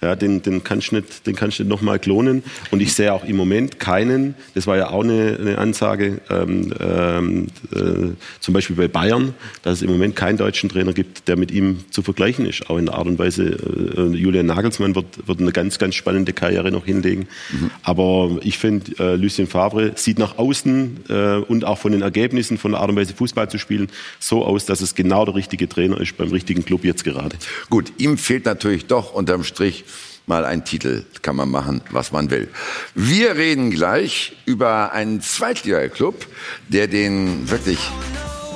Ja, 0.02 0.16
den, 0.16 0.40
den 0.40 0.64
kannst 0.64 0.92
du 0.92 0.96
nicht, 0.96 1.26
den 1.26 1.36
kannst 1.36 1.58
du 1.58 1.62
nicht 1.62 1.70
nochmal 1.70 1.98
klonen. 1.98 2.42
Und 2.70 2.80
ich 2.80 2.94
sehe 2.94 3.12
auch 3.12 3.24
im 3.24 3.36
Moment 3.36 3.78
keinen, 3.78 4.34
das 4.54 4.66
war 4.66 4.76
ja 4.78 4.90
auch 4.90 5.04
eine, 5.04 5.36
eine 5.38 5.58
Ansage, 5.58 6.20
ähm, 6.30 6.72
ähm, 6.80 7.46
äh, 7.74 8.14
zum 8.40 8.54
Beispiel 8.54 8.76
bei 8.76 8.88
Bayern, 8.88 9.34
dass 9.62 9.74
es 9.78 9.82
im 9.82 9.90
Moment 9.90 10.16
keinen 10.16 10.38
deutschen 10.38 10.70
Trainer 10.70 10.94
gibt, 10.94 11.28
der 11.28 11.36
mit 11.36 11.50
ihm 11.50 11.84
zu 11.90 12.02
vergleichen 12.02 12.46
ist. 12.46 12.70
Auch 12.70 12.78
in 12.78 12.86
der 12.86 12.94
Art 12.94 13.06
und 13.06 13.18
Weise, 13.18 13.44
äh, 13.44 14.16
Julian 14.16 14.46
Nagelsmann 14.46 14.94
wird, 14.94 15.26
wird 15.28 15.40
eine 15.40 15.52
ganz, 15.52 15.78
ganz 15.78 15.94
spannende 15.94 16.32
Karriere 16.32 16.70
noch 16.70 16.86
hinlegen. 16.86 17.28
Mhm. 17.52 17.70
Aber 17.82 18.38
ich 18.42 18.56
finde, 18.56 18.92
äh, 18.98 19.16
Lucien 19.16 19.48
Favre 19.48 19.92
sieht 19.96 20.18
nach 20.18 20.38
außen 20.38 21.00
äh, 21.10 21.36
und 21.36 21.64
auch 21.66 21.78
von 21.78 21.92
den 21.92 22.00
Ergebnissen, 22.00 22.56
von 22.56 22.72
der 22.72 22.80
Art 22.80 22.88
und 22.88 22.96
Weise 22.96 23.12
Fußball 23.12 23.50
zu 23.50 23.58
spielen, 23.58 23.88
so 24.18 24.44
aus, 24.44 24.64
dass 24.64 24.80
es 24.80 24.94
genau 24.94 25.26
der 25.26 25.34
richtige 25.34 25.68
Trainer 25.68 26.00
ist 26.00 26.16
beim 26.16 26.30
richtigen 26.30 26.64
Club 26.64 26.84
jetzt 26.84 27.04
gerade. 27.04 27.36
Gut, 27.68 27.92
ihm 27.98 28.16
fehlt 28.16 28.46
natürlich 28.46 28.86
doch 28.86 29.12
unterm 29.12 29.44
Strich 29.44 29.84
mal 30.30 30.44
ein 30.44 30.64
Titel, 30.64 31.04
kann 31.22 31.36
man 31.36 31.50
machen, 31.50 31.82
was 31.90 32.12
man 32.12 32.30
will. 32.30 32.48
Wir 32.94 33.36
reden 33.36 33.70
gleich 33.70 34.36
über 34.46 34.92
einen 34.92 35.20
Zweitliga-Club, 35.20 36.24
der 36.68 36.86
den 36.86 37.50
wirklich 37.50 37.80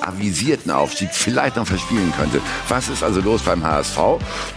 avisierten 0.00 0.70
Aufstieg 0.70 1.10
vielleicht 1.12 1.56
noch 1.56 1.66
verspielen 1.66 2.12
könnte. 2.16 2.40
Was 2.68 2.88
ist 2.88 3.02
also 3.02 3.20
los 3.20 3.42
beim 3.42 3.64
HSV? 3.64 3.98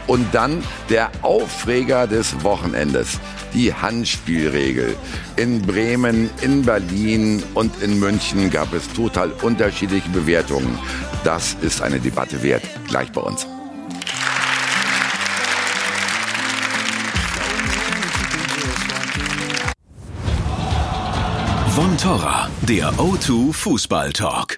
Und 0.06 0.28
dann 0.34 0.64
der 0.90 1.10
Aufreger 1.24 2.06
des 2.06 2.44
Wochenendes, 2.44 3.20
die 3.54 3.74
Handspielregel. 3.74 4.96
In 5.38 5.62
Bremen, 5.62 6.30
in 6.42 6.64
Berlin 6.64 7.42
und 7.56 7.82
in 7.82 8.00
München 8.00 8.52
gab 8.52 8.74
es 8.74 8.92
total 8.94 9.32
unterschiedliche 9.42 10.10
Bewertungen. 10.10 10.78
Das 11.24 11.56
ist 11.62 11.82
eine 11.82 12.00
Debatte 12.00 12.44
wert. 12.44 12.64
Gleich 12.88 13.12
bei 13.12 13.22
uns. 13.22 13.48
Von 21.78 21.96
Torra, 21.96 22.50
der 22.64 22.92
O2 22.94 23.54
Fußball 23.54 24.12
Talk. 24.12 24.58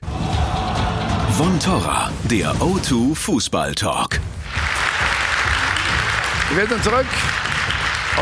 Von 1.37 1.59
Torra, 1.59 2.09
der 2.23 2.53
O2 2.61 3.13
Fußball 3.13 3.75
Talk. 3.75 4.21
Wir 6.47 6.57
werden 6.59 6.81
zurück 6.81 7.05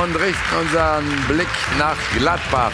und 0.01 0.15
richten 0.15 0.55
unseren 0.59 1.05
Blick 1.27 1.47
nach 1.77 1.95
Gladbach. 2.17 2.71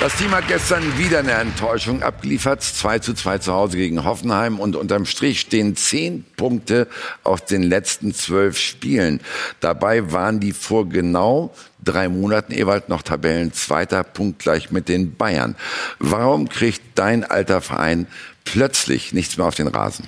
Das 0.00 0.14
Team 0.14 0.30
hat 0.30 0.46
gestern 0.46 0.96
wieder 0.96 1.18
eine 1.18 1.32
Enttäuschung 1.32 2.04
abgeliefert. 2.04 2.62
2 2.62 3.00
zu 3.00 3.14
2 3.14 3.38
zu 3.38 3.52
Hause 3.52 3.78
gegen 3.78 4.04
Hoffenheim 4.04 4.60
und 4.60 4.76
unterm 4.76 5.06
Strich 5.06 5.40
stehen 5.40 5.74
zehn 5.74 6.24
Punkte 6.36 6.86
aus 7.24 7.46
den 7.46 7.64
letzten 7.64 8.14
zwölf 8.14 8.58
Spielen. 8.58 9.20
Dabei 9.58 10.12
waren 10.12 10.38
die 10.38 10.52
vor 10.52 10.88
genau 10.88 11.52
drei 11.82 12.08
Monaten 12.08 12.52
Ewald 12.52 12.88
noch 12.88 13.02
Tabellenzweiter, 13.02 14.04
punktgleich 14.04 14.70
mit 14.70 14.88
den 14.88 15.16
Bayern. 15.16 15.56
Warum 15.98 16.48
kriegt 16.48 16.80
dein 16.94 17.24
alter 17.24 17.60
Verein 17.60 18.06
plötzlich 18.44 19.12
nichts 19.12 19.36
mehr 19.36 19.48
auf 19.48 19.56
den 19.56 19.66
Rasen? 19.66 20.06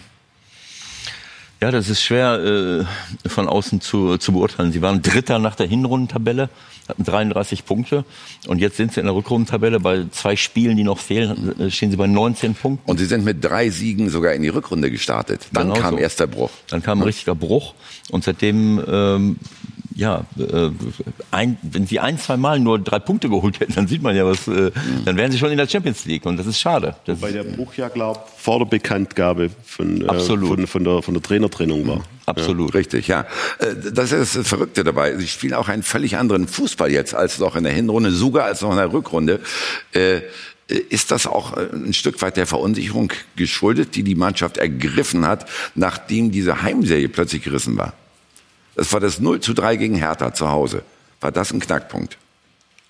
Ja, 1.63 1.71
das 1.71 1.91
ist 1.91 2.03
schwer 2.03 2.87
äh, 3.27 3.29
von 3.29 3.47
außen 3.47 3.83
zu, 3.83 4.17
zu 4.17 4.33
beurteilen. 4.33 4.73
Sie 4.73 4.81
waren 4.81 5.03
Dritter 5.03 5.39
nach 5.39 5.57
der 5.57 5.67
Hinrundentabelle, 5.67 6.49
hatten 6.89 7.05
33 7.05 7.67
Punkte 7.67 8.07
und 8.47 8.61
jetzt 8.61 8.79
sind 8.79 8.95
sie 8.95 9.01
in 9.01 9.07
der 9.07 9.15
Rückrundentabelle 9.15 9.79
bei 9.79 10.07
zwei 10.11 10.37
Spielen, 10.37 10.79
die 10.79 10.85
noch 10.85 10.99
fehlen, 10.99 11.61
äh, 11.61 11.71
stehen 11.71 11.91
sie 11.91 11.99
bei 11.99 12.07
19 12.07 12.55
Punkten. 12.55 12.91
Und 12.91 12.99
sie 12.99 13.05
sind 13.05 13.27
mit 13.27 13.45
drei 13.45 13.69
Siegen 13.69 14.09
sogar 14.09 14.33
in 14.33 14.43
die 14.43 14.49
Rückrunde 14.49 14.91
gestartet. 14.91 15.49
Dann 15.53 15.69
genau 15.69 15.81
kam 15.81 15.95
so. 15.97 16.01
erst 16.01 16.21
der 16.21 16.29
Bruch. 16.29 16.51
Dann 16.69 16.83
kam 16.83 17.01
ein 17.01 17.05
richtiger 17.05 17.35
Bruch 17.35 17.75
und 18.11 18.25
seitdem 18.25 18.83
ähm, 18.89 19.37
ja, 19.95 20.25
äh, 20.39 20.71
ein, 21.31 21.59
wenn 21.63 21.87
sie 21.87 22.01
ein, 22.01 22.19
zwei 22.19 22.37
Mal 22.37 22.61
nur 22.61 22.79
drei 22.79 22.99
Punkte 22.99 23.29
geholt 23.29 23.61
hätten, 23.61 23.75
dann 23.75 23.89
sieht 23.89 24.03
man 24.03 24.15
ja 24.15 24.25
was, 24.25 24.47
äh, 24.49 24.71
dann 25.05 25.17
wären 25.17 25.33
sie 25.33 25.39
schon 25.39 25.51
in 25.51 25.59
der 25.59 25.69
Champions 25.69 26.05
League 26.05 26.27
und 26.27 26.37
das 26.37 26.47
ist 26.47 26.61
schade. 26.61 26.97
Das 27.05 27.21
Weil 27.21 27.33
der 27.33 27.45
Bruch 27.45 27.75
ja, 27.75 27.89
glaube 27.89 28.21
vor 28.37 28.59
der 28.61 28.67
Bekanntgabe 28.67 29.51
von, 29.65 30.09
äh, 30.09 30.21
von, 30.21 30.67
von, 30.67 30.85
der, 30.85 31.03
von 31.03 31.15
der 31.15 31.23
Trainertrennung 31.23 31.87
war. 31.87 32.03
Absolut. 32.27 32.73
Ja. 32.73 32.79
Richtig, 32.79 33.09
ja. 33.09 33.27
Äh, 33.59 33.93
das 33.93 34.13
ist 34.13 34.37
das 34.37 34.49
Verrückte 34.49 34.85
dabei. 34.85 35.17
Sie 35.17 35.27
spielen 35.27 35.55
auch 35.55 35.69
einen 35.69 35.83
völlig 35.83 36.17
anderen 36.17 36.47
Fußball 36.47 36.91
jetzt 36.91 37.15
als 37.15 37.39
noch 37.39 37.57
in 37.57 37.65
der 37.65 37.73
Hinrunde, 37.73 38.13
sogar 38.13 38.45
als 38.45 38.63
noch 38.63 38.71
in 38.71 38.77
der 38.77 38.93
Rückrunde. 38.93 39.41
Äh, 39.93 40.21
ist 40.69 41.11
das 41.11 41.27
auch 41.27 41.57
äh, 41.57 41.69
ein 41.73 41.93
Stück 41.93 42.23
weit 42.23 42.37
der 42.37 42.47
Verunsicherung 42.47 43.13
geschuldet, 43.37 43.97
die 43.97 44.05
die 44.05 44.15
Mannschaft 44.15 44.57
ergriffen 44.57 45.27
hat, 45.27 45.47
nachdem 45.75 46.31
diese 46.31 46.63
Heimserie 46.63 47.09
plötzlich 47.09 47.43
gerissen 47.43 47.77
war? 47.77 47.93
Das 48.75 48.93
war 48.93 49.01
das 49.01 49.21
0 49.21 49.41
zu 49.41 49.53
3 49.53 49.77
gegen 49.77 49.97
Hertha 49.97 50.33
zu 50.33 50.49
Hause. 50.49 50.83
War 51.21 51.33
das 51.33 51.53
ein 51.53 51.61
Knackpunkt? 51.61 52.17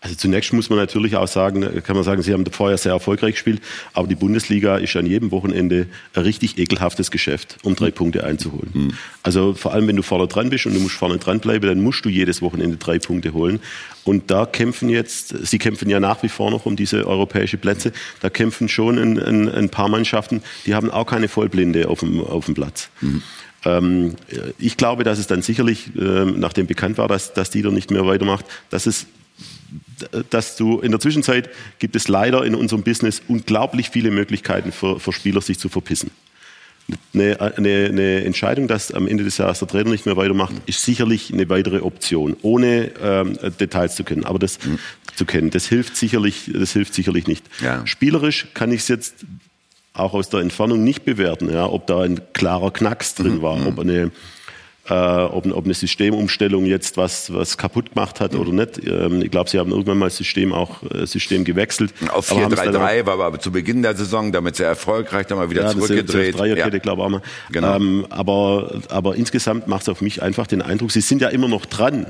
Also 0.02 0.16
zunächst 0.16 0.52
muss 0.54 0.70
man 0.70 0.78
natürlich 0.78 1.16
auch 1.16 1.28
sagen, 1.28 1.82
kann 1.82 1.94
man 1.94 2.04
sagen, 2.04 2.22
Sie 2.22 2.32
haben 2.32 2.46
vorher 2.46 2.78
sehr 2.78 2.92
erfolgreich 2.92 3.34
gespielt, 3.34 3.60
aber 3.92 4.08
die 4.08 4.14
Bundesliga 4.14 4.78
ist 4.78 4.96
an 4.96 5.04
jedem 5.04 5.30
Wochenende 5.30 5.88
ein 6.14 6.22
richtig 6.22 6.56
ekelhaftes 6.56 7.10
Geschäft, 7.10 7.58
um 7.62 7.76
drei 7.76 7.88
mhm. 7.88 7.92
Punkte 7.92 8.24
einzuholen. 8.24 8.70
Mhm. 8.72 8.92
Also 9.22 9.52
vor 9.52 9.74
allem, 9.74 9.88
wenn 9.88 9.96
du 9.96 10.02
vorne 10.02 10.26
dran 10.26 10.48
bist 10.48 10.64
und 10.64 10.74
du 10.74 10.80
musst 10.80 10.94
vorne 10.94 11.18
dran 11.18 11.40
bleiben, 11.40 11.66
dann 11.66 11.82
musst 11.82 12.02
du 12.06 12.08
jedes 12.08 12.40
Wochenende 12.40 12.78
drei 12.78 12.98
Punkte 12.98 13.34
holen. 13.34 13.60
Und 14.04 14.30
da 14.30 14.46
kämpfen 14.46 14.88
jetzt, 14.88 15.34
Sie 15.46 15.58
kämpfen 15.58 15.90
ja 15.90 16.00
nach 16.00 16.22
wie 16.22 16.30
vor 16.30 16.50
noch 16.50 16.64
um 16.64 16.76
diese 16.76 17.06
europäische 17.06 17.58
Plätze, 17.58 17.92
da 18.20 18.30
kämpfen 18.30 18.70
schon 18.70 18.98
ein, 18.98 19.18
ein, 19.18 19.48
ein 19.50 19.68
paar 19.68 19.88
Mannschaften, 19.88 20.42
die 20.64 20.74
haben 20.74 20.90
auch 20.90 21.04
keine 21.04 21.28
Vollblinde 21.28 21.88
auf 21.88 22.00
dem, 22.00 22.24
auf 22.24 22.46
dem 22.46 22.54
Platz. 22.54 22.88
Mhm. 23.02 23.22
Ähm, 23.64 24.16
ich 24.58 24.76
glaube, 24.76 25.04
dass 25.04 25.18
es 25.18 25.26
dann 25.26 25.42
sicherlich, 25.42 25.90
äh, 25.96 26.24
nachdem 26.24 26.66
bekannt 26.66 26.98
war, 26.98 27.08
dass, 27.08 27.32
dass 27.34 27.50
Dieter 27.50 27.70
nicht 27.70 27.90
mehr 27.90 28.06
weitermacht, 28.06 28.44
dass 28.70 28.86
es 28.86 29.06
dass 30.30 30.56
du 30.56 30.80
in 30.80 30.90
der 30.90 31.00
Zwischenzeit 31.00 31.50
gibt 31.78 31.94
es 31.94 32.08
leider 32.08 32.44
in 32.44 32.54
unserem 32.54 32.82
Business 32.82 33.22
unglaublich 33.28 33.90
viele 33.90 34.10
Möglichkeiten 34.10 34.72
für, 34.72 34.98
für 34.98 35.12
Spieler, 35.12 35.40
sich 35.40 35.58
zu 35.58 35.68
verpissen. 35.68 36.10
Eine, 37.14 37.40
eine, 37.40 37.86
eine, 37.86 38.24
Entscheidung, 38.24 38.66
dass 38.66 38.92
am 38.92 39.06
Ende 39.06 39.22
des 39.22 39.38
Jahres 39.38 39.60
der 39.60 39.68
Trainer 39.68 39.90
nicht 39.90 40.06
mehr 40.06 40.16
weitermacht, 40.16 40.54
ist 40.66 40.82
sicherlich 40.82 41.32
eine 41.32 41.48
weitere 41.48 41.80
Option, 41.80 42.36
ohne 42.42 42.90
ähm, 43.00 43.38
Details 43.60 43.94
zu 43.94 44.02
kennen. 44.02 44.24
Aber 44.24 44.40
das 44.40 44.58
mhm. 44.64 44.78
zu 45.14 45.24
kennen, 45.24 45.50
das 45.50 45.66
hilft 45.66 45.96
sicherlich, 45.96 46.50
das 46.52 46.72
hilft 46.72 46.94
sicherlich 46.94 47.28
nicht. 47.28 47.44
Ja. 47.62 47.86
Spielerisch 47.86 48.48
kann 48.54 48.72
ich 48.72 48.80
es 48.80 48.88
jetzt 48.88 49.24
auch 50.00 50.14
aus 50.14 50.28
der 50.28 50.40
Entfernung 50.40 50.82
nicht 50.82 51.04
bewerten, 51.04 51.52
ja, 51.52 51.66
ob 51.66 51.86
da 51.86 52.00
ein 52.00 52.20
klarer 52.32 52.72
Knacks 52.72 53.14
drin 53.14 53.36
mhm. 53.36 53.42
war, 53.42 53.56
mhm. 53.56 53.66
ob 53.66 53.78
eine 53.78 54.10
äh, 54.88 54.94
ob, 54.94 55.46
ob, 55.46 55.64
eine 55.64 55.74
Systemumstellung 55.74 56.66
jetzt 56.66 56.96
was, 56.96 57.32
was 57.32 57.56
kaputt 57.56 57.94
gemacht 57.94 58.18
hat 58.18 58.32
mhm. 58.32 58.40
oder 58.40 58.52
nicht. 58.52 58.86
Ähm, 58.86 59.22
ich 59.22 59.30
glaube, 59.30 59.48
sie 59.48 59.58
haben 59.58 59.70
irgendwann 59.70 59.98
mal 59.98 60.06
das 60.06 60.16
System 60.16 60.52
auch 60.52 60.82
äh, 60.82 61.06
System 61.06 61.44
gewechselt. 61.44 61.94
Auf 62.10 62.30
4-3-3 62.30 63.06
war 63.06 63.20
aber 63.20 63.38
zu 63.38 63.52
Beginn 63.52 63.82
der 63.82 63.94
Saison 63.94 64.32
damit 64.32 64.56
sehr 64.56 64.68
erfolgreich, 64.68 65.26
dann 65.26 65.38
mal 65.38 65.50
wieder 65.50 65.62
ja, 65.62 65.70
zurückgedreht. 65.70 66.38
Das 66.38 66.46
ja. 66.48 66.68
glaube 66.68 67.02
ich 67.02 67.06
auch 67.06 67.08
mal. 67.08 67.22
Genau. 67.50 67.76
Ähm, 67.76 68.06
aber, 68.10 68.80
aber 68.88 69.14
insgesamt 69.14 69.68
macht 69.68 69.82
es 69.82 69.88
auf 69.88 70.00
mich 70.00 70.22
einfach 70.22 70.46
den 70.46 70.62
Eindruck, 70.62 70.90
sie 70.90 71.02
sind 71.02 71.22
ja 71.22 71.28
immer 71.28 71.48
noch 71.48 71.66
dran. 71.66 72.06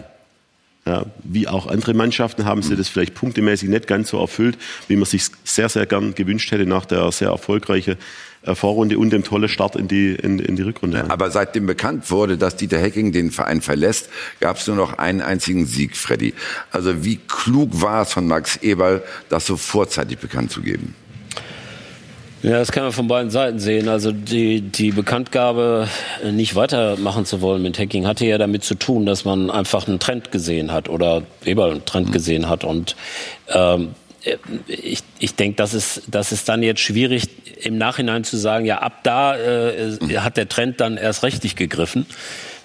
Ja, 0.90 1.06
wie 1.22 1.46
auch 1.46 1.68
andere 1.68 1.94
Mannschaften 1.94 2.46
haben 2.46 2.62
sie 2.62 2.74
das 2.74 2.88
vielleicht 2.88 3.14
punktemäßig 3.14 3.68
nicht 3.68 3.86
ganz 3.86 4.08
so 4.08 4.18
erfüllt, 4.18 4.58
wie 4.88 4.96
man 4.96 5.04
sich 5.04 5.26
sehr, 5.44 5.68
sehr 5.68 5.86
gern 5.86 6.16
gewünscht 6.16 6.50
hätte 6.50 6.66
nach 6.66 6.84
der 6.84 7.12
sehr 7.12 7.28
erfolgreichen 7.28 7.94
äh, 8.42 8.56
Vorrunde 8.56 8.98
und 8.98 9.10
dem 9.10 9.22
tollen 9.22 9.48
Start 9.48 9.76
in 9.76 9.86
die, 9.86 10.16
in, 10.16 10.40
in 10.40 10.56
die 10.56 10.62
Rückrunde. 10.62 11.08
Aber 11.08 11.30
seitdem 11.30 11.66
bekannt 11.66 12.10
wurde, 12.10 12.36
dass 12.36 12.56
Dieter 12.56 12.78
Hecking 12.78 13.12
den 13.12 13.30
Verein 13.30 13.60
verlässt, 13.60 14.08
gab 14.40 14.56
es 14.56 14.66
nur 14.66 14.74
noch 14.74 14.98
einen 14.98 15.20
einzigen 15.20 15.64
Sieg, 15.64 15.96
Freddy. 15.96 16.34
Also 16.72 17.04
wie 17.04 17.20
klug 17.28 17.80
war 17.80 18.02
es 18.02 18.12
von 18.12 18.26
Max 18.26 18.56
Eberl, 18.56 19.04
das 19.28 19.46
so 19.46 19.56
vorzeitig 19.56 20.18
bekannt 20.18 20.50
zu 20.50 20.60
geben? 20.60 20.96
Ja, 22.42 22.52
das 22.52 22.72
kann 22.72 22.84
man 22.84 22.92
von 22.92 23.06
beiden 23.06 23.30
Seiten 23.30 23.58
sehen. 23.58 23.88
Also 23.88 24.12
die, 24.12 24.62
die 24.62 24.92
Bekanntgabe, 24.92 25.88
äh, 26.24 26.32
nicht 26.32 26.54
weitermachen 26.54 27.26
zu 27.26 27.42
wollen 27.42 27.62
mit 27.62 27.78
Hacking, 27.78 28.06
hatte 28.06 28.24
ja 28.24 28.38
damit 28.38 28.64
zu 28.64 28.74
tun, 28.76 29.04
dass 29.04 29.26
man 29.26 29.50
einfach 29.50 29.86
einen 29.86 29.98
Trend 29.98 30.32
gesehen 30.32 30.72
hat 30.72 30.88
oder 30.88 31.22
Eberl 31.44 31.72
einen 31.72 31.84
Trend 31.84 32.08
mhm. 32.08 32.12
gesehen 32.12 32.48
hat. 32.48 32.64
Und 32.64 32.96
ähm, 33.48 33.94
ich, 34.66 35.02
ich 35.18 35.34
denke, 35.34 35.56
das 35.56 35.74
ist, 35.74 36.02
das 36.06 36.32
ist 36.32 36.48
dann 36.48 36.62
jetzt 36.62 36.80
schwierig, 36.80 37.28
im 37.62 37.76
Nachhinein 37.76 38.24
zu 38.24 38.38
sagen, 38.38 38.64
ja, 38.64 38.78
ab 38.78 39.00
da 39.02 39.36
äh, 39.36 39.98
hat 40.16 40.38
der 40.38 40.48
Trend 40.48 40.80
dann 40.80 40.96
erst 40.96 41.22
richtig 41.22 41.56
gegriffen. 41.56 42.06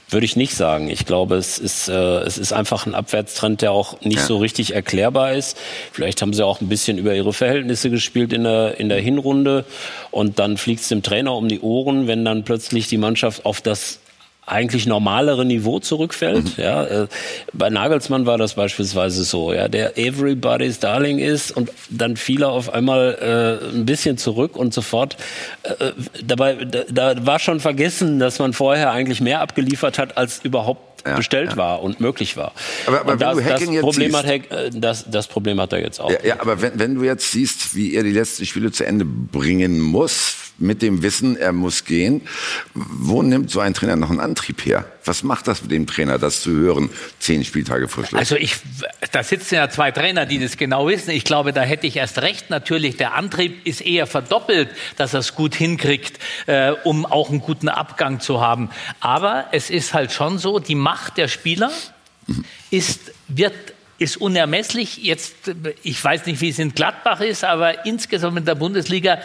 Würde 0.10 0.26
ich 0.26 0.36
nicht 0.36 0.54
sagen. 0.56 0.90
Ich 0.90 1.06
glaube, 1.06 1.36
es 1.36 1.58
ist, 1.58 1.88
äh, 1.90 1.94
es 2.20 2.38
ist 2.38 2.54
einfach 2.54 2.86
ein 2.86 2.94
Abwärtstrend, 2.94 3.62
der 3.64 3.72
auch 3.72 4.00
nicht 4.02 4.20
Ja. 4.20 4.26
so 4.26 4.38
richtig 4.38 4.76
erklärbar 4.76 5.34
ist. 5.34 5.58
Vielleicht 5.92 6.22
haben 6.22 6.34
sie 6.34 6.46
auch 6.46 6.62
ein 6.62 6.70
bisschen 6.70 6.98
über 7.00 7.16
ihre 7.16 7.34
Verhältnisse 7.34 7.90
gespielt 7.90 8.32
in 8.32 8.44
der, 8.44 8.80
in 8.80 8.90
der 8.90 9.00
Hinrunde. 9.02 9.66
Und 10.12 10.38
dann 10.38 10.58
fliegt 10.58 10.82
es 10.82 10.90
dem 10.90 11.02
Trainer 11.02 11.34
um 11.36 11.48
die 11.48 11.60
Ohren, 11.60 12.08
wenn 12.08 12.24
dann 12.24 12.44
plötzlich 12.44 12.88
die 12.88 12.98
Mannschaft 12.98 13.46
auf 13.46 13.62
das 13.62 14.00
eigentlich 14.48 14.86
normalere 14.86 15.44
Niveau 15.46 15.80
zurückfällt. 15.80 16.58
Ja, 16.58 16.84
äh, 16.86 17.08
bei 17.54 17.70
Nagelsmann 17.70 18.26
war 18.26 18.38
das 18.38 18.54
beispielsweise 18.56 19.24
so, 19.24 19.52
ja, 19.54 19.68
der 19.68 19.98
everybody's 19.98 20.80
Darling 20.80 21.20
ist 21.20 21.52
und 21.52 21.70
dann 21.90 22.16
fiel 22.18 22.44
er 22.44 22.50
auf 22.52 22.72
einmal 22.74 23.60
äh, 23.64 23.76
ein 23.76 23.86
bisschen 23.86 24.18
zurück 24.18 24.56
und 24.56 24.74
sofort 24.74 25.18
äh, 25.64 25.92
dabei 26.24 26.56
da, 26.66 26.84
da 26.92 27.26
war 27.26 27.40
schon 27.40 27.60
vergessen, 27.60 28.20
dass 28.20 28.40
man 28.40 28.54
vorher 28.54 28.92
eigentlich 28.92 29.20
mehr 29.22 29.42
abgeliefert 29.42 29.98
hat, 29.98 30.18
als 30.18 30.42
überhaupt 30.44 31.04
bestellt 31.16 31.56
war 31.56 31.84
und 31.84 32.00
möglich 32.00 32.36
war. 32.36 32.52
Aber- 32.88 33.02
aber 33.02 33.12
und 33.14 33.20
wenn 33.20 33.28
das, 33.28 33.38
du 33.38 33.44
das 33.44 33.52
Hacking 33.54 33.74
jetzt 33.74 33.82
Problem 33.84 34.12
siehst- 34.12 34.24
hat 34.24 34.28
Hack, 34.28 34.52
äh, 34.52 34.70
das, 34.74 35.06
das 35.10 35.28
Problem 35.28 35.62
hat 35.62 35.72
er 35.72 35.80
jetzt 35.82 36.00
auch. 36.02 36.10
Ja, 36.10 36.18
ja 36.24 36.36
aber 36.40 36.62
wenn, 36.64 36.80
wenn 36.80 36.96
du 36.96 37.04
jetzt 37.04 37.32
siehst, 37.32 37.76
wie 37.76 37.94
er 37.94 38.02
die 38.04 38.12
letzten 38.12 38.46
Spiele 38.48 38.72
zu 38.72 38.86
Ende 38.88 39.06
bringen 39.06 39.80
muss, 39.80 40.36
mit 40.58 40.82
dem 40.82 41.04
Wissen, 41.04 41.36
er 41.38 41.52
muss 41.52 41.86
gehen, 41.86 42.22
wo 42.74 43.22
nimmt 43.22 43.52
so 43.52 43.60
ein 43.60 43.74
Trainer 43.74 43.96
noch 43.96 44.10
einen 44.10 44.20
Antrieb 44.20 44.66
her? 44.66 44.86
Was 45.04 45.24
macht 45.24 45.48
das 45.48 45.62
mit 45.62 45.72
dem 45.72 45.86
Trainer, 45.88 46.18
das 46.18 46.42
zu 46.42 46.52
hören, 46.52 46.90
zehn 47.20 47.44
Spieltage 47.44 47.88
vor 47.88 48.06
Schluss? 48.06 48.20
Also 48.20 48.36
ich, 48.36 48.56
da 49.12 49.24
sitzen 49.24 49.56
ja 49.56 49.70
zwei 49.70 49.92
Trainer, 49.92 50.26
die 50.26 50.40
das 50.40 50.58
genau 50.58 50.88
wissen. 50.88 51.12
Ich 51.12 51.24
glaube, 51.24 51.54
da 51.54 51.62
hätte 51.62 51.88
ich 51.88 51.98
erst 51.98 52.22
recht. 52.22 52.50
Natürlich, 52.50 52.98
der 52.98 53.16
Antrieb 53.16 53.66
ist 53.66 53.82
eher 53.82 54.08
verdoppelt, 54.08 54.70
dass 54.96 55.14
er 55.14 55.20
es 55.20 55.36
gut 55.36 55.56
hinkriegt, 55.56 56.20
äh, 56.48 56.72
um 56.84 57.06
auch 57.06 57.30
einen 57.30 57.42
guten 57.42 57.70
Abgang 57.70 58.20
zu 58.20 58.42
haben. 58.42 58.70
Aber 59.00 59.46
es 59.52 59.70
ist 59.70 59.94
halt 59.94 60.12
schon 60.12 60.38
so, 60.38 60.60
die 60.60 60.76
Macht 60.76 61.18
der 61.18 61.28
Spieler 61.28 61.72
ist, 62.72 63.12
wird 63.28 63.54
ist 63.98 64.18
unermesslich. 64.18 64.98
Jetzt, 64.98 65.36
ich 65.84 66.04
weiß 66.04 66.26
nicht, 66.26 66.42
wie 66.42 66.50
es 66.50 66.60
in 66.60 66.74
Gladbach 66.74 67.22
ist, 67.22 67.44
aber 67.44 67.86
insgesamt 67.86 68.38
in 68.38 68.46
der 68.46 68.56
Bundesliga 68.56 69.20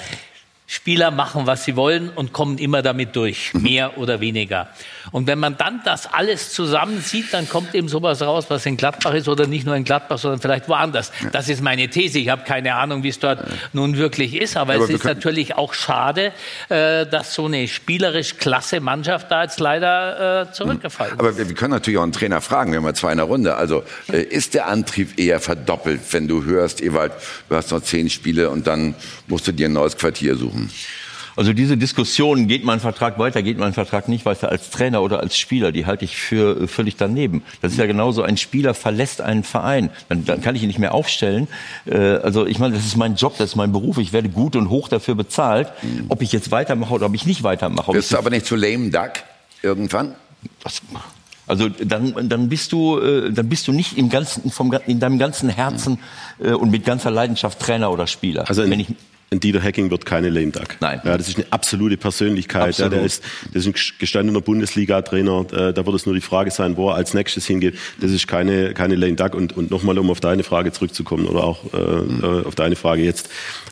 Spieler 0.72 1.10
machen, 1.10 1.48
was 1.48 1.64
sie 1.64 1.74
wollen 1.74 2.10
und 2.10 2.32
kommen 2.32 2.56
immer 2.58 2.80
damit 2.80 3.16
durch, 3.16 3.52
mehr 3.54 3.98
oder 3.98 4.20
weniger. 4.20 4.68
Und 5.10 5.26
wenn 5.26 5.40
man 5.40 5.56
dann 5.56 5.80
das 5.84 6.06
alles 6.06 6.52
zusammen 6.52 7.00
sieht, 7.00 7.34
dann 7.34 7.48
kommt 7.48 7.74
eben 7.74 7.88
sowas 7.88 8.22
raus, 8.22 8.44
was 8.50 8.66
in 8.66 8.76
Gladbach 8.76 9.14
ist 9.14 9.26
oder 9.26 9.48
nicht 9.48 9.66
nur 9.66 9.74
in 9.74 9.82
Gladbach, 9.82 10.18
sondern 10.18 10.40
vielleicht 10.40 10.68
woanders. 10.68 11.10
Das 11.32 11.48
ist 11.48 11.60
meine 11.60 11.88
These. 11.88 12.20
Ich 12.20 12.28
habe 12.28 12.44
keine 12.44 12.76
Ahnung, 12.76 13.02
wie 13.02 13.08
es 13.08 13.18
dort 13.18 13.42
nun 13.72 13.96
wirklich 13.96 14.36
ist, 14.36 14.56
aber, 14.56 14.74
Aber 14.74 14.84
es 14.84 14.90
ist 14.90 15.02
natürlich 15.02 15.56
auch 15.56 15.74
schade, 15.74 16.32
äh, 16.68 17.04
dass 17.04 17.34
so 17.34 17.46
eine 17.46 17.66
spielerisch 17.66 18.36
klasse 18.36 18.78
Mannschaft 18.78 19.28
da 19.28 19.42
jetzt 19.42 19.58
leider 19.58 20.42
äh, 20.42 20.52
zurückgefallen 20.52 21.14
ist. 21.14 21.18
Aber 21.18 21.36
wir, 21.36 21.48
wir 21.48 21.54
können 21.56 21.72
natürlich 21.72 21.98
auch 21.98 22.04
einen 22.04 22.12
Trainer 22.12 22.40
fragen, 22.40 22.70
wir 22.70 22.78
haben 22.78 22.86
ja 22.86 22.94
zwei 22.94 23.10
in 23.10 23.18
der 23.18 23.26
Runde. 23.26 23.56
Also 23.56 23.82
äh, 24.12 24.22
ist 24.22 24.54
der 24.54 24.68
Antrieb 24.68 25.18
eher 25.18 25.40
verdoppelt, 25.40 26.00
wenn 26.12 26.28
du 26.28 26.44
hörst, 26.44 26.80
Ewald, 26.80 27.10
du 27.48 27.56
hast 27.56 27.72
noch 27.72 27.82
zehn 27.82 28.08
Spiele 28.08 28.50
und 28.50 28.68
dann 28.68 28.94
musst 29.26 29.48
du 29.48 29.52
dir 29.52 29.66
ein 29.66 29.72
neues 29.72 29.96
Quartier 29.96 30.36
suchen? 30.36 30.59
Also 31.36 31.52
diese 31.52 31.76
Diskussion, 31.76 32.48
geht 32.48 32.64
mein 32.64 32.80
Vertrag 32.80 33.18
weiter, 33.18 33.42
geht 33.42 33.56
mein 33.56 33.72
Vertrag 33.72 34.08
nicht 34.08 34.26
weiter, 34.26 34.50
als 34.50 34.70
Trainer 34.70 35.00
oder 35.00 35.20
als 35.20 35.38
Spieler, 35.38 35.72
die 35.72 35.86
halte 35.86 36.04
ich 36.04 36.16
für 36.16 36.62
äh, 36.62 36.66
völlig 36.66 36.96
daneben. 36.96 37.42
Das 37.62 37.72
ist 37.72 37.78
ja 37.78 37.86
genauso, 37.86 38.22
ein 38.22 38.36
Spieler 38.36 38.74
verlässt 38.74 39.20
einen 39.20 39.44
Verein, 39.44 39.90
dann, 40.08 40.24
dann 40.24 40.42
kann 40.42 40.56
ich 40.56 40.62
ihn 40.62 40.66
nicht 40.68 40.78
mehr 40.78 40.92
aufstellen. 40.92 41.48
Äh, 41.86 41.96
Also 41.96 42.46
ich 42.46 42.58
meine, 42.58 42.74
das 42.74 42.84
ist 42.84 42.96
mein 42.96 43.14
Job, 43.14 43.38
das 43.38 43.50
ist 43.50 43.56
mein 43.56 43.72
Beruf, 43.72 43.98
ich 43.98 44.12
werde 44.12 44.28
gut 44.28 44.56
und 44.56 44.70
hoch 44.70 44.88
dafür 44.88 45.14
bezahlt, 45.14 45.68
ob 46.08 46.20
ich 46.20 46.32
jetzt 46.32 46.50
weitermache 46.50 46.94
oder 46.94 47.06
ob 47.06 47.14
ich 47.14 47.26
nicht 47.26 47.42
weitermache. 47.42 47.94
Wirst 47.94 48.10
ich 48.10 48.16
du 48.16 48.18
aber 48.18 48.30
nicht 48.30 48.46
zu 48.46 48.56
lame 48.56 48.90
duck 48.90 49.12
irgendwann? 49.62 50.14
das, 50.62 50.82
also 51.46 51.68
dann, 51.68 52.28
dann 52.28 52.48
bist 52.48 52.72
du, 52.72 52.98
äh, 53.00 53.32
dann 53.32 53.48
bist 53.48 53.66
du 53.66 53.72
nicht 53.72 53.98
im 53.98 54.08
ganzen, 54.08 54.50
vom, 54.50 54.72
in 54.86 55.00
deinem 55.00 55.18
ganzen 55.18 55.48
Herzen 55.48 55.98
äh, 56.38 56.52
und 56.52 56.70
mit 56.70 56.84
ganzer 56.84 57.10
Leidenschaft 57.10 57.58
Trainer 57.58 57.90
oder 57.90 58.06
Spieler. 58.06 58.48
Also 58.48 58.68
wenn 58.68 58.86
ein, 59.30 59.40
Dieter 59.40 59.62
Hacking 59.62 59.90
wird 59.90 60.06
keine 60.06 60.28
Lame 60.28 60.50
Duck. 60.50 60.76
Nein. 60.80 61.00
Ja, 61.04 61.16
das 61.16 61.28
ist 61.28 61.36
eine 61.36 61.46
absolute 61.50 61.96
Persönlichkeit. 61.96 62.68
Absolut. 62.68 62.92
Ja, 62.92 62.98
der 62.98 63.06
ist, 63.06 63.22
das 63.52 63.66
ist 63.66 63.68
ein 63.68 63.74
gestandener 63.98 64.40
Bundesliga-Trainer. 64.40 65.46
Äh, 65.52 65.72
Da 65.72 65.86
wird 65.86 65.94
es 65.94 66.06
nur 66.06 66.14
die 66.14 66.20
Frage 66.20 66.50
sein, 66.50 66.76
wo 66.76 66.90
er 66.90 66.96
als 66.96 67.14
nächstes 67.14 67.46
hingeht. 67.46 67.76
Das 68.00 68.10
ist 68.10 68.26
keine, 68.26 68.74
keine 68.74 68.96
Lame 68.96 69.14
Duck. 69.14 69.34
Und, 69.34 69.56
und 69.56 69.70
nochmal, 69.70 69.98
um 69.98 70.10
auf 70.10 70.20
deine 70.20 70.42
Frage 70.42 70.72
zurückzukommen 70.72 71.26
oder 71.26 71.44
auch 71.44 71.64
äh, 71.72 71.78
äh, 71.78 72.44
auf 72.44 72.54
deine 72.54 72.76
Frage 72.76 73.02
jetzt. 73.02 73.30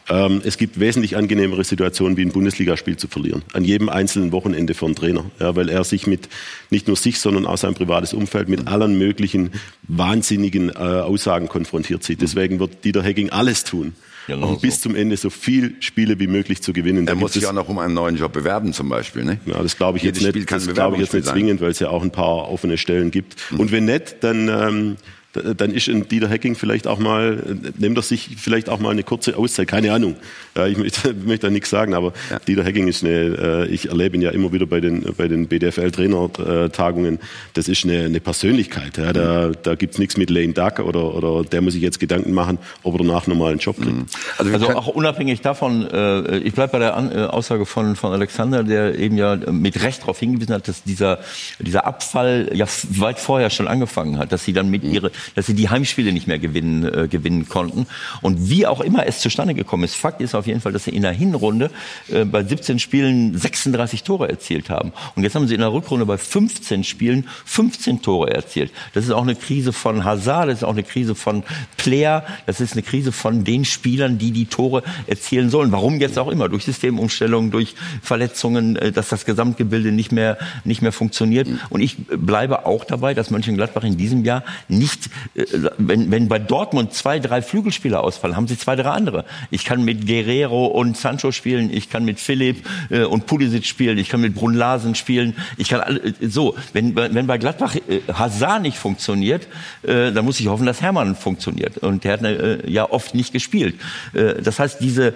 Ähm, 0.08 0.40
es 0.44 0.58
gibt 0.58 0.80
wesentlich 0.80 1.16
angenehmere 1.16 1.64
Situationen, 1.64 2.16
wie 2.16 2.22
ein 2.22 2.32
Bundesligaspiel 2.32 2.96
zu 2.96 3.08
verlieren. 3.08 3.42
An 3.52 3.64
jedem 3.64 3.88
einzelnen 3.88 4.32
Wochenende 4.32 4.74
für 4.74 4.86
einen 4.86 4.94
Trainer. 4.94 5.24
Ja, 5.40 5.56
weil 5.56 5.68
er 5.68 5.84
sich 5.84 6.06
mit 6.06 6.28
nicht 6.70 6.86
nur 6.86 6.96
sich, 6.96 7.18
sondern 7.18 7.46
auch 7.46 7.58
sein 7.58 7.74
privates 7.74 8.14
Umfeld 8.14 8.48
mit 8.48 8.68
allen 8.68 8.96
möglichen 8.96 9.50
wahnsinnigen 9.88 10.70
äh, 10.70 10.72
Aussagen 10.74 11.48
konfrontiert 11.48 12.04
sieht. 12.04 12.22
Deswegen 12.22 12.60
wird 12.60 12.84
Dieter 12.84 13.02
Hacking 13.02 13.30
alles 13.30 13.64
tun, 13.64 13.94
Genau 14.28 14.46
um 14.46 14.54
so. 14.56 14.60
bis 14.60 14.82
zum 14.82 14.94
Ende 14.94 15.16
so 15.16 15.30
viel 15.30 15.76
Spiele 15.80 16.20
wie 16.20 16.26
möglich 16.26 16.60
zu 16.62 16.74
gewinnen. 16.74 17.06
Da 17.06 17.12
Er 17.12 17.16
muss 17.16 17.32
sich 17.32 17.46
auch 17.46 17.54
noch 17.54 17.70
um 17.70 17.78
einen 17.78 17.94
neuen 17.94 18.16
Job 18.16 18.32
bewerben 18.34 18.74
zum 18.74 18.90
Beispiel. 18.90 19.24
Ne? 19.24 19.40
ja, 19.46 19.62
das 19.62 19.76
glaube 19.76 19.96
ich 19.96 20.04
Jedes 20.04 20.20
jetzt 20.20 20.28
Spiel 20.28 20.40
nicht. 20.42 20.48
kann 20.48 20.58
Das 20.58 20.74
glaube 20.74 20.96
ich 20.96 21.00
jetzt 21.00 21.14
nicht 21.14 21.26
zwingend, 21.26 21.62
weil 21.62 21.70
es 21.70 21.78
ja 21.78 21.88
auch 21.88 22.02
ein 22.02 22.10
paar 22.10 22.50
offene 22.50 22.76
Stellen 22.76 23.10
gibt. 23.10 23.36
Und 23.56 23.72
wenn 23.72 23.86
nicht, 23.86 24.16
dann 24.20 24.48
ähm, 24.48 24.96
dann 25.34 25.72
ist 25.72 25.88
ein 25.88 26.08
Dieter 26.08 26.28
Hacking 26.28 26.54
vielleicht 26.56 26.86
auch 26.86 26.98
mal, 26.98 27.42
nimmt 27.78 27.96
er 27.98 28.02
sich 28.02 28.30
vielleicht 28.38 28.68
auch 28.68 28.78
mal 28.80 28.90
eine 28.90 29.02
kurze 29.02 29.36
Auszeit, 29.36 29.68
keine 29.68 29.92
Ahnung. 29.92 30.16
Ja, 30.56 30.66
ich 30.66 30.76
möchte, 30.78 31.12
möchte 31.26 31.46
da 31.46 31.50
nichts 31.50 31.70
sagen, 31.70 31.94
aber 31.94 32.12
Dieter 32.48 32.64
Hacking 32.64 32.88
ist 32.88 33.04
eine, 33.04 33.10
äh, 33.12 33.66
ich 33.68 33.88
erlebe 33.90 34.16
ihn 34.16 34.22
ja 34.22 34.30
immer 34.30 34.52
wieder 34.52 34.66
bei 34.66 34.80
den, 34.80 35.02
bei 35.16 35.28
den 35.28 35.46
BDFL-Trainer-Tagungen, 35.46 37.18
das 37.54 37.68
ist 37.68 37.84
eine, 37.84 38.04
eine 38.04 38.20
Persönlichkeit. 38.20 38.96
Ja, 38.98 39.12
da 39.12 39.50
da 39.62 39.74
gibt's 39.74 39.98
nichts 39.98 40.16
mit 40.16 40.30
Lane 40.30 40.52
Duck 40.52 40.78
oder, 40.80 41.14
oder 41.14 41.44
der 41.48 41.60
muss 41.60 41.74
sich 41.74 41.82
jetzt 41.82 42.00
Gedanken 42.00 42.32
machen, 42.32 42.58
ob 42.82 42.94
er 42.94 43.04
danach 43.04 43.26
nochmal 43.26 43.50
einen 43.50 43.60
Job 43.60 43.76
kriegt. 43.76 43.92
Also, 44.38 44.50
wir 44.50 44.54
Also 44.54 44.66
können- 44.66 44.78
auch 44.78 44.88
unabhängig 44.88 45.40
davon, 45.40 45.86
äh, 45.90 46.38
ich 46.38 46.54
bleibe 46.54 46.72
bei 46.72 46.78
der 46.78 46.96
äh, 46.96 47.24
Aussage 47.26 47.66
von, 47.66 47.96
von 47.96 48.12
Alexander, 48.12 48.64
der 48.64 48.98
eben 48.98 49.16
ja 49.16 49.36
mit 49.36 49.82
Recht 49.82 50.02
darauf 50.02 50.18
hingewiesen 50.18 50.54
hat, 50.54 50.68
dass 50.68 50.82
dieser, 50.82 51.20
dieser 51.58 51.86
Abfall 51.86 52.50
ja 52.54 52.66
weit 52.90 53.18
vorher 53.18 53.50
schon 53.50 53.68
angefangen 53.68 54.18
hat, 54.18 54.32
dass 54.32 54.44
sie 54.44 54.52
dann 54.52 54.70
mit 54.70 54.84
ihre, 54.84 55.10
dass 55.34 55.46
sie 55.46 55.54
die 55.54 55.68
Heimspiele 55.68 56.12
nicht 56.12 56.26
mehr 56.26 56.38
gewinnen, 56.38 56.84
äh, 56.84 57.08
gewinnen 57.08 57.48
konnten. 57.48 57.86
Und 58.22 58.50
wie 58.50 58.66
auch 58.66 58.80
immer 58.80 59.06
es 59.06 59.20
zustande 59.20 59.54
gekommen 59.54 59.84
ist, 59.84 59.94
Fakt 59.94 60.20
ist 60.20 60.34
auf 60.34 60.46
jeden 60.46 60.60
Fall, 60.60 60.72
dass 60.72 60.84
sie 60.84 60.90
in 60.90 61.02
der 61.02 61.12
Hinrunde 61.12 61.70
äh, 62.08 62.24
bei 62.24 62.44
17 62.44 62.78
Spielen 62.78 63.36
36 63.36 64.02
Tore 64.02 64.28
erzielt 64.28 64.70
haben. 64.70 64.92
Und 65.14 65.22
jetzt 65.22 65.34
haben 65.34 65.48
sie 65.48 65.54
in 65.54 65.60
der 65.60 65.72
Rückrunde 65.72 66.06
bei 66.06 66.18
15 66.18 66.84
Spielen 66.84 67.28
15 67.44 68.02
Tore 68.02 68.32
erzielt. 68.32 68.70
Das 68.94 69.04
ist 69.04 69.10
auch 69.10 69.22
eine 69.22 69.34
Krise 69.34 69.72
von 69.72 70.04
Hazard, 70.04 70.48
das 70.48 70.58
ist 70.58 70.64
auch 70.64 70.72
eine 70.72 70.82
Krise 70.82 71.14
von 71.14 71.42
Player, 71.76 72.24
das 72.46 72.60
ist 72.60 72.72
eine 72.72 72.82
Krise 72.82 73.12
von 73.12 73.44
den 73.44 73.64
Spielern, 73.64 74.18
die 74.18 74.32
die 74.32 74.46
Tore 74.46 74.82
erzielen 75.06 75.50
sollen. 75.50 75.72
Warum 75.72 76.00
jetzt 76.00 76.18
auch 76.18 76.28
immer? 76.28 76.48
Durch 76.48 76.64
Systemumstellungen, 76.64 77.50
durch 77.50 77.74
Verletzungen, 78.02 78.76
äh, 78.76 78.92
dass 78.92 79.08
das 79.08 79.24
Gesamtgebilde 79.24 79.92
nicht 79.92 80.12
mehr, 80.12 80.38
nicht 80.64 80.82
mehr 80.82 80.92
funktioniert. 80.92 81.48
Und 81.70 81.80
ich 81.80 81.96
bleibe 82.06 82.66
auch 82.66 82.84
dabei, 82.84 83.14
dass 83.14 83.30
Mönchengladbach 83.30 83.84
in 83.84 83.96
diesem 83.96 84.24
Jahr 84.24 84.44
nicht, 84.68 85.07
äh, 85.34 85.44
wenn, 85.78 86.10
wenn 86.10 86.28
bei 86.28 86.38
Dortmund 86.38 86.92
zwei, 86.92 87.18
drei 87.18 87.42
Flügelspieler 87.42 88.02
ausfallen, 88.02 88.36
haben 88.36 88.48
sie 88.48 88.58
zwei, 88.58 88.76
drei 88.76 88.90
andere. 88.90 89.24
Ich 89.50 89.64
kann 89.64 89.84
mit 89.84 90.06
Guerrero 90.06 90.66
und 90.66 90.96
Sancho 90.96 91.32
spielen, 91.32 91.70
ich 91.72 91.90
kann 91.90 92.04
mit 92.04 92.20
Philipp 92.20 92.66
äh, 92.90 93.04
und 93.04 93.26
Pulisic 93.26 93.66
spielen, 93.66 93.98
ich 93.98 94.08
kann 94.08 94.20
mit 94.20 94.34
Brun 94.34 94.54
Larsen 94.54 94.94
spielen, 94.94 95.36
ich 95.56 95.68
kann 95.68 95.80
alle, 95.80 96.00
äh, 96.00 96.28
so, 96.28 96.56
wenn, 96.72 96.94
wenn 96.96 97.26
bei 97.26 97.38
Gladbach 97.38 97.76
Hazard 98.12 98.62
nicht 98.62 98.76
funktioniert, 98.76 99.46
dann 99.82 100.24
muss 100.24 100.40
ich 100.40 100.48
hoffen, 100.48 100.66
dass 100.66 100.80
Hermann 100.80 101.14
funktioniert. 101.14 101.78
Und 101.78 102.04
der 102.04 102.12
hat 102.12 102.68
ja 102.68 102.90
oft 102.90 103.14
nicht 103.14 103.32
gespielt. 103.32 103.76
Das 104.12 104.58
heißt, 104.58 104.80
diese, 104.80 105.14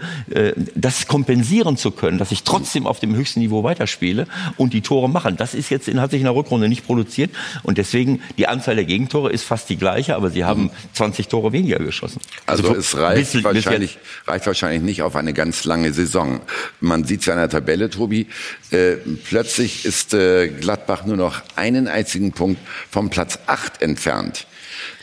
das 0.75 1.07
kompensieren 1.07 1.77
zu 1.77 1.91
können, 1.91 2.19
dass 2.19 2.33
ich 2.33 2.43
trotzdem 2.45 2.87
auf 2.87 3.01
dem 3.01 3.15
höchsten 3.15 3.41
Niveau 3.41 3.65
weiterspiele 3.65 4.27
und 4.57 4.73
die 4.73 4.81
Tore 4.81 5.09
machen, 5.09 5.37
das 5.37 5.55
ist 5.55 5.71
jetzt 5.71 5.89
hat 6.01 6.11
sich 6.11 6.21
in 6.21 6.27
der 6.27 6.35
Rückrunde 6.35 6.69
nicht 6.69 6.87
produziert. 6.87 7.31
Und 7.63 7.79
deswegen, 7.79 8.21
die 8.39 8.49
Anzahl 8.49 8.75
der 8.75 8.85
Gegentore 8.85 9.31
ist 9.31 9.45
fast 9.45 9.69
die 9.71 9.77
gleiche, 9.83 10.17
aber 10.17 10.31
sie 10.31 10.45
haben 10.45 10.71
20 10.95 11.29
Tore 11.29 11.53
weniger 11.53 11.79
geschossen. 11.79 12.21
Also, 12.47 12.75
es 12.75 12.97
reicht 12.97 13.33
bis- 13.33 13.33
bis 13.33 13.45
wahrscheinlich, 13.45 13.99
reicht 14.27 14.47
wahrscheinlich 14.47 14.83
nicht 14.83 15.03
auf 15.03 15.17
eine 15.17 15.33
ganz 15.35 15.65
lange 15.65 15.93
Saison. 15.93 16.41
Man 16.81 17.05
sieht 17.05 17.21
es 17.21 17.27
ja 17.27 17.35
in 17.35 17.41
der 17.41 17.49
Tabelle, 17.51 17.91
Tobi. 17.91 18.27
Äh, 18.71 18.97
plötzlich 19.29 19.85
ist 19.85 20.15
äh, 20.15 20.49
Gladbach 20.49 21.05
nur 21.05 21.17
noch 21.17 21.43
einen 21.57 21.89
einzigen 21.89 22.33
Punkt 22.33 22.61
vom 22.91 23.11
Platz 23.11 23.39
8 23.47 23.83
entfernt. 23.83 24.47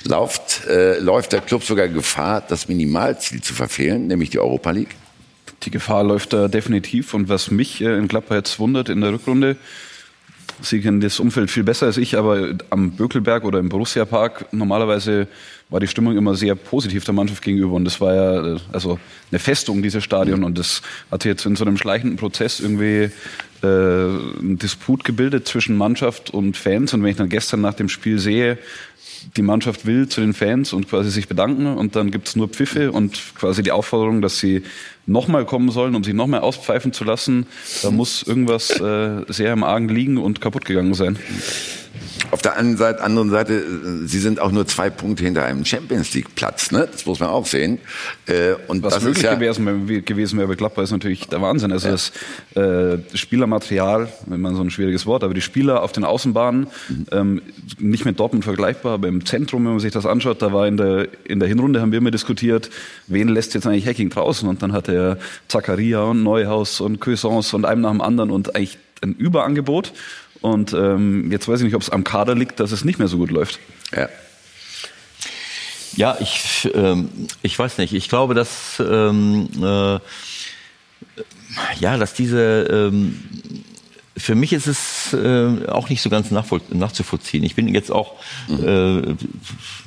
Läuft, 0.05 0.65
äh, 0.67 0.97
läuft 0.99 1.33
der 1.33 1.41
Club 1.41 1.63
sogar 1.63 1.87
Gefahr, 1.89 2.41
das 2.47 2.67
Minimalziel 2.67 3.41
zu 3.41 3.53
verfehlen, 3.53 4.07
nämlich 4.07 4.29
die 4.29 4.39
Europa 4.39 4.71
League? 4.71 4.95
Die 5.63 5.71
Gefahr 5.71 6.03
läuft 6.05 6.31
da 6.33 6.47
definitiv. 6.47 7.13
Und 7.13 7.27
was 7.27 7.51
mich 7.51 7.81
äh, 7.81 7.97
in 7.97 8.07
Gladbach 8.07 8.37
jetzt 8.37 8.59
wundert 8.59 8.87
in 8.89 9.01
der 9.01 9.11
Rückrunde, 9.11 9.57
Sie 10.61 10.81
kennen 10.81 10.99
das 10.99 11.19
Umfeld 11.19 11.49
viel 11.49 11.63
besser 11.63 11.85
als 11.85 11.97
ich, 11.97 12.17
aber 12.17 12.53
am 12.69 12.91
Bökelberg 12.91 13.45
oder 13.45 13.59
im 13.59 13.69
Borussia 13.69 14.05
Park 14.05 14.45
normalerweise 14.51 15.27
war 15.69 15.79
die 15.79 15.87
Stimmung 15.87 16.17
immer 16.17 16.35
sehr 16.35 16.55
positiv 16.55 17.05
der 17.05 17.13
Mannschaft 17.13 17.43
gegenüber 17.43 17.73
und 17.73 17.85
das 17.85 18.01
war 18.01 18.13
ja 18.13 18.55
äh, 18.55 18.59
also 18.71 18.99
eine 19.31 19.39
Festung 19.39 19.81
dieses 19.81 20.03
Stadion 20.03 20.43
und 20.43 20.57
das 20.57 20.81
hat 21.11 21.25
jetzt 21.25 21.45
in 21.45 21.55
so 21.55 21.63
einem 21.63 21.77
schleichenden 21.77 22.17
Prozess 22.17 22.59
irgendwie 22.59 23.11
äh, 23.63 24.07
Disput 24.41 25.03
gebildet 25.03 25.47
zwischen 25.47 25.77
Mannschaft 25.77 26.29
und 26.31 26.57
Fans. 26.57 26.93
Und 26.93 27.03
wenn 27.03 27.11
ich 27.11 27.17
dann 27.17 27.29
gestern 27.29 27.61
nach 27.61 27.73
dem 27.73 27.89
Spiel 27.89 28.19
sehe, 28.19 28.57
die 29.35 29.41
Mannschaft 29.41 29.85
will 29.85 30.07
zu 30.07 30.21
den 30.21 30.33
Fans 30.33 30.73
und 30.73 30.89
quasi 30.89 31.09
sich 31.09 31.27
bedanken 31.27 31.67
und 31.67 31.95
dann 31.95 32.11
gibt's 32.11 32.35
nur 32.35 32.47
Pfiffe 32.47 32.91
und 32.91 33.19
quasi 33.35 33.63
die 33.63 33.71
Aufforderung, 33.71 34.21
dass 34.21 34.39
sie 34.39 34.63
nochmal 35.05 35.45
kommen 35.45 35.71
sollen, 35.71 35.95
um 35.95 36.03
sich 36.03 36.13
nochmal 36.13 36.41
auspfeifen 36.41 36.93
zu 36.93 37.03
lassen, 37.03 37.47
da 37.81 37.91
muss 37.91 38.23
irgendwas 38.23 38.79
äh, 38.79 39.25
sehr 39.27 39.53
im 39.53 39.63
Argen 39.63 39.89
liegen 39.89 40.17
und 40.17 40.39
kaputt 40.41 40.65
gegangen 40.65 40.93
sein. 40.93 41.17
Auf 42.31 42.41
der 42.41 42.57
anderen 42.57 42.77
Seite, 42.77 43.01
anderen 43.01 43.29
Seite, 43.29 43.53
äh, 43.53 44.07
sie 44.07 44.19
sind 44.19 44.39
auch 44.39 44.51
nur 44.51 44.67
zwei 44.67 44.89
Punkte 44.89 45.23
hinter 45.23 45.43
einem 45.43 45.65
Champions 45.65 46.13
League 46.13 46.35
Platz, 46.35 46.71
ne? 46.71 46.87
Das 46.91 47.05
muss 47.05 47.19
man 47.19 47.29
auch 47.29 47.45
sehen. 47.45 47.79
Äh, 48.27 48.53
und 48.67 48.83
Was 48.83 48.95
das 48.95 49.03
möglich 49.03 49.23
ist 49.23 49.23
ja, 49.23 49.35
gewesen, 49.35 50.05
gewesen 50.05 50.37
wäre 50.37 50.47
bei 50.47 50.55
Gladbach 50.55 50.83
ist 50.83 50.91
natürlich 50.91 51.27
der 51.27 51.41
Wahnsinn. 51.41 51.71
Also 51.71 51.89
das 51.89 52.11
äh, 52.55 52.99
Spielermaterial, 53.15 54.09
wenn 54.27 54.41
man 54.41 54.55
so 54.55 54.61
ein 54.61 54.69
schwieriges 54.69 55.05
Wort, 55.05 55.23
aber 55.23 55.33
die 55.33 55.41
Spieler 55.41 55.81
auf 55.81 55.91
den 55.91 56.03
Außenbahnen, 56.03 56.67
ähm, 57.11 57.41
nicht 57.79 58.05
mit 58.05 58.19
Dortmund 58.19 58.43
vergleichbar, 58.43 58.93
aber 58.93 59.07
im 59.07 59.25
Zentrum, 59.25 59.65
wenn 59.65 59.71
man 59.71 59.79
sich 59.79 59.91
das 59.91 60.05
anschaut, 60.05 60.41
da 60.41 60.53
war 60.53 60.67
in 60.67 60.77
der, 60.77 61.07
in 61.23 61.39
der 61.39 61.47
Hinrunde 61.47 61.81
haben 61.81 61.91
wir 61.91 61.97
immer 61.97 62.11
diskutiert, 62.11 62.69
wen 63.07 63.27
lässt 63.29 63.53
jetzt 63.55 63.65
eigentlich 63.65 63.87
Hacking 63.87 64.09
draußen? 64.09 64.47
Und 64.47 64.61
dann 64.61 64.71
hat 64.73 64.87
er 64.87 65.17
Zakaria 65.47 66.03
und 66.03 66.23
Neuhaus 66.23 66.79
und 66.79 66.99
Cuisance 66.99 67.55
und 67.55 67.65
einem 67.65 67.81
nach 67.81 67.91
dem 67.91 68.01
anderen 68.01 68.29
und 68.29 68.55
eigentlich 68.55 68.77
ein 69.01 69.13
Überangebot. 69.13 69.93
Und 70.41 70.73
ähm, 70.73 71.31
jetzt 71.31 71.47
weiß 71.47 71.59
ich 71.59 71.65
nicht, 71.65 71.75
ob 71.75 71.81
es 71.81 71.89
am 71.89 72.03
Kader 72.03 72.35
liegt, 72.35 72.59
dass 72.59 72.71
es 72.71 72.85
nicht 72.85 72.99
mehr 72.99 73.07
so 73.07 73.17
gut 73.17 73.31
läuft. 73.31 73.59
Ja. 73.95 74.09
Ja, 75.95 76.17
ich, 76.19 76.69
ähm, 76.73 77.09
ich 77.41 77.57
weiß 77.57 77.77
nicht. 77.79 77.93
Ich 77.93 78.09
glaube, 78.09 78.33
dass 78.33 78.79
ähm, 78.79 79.49
äh, 79.61 79.99
ja, 81.79 81.97
dass 81.97 82.13
diese 82.13 82.91
ähm, 82.91 83.19
für 84.19 84.35
mich 84.35 84.53
ist 84.53 84.67
es 84.67 85.13
äh, 85.13 85.65
auch 85.67 85.89
nicht 85.89 86.01
so 86.01 86.09
ganz 86.09 86.29
nachzuvollziehen. 86.31 87.43
Ich 87.43 87.55
bin 87.55 87.73
jetzt 87.73 87.91
auch, 87.91 88.15
äh, 88.49 89.15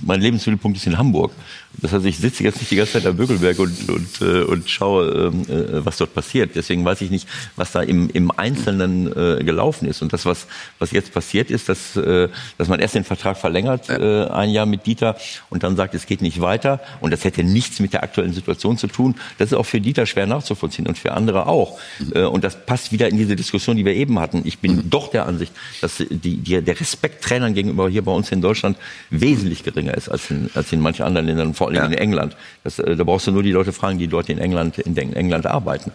mein 0.01 0.21
Lebensmittelpunkt 0.21 0.79
ist 0.79 0.87
in 0.87 0.99
Hamburg. 0.99 1.33
Das 1.81 1.93
heißt, 1.93 2.05
ich 2.05 2.19
sitze 2.19 2.45
jetzt 2.45 2.59
nicht 2.61 2.71
die 2.71 2.77
ganze 2.77 2.93
Zeit 2.93 3.07
am 3.07 3.17
Bökelberg 3.17 3.59
und, 3.59 3.89
und, 3.89 4.21
äh, 4.21 4.43
und 4.43 4.69
schaue, 4.69 5.33
äh, 5.49 5.85
was 5.85 5.97
dort 5.97 6.15
passiert. 6.15 6.51
Deswegen 6.55 6.85
weiß 6.85 7.01
ich 7.01 7.11
nicht, 7.11 7.29
was 7.57 7.73
da 7.73 7.83
im, 7.83 8.11
im 8.11 8.31
Einzelnen 8.31 9.07
äh, 9.07 9.43
gelaufen 9.43 9.89
ist. 9.89 10.03
Und 10.03 10.13
das, 10.13 10.27
was, 10.27 10.47
was 10.79 10.91
jetzt 10.93 11.13
passiert 11.13 11.51
ist, 11.51 11.69
dass, 11.69 11.97
äh, 11.97 12.29
dass 12.59 12.69
man 12.69 12.81
erst 12.81 12.95
den 12.95 13.05
Vertrag 13.05 13.37
verlängert, 13.37 13.89
äh, 13.89 14.27
ein 14.27 14.51
Jahr 14.51 14.67
mit 14.67 14.87
Dieter, 14.87 15.17
und 15.51 15.63
dann 15.63 15.77
sagt, 15.77 15.95
es 15.95 16.07
geht 16.07 16.23
nicht 16.23 16.41
weiter. 16.41 16.81
Und 17.01 17.13
das 17.13 17.25
hätte 17.25 17.43
nichts 17.43 17.81
mit 17.81 17.93
der 17.93 18.03
aktuellen 18.03 18.33
Situation 18.33 18.77
zu 18.77 18.87
tun. 18.87 19.15
Das 19.39 19.53
ist 19.53 19.55
auch 19.55 19.67
für 19.67 19.81
Dieter 19.81 20.07
schwer 20.07 20.27
nachzuvollziehen 20.27 20.87
und 20.87 20.99
für 20.99 21.13
andere 21.13 21.47
auch. 21.47 21.79
Äh, 22.15 22.23
und 22.23 22.45
das 22.45 22.65
passt 22.67 22.93
wieder 22.93 23.09
in 23.09 23.17
diese 23.17 23.37
Diskussion, 23.37 23.77
die 23.77 23.85
wir 23.85 23.95
eben 23.95 24.19
hatten. 24.19 24.43
Ich 24.45 24.59
bin 24.59 24.91
doch 24.91 25.11
der 25.11 25.27
Ansicht, 25.27 25.53
dass 25.81 25.97
die, 25.99 26.37
die, 26.37 26.61
der 26.61 26.79
Respekt 26.81 27.25
Trainern 27.25 27.55
gegenüber 27.55 27.89
hier 27.89 28.03
bei 28.03 28.13
uns 28.13 28.31
in 28.31 28.43
Deutschland 28.43 28.77
wesentlich 29.11 29.63
geringer 29.63 29.95
ist 29.95 30.09
als 30.09 30.31
in, 30.31 30.51
als 30.55 30.73
in 30.73 30.81
manchen 30.81 31.05
anderen 31.05 31.27
Ländern, 31.27 31.55
vor 31.63 31.71
allem 31.71 31.93
in 31.93 31.99
England. 31.99 32.37
Das, 32.65 32.79
äh, 32.79 32.97
da 32.97 33.05
brauchst 33.05 33.27
du 33.27 33.33
nur 33.33 33.43
die 33.43 33.53
Leute 33.53 33.73
fragen, 33.73 33.99
die 33.99 34.09
dort 34.09 34.29
in 34.29 34.39
England, 34.39 34.79
in 34.79 34.97
England 34.97 35.47
arbeiten. 35.47 35.93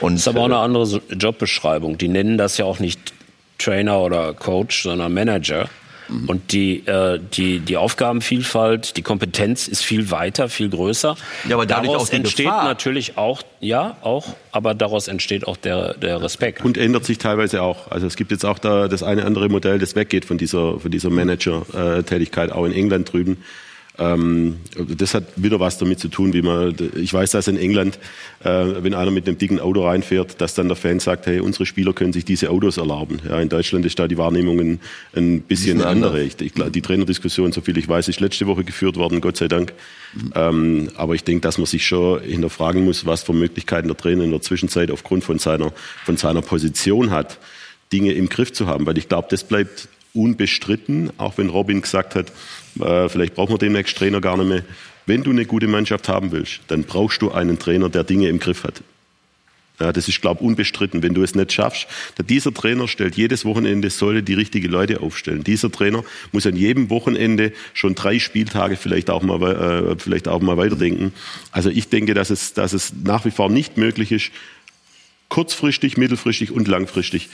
Und, 0.00 0.14
Das 0.14 0.22
ist 0.22 0.28
aber 0.28 0.40
auch 0.40 0.44
eine 0.46 0.54
äh, 0.54 0.58
andere 0.58 1.02
Jobbeschreibung. 1.10 1.98
Die 1.98 2.08
nennen 2.08 2.38
das 2.38 2.58
ja 2.58 2.64
auch 2.64 2.78
nicht 2.78 3.12
Trainer 3.58 4.00
oder 4.00 4.32
Coach, 4.32 4.82
sondern 4.82 5.12
Manager. 5.12 5.68
Und 6.26 6.52
die, 6.52 6.84
äh, 6.86 7.20
die, 7.34 7.60
die 7.60 7.76
Aufgabenvielfalt, 7.76 8.96
die 8.96 9.02
Kompetenz 9.02 9.68
ist 9.68 9.84
viel 9.84 10.10
weiter, 10.10 10.48
viel 10.48 10.68
größer. 10.68 11.14
Ja, 11.48 11.54
aber 11.54 11.66
dadurch 11.66 11.92
daraus 11.92 12.02
auch 12.02 12.08
die 12.08 12.16
entsteht 12.16 12.46
Gefahr. 12.46 12.64
natürlich 12.64 13.16
auch, 13.16 13.42
ja, 13.60 13.96
auch, 14.00 14.26
aber 14.50 14.74
daraus 14.74 15.06
entsteht 15.06 15.46
auch 15.46 15.56
der, 15.56 15.94
der 15.94 16.20
Respekt. 16.20 16.64
Und 16.64 16.78
ändert 16.78 17.04
sich 17.04 17.18
teilweise 17.18 17.62
auch. 17.62 17.92
Also 17.92 18.08
es 18.08 18.16
gibt 18.16 18.32
jetzt 18.32 18.44
auch 18.44 18.58
da 18.58 18.88
das 18.88 19.04
eine 19.04 19.24
andere 19.24 19.48
Modell, 19.48 19.78
das 19.78 19.94
weggeht 19.94 20.24
von 20.24 20.36
dieser, 20.36 20.80
von 20.80 20.90
dieser 20.90 21.10
Manager-Tätigkeit, 21.10 22.50
auch 22.50 22.64
in 22.64 22.72
England 22.72 23.12
drüben. 23.12 23.44
Ähm, 24.00 24.56
das 24.96 25.12
hat 25.12 25.24
wieder 25.36 25.60
was 25.60 25.76
damit 25.76 26.00
zu 26.00 26.08
tun, 26.08 26.32
wie 26.32 26.40
man, 26.40 26.74
ich 26.96 27.12
weiß, 27.12 27.32
dass 27.32 27.48
in 27.48 27.58
England, 27.58 27.98
äh, 28.42 28.48
wenn 28.48 28.94
einer 28.94 29.10
mit 29.10 29.28
einem 29.28 29.36
dicken 29.36 29.60
Auto 29.60 29.84
reinfährt, 29.86 30.40
dass 30.40 30.54
dann 30.54 30.68
der 30.68 30.76
Fan 30.76 31.00
sagt, 31.00 31.26
hey, 31.26 31.40
unsere 31.40 31.66
Spieler 31.66 31.92
können 31.92 32.14
sich 32.14 32.24
diese 32.24 32.48
Autos 32.48 32.78
erlauben. 32.78 33.20
Ja, 33.28 33.38
in 33.40 33.50
Deutschland 33.50 33.84
ist 33.84 33.98
da 33.98 34.08
die 34.08 34.16
Wahrnehmung 34.16 34.58
ein, 34.58 34.80
ein 35.14 35.42
bisschen 35.42 35.82
andere. 35.82 36.22
Ich, 36.22 36.40
ich, 36.40 36.54
die 36.54 36.80
Trainerdiskussion, 36.80 37.52
so 37.52 37.60
viel 37.60 37.76
ich 37.76 37.88
weiß, 37.88 38.08
ist 38.08 38.20
letzte 38.20 38.46
Woche 38.46 38.64
geführt 38.64 38.96
worden, 38.96 39.20
Gott 39.20 39.36
sei 39.36 39.48
Dank. 39.48 39.74
Ähm, 40.34 40.88
aber 40.96 41.14
ich 41.14 41.22
denke, 41.22 41.42
dass 41.42 41.58
man 41.58 41.66
sich 41.66 41.86
schon 41.86 42.22
hinterfragen 42.22 42.82
muss, 42.84 43.04
was 43.04 43.22
für 43.22 43.34
Möglichkeiten 43.34 43.88
der 43.88 43.98
Trainer 43.98 44.24
in 44.24 44.30
der 44.30 44.40
Zwischenzeit 44.40 44.90
aufgrund 44.90 45.24
von 45.24 45.38
seiner, 45.38 45.72
von 46.06 46.16
seiner 46.16 46.40
Position 46.40 47.10
hat, 47.10 47.38
Dinge 47.92 48.12
im 48.12 48.30
Griff 48.30 48.52
zu 48.52 48.66
haben. 48.66 48.86
Weil 48.86 48.96
ich 48.96 49.08
glaube, 49.08 49.28
das 49.30 49.44
bleibt 49.44 49.88
unbestritten, 50.14 51.10
auch 51.18 51.38
wenn 51.38 51.48
Robin 51.50 51.82
gesagt 51.82 52.14
hat, 52.14 52.32
äh, 52.78 53.08
vielleicht 53.08 53.34
brauchen 53.34 53.54
wir 53.54 53.58
demnächst 53.58 53.96
Trainer 53.96 54.20
gar 54.20 54.36
nicht 54.36 54.48
mehr. 54.48 54.62
Wenn 55.06 55.22
du 55.22 55.30
eine 55.30 55.46
gute 55.46 55.66
Mannschaft 55.66 56.08
haben 56.08 56.30
willst, 56.30 56.60
dann 56.68 56.84
brauchst 56.84 57.22
du 57.22 57.32
einen 57.32 57.58
Trainer, 57.58 57.88
der 57.88 58.04
Dinge 58.04 58.28
im 58.28 58.38
Griff 58.38 58.64
hat. 58.64 58.82
Ja, 59.80 59.92
das 59.92 60.08
ist, 60.08 60.20
glaube 60.20 60.40
ich, 60.40 60.46
unbestritten. 60.46 61.02
Wenn 61.02 61.14
du 61.14 61.22
es 61.22 61.34
nicht 61.34 61.52
schaffst, 61.52 61.86
dieser 62.28 62.52
Trainer 62.52 62.86
stellt 62.86 63.16
jedes 63.16 63.46
Wochenende, 63.46 63.88
sollte 63.88 64.22
die 64.22 64.34
richtigen 64.34 64.70
Leute 64.70 65.00
aufstellen. 65.00 65.42
Dieser 65.42 65.72
Trainer 65.72 66.04
muss 66.32 66.46
an 66.46 66.54
jedem 66.54 66.90
Wochenende 66.90 67.52
schon 67.72 67.94
drei 67.94 68.18
Spieltage 68.18 68.76
vielleicht 68.76 69.08
auch 69.08 69.22
mal, 69.22 69.42
äh, 69.42 69.96
vielleicht 69.98 70.28
auch 70.28 70.40
mal 70.40 70.58
weiterdenken. 70.58 71.14
Also 71.50 71.70
ich 71.70 71.88
denke, 71.88 72.12
dass 72.12 72.28
es, 72.28 72.52
dass 72.52 72.74
es 72.74 72.92
nach 73.02 73.24
wie 73.24 73.30
vor 73.30 73.48
nicht 73.48 73.78
möglich 73.78 74.12
ist, 74.12 74.30
kurzfristig, 75.30 75.96
mittelfristig 75.96 76.50
und 76.50 76.68
langfristig 76.68 77.30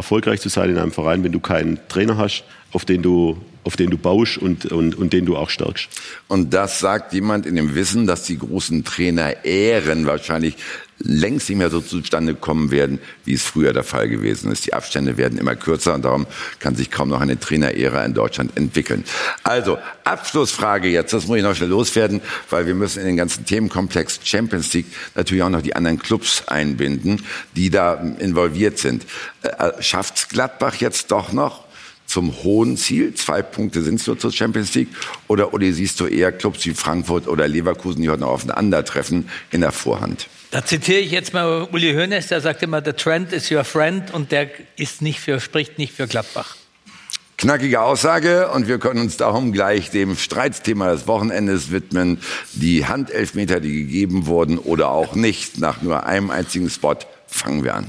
erfolgreich 0.00 0.40
zu 0.40 0.48
sein 0.48 0.70
in 0.70 0.78
einem 0.78 0.92
Verein, 0.92 1.22
wenn 1.22 1.32
du 1.32 1.40
keinen 1.40 1.78
Trainer 1.88 2.16
hast, 2.16 2.44
auf 2.72 2.84
den 2.84 3.02
du, 3.02 3.36
auf 3.64 3.76
den 3.76 3.90
du 3.90 3.98
baust 3.98 4.38
und, 4.38 4.66
und, 4.72 4.94
und 4.94 5.12
den 5.12 5.26
du 5.26 5.36
auch 5.36 5.50
stärkst. 5.50 5.88
Und 6.26 6.54
das 6.54 6.80
sagt 6.80 7.12
jemand 7.12 7.44
in 7.44 7.54
dem 7.54 7.74
Wissen, 7.74 8.06
dass 8.06 8.24
die 8.24 8.38
großen 8.38 8.84
Trainer 8.84 9.44
Ehren 9.44 10.06
wahrscheinlich 10.06 10.56
längst 11.02 11.48
nicht 11.48 11.58
mehr 11.58 11.70
so 11.70 11.80
zustande 11.80 12.34
kommen 12.34 12.70
werden, 12.70 12.98
wie 13.24 13.34
es 13.34 13.42
früher 13.42 13.72
der 13.72 13.84
Fall 13.84 14.08
gewesen 14.08 14.52
ist. 14.52 14.66
Die 14.66 14.74
Abstände 14.74 15.16
werden 15.16 15.38
immer 15.38 15.56
kürzer 15.56 15.94
und 15.94 16.04
darum 16.04 16.26
kann 16.58 16.76
sich 16.76 16.90
kaum 16.90 17.08
noch 17.08 17.20
eine 17.20 17.40
Trainerära 17.40 18.04
in 18.04 18.14
Deutschland 18.14 18.56
entwickeln. 18.56 19.04
Also, 19.42 19.78
Abschlussfrage 20.04 20.88
jetzt, 20.88 21.12
das 21.12 21.26
muss 21.26 21.38
ich 21.38 21.42
noch 21.42 21.54
schnell 21.54 21.70
loswerden, 21.70 22.20
weil 22.50 22.66
wir 22.66 22.74
müssen 22.74 23.00
in 23.00 23.06
den 23.06 23.16
ganzen 23.16 23.44
Themenkomplex 23.46 24.20
Champions 24.24 24.72
League 24.74 24.86
natürlich 25.14 25.42
auch 25.42 25.50
noch 25.50 25.62
die 25.62 25.74
anderen 25.74 25.98
Clubs 25.98 26.44
einbinden, 26.46 27.24
die 27.56 27.70
da 27.70 27.94
involviert 28.18 28.78
sind. 28.78 29.06
Äh, 29.42 29.82
Schafft's 29.82 30.28
Gladbach 30.28 30.76
jetzt 30.76 31.10
doch 31.10 31.32
noch? 31.32 31.64
zum 32.06 32.42
hohen 32.42 32.76
Ziel. 32.76 33.14
Zwei 33.14 33.40
Punkte 33.40 33.82
sind 33.82 34.00
es 34.00 34.06
nur 34.08 34.18
zur 34.18 34.32
Champions 34.32 34.74
League. 34.74 34.88
Oder, 35.28 35.54
oder 35.54 35.70
siehst 35.72 36.00
du 36.00 36.06
eher 36.06 36.32
Clubs 36.32 36.66
wie 36.66 36.74
Frankfurt 36.74 37.28
oder 37.28 37.46
Leverkusen, 37.46 38.02
die 38.02 38.10
heute 38.10 38.22
noch 38.22 38.30
aufeinandertreffen, 38.30 39.28
in 39.52 39.60
der 39.60 39.70
Vorhand? 39.70 40.28
Da 40.50 40.64
zitiere 40.64 40.98
ich 40.98 41.12
jetzt 41.12 41.32
mal 41.32 41.68
Uli 41.70 41.94
Hoeneß, 41.94 42.26
der 42.26 42.40
sagt 42.40 42.62
immer, 42.62 42.82
the 42.84 42.92
trend 42.92 43.32
is 43.32 43.50
your 43.52 43.62
friend 43.62 44.12
und 44.12 44.32
der 44.32 44.50
ist 44.76 45.00
nicht 45.00 45.20
für, 45.20 45.38
spricht 45.38 45.78
nicht 45.78 45.94
für 45.94 46.08
Gladbach. 46.08 46.56
Knackige 47.38 47.80
Aussage 47.80 48.50
und 48.50 48.66
wir 48.66 48.78
können 48.78 49.00
uns 49.00 49.16
darum 49.16 49.52
gleich 49.52 49.90
dem 49.90 50.16
Streitsthema 50.16 50.90
des 50.90 51.06
Wochenendes 51.06 51.70
widmen. 51.70 52.18
Die 52.52 52.86
Handelfmeter, 52.86 53.60
die 53.60 53.84
gegeben 53.84 54.26
wurden 54.26 54.58
oder 54.58 54.90
auch 54.90 55.14
nicht. 55.14 55.58
Nach 55.58 55.80
nur 55.82 56.04
einem 56.04 56.30
einzigen 56.30 56.68
Spot 56.68 56.96
fangen 57.26 57.64
wir 57.64 57.76
an. 57.76 57.86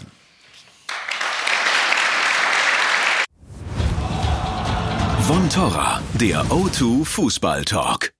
Von 5.27 5.49
Torra, 5.49 6.01
der 6.13 6.43
O2 6.45 7.03
Fußball 7.05 7.65
Talk. 7.65 8.11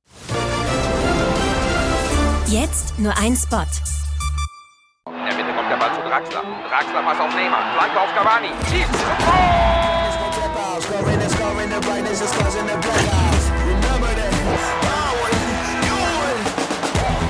Jetzt 2.47 2.99
nur 2.99 3.15
ein 3.17 3.35
Spot. 3.37 3.65
Ball 5.81 5.95
zu 5.95 6.01
Draxler. 6.01 6.43
Draxler 6.69 7.01
Pass 7.01 7.19
auf 7.19 7.33
Neymar. 7.33 7.73
Flanke 7.73 7.99
auf 7.99 8.13
Cavani. 8.13 8.49
Schießt. 8.69 8.89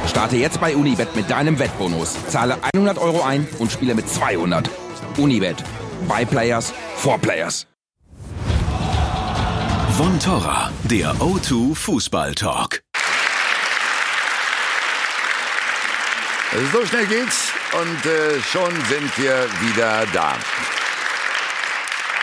Starte 0.09 0.35
jetzt 0.35 0.59
bei 0.59 0.75
Unibet 0.75 1.15
mit 1.15 1.29
deinem 1.29 1.57
Wettbonus. 1.59 2.17
Zahle 2.27 2.57
100 2.73 2.97
Euro 2.97 3.23
ein 3.23 3.47
und 3.59 3.71
spiele 3.71 3.95
mit 3.95 4.09
200. 4.09 4.69
Unibet. 5.17 5.63
By 6.09 6.25
Players 6.25 6.73
for 6.97 7.17
Players. 7.19 7.67
Von 9.97 10.19
Torra, 10.19 10.71
der 10.83 11.13
O2 11.15 11.73
Fußball 11.73 12.35
Talk. 12.35 12.81
So 16.73 16.85
schnell 16.85 17.05
geht's 17.05 17.53
und 17.73 18.05
äh, 18.05 18.39
schon 18.41 18.71
sind 18.89 19.17
wir 19.17 19.47
wieder 19.61 20.05
da. 20.13 20.35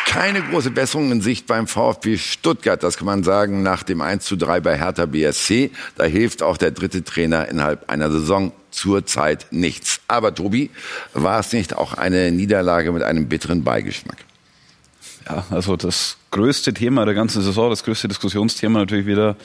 keine 0.07 0.43
große 0.43 0.71
Besserung 0.71 1.13
in 1.13 1.21
Sicht 1.21 1.47
beim 1.47 1.67
VfB 1.67 2.17
Stuttgart. 2.17 2.83
Das 2.83 2.97
kann 2.97 3.07
man 3.07 3.25
sagen 3.25 3.63
nach 3.63 3.83
dem 3.83 4.01
1 4.01 4.25
zu 4.25 4.37
3 4.37 4.61
bei 4.61 4.79
Hertha 4.79 5.07
BSC. 5.07 5.71
Da 5.97 6.05
hilft 6.05 6.43
auch 6.43 6.57
der 6.57 6.71
dritte 6.71 7.05
Trainer 7.05 7.49
innerhalb 7.49 7.89
einer 7.91 8.11
Saison 8.11 8.53
zurzeit 8.71 9.47
nichts. 9.51 10.01
Aber 10.09 10.35
Tobi, 10.35 10.71
war 11.15 11.41
es 11.41 11.53
nicht 11.53 11.77
auch 11.77 11.95
eine 11.95 12.31
Niederlage 12.31 12.93
mit 12.93 13.03
einem 13.03 13.29
bitteren 13.29 13.65
Beigeschmack? 13.65 14.19
Ja, 15.29 15.45
also 15.51 15.77
das 15.77 16.17
größte 16.31 16.73
Thema 16.73 17.05
der 17.05 17.15
ganzen 17.15 17.43
Saison, 17.43 17.71
das 17.71 17.85
größte 17.85 18.09
Diskussionsthema 18.09 18.81
natürlich 18.81 19.07
wieder 19.07 19.37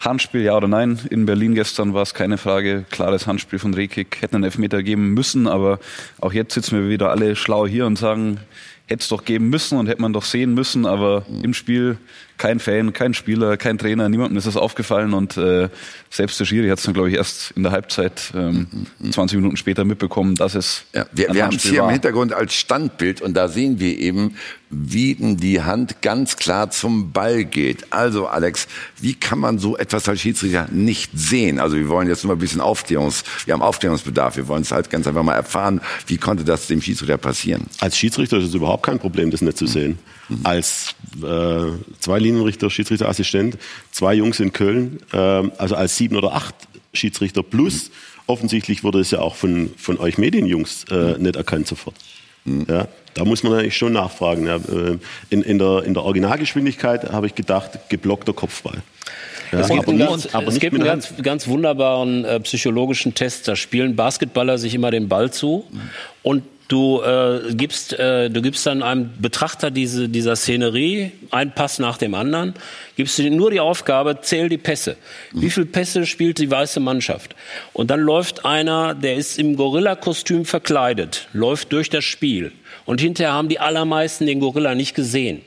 Handspiel, 0.00 0.40
ja 0.40 0.56
oder 0.56 0.66
nein. 0.66 0.98
In 1.10 1.26
Berlin 1.26 1.54
gestern 1.54 1.92
war 1.92 2.02
es 2.02 2.14
keine 2.14 2.38
Frage. 2.38 2.86
Klares 2.90 3.26
Handspiel 3.26 3.58
von 3.58 3.74
Rekik. 3.74 4.22
Hätten 4.22 4.36
einen 4.36 4.44
Elfmeter 4.44 4.82
geben 4.82 5.12
müssen, 5.12 5.46
aber 5.46 5.78
auch 6.20 6.32
jetzt 6.32 6.54
sitzen 6.54 6.80
wir 6.80 6.88
wieder 6.88 7.10
alle 7.10 7.36
schlau 7.36 7.66
hier 7.66 7.84
und 7.86 7.98
sagen, 7.98 8.40
hätte 8.86 9.02
es 9.02 9.08
doch 9.08 9.26
geben 9.26 9.50
müssen 9.50 9.78
und 9.78 9.88
hätte 9.88 10.00
man 10.00 10.14
doch 10.14 10.24
sehen 10.24 10.54
müssen, 10.54 10.86
aber 10.86 11.26
im 11.42 11.52
Spiel 11.52 11.98
kein 12.40 12.58
Fan, 12.58 12.94
kein 12.94 13.12
Spieler, 13.12 13.58
kein 13.58 13.76
Trainer, 13.76 14.08
niemandem 14.08 14.38
ist 14.38 14.46
das 14.46 14.56
aufgefallen 14.56 15.12
und 15.12 15.36
äh, 15.36 15.68
selbst 16.08 16.40
der 16.40 16.46
Schiri 16.46 16.68
hat 16.70 16.78
es 16.78 16.84
dann, 16.84 16.94
glaube 16.94 17.10
ich, 17.10 17.16
erst 17.16 17.50
in 17.50 17.62
der 17.62 17.70
Halbzeit 17.70 18.32
ähm, 18.34 18.66
20 19.10 19.36
Minuten 19.36 19.58
später 19.58 19.84
mitbekommen, 19.84 20.36
dass 20.36 20.54
es 20.54 20.84
ja, 20.94 21.04
wir, 21.12 21.34
wir 21.34 21.44
haben 21.44 21.54
es 21.54 21.64
hier 21.64 21.82
war. 21.82 21.88
im 21.88 21.92
Hintergrund 21.92 22.32
als 22.32 22.54
Standbild 22.54 23.20
und 23.20 23.34
da 23.34 23.48
sehen 23.48 23.78
wir 23.78 23.98
eben, 23.98 24.36
wie 24.70 25.16
die 25.16 25.60
Hand 25.60 26.00
ganz 26.00 26.36
klar 26.36 26.70
zum 26.70 27.12
Ball 27.12 27.44
geht. 27.44 27.92
Also 27.92 28.26
Alex, 28.28 28.68
wie 29.00 29.14
kann 29.14 29.38
man 29.38 29.58
so 29.58 29.76
etwas 29.76 30.08
als 30.08 30.22
Schiedsrichter 30.22 30.68
nicht 30.70 31.10
sehen? 31.12 31.58
Also 31.58 31.76
wir 31.76 31.88
wollen 31.88 32.08
jetzt 32.08 32.24
nur 32.24 32.28
mal 32.28 32.36
ein 32.36 32.40
bisschen 32.40 32.62
Aufklärungs, 32.62 33.22
wir 33.44 33.52
haben 33.52 33.62
Aufklärungsbedarf, 33.62 34.38
wir 34.38 34.48
wollen 34.48 34.62
es 34.62 34.72
halt 34.72 34.88
ganz 34.88 35.06
einfach 35.06 35.24
mal 35.24 35.34
erfahren, 35.34 35.82
wie 36.06 36.16
konnte 36.16 36.44
das 36.44 36.68
dem 36.68 36.80
Schiedsrichter 36.80 37.18
passieren? 37.18 37.66
Als 37.80 37.98
Schiedsrichter 37.98 38.38
ist 38.38 38.46
es 38.46 38.54
überhaupt 38.54 38.84
kein 38.84 38.98
Problem, 38.98 39.30
das 39.30 39.42
nicht 39.42 39.58
zu 39.58 39.66
sehen. 39.66 39.98
Mhm. 40.30 40.40
Als 40.44 40.94
äh, 41.22 41.72
zwei 41.98 42.18
Linienrichter, 42.18 42.70
Schiedsrichterassistent, 42.70 43.58
zwei 43.90 44.14
Jungs 44.14 44.40
in 44.40 44.52
Köln, 44.52 45.00
äh, 45.12 45.16
also 45.16 45.74
als 45.74 45.96
sieben 45.96 46.16
oder 46.16 46.34
acht 46.34 46.54
Schiedsrichter 46.92 47.42
plus. 47.42 47.88
Mhm. 47.88 47.92
Offensichtlich 48.26 48.84
wurde 48.84 49.00
es 49.00 49.10
ja 49.10 49.20
auch 49.20 49.34
von, 49.34 49.70
von 49.76 49.98
euch 49.98 50.18
Medienjungs 50.18 50.84
äh, 50.90 51.18
nicht 51.18 51.36
erkannt 51.36 51.66
sofort. 51.66 51.96
Mhm. 52.44 52.66
Ja, 52.68 52.88
da 53.14 53.24
muss 53.24 53.42
man 53.42 53.54
eigentlich 53.54 53.76
schon 53.76 53.92
nachfragen. 53.92 54.46
Ja, 54.46 54.56
äh, 54.56 54.98
in, 55.30 55.42
in, 55.42 55.58
der, 55.58 55.82
in 55.84 55.94
der 55.94 56.04
Originalgeschwindigkeit 56.04 57.12
habe 57.12 57.26
ich 57.26 57.34
gedacht, 57.34 57.72
geblockter 57.88 58.32
Kopfball. 58.32 58.82
Ja, 59.52 59.60
es 59.60 59.68
gibt, 59.68 59.88
einen 59.88 59.98
ganz, 59.98 60.28
es 60.46 60.60
gibt 60.60 60.74
einen 60.74 60.84
ganz, 60.84 61.12
ganz 61.22 61.48
wunderbaren 61.48 62.24
äh, 62.24 62.38
psychologischen 62.40 63.14
Test. 63.14 63.48
Da 63.48 63.56
spielen 63.56 63.96
Basketballer 63.96 64.58
sich 64.58 64.74
immer 64.74 64.92
den 64.92 65.08
Ball 65.08 65.32
zu 65.32 65.64
und 66.22 66.44
Du 66.70 67.02
äh, 67.02 67.52
gibst, 67.54 67.98
äh, 67.98 68.30
du 68.30 68.40
gibst 68.42 68.64
dann 68.64 68.84
einem 68.84 69.10
Betrachter 69.18 69.72
diese, 69.72 70.08
dieser 70.08 70.36
Szenerie, 70.36 71.10
ein 71.32 71.52
Pass 71.52 71.80
nach 71.80 71.98
dem 71.98 72.14
anderen, 72.14 72.54
gibst 72.94 73.18
du 73.18 73.28
nur 73.28 73.50
die 73.50 73.58
Aufgabe, 73.58 74.20
zähl 74.20 74.48
die 74.48 74.56
Pässe. 74.56 74.96
Wie 75.32 75.50
viele 75.50 75.66
Pässe 75.66 76.06
spielt 76.06 76.38
die 76.38 76.48
weiße 76.48 76.78
Mannschaft? 76.78 77.34
Und 77.72 77.90
dann 77.90 77.98
läuft 77.98 78.44
einer, 78.44 78.94
der 78.94 79.16
ist 79.16 79.36
im 79.36 79.56
Gorilla-Kostüm 79.56 80.44
verkleidet, 80.44 81.26
läuft 81.32 81.72
durch 81.72 81.90
das 81.90 82.04
Spiel. 82.04 82.52
Und 82.84 83.00
hinterher 83.00 83.32
haben 83.32 83.48
die 83.48 83.58
allermeisten 83.58 84.26
den 84.26 84.38
Gorilla 84.38 84.76
nicht 84.76 84.94
gesehen. 84.94 85.42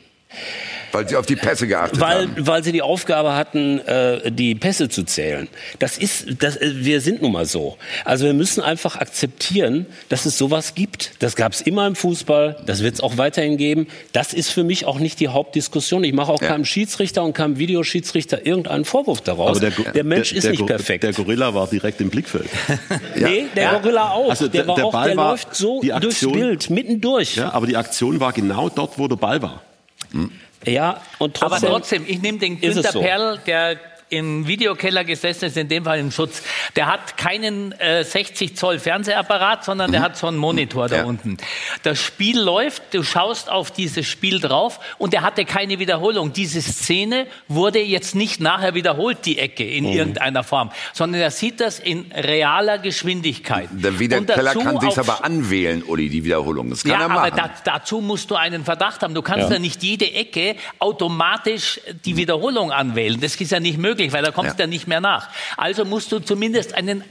Weil 0.93 1.09
sie 1.09 1.15
auf 1.15 1.25
die 1.25 1.35
Pässe 1.35 1.67
geachtet 1.67 1.99
weil, 1.99 2.27
haben. 2.27 2.47
Weil 2.47 2.63
sie 2.63 2.71
die 2.71 2.83
Aufgabe 2.83 3.35
hatten, 3.35 3.79
äh, 3.79 4.31
die 4.31 4.53
Pässe 4.53 4.89
zu 4.89 5.03
zählen. 5.03 5.47
Das 5.79 5.97
ist, 5.97 6.41
das, 6.41 6.55
äh, 6.57 6.71
wir 6.75 7.01
sind 7.01 7.23
nun 7.23 7.31
mal 7.31 7.47
so. 7.47 7.77
Also 8.05 8.25
wir 8.25 8.33
müssen 8.33 8.61
einfach 8.61 8.95
akzeptieren, 8.97 9.87
dass 10.09 10.25
es 10.25 10.37
sowas 10.37 10.75
gibt. 10.75 11.11
Das 11.19 11.35
gab 11.35 11.53
es 11.53 11.61
immer 11.61 11.87
im 11.87 11.95
Fußball, 11.95 12.57
das 12.67 12.83
wird 12.83 12.93
es 12.93 13.01
auch 13.01 13.17
weiterhin 13.17 13.57
geben. 13.57 13.87
Das 14.11 14.33
ist 14.33 14.51
für 14.51 14.63
mich 14.63 14.85
auch 14.85 14.99
nicht 14.99 15.19
die 15.19 15.29
Hauptdiskussion. 15.29 16.03
Ich 16.03 16.13
mache 16.13 16.31
auch 16.31 16.41
ja. 16.41 16.49
keinem 16.49 16.65
Schiedsrichter 16.65 17.23
und 17.23 17.33
keinem 17.33 17.57
Videoschiedsrichter 17.57 18.45
irgendeinen 18.45 18.85
Vorwurf 18.85 19.21
daraus. 19.21 19.59
Der, 19.59 19.71
der, 19.71 20.03
Mensch 20.03 20.29
der, 20.29 20.37
ist 20.37 20.49
nicht 20.49 20.65
perfekt. 20.65 21.03
Der 21.03 21.13
Gorilla 21.13 21.55
war 21.55 21.67
direkt 21.67 22.01
im 22.01 22.11
Blickfeld. 22.11 22.49
nee, 23.15 23.45
der 23.55 23.63
ja. 23.63 23.77
Gorilla 23.79 24.11
auch. 24.11 24.29
Also 24.29 24.47
der, 24.47 24.67
war 24.67 24.83
auch, 24.83 25.03
der 25.03 25.17
war 25.17 25.31
läuft 25.31 25.55
so 25.55 25.81
Aktion, 25.81 26.01
durchs 26.01 26.19
Bild, 26.21 26.69
mittendurch. 26.69 27.37
Ja, 27.37 27.51
aber 27.51 27.65
die 27.65 27.77
Aktion 27.77 28.19
war 28.19 28.31
genau 28.31 28.69
dort, 28.69 28.99
wo 28.99 29.07
der 29.07 29.15
Ball 29.15 29.41
war. 29.41 29.63
Hm. 30.11 30.29
Ja, 30.65 31.01
und 31.17 31.35
trotzdem. 31.35 31.69
Aber 31.69 31.79
trotzdem, 31.79 32.05
ich 32.07 32.21
nehme 32.21 32.37
den 32.39 32.59
Günther 32.59 32.91
so. 32.91 33.01
Perl, 33.01 33.39
der 33.45 33.77
im 34.09 34.47
Videokeller 34.47 35.03
gesessen 35.03 35.45
ist, 35.45 35.57
in 35.57 35.67
dem 35.67 35.85
Fall 35.85 35.99
im 35.99 36.11
Schutz, 36.11 36.43
der 36.75 36.87
hat 36.87 37.17
keinen 37.17 37.71
äh, 37.73 38.03
60 38.03 38.55
Zoll 38.55 38.79
Fernsehapparat, 38.79 39.65
sondern 39.65 39.89
mhm. 39.89 39.93
der 39.93 40.01
hat 40.01 40.17
so 40.17 40.27
einen 40.27 40.37
Monitor 40.37 40.87
da 40.87 40.97
ja. 40.97 41.03
unten. 41.03 41.37
Das 41.83 41.99
Spiel 41.99 42.39
läuft, 42.39 42.93
du 42.93 43.03
schaust 43.03 43.49
auf 43.49 43.71
dieses 43.71 44.07
Spiel 44.07 44.39
drauf 44.39 44.79
und 44.97 45.13
der 45.13 45.21
hatte 45.21 45.45
keine 45.45 45.79
Wiederholung. 45.79 46.33
Diese 46.33 46.61
Szene 46.61 47.27
wurde 47.47 47.79
jetzt 47.79 48.15
nicht 48.15 48.39
nachher 48.39 48.73
wiederholt, 48.73 49.25
die 49.25 49.39
Ecke, 49.39 49.63
in 49.63 49.85
mhm. 49.85 49.91
irgendeiner 49.91 50.43
Form, 50.43 50.71
sondern 50.93 51.21
er 51.21 51.31
sieht 51.31 51.59
das 51.59 51.79
in 51.79 52.11
realer 52.11 52.77
Geschwindigkeit. 52.77 53.69
Der 53.71 53.99
Videokeller 53.99 54.53
kann 54.53 54.79
sich 54.79 54.97
aber 54.97 55.23
anwählen, 55.23 55.83
Uli, 55.83 56.09
die 56.09 56.23
Wiederholung. 56.23 56.69
Das 56.69 56.83
kann 56.83 56.91
ja, 56.91 57.01
er 57.01 57.07
machen. 57.09 57.31
aber 57.31 57.31
da, 57.31 57.49
dazu 57.63 58.01
musst 58.01 58.29
du 58.31 58.35
einen 58.35 58.63
Verdacht 58.63 59.01
haben. 59.01 59.13
Du 59.13 59.21
kannst 59.21 59.49
ja. 59.49 59.55
ja 59.55 59.59
nicht 59.59 59.83
jede 59.83 60.11
Ecke 60.11 60.55
automatisch 60.79 61.79
die 62.05 62.17
Wiederholung 62.17 62.71
anwählen. 62.71 63.19
Das 63.19 63.35
ist 63.35 63.51
ja 63.51 63.59
nicht 63.59 63.77
möglich 63.77 64.02
möglich, 64.03 64.13
weil 64.13 64.23
da 64.23 64.31
kommst 64.31 64.59
du 64.59 64.63
ja. 64.63 64.65
ja 64.65 64.67
nicht 64.67 64.87
mehr 64.87 65.01
nach. 65.01 65.29
Also 65.57 65.85
musst 65.85 66.11
du 66.11 66.19
zumindest 66.19 66.75
einen 66.75 67.03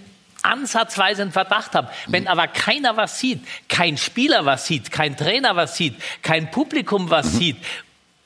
ansatzweise 0.42 1.22
einen 1.22 1.32
Verdacht 1.32 1.74
haben. 1.74 1.88
Wenn 2.08 2.26
aber 2.26 2.48
keiner 2.48 2.96
was 2.96 3.18
sieht, 3.20 3.40
kein 3.68 3.96
Spieler 3.96 4.44
was 4.44 4.66
sieht, 4.66 4.90
kein 4.90 5.16
Trainer 5.16 5.54
was 5.54 5.76
sieht, 5.76 5.94
kein 6.22 6.50
Publikum 6.50 7.10
was 7.10 7.34
mhm. 7.34 7.38
sieht 7.38 7.56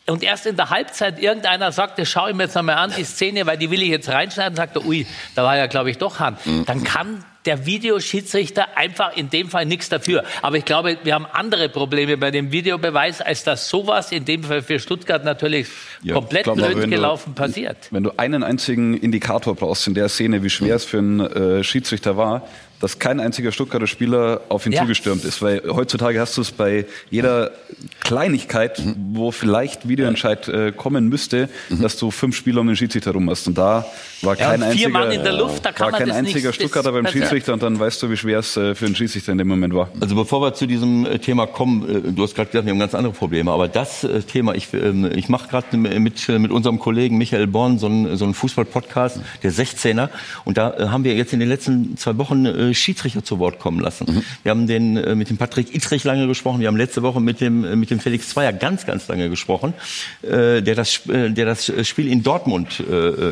und 0.07 0.23
erst 0.23 0.47
in 0.47 0.57
der 0.57 0.71
Halbzeit 0.71 1.19
irgendeiner 1.19 1.73
sagt, 1.73 1.99
das 1.99 2.09
schaue 2.09 2.31
ich 2.31 2.37
mir 2.37 2.45
jetzt 2.45 2.55
nochmal 2.55 2.77
an, 2.77 2.93
die 2.97 3.05
Szene, 3.05 3.45
weil 3.45 3.59
die 3.59 3.71
will 3.71 3.83
ich 3.83 3.89
jetzt 3.89 4.09
reinschneiden, 4.09 4.57
sagt 4.57 4.77
er, 4.77 4.87
ui, 4.87 5.07
da 5.35 5.43
war 5.43 5.57
ja, 5.57 5.67
glaube 5.67 5.91
ich, 5.91 5.99
doch 5.99 6.21
Hand. 6.21 6.45
Mhm. 6.47 6.65
Dann 6.65 6.85
kann 6.85 7.25
der 7.47 7.67
Videoschiedsrichter 7.67 8.77
einfach 8.77 9.17
in 9.17 9.31
dem 9.31 9.49
Fall 9.49 9.67
nichts 9.67 9.89
dafür. 9.89 10.25
Aber 10.43 10.57
ich 10.57 10.65
glaube, 10.65 10.99
wir 11.03 11.15
haben 11.15 11.27
andere 11.27 11.69
Probleme 11.69 12.17
bei 12.17 12.31
dem 12.31 12.53
Videobeweis, 12.53 13.21
als 13.21 13.45
dass 13.45 13.69
sowas 13.69 14.13
in 14.13 14.25
dem 14.25 14.43
Fall 14.43 14.63
für 14.63 14.79
Stuttgart 14.79 15.25
natürlich 15.25 15.69
ja, 16.03 16.15
komplett 16.15 16.45
glaub, 16.45 16.57
blöd 16.57 16.91
gelaufen 16.91 17.35
du, 17.35 17.43
passiert. 17.43 17.77
Wenn 17.91 18.03
du 18.03 18.13
einen 18.17 18.43
einzigen 18.43 18.95
Indikator 18.95 19.55
brauchst 19.55 19.87
in 19.87 19.95
der 19.95 20.09
Szene, 20.09 20.43
wie 20.43 20.51
schwer 20.51 20.77
es 20.77 20.85
für 20.85 20.99
einen 20.99 21.21
äh, 21.21 21.65
Schiedsrichter 21.65 22.17
war, 22.17 22.47
dass 22.81 22.99
kein 22.99 23.21
einziger 23.21 23.53
Stuttgarter 23.53 23.87
Spieler 23.87 24.43
auf 24.49 24.67
ihn 24.67 24.73
ja. 24.73 24.83
zugestürmt 24.83 25.25
ist. 25.25 25.41
Weil 25.41 25.63
heutzutage 25.67 26.21
hast 26.21 26.37
du 26.37 26.43
es 26.43 26.53
bei 26.53 26.87
jeder 27.11 27.53
Kleinigkeit, 28.01 28.83
wo 29.13 29.31
vielleicht 29.31 29.89
Videoentscheid 29.89 30.49
äh, 30.49 30.73
kommen 30.73 31.09
müsste, 31.09 31.49
mhm. 31.69 31.83
dass 31.83 31.97
du 31.97 32.11
fünf 32.11 32.37
Spieler 32.37 32.61
um 32.61 32.67
den 32.67 32.77
Schiedsrichter 32.77 33.13
rum 33.13 33.31
hast. 33.31 33.47
Und 33.47 33.57
da 33.57 33.87
war 34.23 34.37
kein 34.37 34.61
ja, 34.61 34.67
einziger, 34.69 34.89
Mann 34.89 35.11
in 35.11 35.23
der 35.23 35.33
Luft, 35.33 35.65
da 35.65 35.73
kann 35.73 35.93
war 35.93 35.99
kein 35.99 36.11
einziger 36.11 36.49
nicht, 36.49 36.57
Stuttgarter 36.57 36.93
beim 36.93 37.07
Schiedsrichter 37.07 37.53
und 37.53 37.63
dann 37.63 37.79
weißt 37.79 38.03
du, 38.03 38.11
wie 38.11 38.17
schwer 38.17 38.39
es 38.39 38.57
äh, 38.57 38.75
für 38.75 38.87
einen 38.87 38.97
Schiedsrichter 38.97 39.33
in 39.33 39.39
dem 39.39 39.49
Moment 39.49 39.75
war. 39.75 39.91
Also 40.01 40.15
bevor 40.15 40.41
wir 40.41 40.55
zu 40.55 40.67
diesem 40.67 41.07
äh, 41.07 41.19
Thema 41.19 41.47
kommen, 41.47 42.07
äh, 42.09 42.13
du 42.13 42.23
hast 42.23 42.35
gerade 42.35 42.51
gesagt, 42.51 42.67
wir 42.67 42.73
haben 42.73 42.79
ganz 42.79 42.95
andere 42.95 43.13
Probleme, 43.13 43.51
aber 43.53 43.69
das 43.69 44.07
Thema, 44.31 44.55
ich, 44.55 44.73
ähm, 44.73 45.11
ich 45.15 45.29
mache 45.29 45.49
gerade 45.49 45.77
mit, 45.77 46.29
mit 46.29 46.51
unserem 46.51 46.79
Kollegen 46.79 47.19
Michael 47.19 47.47
Born 47.47 47.79
so 47.79 47.87
einen, 47.87 48.17
so 48.17 48.25
einen 48.25 48.35
Fußball-Podcast, 48.35 49.21
der 49.43 49.53
16er, 49.53 50.09
und 50.45 50.57
da 50.57 50.91
haben 50.91 51.05
wir 51.05 51.15
jetzt 51.15 51.33
in 51.33 51.41
den 51.41 51.49
letzten 51.49 51.97
zwei 51.97 52.17
Wochen 52.19 52.75
Schiedsrichter 52.75 53.25
zu 53.25 53.39
Wort 53.39 53.59
kommen 53.59 53.81
lassen. 53.81 54.07
Mhm. 54.09 54.23
Wir 54.43 54.51
haben 54.51 54.67
den, 54.67 55.19
mit 55.19 55.31
dem 55.31 55.37
Patrick 55.37 55.75
Ittrich 55.75 56.05
lange 56.05 56.27
gesprochen, 56.27 56.61
wir 56.61 56.69
haben 56.69 56.77
letzte 56.77 57.03
Woche 57.03 57.21
mit 57.21 57.41
dem, 57.41 57.79
mit 57.79 57.91
dem 57.91 58.01
Felix 58.01 58.29
Zweier 58.31 58.53
ganz, 58.53 58.87
ganz 58.87 59.09
lange 59.09 59.29
gesprochen, 59.29 59.75
der, 60.23 60.61
das, 60.61 61.01
der 61.07 61.45
das 61.45 61.73
Spiel 61.87 62.09
in 62.09 62.23
Dortmund 62.23 62.83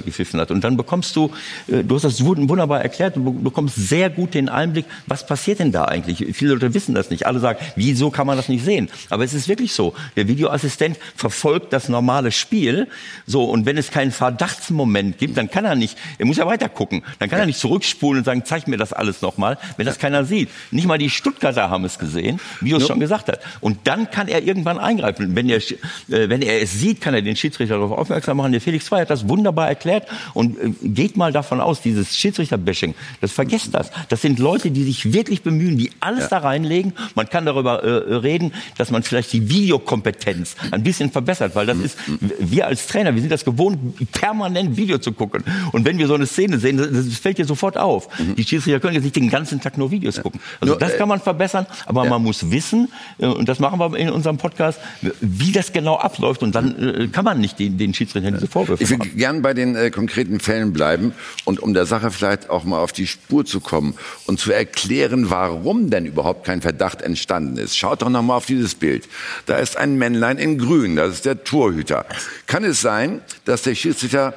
gepfiffen 0.05 0.41
hat. 0.41 0.51
Und 0.51 0.65
dann 0.65 0.74
bekommst 0.77 1.15
du, 1.17 1.31
du 1.67 1.95
hast 1.95 2.05
das 2.05 2.25
wunderbar 2.25 2.83
erklärt, 2.83 3.17
du 3.17 3.33
bekommst 3.33 3.77
sehr 3.77 4.11
gut 4.11 4.35
den 4.35 4.49
Einblick, 4.49 4.87
was 5.07 5.27
passiert 5.27 5.59
denn 5.59 5.73
da 5.73 5.85
eigentlich? 5.85 6.25
Viele 6.37 6.55
Leute 6.55 6.75
wissen 6.75 6.95
das 6.95 7.11
nicht. 7.11 7.27
Alle 7.27 7.41
sagen, 7.41 7.59
wieso 7.77 8.11
kann 8.11 8.27
man 8.27 8.37
das 8.37 8.49
nicht 8.49 8.65
sehen? 8.65 8.89
Aber 9.11 9.25
es 9.25 9.35
ist 9.35 9.49
wirklich 9.49 9.73
so. 9.73 9.95
Der 10.17 10.29
Videoassistent 10.29 10.99
verfolgt 11.17 11.73
das 11.73 11.89
normale 11.89 12.33
Spiel. 12.33 12.89
So, 13.27 13.45
und 13.45 13.67
wenn 13.67 13.77
es 13.77 13.91
keinen 13.91 14.13
Verdachtsmoment 14.13 15.19
gibt, 15.19 15.37
dann 15.37 15.51
kann 15.51 15.65
er 15.65 15.75
nicht, 15.75 15.97
er 16.19 16.27
muss 16.27 16.37
ja 16.37 16.47
weiter 16.47 16.69
gucken. 16.69 17.03
Dann 17.19 17.29
kann 17.29 17.39
er 17.39 17.47
nicht 17.47 17.59
zurückspulen 17.59 18.21
und 18.21 18.25
sagen, 18.25 18.43
zeig 18.45 18.69
mir 18.69 18.77
das 18.77 18.93
alles 18.93 19.23
nochmal, 19.23 19.59
wenn 19.77 19.87
das 19.87 19.99
keiner 19.99 20.25
sieht. 20.25 20.49
Nicht 20.71 20.87
mal 20.87 20.99
die 20.99 21.11
Stuttgarter 21.11 21.71
haben 21.71 21.85
es 21.85 21.99
gesehen, 21.99 22.41
wie 22.61 22.71
du 22.71 22.77
es 22.77 22.87
schon 22.87 23.01
gesagt 23.01 23.29
hast. 23.29 23.41
Und 23.61 23.79
dann 23.85 24.11
kann 24.11 24.29
er 24.29 24.43
irgendwann 24.43 24.79
eingreifen. 24.79 25.35
Wenn 25.35 25.49
er, 25.49 25.59
äh, 25.59 26.29
wenn 26.29 26.43
er 26.43 26.63
es 26.63 26.73
sieht, 26.73 27.01
kann 27.01 27.15
er 27.15 27.23
den 27.23 27.37
Schiedsrichter 27.37 27.75
darauf 27.75 27.93
aufmerksam 27.99 28.37
machen. 28.37 28.53
Der 28.53 28.61
Felix 28.61 28.87
Zwei 28.87 29.01
hat 29.01 29.11
das 29.11 29.29
wunderbar 29.29 29.69
erklärt 29.69 30.07
und 30.35 30.59
äh, 30.59 30.64
geht 30.83 31.17
mal 31.17 31.33
davon 31.33 31.61
aus, 31.61 31.81
dieses 31.81 32.17
Schiedsrichterbashing, 32.17 32.95
das 33.21 33.33
vergesst 33.33 33.75
das. 33.75 33.91
Das 34.09 34.23
sind 34.23 34.39
Leute, 34.39 34.71
die 34.71 34.85
sich 34.85 35.13
wirklich 35.13 35.43
bemühen, 35.43 35.79
die 35.79 35.91
alles 36.01 36.25
ja. 36.25 36.29
da 36.29 36.39
reinlegen. 36.39 36.93
Man 37.15 37.29
kann 37.29 37.47
darüber 37.47 37.83
äh, 37.83 38.15
reden, 38.15 38.53
dass 38.77 38.91
man 38.91 39.03
vielleicht 39.03 39.33
die 39.33 39.49
Videokompetenz 39.49 40.57
ein 40.71 40.83
bisschen 40.83 41.11
verbessert, 41.11 41.55
weil 41.55 41.67
das 41.67 41.79
ist, 41.79 41.99
wir 42.39 42.67
als 42.67 42.87
Trainer, 42.87 43.15
wir 43.15 43.21
sind 43.21 43.31
das 43.31 43.45
gewohnt, 43.45 43.79
permanent 44.13 44.77
Video 44.77 44.99
zu 44.99 45.13
gucken. 45.13 45.45
Und 45.73 45.85
wenn 45.85 45.99
wir 45.99 46.07
so 46.07 46.15
eine 46.15 46.27
Szene 46.27 46.59
sehen, 46.59 46.77
das, 46.77 46.91
das 46.91 47.19
fällt 47.19 47.39
dir 47.39 47.45
sofort 47.45 47.77
auf. 47.77 48.09
Mhm. 48.19 48.37
Die 48.37 48.45
Schiedsrichter 48.45 48.81
können 48.81 48.95
jetzt 48.95 49.05
nicht 49.05 49.17
den 49.17 49.31
ganzen 49.31 49.61
Tag 49.61 49.79
nur 49.79 49.91
Videos 49.91 50.21
gucken. 50.21 50.41
Also 50.61 50.75
das 50.75 50.97
kann 50.97 51.09
man 51.09 51.21
verbessern, 51.21 51.67
aber 51.87 52.05
man 52.05 52.23
muss 52.23 52.51
wissen, 52.51 52.89
äh, 53.19 53.27
und 53.27 53.49
das 53.49 53.59
machen 53.59 53.79
wir 53.79 53.97
in 53.97 54.11
unserem 54.11 54.39
Podcast, 54.39 54.79
wie 55.21 55.53
das 55.53 55.73
genau 55.73 55.97
abläuft 55.97 56.43
und 56.43 56.55
dann 56.55 56.79
äh, 56.79 57.09
kann 57.09 57.25
man 57.25 57.41
nicht 57.41 57.59
den, 57.59 57.79
den 57.79 57.95
Schiedsrichter 57.95 58.31
diese 58.31 58.47
Vorwürfe 58.47 58.83
Ich 58.83 58.91
will 58.91 58.99
machen. 58.99 59.17
gern 59.17 59.43
bei 59.43 59.55
den 59.55 59.75
äh, 59.77 59.91
konkreten 59.91 60.41
Fällen 60.41 60.54
bleiben 60.73 61.13
und 61.45 61.61
um 61.61 61.75
der 61.75 61.87
Sache 61.87 62.11
vielleicht 62.11 62.51
auch 62.51 62.65
mal 62.65 62.79
auf 62.79 62.93
die 62.93 63.07
Spur 63.07 63.45
zu 63.45 63.61
kommen 63.61 63.95
und 64.27 64.39
zu 64.39 64.53
erklären, 64.53 65.31
warum 65.31 65.91
denn 65.91 66.07
überhaupt 66.07 66.45
kein 66.45 66.63
Verdacht 66.63 67.03
entstanden 67.03 67.57
ist. 67.57 67.77
Schaut 67.77 68.03
doch 68.03 68.09
noch 68.09 68.23
mal 68.23 68.37
auf 68.37 68.47
dieses 68.47 68.75
Bild. 68.75 69.09
Da 69.47 69.57
ist 69.57 69.77
ein 69.77 69.97
Männlein 69.97 70.39
in 70.39 70.59
Grün, 70.59 70.97
das 70.97 71.15
ist 71.15 71.25
der 71.25 71.45
Torhüter. 71.45 72.07
Kann 72.47 72.65
es 72.65 72.81
sein, 72.81 73.21
dass 73.45 73.63
der 73.63 73.75
Schiedsrichter 73.75 74.35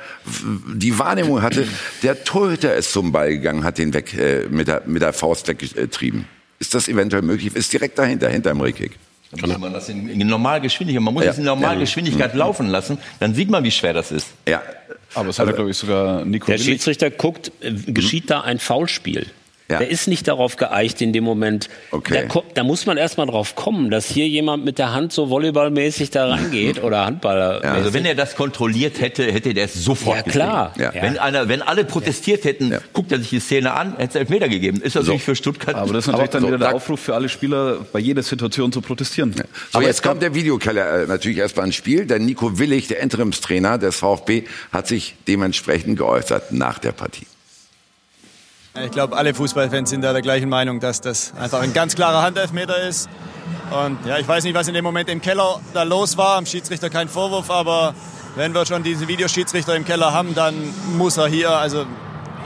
die 0.73 0.97
Wahrnehmung 0.99 1.41
hatte, 1.41 1.67
der 2.03 2.23
Torhüter 2.23 2.75
ist 2.75 2.91
zum 2.91 3.11
Ball 3.11 3.29
gegangen, 3.29 3.63
hat 3.63 3.77
den 3.77 3.93
weg 3.93 4.13
äh, 4.17 4.47
mit, 4.49 4.67
der, 4.67 4.83
mit 4.85 5.01
der 5.01 5.13
Faust 5.13 5.47
weggetrieben? 5.47 6.25
Ist 6.59 6.73
das 6.73 6.87
eventuell 6.87 7.21
möglich? 7.21 7.55
Ist 7.55 7.71
direkt 7.71 7.99
dahinter, 7.99 8.29
hinterm 8.29 8.61
Rekick. 8.61 8.97
Dann 9.31 9.49
muss 9.49 9.59
man 9.59 9.73
das 9.73 9.89
in, 9.89 10.07
in 10.09 10.27
Normalgeschwindigkeit, 10.27 11.03
man 11.03 11.13
muss 11.13 11.25
Ja. 11.25 11.31
es 11.31 11.37
in 11.37 11.43
Normalgeschwindigkeit 11.45 12.33
laufen 12.33 12.67
lassen, 12.69 12.97
dann 13.19 13.33
sieht 13.33 13.49
man, 13.49 13.63
wie 13.63 13.71
schwer 13.71 13.93
das 13.93 14.11
ist. 14.11 14.27
Ja. 14.47 14.61
Aber 15.13 15.29
es 15.29 15.39
hat, 15.39 15.53
glaube 15.55 15.69
ich, 15.71 15.77
sogar 15.77 16.23
Nico 16.25 16.47
Der 16.47 16.57
Schiedsrichter 16.57 17.09
guckt, 17.09 17.51
äh, 17.61 17.71
geschieht 17.71 18.29
da 18.29 18.41
ein 18.41 18.59
Foulspiel. 18.59 19.27
Der 19.69 19.89
ist 19.89 20.07
nicht 20.07 20.27
darauf 20.27 20.55
geeicht 20.55 21.01
in 21.01 21.11
dem 21.13 21.23
Moment. 21.25 21.69
Da, 21.91 22.23
ko- 22.23 22.43
da 22.53 22.63
muss 22.63 22.85
man 22.85 22.97
erst 22.97 23.17
mal 23.17 23.25
drauf 23.25 23.55
kommen, 23.55 23.91
dass 23.91 24.07
hier 24.07 24.27
jemand 24.27 24.63
mit 24.63 24.77
der 24.77 24.93
Hand 24.93 25.11
so 25.11 25.29
volleyballmäßig 25.29 26.09
da 26.09 26.27
reingeht 26.29 26.81
oder 26.83 27.05
Handballer. 27.05 27.63
Also 27.63 27.93
wenn 27.93 28.05
er 28.05 28.15
das 28.15 28.35
kontrolliert 28.35 29.01
hätte, 29.01 29.29
hätte 29.31 29.53
der 29.53 29.65
es 29.65 29.73
sofort 29.73 30.25
Ja, 30.25 30.31
klar. 30.31 30.73
Ja. 30.77 30.93
Wenn, 30.93 31.17
einer, 31.17 31.49
wenn 31.49 31.61
alle 31.61 31.83
protestiert 31.83 32.45
hätten, 32.45 32.73
guckt 32.93 33.11
er 33.11 33.19
sich 33.19 33.29
die 33.29 33.39
Szene 33.39 33.73
an, 33.73 33.91
hätte 33.97 34.09
es 34.11 34.15
Elfmeter 34.15 34.47
gegeben. 34.47 34.81
Ist 34.81 34.95
natürlich 34.95 35.23
für 35.23 35.35
Stuttgart. 35.35 35.75
Aber 35.75 35.91
das 35.93 36.05
ist 36.05 36.11
natürlich 36.11 36.29
dann 36.31 36.41
so, 36.41 36.47
wieder 36.47 36.57
der 36.59 36.75
Aufruf 36.75 36.99
für 37.01 37.15
alle 37.15 37.27
Spieler, 37.29 37.85
bei 37.91 37.99
jeder 37.99 38.23
Situation 38.23 38.71
zu 38.71 38.81
protestieren. 38.81 39.35
So, 39.73 39.81
jetzt 39.81 40.01
kommt 40.01 40.21
der 40.21 40.33
Videokeller 40.33 41.03
äh, 41.03 41.07
natürlich 41.07 41.37
erstmal 41.39 41.65
ins 41.65 41.75
Spiel. 41.75 42.05
Der 42.05 42.19
Nico 42.19 42.57
Willig, 42.57 42.87
der 42.87 42.99
Interimstrainer 43.01 43.77
des 43.77 43.97
VfB, 43.97 44.43
hat 44.71 44.87
sich 44.87 45.15
dementsprechend 45.27 45.97
geäußert 45.97 46.51
nach 46.53 46.79
der 46.79 46.93
Partie. 46.93 47.25
Ich 48.85 48.91
glaube, 48.91 49.17
alle 49.17 49.33
Fußballfans 49.33 49.89
sind 49.89 50.01
da 50.01 50.13
der 50.13 50.21
gleichen 50.21 50.49
Meinung, 50.49 50.79
dass 50.79 51.01
das 51.01 51.33
einfach 51.39 51.61
ein 51.61 51.73
ganz 51.73 51.95
klarer 51.95 52.21
Handelfmeter 52.21 52.81
ist. 52.87 53.09
Und 53.71 54.05
ja, 54.05 54.17
ich 54.17 54.27
weiß 54.27 54.43
nicht, 54.43 54.53
was 54.53 54.67
in 54.67 54.73
dem 54.73 54.83
Moment 54.83 55.09
im 55.09 55.21
Keller 55.21 55.59
da 55.73 55.83
los 55.83 56.17
war. 56.17 56.37
Am 56.37 56.45
Schiedsrichter 56.45 56.89
kein 56.89 57.09
Vorwurf, 57.09 57.49
aber 57.49 57.95
wenn 58.35 58.53
wir 58.53 58.65
schon 58.65 58.83
diesen 58.83 59.07
Videoschiedsrichter 59.07 59.75
im 59.75 59.85
Keller 59.85 60.13
haben, 60.13 60.35
dann 60.35 60.55
muss 60.97 61.17
er 61.17 61.27
hier 61.27 61.51
also 61.51 61.85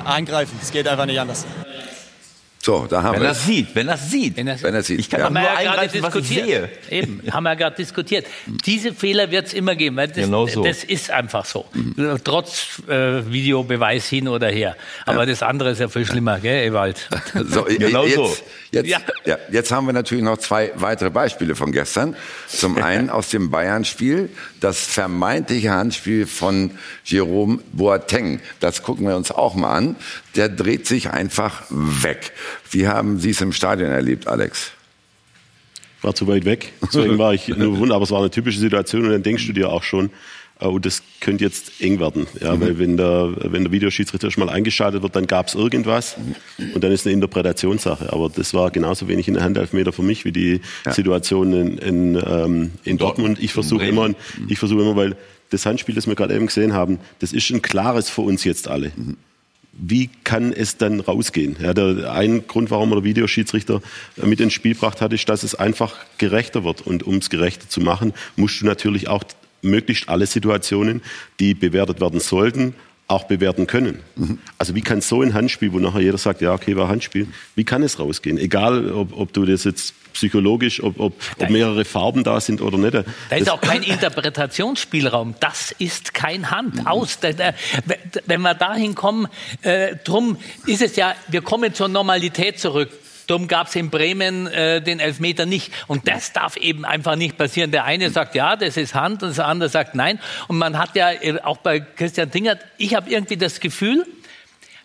eingreifen. 0.06 0.58
Es 0.62 0.72
geht 0.72 0.88
einfach 0.88 1.06
nicht 1.06 1.20
anders. 1.20 1.46
So, 2.64 2.86
da 2.88 3.02
haben 3.02 3.16
Wenn 3.16 3.22
wir 3.22 3.30
er 3.30 3.32
es 3.32 3.46
sieht, 3.46 3.74
wenn 3.74 3.88
er 3.88 3.96
es 3.96 4.12
sieht. 4.12 4.38
Wenn 4.38 4.48
er 4.48 4.84
sieht. 4.84 5.00
Ich 5.00 5.10
kann 5.10 5.20
ja. 5.20 5.30
doch 5.30 5.36
haben 5.36 5.44
wir 5.44 5.50
nur 5.50 5.50
ja 5.50 5.62
gerade 5.64 5.80
eingreifen, 5.82 6.04
was 6.04 6.16
ich 6.16 6.28
sehe. 6.28 6.38
diskutiert. 6.38 6.92
Eben, 6.92 7.22
haben 7.32 7.44
wir 7.44 7.56
gerade 7.56 7.76
diskutiert. 7.76 8.28
Diese 8.66 8.94
Fehler 8.94 9.32
wird 9.32 9.48
es 9.48 9.54
immer 9.54 9.76
geben, 9.76 9.96
weil 9.96 10.10
das, 10.10 10.18
Genau 10.18 10.46
so. 10.46 10.64
das 10.64 10.84
ist 10.84 11.10
einfach 11.10 11.46
so. 11.46 11.66
Trotz 12.24 12.84
äh, 12.88 13.26
Videobeweis 13.32 14.08
hin 14.08 14.28
oder 14.28 14.50
her. 14.50 14.76
Aber 15.08 15.26
das 15.26 15.42
andere 15.42 15.72
ist 15.72 15.80
ja 15.80 15.88
viel 15.88 16.06
schlimmer, 16.06 16.40
gell, 16.40 16.68
Ewald? 16.68 17.10
So, 17.50 17.64
Genau 17.64 18.06
jetzt, 18.06 18.16
so. 18.16 18.36
Jetzt, 18.72 18.90
ja. 19.26 19.38
jetzt 19.52 19.72
haben 19.72 19.86
wir 19.86 19.94
natürlich 19.94 20.24
noch 20.24 20.38
zwei 20.38 20.72
weitere 20.76 21.10
Beispiele 21.10 21.56
von 21.56 21.74
gestern. 21.74 22.16
Zum 22.48 22.78
einen 22.82 23.10
aus 23.10 23.30
dem 23.30 23.52
Bayern-Spiel, 23.52 24.30
das 24.62 24.86
vermeintliche 24.86 25.72
Handspiel 25.72 26.26
von 26.26 26.72
Jerome 27.04 27.60
Boateng. 27.74 28.40
Das 28.62 28.82
gucken 28.82 29.08
wir 29.08 29.18
uns 29.18 29.30
auch 29.32 29.56
mal 29.56 29.76
an. 29.76 29.96
Der 30.36 30.48
dreht 30.48 30.88
sich 30.88 31.10
einfach 31.10 31.64
weg. 31.70 32.32
Wie 32.70 32.88
haben 32.88 33.20
Sie 33.20 33.32
es 33.32 33.42
im 33.42 33.52
Stadion 33.52 33.92
erlebt, 33.92 34.28
Alex? 34.28 34.72
war 36.02 36.16
zu 36.16 36.28
weit 36.28 36.46
weg. 36.46 36.74
Deswegen 36.82 37.18
war 37.18 37.34
ich 37.34 37.48
nur 37.48 37.78
wundern, 37.78 37.96
aber 37.96 38.04
es 38.04 38.12
war 38.12 38.20
eine 38.20 38.32
typische 38.32 38.60
Situation 38.60 39.06
und 39.06 39.12
dann 39.12 39.24
denkst 39.24 39.46
du 39.48 39.54
dir 39.54 39.70
auch 39.70 39.84
schon, 39.84 40.10
oh, 40.62 40.80
das 40.80 41.04
könnte 41.20 41.44
jetzt 41.44 41.82
eng 41.82 42.00
werden. 42.00 42.28
Ja, 42.40 42.60
weil 42.60 42.80
wenn 42.80 42.98
der, 42.98 43.34
wenn 43.38 43.64
der 43.64 43.72
Videoschiedsrichter 43.72 44.32
schon 44.32 44.46
mal 44.46 44.52
eingeschaltet 44.52 45.02
wird, 45.02 45.16
dann 45.16 45.28
gab 45.28 45.48
es 45.48 45.56
irgendwas 45.56 46.16
und 46.74 46.84
dann 46.84 46.92
ist 46.92 47.06
eine 47.06 47.14
Interpretationssache. 47.14 48.12
Aber 48.12 48.30
das 48.30 48.54
war 48.54 48.72
genauso 48.72 49.08
wenig 49.08 49.28
ein 49.28 49.42
Handelfmeter 49.42 49.92
für 49.92 50.04
mich 50.04 50.26
wie 50.26 50.32
die 50.32 50.62
Situation 50.90 51.54
in, 51.54 51.78
in, 51.78 52.24
ähm, 52.26 52.72
in 52.84 52.98
Dortmund. 52.98 53.40
Ich 53.42 53.54
versuche 53.54 53.86
immer, 53.86 54.10
ich 54.48 54.60
versuche 54.60 54.82
immer, 54.82 54.96
weil 54.96 55.16
das 55.50 55.66
Handspiel, 55.66 55.96
das 55.96 56.08
wir 56.08 56.16
gerade 56.16 56.36
eben 56.36 56.48
gesehen 56.48 56.74
haben, 56.74 57.00
das 57.20 57.34
ist 57.34 57.50
ein 57.50 57.62
klares 57.62 58.10
für 58.10 58.22
uns 58.22 58.44
jetzt 58.44 58.68
alle 58.68 58.92
wie 59.74 60.10
kann 60.24 60.52
es 60.52 60.78
dann 60.78 61.00
rausgehen? 61.00 61.56
Ja, 61.60 61.74
der, 61.74 62.12
ein 62.14 62.46
Grund, 62.48 62.72
warum 62.72 62.92
er 62.92 62.96
der 62.96 63.04
Videoschiedsrichter 63.04 63.82
mit 64.22 64.40
ins 64.40 64.54
Spiel 64.54 64.74
gebracht 64.74 65.02
hat, 65.02 65.14
ist, 65.14 65.28
dass 65.30 65.44
es 65.44 65.56
einfach 65.56 65.96
gerechter 66.18 66.64
wird. 66.64 66.82
Und 66.82 67.04
um 67.04 67.18
es 67.18 67.30
gerechter 67.30 67.70
zu 67.70 67.80
machen, 67.80 68.14
musst 68.36 68.62
du 68.62 68.66
natürlich 68.66 69.08
auch 69.08 69.24
möglichst 69.62 70.10
alle 70.10 70.26
Situationen, 70.26 71.02
die 71.40 71.54
bewertet 71.54 72.02
werden 72.02 72.20
sollten, 72.20 72.76
auch 73.08 73.26
bewerten 73.26 73.68
können. 73.68 74.00
Also 74.58 74.74
wie 74.74 74.82
kann 74.82 75.02
so 75.02 75.22
ein 75.22 75.34
Handspiel, 75.34 75.74
wo 75.74 75.80
nachher 75.80 76.00
jeder 76.00 76.18
sagt, 76.18 76.40
ja, 76.42 76.54
okay, 76.54 76.78
war 76.78 76.88
Handspiel, 76.88 77.28
wie 77.56 77.66
kann 77.66 77.84
es 77.84 78.00
rausgehen? 78.00 78.38
Egal, 78.38 78.90
ob, 78.92 79.18
ob 79.18 79.34
du 79.34 79.46
das 79.46 79.66
jetzt 79.66 79.94
psychologisch, 80.14 80.82
ob, 80.82 80.98
ob, 81.00 81.14
ob 81.40 81.50
mehrere 81.50 81.84
Farben 81.86 82.24
da 82.24 82.40
sind 82.40 82.62
oder 82.62 82.78
nicht. 82.78 82.94
Da 82.94 83.00
ist 83.36 83.48
Das- 83.48 83.50
auch 83.50 83.60
kein 83.62 83.84
Interpretationsspielraum. 83.84 85.36
Das 85.40 85.74
ist 85.78 86.14
kein 86.14 86.52
Hand. 86.52 86.86
Aus. 86.88 87.20
Da- 87.20 87.34
da- 87.34 87.54
Wenn 88.26 88.42
wir 88.42 88.54
dahin 88.54 88.96
kommen, 88.96 89.28
äh, 89.62 89.96
drum 90.04 90.38
ist 90.66 90.82
es 90.82 90.96
ja, 90.96 91.16
wir 91.30 91.42
kommen 91.42 91.74
zur 91.74 91.88
Normalität 91.88 92.60
zurück. 92.60 92.90
Drum 93.32 93.48
gab 93.48 93.68
es 93.68 93.76
in 93.78 93.90
Bremen 93.90 94.48
äh, 94.48 94.82
den 94.82 95.00
Elfmeter 95.00 95.46
nicht. 95.46 95.72
Und 95.88 96.06
das 96.10 96.34
darf 96.34 96.58
eben 96.58 96.84
einfach 96.84 97.16
nicht 97.16 97.38
passieren. 97.38 97.72
Der 97.72 97.86
eine 97.86 98.10
sagt, 98.10 98.36
ja, 98.36 98.58
das 98.58 98.76
ist 98.76 98.94
Hand, 98.94 99.24
und 99.24 99.38
der 99.38 99.48
andere 99.48 99.70
sagt, 99.70 99.96
nein. 99.96 100.20
Und 100.50 100.58
man 100.58 100.78
hat 100.78 100.98
ja 100.98 101.14
äh, 101.14 101.40
auch 101.42 101.58
bei 101.58 101.80
Christian 101.80 102.30
Tingert, 102.30 102.60
ich 102.78 102.94
habe 102.94 103.10
irgendwie 103.10 103.38
das 103.38 103.62
Gefühl, 103.62 104.06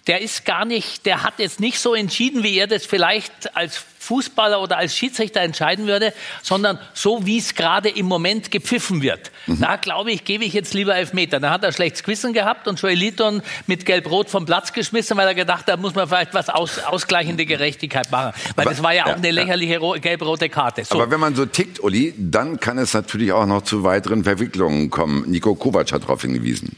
der 0.06 0.20
ist 0.20 0.44
gar 0.44 0.64
nicht, 0.64 1.06
der 1.06 1.24
hat 1.24 1.40
jetzt 1.40 1.58
nicht 1.58 1.80
so 1.80 1.92
entschieden, 1.96 2.44
wie 2.44 2.56
er 2.56 2.68
das 2.68 2.86
vielleicht 2.86 3.56
als 3.56 3.84
Fußballer 4.06 4.60
oder 4.60 4.78
als 4.78 4.96
Schiedsrichter 4.96 5.40
entscheiden 5.40 5.86
würde, 5.86 6.12
sondern 6.42 6.78
so, 6.94 7.26
wie 7.26 7.38
es 7.38 7.54
gerade 7.54 7.88
im 7.88 8.06
Moment 8.06 8.50
gepfiffen 8.50 9.02
wird. 9.02 9.30
Da 9.46 9.76
glaube 9.76 10.12
ich, 10.12 10.24
gebe 10.24 10.44
ich 10.44 10.52
jetzt 10.52 10.74
lieber 10.74 10.94
Elfmeter. 10.94 11.40
Da 11.40 11.50
hat 11.50 11.64
er 11.64 11.72
schlechtes 11.72 12.02
Gewissen 12.04 12.32
gehabt 12.32 12.68
und 12.68 12.80
Joel 12.80 12.94
Liton 12.96 13.42
mit 13.66 13.84
Gelb-Rot 13.84 14.30
vom 14.30 14.46
Platz 14.46 14.72
geschmissen, 14.72 15.16
weil 15.16 15.26
er 15.26 15.34
gedacht 15.34 15.60
hat, 15.66 15.68
da 15.68 15.76
muss 15.76 15.94
man 15.94 16.06
vielleicht 16.08 16.34
was 16.34 16.48
aus, 16.48 16.78
ausgleichende 16.78 17.44
Gerechtigkeit 17.46 18.10
machen. 18.10 18.32
Weil 18.54 18.64
Aber- 18.66 18.70
das 18.74 18.82
war 18.82 18.94
ja 18.94 19.04
auch 19.04 19.08
ja, 19.08 19.14
eine 19.16 19.26
ja. 19.26 19.32
lächerliche 19.32 19.78
ro- 19.78 19.96
gelb-rote 20.00 20.48
Karte. 20.48 20.84
So. 20.84 20.94
Aber 20.94 21.10
wenn 21.10 21.20
man 21.20 21.34
so 21.34 21.44
tickt, 21.46 21.80
Uli, 21.82 22.14
dann 22.16 22.60
kann 22.60 22.78
es 22.78 22.94
natürlich 22.94 23.32
auch 23.32 23.46
noch 23.46 23.62
zu 23.62 23.82
weiteren 23.82 24.22
Verwicklungen 24.24 24.90
kommen. 24.90 25.24
Nico 25.28 25.54
Kovac 25.54 25.90
hat 25.92 26.02
darauf 26.04 26.22
hingewiesen. 26.22 26.76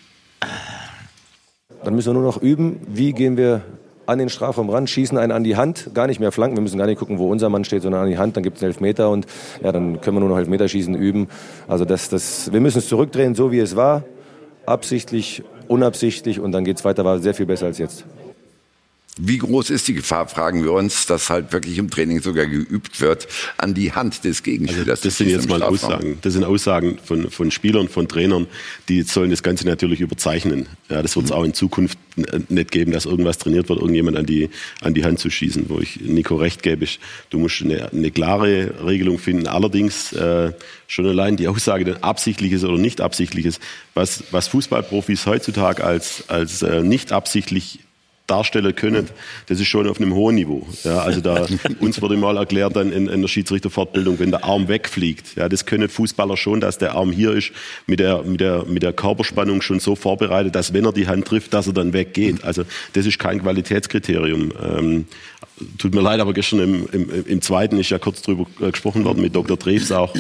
Dann 1.84 1.94
müssen 1.94 2.08
wir 2.08 2.14
nur 2.14 2.22
noch 2.22 2.38
üben, 2.42 2.80
wie 2.88 3.12
gehen 3.12 3.36
wir 3.36 3.62
an 4.08 4.18
den 4.18 4.30
Strafraum 4.30 4.70
ran, 4.70 4.86
schießen 4.86 5.18
einen 5.18 5.32
an 5.32 5.44
die 5.44 5.56
Hand, 5.56 5.90
gar 5.92 6.06
nicht 6.06 6.18
mehr 6.18 6.32
flanken. 6.32 6.56
Wir 6.56 6.62
müssen 6.62 6.78
gar 6.78 6.86
nicht 6.86 6.98
gucken, 6.98 7.18
wo 7.18 7.30
unser 7.30 7.50
Mann 7.50 7.64
steht, 7.64 7.82
sondern 7.82 8.04
an 8.04 8.08
die 8.08 8.16
Hand. 8.16 8.36
Dann 8.36 8.42
gibt 8.42 8.56
es 8.56 8.62
einen 8.62 8.70
Elfmeter 8.72 9.10
und 9.10 9.26
ja, 9.62 9.70
dann 9.70 10.00
können 10.00 10.16
wir 10.16 10.20
nur 10.20 10.30
noch 10.30 10.38
Elfmeterschießen 10.38 10.94
üben. 10.94 11.28
Also 11.68 11.84
das, 11.84 12.08
das, 12.08 12.50
wir 12.50 12.60
müssen 12.60 12.78
es 12.78 12.88
zurückdrehen, 12.88 13.34
so 13.34 13.52
wie 13.52 13.58
es 13.58 13.76
war, 13.76 14.04
absichtlich, 14.64 15.42
unabsichtlich 15.68 16.40
und 16.40 16.52
dann 16.52 16.64
geht 16.64 16.78
es 16.78 16.86
weiter, 16.86 17.04
war 17.04 17.18
sehr 17.18 17.34
viel 17.34 17.44
besser 17.44 17.66
als 17.66 17.76
jetzt. 17.76 18.06
Wie 19.20 19.38
groß 19.38 19.70
ist 19.70 19.88
die 19.88 19.94
Gefahr, 19.94 20.28
fragen 20.28 20.62
wir 20.64 20.72
uns, 20.72 21.06
dass 21.06 21.28
halt 21.28 21.52
wirklich 21.52 21.76
im 21.78 21.90
Training 21.90 22.22
sogar 22.22 22.46
geübt 22.46 23.00
wird, 23.00 23.26
an 23.56 23.74
die 23.74 23.92
Hand 23.92 24.24
des 24.24 24.42
Gegenspielers. 24.42 24.88
Also 24.88 25.02
Das 25.08 25.18
sind 25.18 25.28
jetzt 25.30 25.48
mal 25.48 25.56
Strafraum? 25.56 25.74
Aussagen. 25.74 26.18
Das 26.22 26.32
sind 26.34 26.44
Aussagen 26.44 26.98
von, 27.04 27.30
von 27.30 27.50
Spielern, 27.50 27.88
von 27.88 28.06
Trainern, 28.08 28.46
die 28.88 29.02
sollen 29.02 29.30
das 29.30 29.42
Ganze 29.42 29.66
natürlich 29.66 30.00
überzeichnen. 30.00 30.66
Ja, 30.88 31.02
das 31.02 31.16
wird 31.16 31.26
Mhm. 31.26 31.30
es 31.30 31.36
auch 31.36 31.44
in 31.44 31.52
Zukunft 31.54 31.98
n- 32.16 32.46
nicht 32.48 32.70
geben, 32.70 32.92
dass 32.92 33.06
irgendwas 33.06 33.38
trainiert 33.38 33.68
wird, 33.68 33.80
irgendjemand 33.80 34.16
an 34.16 34.26
die, 34.26 34.50
an 34.80 34.94
die 34.94 35.04
Hand 35.04 35.18
zu 35.18 35.30
schießen. 35.30 35.64
Wo 35.68 35.80
ich 35.80 36.00
Nico 36.00 36.36
recht 36.36 36.62
gebe, 36.62 36.84
ist, 36.84 36.98
du 37.30 37.38
musst 37.38 37.60
eine, 37.62 37.92
eine 37.92 38.10
klare 38.10 38.86
Regelung 38.86 39.18
finden. 39.18 39.46
Allerdings 39.48 40.12
äh, 40.12 40.52
schon 40.86 41.06
allein 41.06 41.36
die 41.36 41.48
Aussage, 41.48 41.84
denn 41.84 42.02
absichtliches 42.02 42.62
oder 42.64 42.78
nicht 42.78 43.00
absichtliches, 43.00 43.58
was, 43.94 44.22
was 44.30 44.48
Fußballprofis 44.48 45.26
heutzutage 45.26 45.82
als, 45.84 46.24
als 46.28 46.62
äh, 46.62 46.82
nicht 46.82 47.12
absichtlich 47.12 47.80
darstellen 48.28 48.74
können, 48.74 49.08
das 49.46 49.58
ist 49.58 49.66
schon 49.66 49.88
auf 49.88 50.00
einem 50.00 50.14
hohen 50.14 50.36
Niveau. 50.36 50.66
Ja, 50.84 50.98
also 50.98 51.20
da, 51.20 51.46
uns 51.80 52.00
wurde 52.00 52.16
mal 52.16 52.36
erklärt 52.36 52.76
dann 52.76 52.92
in, 52.92 53.08
in 53.08 53.20
der 53.20 53.28
Schiedsrichterfortbildung, 53.28 54.18
wenn 54.20 54.30
der 54.30 54.44
Arm 54.44 54.68
wegfliegt, 54.68 55.36
ja, 55.36 55.48
das 55.48 55.66
können 55.66 55.88
Fußballer 55.88 56.36
schon, 56.36 56.60
dass 56.60 56.78
der 56.78 56.94
Arm 56.94 57.10
hier 57.10 57.32
ist, 57.32 57.50
mit 57.86 58.00
der, 58.00 58.22
mit 58.22 58.40
der, 58.40 58.64
mit 58.64 58.82
der 58.82 58.92
Körperspannung 58.92 59.62
schon 59.62 59.80
so 59.80 59.96
vorbereitet, 59.96 60.54
dass 60.54 60.72
wenn 60.72 60.84
er 60.84 60.92
die 60.92 61.08
Hand 61.08 61.26
trifft, 61.26 61.54
dass 61.54 61.66
er 61.66 61.72
dann 61.72 61.92
weggeht. 61.92 62.44
Also 62.44 62.64
das 62.92 63.06
ist 63.06 63.18
kein 63.18 63.42
Qualitätskriterium. 63.42 64.52
Ähm, 64.62 65.06
tut 65.78 65.94
mir 65.94 66.02
leid, 66.02 66.20
aber 66.20 66.32
gestern 66.34 66.60
im, 66.60 66.88
im, 66.92 67.26
im 67.26 67.42
zweiten 67.42 67.78
ist 67.78 67.90
ja 67.90 67.98
kurz 67.98 68.22
drüber 68.22 68.46
äh, 68.60 68.70
gesprochen 68.70 69.04
worden 69.04 69.22
mit 69.22 69.34
Dr. 69.34 69.58
Treves 69.58 69.90
auch. 69.92 70.14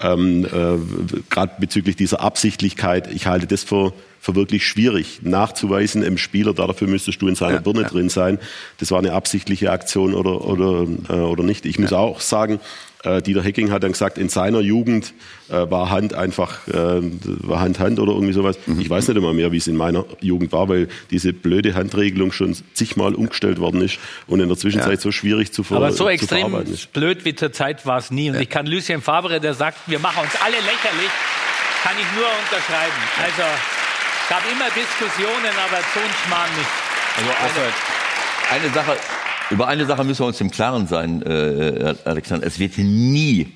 Ähm, 0.00 0.44
äh, 0.44 1.20
Gerade 1.30 1.52
bezüglich 1.58 1.96
dieser 1.96 2.20
Absichtlichkeit, 2.20 3.12
ich 3.12 3.26
halte 3.26 3.46
das 3.46 3.62
für 3.62 3.92
für 4.24 4.34
wirklich 4.34 4.66
schwierig 4.66 5.20
nachzuweisen 5.20 6.02
im 6.02 6.16
Spieler. 6.16 6.54
Dafür 6.54 6.88
müsstest 6.88 7.20
du 7.20 7.28
in 7.28 7.34
seiner 7.34 7.56
Ja, 7.56 7.60
Birne 7.60 7.82
ja. 7.82 7.88
drin 7.88 8.08
sein. 8.08 8.38
Das 8.78 8.90
war 8.90 8.98
eine 8.98 9.12
absichtliche 9.12 9.70
Aktion 9.70 10.14
oder, 10.14 10.46
oder, 10.46 10.86
äh, 11.10 11.12
oder 11.12 11.42
nicht. 11.42 11.66
Ich 11.66 11.78
muss 11.78 11.92
auch 11.92 12.20
sagen, 12.20 12.58
äh, 13.02 13.20
Dieter 13.20 13.42
Hecking 13.42 13.70
hat 13.70 13.82
dann 13.82 13.92
gesagt, 13.92 14.16
in 14.16 14.30
seiner 14.30 14.60
Jugend 14.60 15.12
äh, 15.50 15.70
war 15.70 15.90
Hand 15.90 16.14
einfach, 16.14 16.66
äh, 16.68 16.72
war 16.72 17.60
Hand 17.60 17.78
Hand 17.80 18.00
oder 18.00 18.12
irgendwie 18.12 18.32
sowas. 18.32 18.56
Mhm. 18.64 18.80
Ich 18.80 18.88
weiß 18.88 19.08
nicht 19.08 19.18
immer 19.18 19.34
mehr, 19.34 19.52
wie 19.52 19.58
es 19.58 19.66
in 19.66 19.76
meiner 19.76 20.06
Jugend 20.22 20.52
war, 20.52 20.70
weil 20.70 20.88
diese 21.10 21.34
blöde 21.34 21.74
Handregelung 21.74 22.32
schon 22.32 22.56
zigmal 22.72 23.14
umgestellt 23.14 23.58
worden 23.58 23.82
ist 23.82 23.98
und 24.26 24.40
in 24.40 24.48
der 24.48 24.56
Zwischenzeit 24.56 25.02
so 25.02 25.12
schwierig 25.12 25.52
zu, 25.52 25.64
ver 25.64 25.76
Aber 25.76 25.92
so 25.92 26.04
zu 26.04 26.08
extrem 26.08 26.48
verarbeiten 26.48 26.72
ist. 26.72 26.94
blöd 26.94 27.26
wie 27.26 27.34
zur 27.34 27.52
Zeit 27.52 27.84
war 27.84 27.98
es 27.98 28.10
nie. 28.10 28.30
Und 28.30 28.40
ich 28.40 28.48
kann 28.48 28.64
Lucien 28.64 29.02
Favre, 29.02 29.38
der 29.38 29.52
sagt, 29.52 29.80
wir 29.86 29.98
machen 29.98 30.22
uns 30.22 30.32
alle 30.42 30.56
lächerlich, 30.56 31.10
kann 31.82 31.92
ich 32.00 32.06
nur 32.16 32.24
unterschreiben. 32.42 32.96
Also 33.22 33.42
gab 34.28 34.42
immer 34.50 34.66
Diskussionen, 34.70 35.52
aber 35.66 35.78
so 35.92 36.00
ein 36.00 36.14
Schmarrn 36.24 36.50
nicht. 36.56 36.70
Also 37.16 37.30
eine, 38.50 38.64
eine 38.64 38.74
Sache, 38.74 38.96
über 39.50 39.68
eine 39.68 39.86
Sache 39.86 40.04
müssen 40.04 40.20
wir 40.20 40.26
uns 40.26 40.40
im 40.40 40.50
Klaren 40.50 40.86
sein, 40.86 41.22
äh, 41.22 41.94
Alexander. 42.04 42.46
Es 42.46 42.58
wird 42.58 42.76
nie 42.78 43.52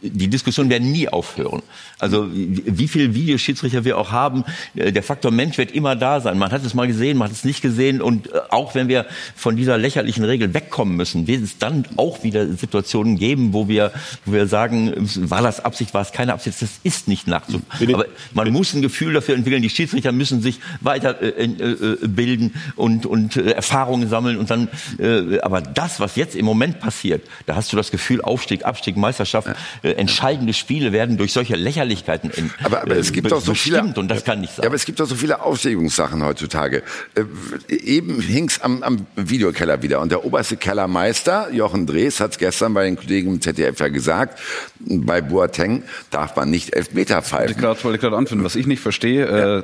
die 0.00 0.28
Diskussion 0.28 0.70
werden 0.70 0.92
nie 0.92 1.08
aufhören. 1.08 1.62
Also 1.98 2.28
wie 2.32 2.86
viel 2.86 3.14
Videoschiedsrichter 3.14 3.84
wir 3.84 3.98
auch 3.98 4.12
haben, 4.12 4.44
äh, 4.74 4.92
der 4.92 5.02
Faktor 5.02 5.30
Mensch 5.30 5.58
wird 5.58 5.72
immer 5.72 5.96
da 5.96 6.20
sein. 6.20 6.38
Man 6.38 6.52
hat 6.52 6.64
es 6.64 6.74
mal 6.74 6.86
gesehen, 6.86 7.18
man 7.18 7.28
hat 7.28 7.36
es 7.36 7.44
nicht 7.44 7.62
gesehen 7.62 8.00
und 8.00 8.32
äh, 8.32 8.40
auch 8.50 8.74
wenn 8.74 8.88
wir 8.88 9.06
von 9.34 9.56
dieser 9.56 9.78
lächerlichen 9.78 10.24
Regel 10.24 10.54
wegkommen 10.54 10.96
müssen, 10.96 11.26
wird 11.26 11.42
es 11.42 11.58
dann 11.58 11.84
auch 11.96 12.22
wieder 12.22 12.46
Situationen 12.48 13.18
geben, 13.18 13.52
wo 13.52 13.66
wir, 13.68 13.92
wo 14.24 14.32
wir 14.32 14.46
sagen, 14.46 14.92
war 15.16 15.42
das 15.42 15.64
Absicht, 15.64 15.94
war 15.94 16.02
es 16.02 16.12
keine 16.12 16.32
Absicht, 16.32 16.62
das 16.62 16.70
ist 16.84 17.08
nicht 17.08 17.26
nachzuvollziehen. 17.26 17.94
Aber 17.94 18.06
man 18.34 18.50
muss 18.52 18.74
ein 18.74 18.82
Gefühl 18.82 19.14
dafür 19.14 19.34
entwickeln. 19.34 19.62
Die 19.62 19.70
Schiedsrichter 19.70 20.12
müssen 20.12 20.42
sich 20.42 20.60
weiter 20.80 21.20
äh, 21.20 21.44
äh, 21.44 21.98
bilden 22.06 22.54
und, 22.76 23.06
und 23.06 23.36
äh, 23.36 23.50
Erfahrungen 23.52 24.08
sammeln 24.08 24.38
und 24.38 24.50
dann. 24.50 24.68
Äh, 24.98 25.40
aber 25.40 25.60
das, 25.60 25.98
was 25.98 26.16
jetzt 26.16 26.36
im 26.36 26.44
Moment 26.44 26.78
passiert, 26.80 27.22
da 27.46 27.56
hast 27.56 27.72
du 27.72 27.76
das 27.76 27.90
Gefühl, 27.90 28.20
Aufstieg, 28.20 28.64
Abstieg, 28.64 28.96
Meisterschaft, 28.96 29.48
äh, 29.82 29.92
entscheidende 29.92 30.52
Spiele 30.52 30.92
werden 30.92 31.16
durch 31.16 31.32
solche 31.32 31.56
Lächerlichkeiten 31.56 32.30
in, 32.30 32.50
Aber, 32.62 32.82
aber 32.82 32.96
es 32.96 33.10
äh, 33.10 33.14
gibt 33.14 33.30
doch 33.30 33.40
so 33.40 33.54
viele, 33.54 33.82
und 33.82 34.08
das 34.08 34.24
kann 34.24 34.40
nicht 34.40 34.54
sein. 34.54 34.64
Ja, 34.64 34.68
aber 34.68 34.76
es 34.76 34.84
gibt 34.84 35.00
doch 35.00 35.06
so 35.06 35.14
viele 35.14 35.42
Aufregungssachen 35.42 36.24
heutzutage. 36.24 36.82
Äh, 37.14 37.74
eben 37.74 38.20
hing's 38.20 38.60
am, 38.60 38.82
am 38.82 39.06
Videokeller 39.16 39.82
wieder 39.82 40.00
und 40.00 40.10
der 40.10 40.24
oberste 40.24 40.56
Kellermeister 40.56 41.50
Jochen 41.52 41.86
Drees 41.86 42.20
hat 42.20 42.32
es 42.32 42.38
gestern 42.38 42.74
bei 42.74 42.84
den 42.84 42.96
Kollegen 42.96 43.28
im 43.34 43.40
ZDF 43.40 43.78
ja 43.80 43.88
gesagt: 43.88 44.38
Bei 44.80 45.20
Boateng 45.20 45.84
darf 46.10 46.36
man 46.36 46.50
nicht 46.50 46.74
Elfmeter 46.74 47.18
ich 47.18 47.24
pfeifen. 47.24 47.60
gerade 47.60 47.82
wollte 47.84 47.96
ich 47.96 48.00
gerade 48.00 48.16
anführen. 48.16 48.44
Was 48.44 48.56
ich 48.56 48.66
nicht 48.66 48.80
verstehe, 48.80 49.24
äh, 49.26 49.62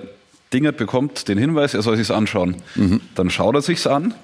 Dingert 0.52 0.78
bekommt 0.78 1.28
den 1.28 1.36
Hinweis, 1.36 1.74
er 1.74 1.82
soll 1.82 1.97
sich's 1.97 2.10
anschauen. 2.10 2.56
Dann 3.14 3.30
schaut 3.30 3.55
er 3.55 3.62
sich's 3.62 3.86
an 3.86 4.14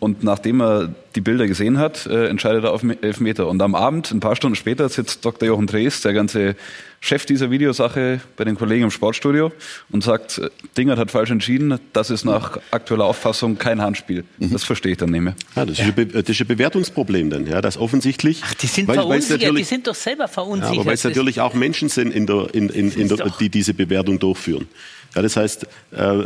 und 0.00 0.22
nachdem 0.22 0.60
er 0.60 0.94
die 1.14 1.20
Bilder 1.20 1.46
gesehen 1.46 1.78
hat, 1.78 2.06
äh, 2.06 2.26
entscheidet 2.28 2.64
er 2.64 2.72
auf 2.72 2.82
Me- 2.82 2.96
Elfmeter. 3.02 3.48
Und 3.48 3.60
am 3.62 3.74
Abend, 3.74 4.10
ein 4.12 4.20
paar 4.20 4.36
Stunden 4.36 4.54
später, 4.54 4.88
sitzt 4.88 5.24
Dr. 5.24 5.48
Jochen 5.48 5.66
Drees, 5.66 6.00
der 6.02 6.12
ganze 6.12 6.54
Chef 7.00 7.26
dieser 7.26 7.50
Videosache, 7.50 8.20
bei 8.36 8.44
den 8.44 8.56
Kollegen 8.56 8.84
im 8.84 8.90
Sportstudio 8.90 9.50
und 9.90 10.04
sagt, 10.04 10.38
äh, 10.38 10.50
Dingert 10.76 10.98
hat 10.98 11.10
falsch 11.10 11.30
entschieden, 11.30 11.78
das 11.92 12.10
ist 12.10 12.24
nach 12.24 12.58
aktueller 12.70 13.04
Auffassung 13.06 13.58
kein 13.58 13.80
Handspiel. 13.82 14.24
Das 14.38 14.62
verstehe 14.64 14.92
ich 14.92 14.98
dann 14.98 15.10
nicht 15.10 15.22
mehr. 15.22 15.34
Ja, 15.56 15.64
das, 15.66 15.78
ist 15.78 15.84
ein 15.84 15.94
Be 15.94 16.06
das 16.06 16.28
ist 16.28 16.40
ein 16.40 16.46
Bewertungsproblem 16.46 17.30
dann, 17.30 17.46
ja, 17.46 17.60
das 17.60 17.76
offensichtlich. 17.78 18.42
Ach, 18.44 18.54
Die 18.54 18.66
sind 18.66 18.92
verunsichert, 18.92 19.56
die 19.58 19.64
sind 19.64 19.86
doch 19.86 19.94
selber 19.94 20.24
Ja, 20.24 20.28
verunsichert. 20.28 20.76
aber 20.76 20.86
weil 20.86 20.94
es 20.94 21.04
natürlich 21.04 21.40
auch 21.40 21.54
Menschen 21.54 21.88
sind, 21.88 22.12
in 22.14 22.26
der, 22.26 22.48
in, 22.52 22.68
in, 22.68 22.90
in 22.92 23.08
der, 23.08 23.30
die 23.40 23.48
diese 23.48 23.74
Bewertung 23.74 24.18
durchführen. 24.18 24.68
Ja, 25.14 25.22
das 25.22 25.36
heißt, 25.36 25.64
äh, 25.64 25.66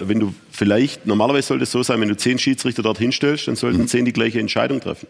wenn 0.02 0.20
du 0.20 0.34
vielleicht, 0.50 1.06
normalerweise 1.06 1.48
sollte 1.48 1.64
es 1.64 1.70
so 1.70 1.82
sein, 1.82 2.00
wenn 2.00 2.08
du 2.08 2.16
zehn 2.16 2.38
Schiedsrichter 2.38 2.82
dort 2.82 2.98
hinstellst, 2.98 3.48
dann 3.48 3.56
sollten 3.56 3.86
zehn 3.88 4.04
die 4.04 4.12
gleiche 4.12 4.40
Entscheidung 4.40 4.80
treffen. 4.80 5.06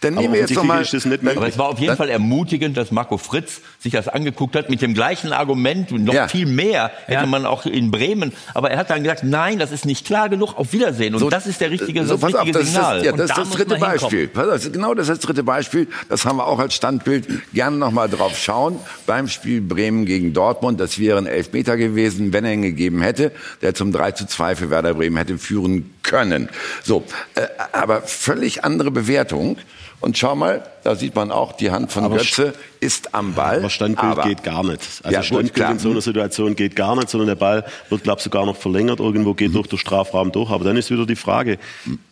Dann 0.00 0.14
Aber 0.14 0.22
nehmen 0.22 0.34
wir 0.34 0.40
jetzt 0.40 0.54
noch 0.54 0.64
mal, 0.64 0.74
offensichtlich 0.80 0.98
ist 0.98 1.04
das 1.04 1.10
nicht 1.12 1.22
möglich. 1.22 1.36
Aber 1.38 1.48
es 1.48 1.58
war 1.58 1.68
auf 1.68 1.78
jeden 1.78 1.96
Fall 1.96 2.08
ermutigend, 2.08 2.76
dass 2.78 2.90
Marco 2.92 3.18
Fritz 3.18 3.60
sich 3.78 3.92
das 3.92 4.08
angeguckt 4.08 4.56
hat 4.56 4.70
mit 4.70 4.80
dem 4.80 4.94
gleichen 4.94 5.32
Argument 5.34 5.92
und 5.92 6.04
noch 6.04 6.14
Ja. 6.14 6.28
viel 6.28 6.46
mehr 6.46 6.90
hätte 7.06 7.26
man 7.26 7.44
auch 7.44 7.66
in 7.66 7.90
Bremen. 7.90 8.32
Aber 8.54 8.70
er 8.70 8.78
hat 8.78 8.88
dann 8.88 9.02
gesagt, 9.02 9.22
nein, 9.22 9.58
das 9.58 9.72
ist 9.72 9.84
nicht 9.84 10.06
klar 10.06 10.30
genug. 10.30 10.58
Auf 10.58 10.72
Wiedersehen. 10.72 11.12
Und 11.14 11.20
So, 11.20 11.28
das 11.28 11.46
ist 11.46 11.60
der 11.60 11.70
richtige, 11.70 12.04
so, 12.06 12.14
das 12.14 12.20
pass 12.22 12.34
auf, 12.34 12.40
richtige 12.46 12.58
das 12.58 12.68
ist 12.68 12.74
Signal. 12.74 12.96
das, 12.96 13.04
ja, 13.06 13.12
das 13.12 13.20
ist 13.30 13.36
da 13.36 13.42
das 13.42 13.50
dritte. 13.50 13.76
Beispiel. 13.76 14.28
Pass 14.28 14.48
auf, 14.66 14.72
genau 14.72 14.94
das 14.94 15.08
ist 15.08 15.18
das 15.18 15.26
dritte 15.26 15.42
Beispiel. 15.42 15.88
Das 16.08 16.24
haben 16.24 16.36
wir 16.38 16.46
auch 16.46 16.58
als 16.58 16.74
Standbild. 16.74 17.28
Gerne 17.52 17.76
noch 17.76 17.90
mal 17.90 18.08
drauf 18.08 18.36
schauen. 18.38 18.78
Beim 19.06 19.28
Spiel 19.28 19.60
Bremen 19.60 20.06
gegen 20.06 20.32
Dortmund, 20.32 20.80
das 20.80 20.98
wäre 20.98 21.18
ein 21.18 21.26
Elfmeter 21.26 21.76
gewesen, 21.76 22.32
wenn 22.32 22.44
er 22.46 22.52
ihn 22.54 22.62
gegeben 22.62 23.02
hätte, 23.02 23.30
der 23.60 23.74
zum 23.74 23.92
3 23.92 24.12
zu 24.12 24.26
2 24.26 24.56
für 24.56 24.70
Werder 24.70 24.94
Bremen 24.94 25.16
hätte 25.18 25.36
führen 25.38 25.90
können. 26.06 26.48
So, 26.82 27.04
äh, 27.34 27.42
aber 27.72 28.02
völlig 28.02 28.64
andere 28.64 28.90
Bewertung. 28.90 29.58
Und 29.98 30.18
schau 30.18 30.34
mal, 30.36 30.62
da 30.84 30.94
sieht 30.94 31.14
man 31.14 31.30
auch, 31.32 31.52
die 31.54 31.70
Hand 31.70 31.90
von 31.90 32.04
Aber 32.04 32.18
Götze 32.18 32.52
ist 32.80 33.14
am 33.14 33.32
Ball. 33.32 33.60
Aber 33.60 33.70
Standbild 33.70 34.22
geht 34.24 34.42
gar 34.44 34.62
nicht. 34.62 34.82
Also 35.02 35.10
Ja, 35.10 35.20
gut, 35.20 35.24
Standbild 35.26 35.54
klar. 35.54 35.70
in 35.72 35.78
so 35.78 35.90
einer 35.90 36.02
Situation 36.02 36.54
geht 36.54 36.76
gar 36.76 36.94
nicht, 36.96 37.08
sondern 37.08 37.28
der 37.28 37.34
Ball 37.34 37.64
wird, 37.88 38.02
glaube 38.02 38.18
ich, 38.18 38.24
sogar 38.24 38.44
noch 38.44 38.56
verlängert, 38.56 39.00
irgendwo 39.00 39.32
geht 39.32 39.54
durch 39.54 39.68
den 39.68 39.78
Strafraum 39.78 40.32
durch. 40.32 40.50
Aber 40.50 40.64
dann 40.64 40.76
ist 40.76 40.90
wieder 40.90 41.06
die 41.06 41.16
Frage, 41.16 41.58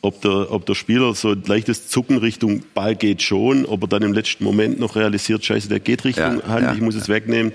ob 0.00 0.20
der, 0.22 0.50
ob 0.50 0.64
der 0.64 0.74
Spieler 0.74 1.14
so 1.14 1.32
ein 1.32 1.42
leichtes 1.46 1.88
Zucken 1.88 2.16
Richtung 2.16 2.62
Ball 2.72 2.96
geht 2.96 3.22
schon, 3.22 3.66
ob 3.66 3.82
er 3.82 3.88
dann 3.88 4.02
im 4.02 4.14
letzten 4.14 4.44
Moment 4.44 4.80
noch 4.80 4.96
realisiert, 4.96 5.44
scheiße, 5.44 5.68
der 5.68 5.78
geht 5.80 6.04
Richtung 6.04 6.40
Ja, 6.40 6.48
Hand, 6.48 6.62
ja. 6.64 6.72
ich 6.74 6.80
muss 6.80 6.94
es 6.94 7.10
wegnehmen. 7.10 7.52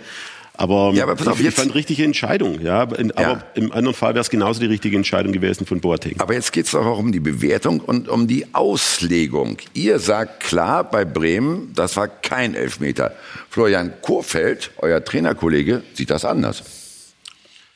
Aber, 0.61 0.91
Ja, 0.94 1.03
aber 1.06 1.15
pass 1.15 1.26
auf, 1.27 1.36
ich, 1.36 1.40
ich 1.40 1.45
jetzt- 1.45 1.60
fand 1.61 1.73
richtige 1.73 2.03
Entscheidung. 2.03 2.60
Ja, 2.60 2.84
In- 2.84 3.11
aber 3.14 3.22
Ja. 3.22 3.44
im 3.53 3.72
anderen 3.72 3.95
Fall 3.95 4.14
wäre 4.14 4.19
es 4.22 4.30
genauso 4.30 4.60
die 4.60 4.65
richtige 4.65 4.98
Entscheidung 4.98 5.31
gewesen 5.31 5.65
von 5.65 5.80
Boateng. 5.80 6.15
Aber 6.19 6.34
jetzt 6.34 6.52
geht 6.52 6.65
es 6.65 6.72
doch 6.72 6.86
auch 6.86 6.99
um 6.99 7.14
die 7.14 7.22
Bewertung 7.22 7.80
und 7.80 8.10
um 8.10 8.27
die 8.27 8.53
Auslegung. 8.53 9.56
Ihr 9.73 9.99
sagt 9.99 10.41
klar, 10.41 10.84
bei 10.84 11.06
Bremen, 11.06 11.72
das 11.76 11.95
war 11.95 12.10
kein 12.10 12.56
Elfmeter. 12.56 13.14
Florian 13.49 13.94
Kohfeldt, 14.02 14.72
euer 14.80 15.02
Trainerkollege, 15.02 15.81
sieht 15.94 16.10
das 16.10 16.26
anders. 16.26 16.61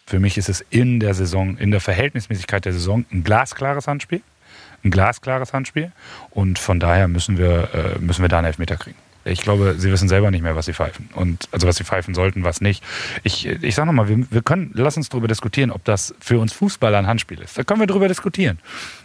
Für 0.05 0.19
mich 0.19 0.37
ist 0.37 0.49
es 0.49 0.65
in 0.69 0.99
der 0.99 1.13
Saison, 1.13 1.57
in 1.57 1.71
der 1.71 1.79
Verhältnismäßigkeit 1.79 2.65
der 2.65 2.73
Saison 2.73 3.05
ein 3.13 3.23
glasklares 3.23 3.87
Handspiel. 3.87 4.21
Ein 4.83 4.91
glasklares 4.91 5.53
Handspiel. 5.53 5.93
Und 6.31 6.59
von 6.59 6.81
daher 6.81 7.07
müssen 7.07 7.37
wir, 7.37 7.69
äh, 7.73 7.99
müssen 7.99 8.21
wir 8.23 8.27
da 8.27 8.39
einen 8.39 8.47
Elfmeter 8.47 8.75
kriegen. 8.75 8.97
Ich 9.25 9.41
glaube, 9.41 9.75
sie 9.77 9.91
wissen 9.91 10.09
selber 10.09 10.31
nicht 10.31 10.41
mehr, 10.41 10.55
was 10.55 10.65
sie 10.65 10.73
pfeifen. 10.73 11.09
Und 11.13 11.47
also 11.51 11.67
was 11.67 11.77
sie 11.77 11.83
pfeifen 11.83 12.13
sollten, 12.13 12.43
was 12.43 12.59
nicht. 12.59 12.83
Ich, 13.23 13.45
ich 13.45 13.75
sage 13.75 13.87
nochmal, 13.87 14.09
wir, 14.09 14.31
wir 14.31 14.41
können, 14.41 14.71
lass 14.73 14.97
uns 14.97 15.09
darüber 15.09 15.27
diskutieren, 15.27 15.71
ob 15.71 15.83
das 15.85 16.13
für 16.19 16.39
uns 16.39 16.51
Fußballer 16.53 16.97
ein 16.97 17.07
Handspiel 17.07 17.39
ist. 17.39 17.57
Da 17.57 17.63
können 17.63 17.79
wir 17.79 17.87
darüber 17.87 18.07
diskutieren. 18.07 18.59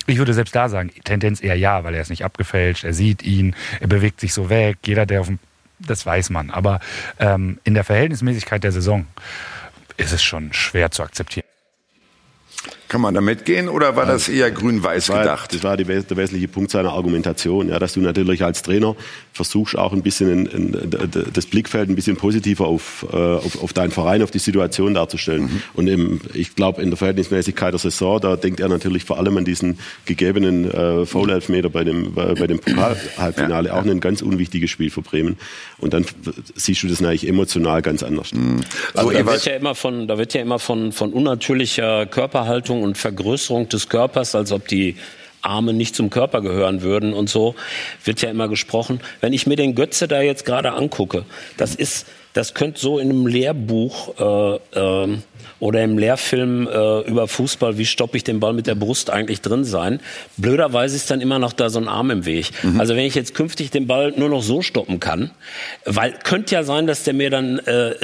Ich 0.06 0.18
würde 0.18 0.34
selbst 0.34 0.54
da 0.54 0.68
sagen, 0.68 0.90
Tendenz 1.04 1.42
eher 1.42 1.56
ja, 1.56 1.84
weil 1.84 1.94
er 1.94 2.02
ist 2.02 2.10
nicht 2.10 2.24
abgefälscht, 2.24 2.84
er 2.84 2.94
sieht 2.94 3.22
ihn, 3.22 3.54
er 3.80 3.86
bewegt 3.86 4.20
sich 4.20 4.32
so 4.32 4.50
weg, 4.50 4.78
jeder, 4.84 5.06
der 5.06 5.20
auf 5.20 5.26
dem, 5.28 5.38
das 5.78 6.04
weiß 6.04 6.30
man. 6.30 6.50
Aber 6.50 6.80
ähm, 7.20 7.58
in 7.64 7.74
der 7.74 7.84
Verhältnismäßigkeit 7.84 8.64
der 8.64 8.72
Saison 8.72 9.06
ist 9.96 10.12
es 10.12 10.22
schon 10.22 10.52
schwer 10.52 10.90
zu 10.90 11.02
akzeptieren. 11.02 11.46
Kann 12.88 13.00
man 13.02 13.12
da 13.14 13.20
mitgehen 13.20 13.68
oder 13.68 13.96
war 13.96 14.06
das 14.06 14.28
eher 14.28 14.50
grün-weiß 14.50 15.08
gedacht? 15.08 15.52
das 15.54 15.62
war 15.62 15.76
die, 15.76 15.84
der 15.84 16.16
wesentliche 16.16 16.48
Punkt 16.48 16.70
seiner 16.70 16.92
Argumentation, 16.92 17.68
ja, 17.68 17.78
dass 17.78 17.92
du 17.92 18.00
natürlich 18.00 18.42
als 18.42 18.62
Trainer 18.62 18.96
versuchst 19.34 19.76
auch 19.76 19.92
ein 19.92 20.02
bisschen 20.02 20.44
d- 20.72 21.06
d- 21.06 21.24
das 21.32 21.46
Blickfeld 21.46 21.88
ein 21.90 21.94
bisschen 21.94 22.16
positiver 22.16 22.66
auf, 22.66 23.06
äh, 23.12 23.16
auf, 23.16 23.62
auf 23.62 23.72
deinen 23.72 23.90
Verein, 23.92 24.22
auf 24.22 24.30
die 24.30 24.38
Situation 24.38 24.94
darzustellen. 24.94 25.42
Mhm. 25.42 25.62
Und 25.74 25.86
im, 25.88 26.20
ich 26.34 26.54
glaube, 26.56 26.82
in 26.82 26.88
der 26.90 26.96
Verhältnismäßigkeit 26.96 27.72
der 27.72 27.78
Saison, 27.78 28.20
da 28.20 28.36
denkt 28.36 28.58
er 28.60 28.68
natürlich 28.68 29.04
vor 29.04 29.18
allem 29.18 29.36
an 29.36 29.44
diesen 29.44 29.78
gegebenen 30.06 30.70
äh, 30.70 31.06
Foul-Elfmeter 31.06 31.68
bei 31.70 31.84
dem, 31.84 32.14
bei, 32.14 32.34
bei 32.34 32.46
dem 32.46 32.58
Pokal-Halbfinale, 32.58 33.74
auch 33.74 33.84
ein 33.84 34.00
ganz 34.00 34.22
unwichtiges 34.22 34.70
Spiel 34.70 34.90
für 34.90 35.02
Bremen. 35.02 35.36
Und 35.78 35.92
dann 35.94 36.04
siehst 36.54 36.82
du 36.82 36.88
das 36.88 37.00
natürlich 37.00 37.28
emotional 37.28 37.82
ganz 37.82 38.02
anders. 38.02 38.32
Mhm. 38.32 38.62
Also 38.94 39.10
da 39.10 39.26
wird 39.26 39.44
ja 39.44 39.52
immer 39.54 39.74
von, 39.74 40.08
da 40.08 40.18
wird 40.18 40.34
ja 40.34 40.40
immer 40.40 40.58
von, 40.58 40.92
von 40.92 41.12
unnatürlicher 41.12 42.06
Körperhaltung 42.06 42.77
und 42.82 42.98
Vergrößerung 42.98 43.68
des 43.68 43.88
Körpers, 43.88 44.34
als 44.34 44.52
ob 44.52 44.68
die 44.68 44.96
Arme 45.42 45.72
nicht 45.72 45.94
zum 45.94 46.10
Körper 46.10 46.40
gehören 46.40 46.82
würden 46.82 47.12
und 47.12 47.28
so, 47.28 47.54
wird 48.04 48.20
ja 48.22 48.30
immer 48.30 48.48
gesprochen. 48.48 49.00
Wenn 49.20 49.32
ich 49.32 49.46
mir 49.46 49.56
den 49.56 49.74
Götze 49.74 50.08
da 50.08 50.20
jetzt 50.20 50.44
gerade 50.44 50.72
angucke, 50.72 51.24
das 51.56 51.74
ist, 51.74 52.06
das 52.32 52.54
könnte 52.54 52.80
so 52.80 52.98
in 52.98 53.10
einem 53.10 53.26
Lehrbuch 53.26 54.18
äh, 54.18 54.78
ähm, 54.78 55.22
oder 55.60 55.82
im 55.82 55.98
Lehrfilm 55.98 56.68
äh, 56.68 57.00
über 57.00 57.26
Fußball, 57.26 57.78
wie 57.78 57.86
stoppe 57.86 58.16
ich 58.16 58.24
den 58.24 58.38
Ball 58.38 58.52
mit 58.52 58.66
der 58.66 58.74
Brust 58.74 59.10
eigentlich 59.10 59.40
drin 59.40 59.64
sein. 59.64 60.00
Blöderweise 60.36 60.94
ist 60.94 61.10
dann 61.10 61.20
immer 61.20 61.38
noch 61.38 61.52
da 61.52 61.68
so 61.70 61.80
ein 61.80 61.88
Arm 61.88 62.10
im 62.10 62.26
Weg. 62.26 62.50
Also 62.78 62.94
wenn 62.94 63.04
ich 63.04 63.14
jetzt 63.14 63.34
künftig 63.34 63.70
den 63.70 63.86
Ball 63.86 64.12
nur 64.16 64.28
noch 64.28 64.42
so 64.42 64.62
stoppen 64.62 65.00
kann, 65.00 65.30
weil 65.84 66.12
könnte 66.22 66.54
ja 66.54 66.62
sein, 66.62 66.86
dass 66.86 67.02
der 67.04 67.14
mir 67.14 67.30
dann 67.30 67.58
äh, 67.60 67.94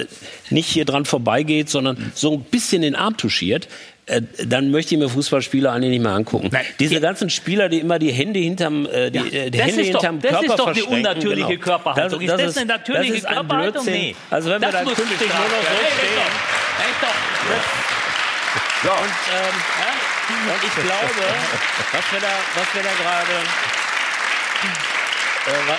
nicht 0.51 0.67
hier 0.67 0.85
dran 0.85 1.05
vorbeigeht, 1.05 1.69
sondern 1.69 2.13
so 2.15 2.33
ein 2.33 2.41
bisschen 2.41 2.83
den 2.83 2.97
Arm 2.97 3.17
touchiert. 3.17 3.69
Äh, 4.07 4.21
dann 4.45 4.71
möchte 4.71 4.95
ich 4.95 5.01
mir 5.01 5.09
Fußballspieler 5.09 5.73
eigentlich 5.73 5.91
nicht 5.91 6.03
mehr 6.03 6.13
angucken. 6.13 6.51
Diese 6.79 7.01
ganzen 7.01 7.31
Spieler, 7.31 7.69
die 7.69 7.81
immer 7.81 7.99
die 7.99 8.13
Hände 8.13 8.39
hinterm, 8.41 8.87
äh, 8.87 9.11
die, 9.11 9.19
äh, 9.19 9.51
die 9.51 9.59
das 9.59 9.67
Hände 9.69 9.83
ist 9.83 9.95
doch- 9.95 10.01
hinterm 10.03 10.21
das 10.21 10.31
ist 10.33 10.39
Körper 10.41 10.57
doch 10.57 10.65
verschränken, 10.65 10.95
unnatürliche 10.97 11.49
genau. 11.49 11.61
Körperhaltung. 11.65 12.21
Ist 12.21 12.31
das 12.31 12.57
eine 12.59 12.67
natürliche 12.67 13.09
das 13.09 13.19
ist 13.19 13.27
ein 13.27 13.35
Körperhaltung? 13.35 13.85
Nee. 13.87 14.15
Also 14.31 14.51
wenn 14.51 14.61
wir 14.61 14.67
Das 14.69 14.73
dann 14.77 14.85
muss 14.85 14.95
künftig 14.95 15.29
nur 15.29 15.39
noch 15.39 15.45
so 15.45 15.63
stehen. 15.65 16.09
Echt 16.81 17.03
doch. 17.03 17.15
So. 18.85 18.91
Und, 18.91 18.99
ähm, 19.01 19.55
und 20.53 20.65
ich 20.69 20.75
glaube, 20.75 21.11
was 21.93 22.13
wir 22.13 22.21
da, 22.21 22.27
was 22.57 22.75
wir 22.75 22.83
da 22.83 22.91
gerade, 23.03 23.33
äh, 25.47 25.69
wa- 25.71 25.79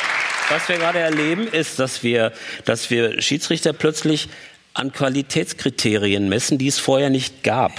was 0.50 0.70
wir 0.70 0.78
gerade 0.78 1.00
erleben, 1.00 1.48
ist, 1.48 1.80
dass 1.80 2.04
wir, 2.04 2.32
dass 2.66 2.90
wir 2.90 3.22
Schiedsrichter 3.22 3.74
plötzlich 3.74 4.30
an 4.76 4.92
Qualitätskriterien 4.92 6.28
messen, 6.28 6.58
die 6.58 6.68
es 6.68 6.78
vorher 6.78 7.10
nicht 7.10 7.44
gab. 7.44 7.72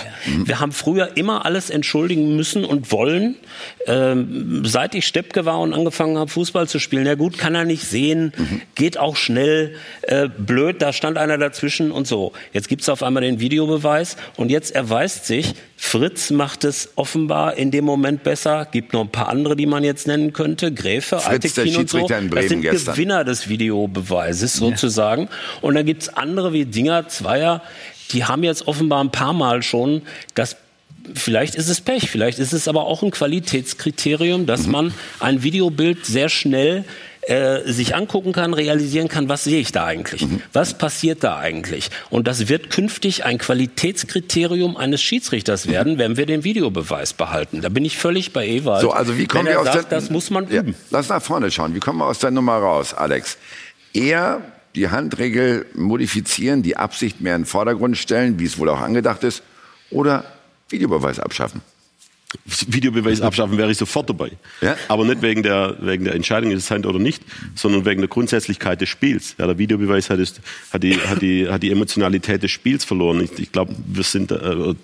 Wir 0.45 0.61
haben 0.61 0.73
früher 0.73 1.17
immer 1.17 1.45
alles 1.45 1.69
entschuldigen 1.69 2.37
müssen 2.37 2.65
und 2.65 2.91
wollen. 2.91 3.37
Ähm, 3.87 4.63
seit 4.65 4.95
ich 4.95 5.07
Steppke 5.07 5.45
war 5.45 5.61
und 5.61 5.75
angefangen 5.75 6.17
habe, 6.17 6.31
Fußball 6.31 6.69
zu 6.69 6.79
spielen, 6.79 7.05
ja 7.05 7.15
gut, 7.15 7.37
kann 7.37 7.55
er 7.55 7.67
nicht 7.67 7.85
sehen, 7.85 8.33
geht 8.75 8.97
auch 8.97 9.17
schnell, 9.17 9.77
äh, 10.03 10.29
blöd, 10.29 10.81
da 10.81 10.95
stand 10.95 11.19
einer 11.19 11.37
dazwischen 11.37 11.93
und 11.93 12.07
so. 12.07 12.33
Jetzt 12.55 12.69
gibt's 12.69 12.89
auf 12.89 13.03
einmal 13.03 13.23
den 13.23 13.41
Videobeweis 13.41 14.17
und 14.37 14.51
jetzt 14.51 14.75
erweist 14.75 15.27
sich, 15.27 15.55
Fritz 15.79 16.31
macht 16.31 16.65
es 16.65 16.91
offenbar 16.97 17.57
in 17.57 17.71
dem 17.71 17.85
Moment 17.85 18.23
besser. 18.23 18.67
Gibt 18.71 18.93
noch 18.93 19.03
ein 19.03 19.11
paar 19.11 19.29
andere, 19.29 19.57
die 19.57 19.67
man 19.67 19.85
jetzt 19.85 20.07
nennen 20.07 20.33
könnte. 20.33 20.73
Gräfe, 20.73 21.19
Fritz, 21.19 21.55
der 21.55 21.65
und 21.65 21.71
so. 21.71 21.79
Schiedsrichter 21.81 22.19
in 22.19 22.31
Bremen 22.31 22.43
das 22.43 22.49
sind 22.49 22.63
gestern. 22.63 22.95
Gewinner 22.95 23.25
des 23.25 23.49
Videobeweises 23.49 24.55
sozusagen. 24.55 25.29
Und 25.61 25.75
dann 25.75 25.85
gibt's 25.85 26.09
andere 26.09 26.53
wie 26.53 26.65
Dinger, 26.65 27.09
Zweier, 27.09 27.63
die 28.13 28.25
haben 28.25 28.43
jetzt 28.43 28.67
offenbar 28.67 29.03
ein 29.05 29.11
paar 29.13 29.33
Mal 29.33 29.63
schon 29.63 30.03
das 30.35 30.57
Vielleicht 31.15 31.55
ist 31.55 31.69
es 31.69 31.81
Pech, 31.81 32.11
vielleicht 32.11 32.41
ist 32.41 32.53
es 32.53 32.67
aber 32.67 32.85
auch 32.85 33.05
ein 33.05 33.13
Qualitätskriterium, 33.13 34.41
Mhm. 34.41 34.47
dass 34.47 34.67
man 34.67 34.93
ein 35.21 35.45
Videobild 35.45 36.05
sehr 36.05 36.29
schnell 36.29 36.85
äh, 37.27 37.73
sich 37.73 37.95
angucken 37.97 38.33
kann, 38.33 38.55
realisieren 38.55 39.09
kann, 39.09 39.29
was 39.29 39.45
sehe 39.45 39.61
ich 39.61 39.73
da 39.73 39.85
eigentlich? 39.85 40.23
Mhm. 40.23 40.43
Was 40.53 40.75
passiert 40.75 41.25
da 41.25 41.39
eigentlich? 41.39 41.91
Und 42.09 42.29
das 42.29 42.49
wird 42.49 42.71
künftig 42.71 43.25
ein 43.25 43.39
Qualitätskriterium 43.39 44.77
eines 44.77 45.03
Schiedsrichters 45.03 45.67
werden, 45.67 45.99
wenn 45.99 46.17
wir 46.17 46.27
den 46.27 46.45
Videobeweis 46.45 47.15
behalten. 47.15 47.63
Da 47.63 47.69
bin 47.69 47.85
ich 47.85 47.99
völlig 47.99 48.33
bei 48.33 48.47
Ewald. 48.47 48.83
So, 48.83 48.93
also 48.93 49.19
wie 49.19 49.27
kommen 49.27 49.47
wir 49.47 49.61
aus 49.61 49.67
sagt, 49.67 49.91
der, 49.91 49.99
das 49.99 50.11
muss 50.11 50.31
man 50.31 50.49
ja, 50.49 50.61
üben. 50.61 50.77
Lass 50.91 51.09
nach 51.09 51.21
vorne 51.21 51.51
schauen. 51.51 51.75
Wie 51.75 51.81
kommen 51.81 51.99
wir 51.99 52.07
aus 52.07 52.21
der 52.21 52.31
Nummer 52.31 52.59
raus, 52.59 52.95
Alex? 52.95 53.39
Eher 53.93 54.43
die 54.77 54.91
Handregel 54.91 55.67
modifizieren, 55.75 56.63
die 56.63 56.77
Absicht 56.77 57.21
mehr 57.21 57.35
in 57.35 57.43
den 57.43 57.47
Vordergrund 57.47 57.99
stellen, 57.99 58.39
wie 58.39 58.45
es 58.45 58.59
wohl 58.59 58.69
auch 58.69 58.81
angedacht 58.81 59.25
ist, 59.25 59.43
oder 59.91 60.25
Videobeweis 60.69 61.19
abschaffen? 61.19 61.61
Videobeweis 62.45 63.21
abschaffen 63.21 63.57
wäre 63.57 63.71
ich 63.71 63.79
sofort 63.79 64.11
dabei. 64.11 64.33
Aber 64.89 65.05
nicht 65.05 65.23
wegen 65.23 65.43
der, 65.43 65.77
wegen 65.81 66.05
der 66.05 66.15
Entscheidung, 66.15 66.51
ist 66.51 66.65
es 66.65 66.71
Hand 66.71 66.85
oder 66.87 66.99
nicht, 66.99 67.23
sondern 67.55 67.85
wegen 67.85 68.01
der 68.01 68.09
Grundsätzlichkeit 68.09 68.81
des 68.81 68.89
Spiels. 68.89 69.37
Ja, 69.39 69.47
der 69.47 69.59
Videobeweis 69.59 70.11
hat, 70.11 70.19
es, 70.19 70.41
hat, 70.73 70.83
die, 70.83 70.97
hat, 70.97 71.23
die, 71.23 71.49
hat 71.49 71.63
die 71.63 71.71
Emotionalität 71.71 72.43
des 72.43 72.51
Spiels 72.51 72.85
verloren. 72.85 73.21
Ich, 73.23 73.39
ich 73.39 73.53
glaube, 73.53 73.75
wir 73.87 74.03
sind, 74.03 74.33
äh, 74.33 74.75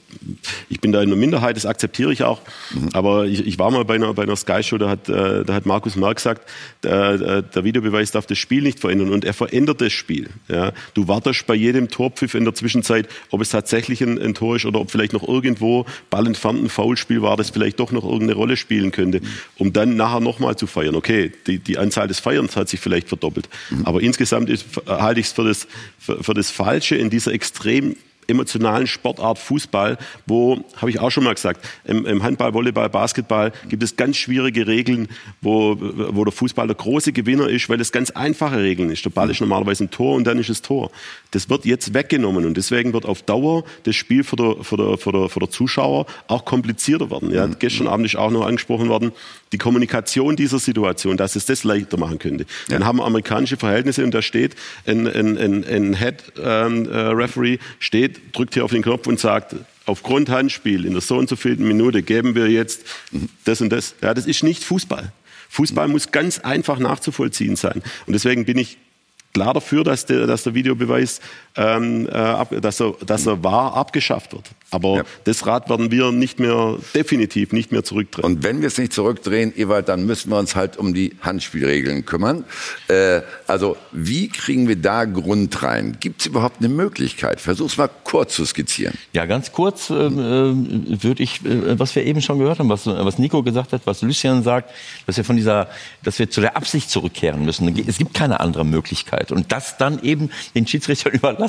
ich 0.68 0.80
bin 0.80 0.92
da 0.92 1.02
in 1.02 1.08
der 1.08 1.18
Minderheit, 1.18 1.56
das 1.56 1.66
akzeptiere 1.66 2.12
ich 2.12 2.22
auch. 2.22 2.40
Aber 2.92 3.26
ich, 3.26 3.44
ich 3.46 3.58
war 3.58 3.70
mal 3.70 3.84
bei 3.84 3.94
einer, 3.94 4.14
bei 4.14 4.22
einer 4.22 4.36
Sky-Show, 4.36 4.78
da 4.78 4.88
hat, 4.88 5.08
äh, 5.08 5.44
da 5.44 5.54
hat 5.54 5.66
Markus 5.66 5.96
Merck 5.96 6.16
gesagt, 6.16 6.48
der, 6.84 7.12
äh, 7.12 7.42
der 7.42 7.64
Videobeweis 7.64 8.12
darf 8.12 8.26
das 8.26 8.38
Spiel 8.38 8.62
nicht 8.62 8.78
verändern 8.78 9.10
und 9.10 9.24
er 9.24 9.34
verändert 9.34 9.80
das 9.80 9.92
Spiel. 9.92 10.30
Ja. 10.48 10.72
Du 10.94 11.08
wartest 11.08 11.46
bei 11.46 11.54
jedem 11.54 11.88
Torpfiff 11.88 12.34
in 12.34 12.44
der 12.44 12.54
Zwischenzeit, 12.54 13.08
ob 13.30 13.40
es 13.40 13.50
tatsächlich 13.50 14.00
ein, 14.00 14.20
ein 14.20 14.34
Tor 14.34 14.56
ist 14.56 14.64
oder 14.64 14.80
ob 14.80 14.90
vielleicht 14.90 15.12
noch 15.12 15.26
irgendwo 15.26 15.86
Ball 16.08 16.26
entfernt 16.26 16.62
ein 16.62 16.68
Foulspiel 16.68 17.20
war, 17.22 17.31
das 17.36 17.50
vielleicht 17.50 17.80
doch 17.80 17.92
noch 17.92 18.04
irgendeine 18.04 18.34
Rolle 18.34 18.56
spielen 18.56 18.90
könnte, 18.90 19.20
um 19.58 19.72
dann 19.72 19.96
nachher 19.96 20.20
nochmal 20.20 20.56
zu 20.56 20.66
feiern. 20.66 20.94
Okay, 20.94 21.32
die, 21.46 21.58
die 21.58 21.78
Anzahl 21.78 22.08
des 22.08 22.20
Feierns 22.20 22.56
hat 22.56 22.68
sich 22.68 22.80
vielleicht 22.80 23.08
verdoppelt. 23.08 23.48
Aber 23.84 24.00
insgesamt 24.00 24.50
ist, 24.50 24.66
halte 24.86 25.20
ich 25.20 25.26
es 25.26 25.32
für 25.32 25.44
das, 25.44 25.66
für, 25.98 26.22
für 26.22 26.34
das 26.34 26.50
Falsche 26.50 26.96
in 26.96 27.10
dieser 27.10 27.32
extrem 27.32 27.96
emotionalen 28.26 28.86
Sportart 28.86 29.38
Fußball, 29.38 29.98
wo, 30.26 30.64
habe 30.76 30.90
ich 30.90 31.00
auch 31.00 31.10
schon 31.10 31.24
mal 31.24 31.34
gesagt, 31.34 31.66
im, 31.84 32.06
im 32.06 32.22
Handball, 32.22 32.54
Volleyball, 32.54 32.88
Basketball 32.88 33.52
gibt 33.68 33.82
es 33.82 33.96
ganz 33.96 34.16
schwierige 34.16 34.66
Regeln, 34.66 35.08
wo, 35.40 35.76
wo 35.78 36.24
der 36.24 36.32
Fußball 36.32 36.66
der 36.66 36.76
große 36.76 37.12
Gewinner 37.12 37.48
ist, 37.48 37.68
weil 37.68 37.80
es 37.80 37.92
ganz 37.92 38.10
einfache 38.10 38.58
Regeln 38.58 38.90
ist. 38.90 39.04
Der 39.04 39.10
Ball 39.10 39.30
ist 39.30 39.40
normalerweise 39.40 39.84
ein 39.84 39.90
Tor 39.90 40.14
und 40.14 40.24
dann 40.24 40.38
ist 40.38 40.48
es 40.48 40.62
Tor. 40.62 40.90
Das 41.30 41.48
wird 41.48 41.64
jetzt 41.64 41.94
weggenommen 41.94 42.46
und 42.46 42.56
deswegen 42.56 42.92
wird 42.92 43.06
auf 43.06 43.22
Dauer 43.22 43.64
das 43.84 43.96
Spiel 43.96 44.24
für 44.24 44.36
der, 44.36 44.56
für 44.62 44.76
der, 44.76 44.98
für 44.98 45.12
der, 45.12 45.28
für 45.28 45.40
der 45.40 45.50
Zuschauer 45.50 46.06
auch 46.28 46.44
komplizierter 46.44 47.10
werden. 47.10 47.32
Ja, 47.32 47.46
gestern 47.46 47.88
Abend 47.88 48.06
ist 48.06 48.16
auch 48.16 48.30
noch 48.30 48.46
angesprochen 48.46 48.88
worden, 48.88 49.12
die 49.52 49.58
Kommunikation 49.58 50.34
dieser 50.34 50.58
Situation, 50.58 51.16
dass 51.16 51.36
es 51.36 51.46
das 51.46 51.64
leichter 51.64 51.98
machen 51.98 52.18
könnte. 52.18 52.46
Dann 52.68 52.84
haben 52.84 52.98
wir 52.98 53.04
amerikanische 53.04 53.56
Verhältnisse 53.56 54.02
und 54.02 54.12
da 54.12 54.22
steht 54.22 54.56
ein, 54.86 55.06
ein, 55.06 55.38
ein, 55.38 55.64
ein 55.64 55.94
Head-Referee, 55.94 57.58
steht, 57.78 58.36
drückt 58.36 58.54
hier 58.54 58.64
auf 58.64 58.72
den 58.72 58.82
Knopf 58.82 59.06
und 59.06 59.20
sagt, 59.20 59.56
aufgrund 59.86 60.30
Handspiel 60.30 60.84
in 60.84 60.92
der 60.92 61.02
so 61.02 61.16
und 61.16 61.28
so 61.28 61.36
vielten 61.36 61.66
Minute 61.66 62.02
geben 62.02 62.34
wir 62.34 62.48
jetzt 62.48 62.82
das 63.44 63.60
und 63.60 63.70
das. 63.70 63.94
Ja, 64.00 64.14
das 64.14 64.26
ist 64.26 64.42
nicht 64.42 64.64
Fußball. 64.64 65.12
Fußball 65.50 65.88
muss 65.88 66.10
ganz 66.12 66.38
einfach 66.38 66.78
nachzuvollziehen 66.78 67.56
sein. 67.56 67.82
Und 68.06 68.14
deswegen 68.14 68.46
bin 68.46 68.56
ich 68.56 68.78
klar 69.34 69.54
dafür, 69.54 69.84
dass 69.84 70.06
der, 70.06 70.26
dass 70.26 70.44
der 70.44 70.54
Videobeweis, 70.54 71.20
ähm, 71.56 72.08
äh, 72.08 72.60
dass, 72.60 72.80
er, 72.80 72.94
dass 73.04 73.26
er 73.26 73.42
wahr 73.44 73.74
abgeschafft 73.74 74.32
wird. 74.32 74.50
Aber 74.70 75.04
das 75.24 75.46
Rad 75.46 75.68
werden 75.68 75.90
wir 75.90 76.12
nicht 76.12 76.40
mehr, 76.40 76.78
definitiv 76.94 77.52
nicht 77.52 77.72
mehr 77.72 77.84
zurückdrehen. 77.84 78.24
Und 78.24 78.42
wenn 78.42 78.62
wir 78.62 78.68
es 78.68 78.78
nicht 78.78 78.94
zurückdrehen, 78.94 79.52
Ewald, 79.54 79.88
dann 79.88 80.06
müssen 80.06 80.30
wir 80.30 80.38
uns 80.38 80.56
halt 80.56 80.78
um 80.78 80.94
die 80.94 81.14
Handspielregeln 81.20 82.06
kümmern. 82.06 82.44
Äh, 82.88 83.20
also 83.46 83.76
wie 83.92 84.28
kriegen 84.28 84.68
wir 84.68 84.76
da 84.76 85.04
Grund 85.04 85.62
rein? 85.62 85.98
Gibt 86.00 86.22
es 86.22 86.26
überhaupt 86.26 86.60
eine 86.60 86.70
Möglichkeit? 86.70 87.40
Versuch's 87.40 87.76
mal 87.76 87.90
kurz 88.04 88.34
zu 88.34 88.46
skizzieren. 88.46 88.94
Ja, 89.12 89.26
ganz 89.26 89.52
kurz 89.52 89.90
ähm, 89.90 90.86
äh, 90.88 91.02
würde 91.02 91.22
ich, 91.22 91.44
äh, 91.44 91.78
was 91.78 91.94
wir 91.94 92.04
eben 92.04 92.22
schon 92.22 92.38
gehört 92.38 92.58
haben, 92.58 92.70
was, 92.70 92.86
was 92.86 93.18
Nico 93.18 93.42
gesagt 93.42 93.74
hat, 93.74 93.82
was 93.84 94.00
Lucien 94.00 94.42
sagt, 94.42 94.70
dass 95.06 95.18
wir 95.18 95.24
von 95.24 95.36
dieser, 95.36 95.68
dass 96.02 96.18
wir 96.18 96.30
zu 96.30 96.40
der 96.40 96.56
Absicht 96.56 96.88
zurückkehren 96.88 97.44
müssen. 97.44 97.76
Es 97.86 97.98
gibt 97.98 98.14
keine 98.14 98.40
andere 98.40 98.64
Möglichkeit. 98.64 99.32
Und 99.32 99.52
das 99.52 99.76
dann 99.76 100.02
eben 100.02 100.30
den 100.54 100.66
Schiedsrichtern 100.66 101.12
überlassen, 101.12 101.41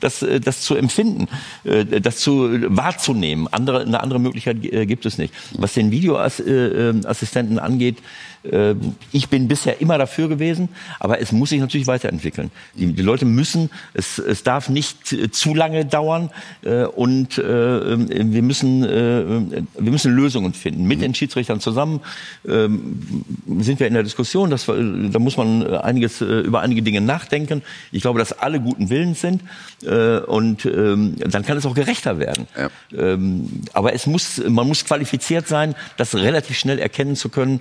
das, 0.00 0.22
äh, 0.22 0.40
das 0.40 0.62
zu 0.62 0.74
empfinden, 0.74 1.28
äh, 1.64 2.00
das 2.00 2.18
zu 2.18 2.48
wahrzunehmen. 2.76 3.48
Andere, 3.50 3.82
eine 3.82 4.00
andere 4.00 4.20
Möglichkeit 4.20 4.64
äh, 4.64 4.86
gibt 4.86 5.06
es 5.06 5.18
nicht. 5.18 5.32
Was 5.52 5.74
den 5.74 5.90
Videoassistenten 5.90 7.58
angeht, 7.58 7.98
äh, 7.98 8.02
ich 9.12 9.28
bin 9.28 9.48
bisher 9.48 9.80
immer 9.82 9.98
dafür 9.98 10.28
gewesen, 10.28 10.70
aber 10.98 11.20
es 11.20 11.30
muss 11.30 11.50
sich 11.50 11.60
natürlich 11.60 11.86
weiterentwickeln. 11.86 12.50
Die, 12.74 12.92
die 12.92 13.02
Leute 13.02 13.26
müssen, 13.26 13.70
es, 13.92 14.18
es 14.18 14.42
darf 14.42 14.68
nicht 14.68 15.12
äh, 15.12 15.30
zu 15.30 15.54
lange 15.54 15.84
dauern 15.84 16.30
äh, 16.62 16.84
und 16.84 17.36
äh, 17.38 17.42
wir, 17.42 18.42
müssen, 18.42 18.82
wir 18.82 19.92
müssen 19.92 20.14
Lösungen 20.14 20.54
finden. 20.54 20.84
Mit 20.84 21.02
den 21.02 21.14
Schiedsrichtern 21.14 21.60
zusammen 21.60 22.00
ähm, 22.48 23.24
sind 23.60 23.80
wir 23.80 23.86
in 23.86 23.94
der 23.94 24.02
Diskussion, 24.02 24.50
wir, 24.50 25.10
da 25.10 25.18
muss 25.18 25.36
man 25.36 25.66
einiges, 25.74 26.20
über 26.20 26.60
einige 26.60 26.82
Dinge 26.82 27.00
nachdenken. 27.00 27.62
Ich 27.92 28.02
glaube, 28.02 28.18
dass 28.18 28.32
alle 28.32 28.60
guten 28.60 28.90
Willens 28.90 29.20
sind 29.20 29.42
und 30.26 30.64
ähm, 30.64 31.16
dann 31.18 31.44
kann 31.44 31.56
es 31.56 31.66
auch 31.66 31.74
gerechter 31.74 32.18
werden. 32.18 32.46
Ähm, 32.96 33.62
aber 33.72 33.94
es 33.94 34.06
muss, 34.06 34.42
man 34.48 34.66
muss 34.66 34.84
qualifiziert 34.84 35.48
sein, 35.48 35.74
das 35.96 36.14
relativ 36.14 36.58
schnell 36.58 36.78
erkennen 36.78 37.16
zu 37.16 37.28
können. 37.28 37.60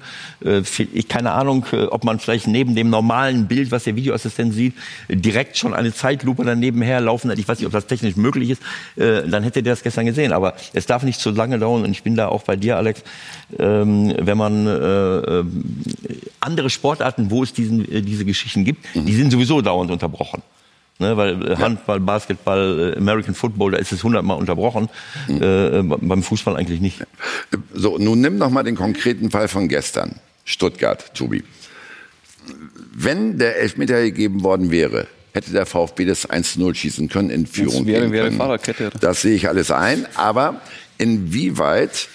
Ich 0.93 1.07
keine 1.07 1.31
Ahnung, 1.31 1.65
äh, 1.71 1.85
ob 1.85 2.03
man 2.03 2.19
vielleicht 2.19 2.47
neben 2.47 2.75
dem 2.75 2.89
normalen 2.89 3.47
Bild, 3.47 3.71
was 3.71 3.85
der 3.85 3.95
Videoassistent 3.95 4.53
sieht, 4.53 4.73
direkt 5.09 5.57
schon 5.57 5.73
eine 5.73 5.93
Zeitlupe 5.93 6.43
daneben 6.43 6.81
herlaufen 6.81 7.31
hat. 7.31 7.39
Ich 7.39 7.47
weiß 7.47 7.59
nicht, 7.59 7.67
ob 7.67 7.73
das 7.73 7.87
technisch 7.87 8.15
möglich 8.15 8.51
ist. 8.51 8.61
Äh, 8.95 9.27
dann 9.27 9.43
hätte 9.43 9.63
der 9.63 9.73
das 9.73 9.83
gestern 9.83 10.05
gesehen. 10.05 10.33
Aber 10.33 10.55
es 10.73 10.85
darf 10.85 11.03
nicht 11.03 11.19
zu 11.19 11.31
lange 11.31 11.59
dauern. 11.59 11.83
Und 11.83 11.91
ich 11.91 12.03
bin 12.03 12.15
da 12.15 12.27
auch 12.27 12.43
bei 12.43 12.55
dir, 12.55 12.77
Alex. 12.77 13.03
Ähm, 13.57 14.13
wenn 14.19 14.37
man 14.37 14.67
äh, 14.67 15.43
andere 16.39 16.69
Sportarten, 16.69 17.31
wo 17.31 17.43
es 17.43 17.53
diesen, 17.53 17.83
diese 18.05 18.25
Geschichten 18.25 18.65
gibt, 18.65 18.85
die 18.93 19.15
sind 19.15 19.31
sowieso 19.31 19.61
dauernd 19.61 19.91
unterbrochen. 19.91 20.41
Ne, 21.01 21.15
weil 21.15 21.57
Handball, 21.57 22.01
Basketball, 22.01 22.93
American 22.97 23.33
Football, 23.33 23.71
da 23.71 23.77
ist 23.77 23.93
es 23.93 24.03
hundertmal 24.03 24.37
unterbrochen. 24.37 24.89
Äh, 25.29 25.81
beim 25.81 26.21
Fußball 26.21 26.57
eigentlich 26.57 26.81
nicht. 26.81 27.05
So, 27.73 27.97
nun 27.97 28.19
nimm 28.19 28.37
noch 28.37 28.49
mal 28.49 28.63
den 28.63 28.75
konkreten 28.75 29.31
Fall 29.31 29.47
von 29.47 29.69
gestern. 29.69 30.19
Stuttgart, 30.49 31.13
Tobi. 31.13 31.43
Wenn 32.93 33.37
der 33.37 33.57
Elfmeter 33.57 34.01
gegeben 34.01 34.43
worden 34.43 34.71
wäre, 34.71 35.07
hätte 35.33 35.51
der 35.51 35.65
VfB 35.67 36.05
das 36.05 36.27
1-0 36.27 36.73
schießen 36.73 37.07
können, 37.07 37.29
in 37.29 37.45
Führung 37.45 37.85
wäre- 37.85 38.01
gehen 38.01 38.11
wäre 38.11 38.25
können. 38.27 38.37
Fahrradkette. 38.37 38.91
Das 38.99 39.21
sehe 39.21 39.35
ich 39.35 39.47
alles 39.47 39.69
ein. 39.69 40.07
Aber 40.15 40.61
inwieweit 40.97 42.07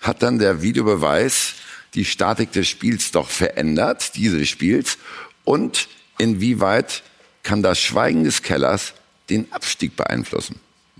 hat 0.00 0.22
dann 0.22 0.38
der 0.38 0.62
Videobeweis 0.62 1.54
die 1.94 2.04
Statik 2.04 2.50
des 2.52 2.66
Spiels 2.68 3.12
doch 3.12 3.28
verändert, 3.30 4.16
dieses 4.16 4.48
Spiels? 4.48 4.98
Und 5.44 5.88
inwieweit 6.18 7.04
kann 7.44 7.62
das 7.62 7.78
Schweigen 7.78 8.24
des 8.24 8.42
Kellers 8.42 8.92
den 9.30 9.50
Abstieg 9.52 9.94
beeinflussen? 9.96 10.56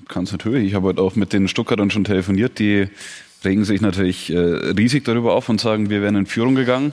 Ganz 0.09 0.31
natürlich. 0.31 0.68
Ich 0.68 0.74
habe 0.74 0.86
heute 0.86 1.01
auch 1.02 1.16
mit 1.16 1.32
den 1.32 1.48
Stuttgartern 1.48 1.90
schon 1.90 2.05
telefoniert. 2.05 2.60
Die 2.60 2.86
regen 3.44 3.64
sich 3.64 3.80
natürlich 3.80 4.30
äh, 4.32 4.38
riesig 4.38 5.04
darüber 5.04 5.34
auf 5.34 5.48
und 5.48 5.60
sagen, 5.60 5.90
wir 5.90 6.02
wären 6.02 6.16
in 6.16 6.26
Führung 6.26 6.54
gegangen 6.54 6.92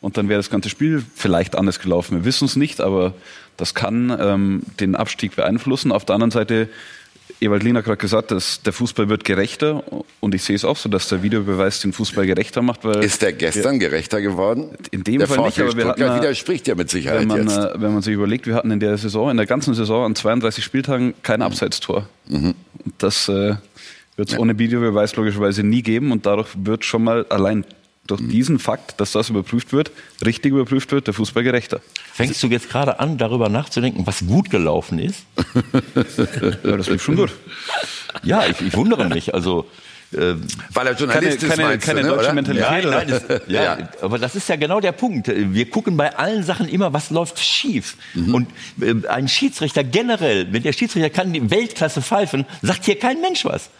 und 0.00 0.16
dann 0.16 0.28
wäre 0.28 0.38
das 0.38 0.50
ganze 0.50 0.68
Spiel 0.68 1.02
vielleicht 1.14 1.56
anders 1.56 1.78
gelaufen. 1.80 2.18
Wir 2.18 2.24
wissen 2.24 2.44
es 2.44 2.56
nicht, 2.56 2.80
aber 2.80 3.14
das 3.56 3.74
kann 3.74 4.14
ähm, 4.20 4.62
den 4.80 4.96
Abstieg 4.96 5.36
beeinflussen. 5.36 5.92
Auf 5.92 6.04
der 6.04 6.14
anderen 6.14 6.30
Seite, 6.32 6.68
Ewald 7.40 7.62
Lien 7.62 7.76
hat 7.76 7.84
gerade 7.84 7.96
gesagt, 7.96 8.30
dass 8.30 8.62
der 8.62 8.72
Fußball 8.72 9.08
wird 9.08 9.24
gerechter 9.24 9.82
und 10.20 10.34
ich 10.34 10.42
sehe 10.42 10.56
es 10.56 10.64
auch 10.64 10.76
so, 10.76 10.88
dass 10.88 11.08
der 11.08 11.22
Videobeweis 11.22 11.80
den 11.80 11.92
Fußball 11.92 12.26
gerechter 12.26 12.62
macht. 12.62 12.84
Weil 12.84 13.02
Ist 13.04 13.22
der 13.22 13.32
gestern 13.32 13.80
wir, 13.80 13.88
gerechter 13.88 14.20
geworden? 14.20 14.70
In 14.90 15.04
dem 15.04 15.18
der 15.18 15.28
Fall 15.28 15.46
nicht, 15.46 15.58
aber 15.60 15.74
wir 15.76 16.16
widerspricht 16.16 16.66
ja 16.68 16.74
mit 16.74 16.90
Sicherheit 16.90 17.20
wenn 17.20 17.28
man, 17.28 17.48
jetzt. 17.48 17.56
äh, 17.56 17.70
Wenn 17.80 17.92
man 17.94 18.02
sich 18.02 18.14
überlegt, 18.14 18.46
wir 18.46 18.54
hatten 18.54 18.70
in 18.70 18.80
der 18.80 18.98
Saison, 18.98 19.30
in 19.30 19.36
der 19.36 19.46
ganzen 19.46 19.74
Saison 19.74 20.04
an 20.04 20.14
32 20.14 20.64
Spieltagen 20.64 21.14
kein 21.22 21.40
Abseitstor. 21.42 22.08
Mhm. 22.28 22.54
Das 22.98 23.28
äh, 23.28 23.54
wird 24.16 24.30
es 24.32 24.38
ohne 24.38 24.58
Videobeweis 24.58 25.14
logischerweise 25.16 25.62
nie 25.62 25.82
geben 25.82 26.12
und 26.12 26.26
dadurch 26.26 26.48
wird 26.56 26.84
schon 26.84 27.04
mal 27.04 27.26
allein 27.30 27.64
durch 28.06 28.20
Mhm. 28.20 28.28
diesen 28.28 28.58
Fakt, 28.58 29.00
dass 29.00 29.12
das 29.12 29.30
überprüft 29.30 29.72
wird, 29.72 29.90
richtig 30.24 30.52
überprüft 30.52 30.92
wird, 30.92 31.06
der 31.06 31.14
Fußball 31.14 31.42
gerechter. 31.42 31.80
Fängst 32.12 32.42
du 32.42 32.48
jetzt 32.48 32.68
gerade 32.68 33.00
an, 33.00 33.16
darüber 33.16 33.48
nachzudenken, 33.48 34.06
was 34.06 34.26
gut 34.26 34.50
gelaufen 34.50 34.98
ist? 34.98 35.24
ja, 36.64 36.76
das 36.76 36.88
lief 36.90 37.02
schon 37.02 37.16
gut. 37.16 37.32
Ja, 38.22 38.44
ich, 38.46 38.60
ich 38.60 38.76
wundere 38.76 39.08
mich. 39.08 39.32
Also, 39.34 39.66
äh, 40.14 40.34
Weil 40.72 40.86
er 40.86 40.94
Journalist 40.94 41.40
Keine- 41.40 41.52
ist, 41.52 41.58
keine- 41.60 41.78
keine 41.78 42.00
du, 42.00 42.06
ne, 42.06 42.12
deutsche 42.12 42.24
oder? 42.26 42.34
Mentalität. 42.34 42.84
Ja, 42.84 42.90
nein, 42.90 43.08
das, 43.08 43.22
ja, 43.48 43.62
Ja. 43.64 43.78
aber 44.00 44.18
das 44.18 44.34
ist 44.34 44.48
ja 44.48 44.56
genau 44.56 44.80
der 44.80 44.92
Punkt. 44.92 45.28
Wir 45.34 45.68
gucken 45.70 45.96
bei 45.96 46.16
allen 46.16 46.42
Sachen 46.42 46.68
immer, 46.68 46.92
was 46.92 47.10
läuft 47.10 47.38
schief. 47.38 47.96
Und 48.14 48.48
äh, 48.80 49.06
ein 49.08 49.28
Schiedsrichter 49.28 49.84
generell, 49.84 50.46
wenn 50.52 50.62
der 50.62 50.72
Schiedsrichter 50.72 51.10
kann 51.10 51.32
die 51.32 51.50
Weltklasse 51.50 52.02
pfeifen, 52.02 52.44
sagt 52.62 52.84
hier 52.84 52.98
kein 52.98 53.20
Mensch 53.20 53.44
was. 53.44 53.70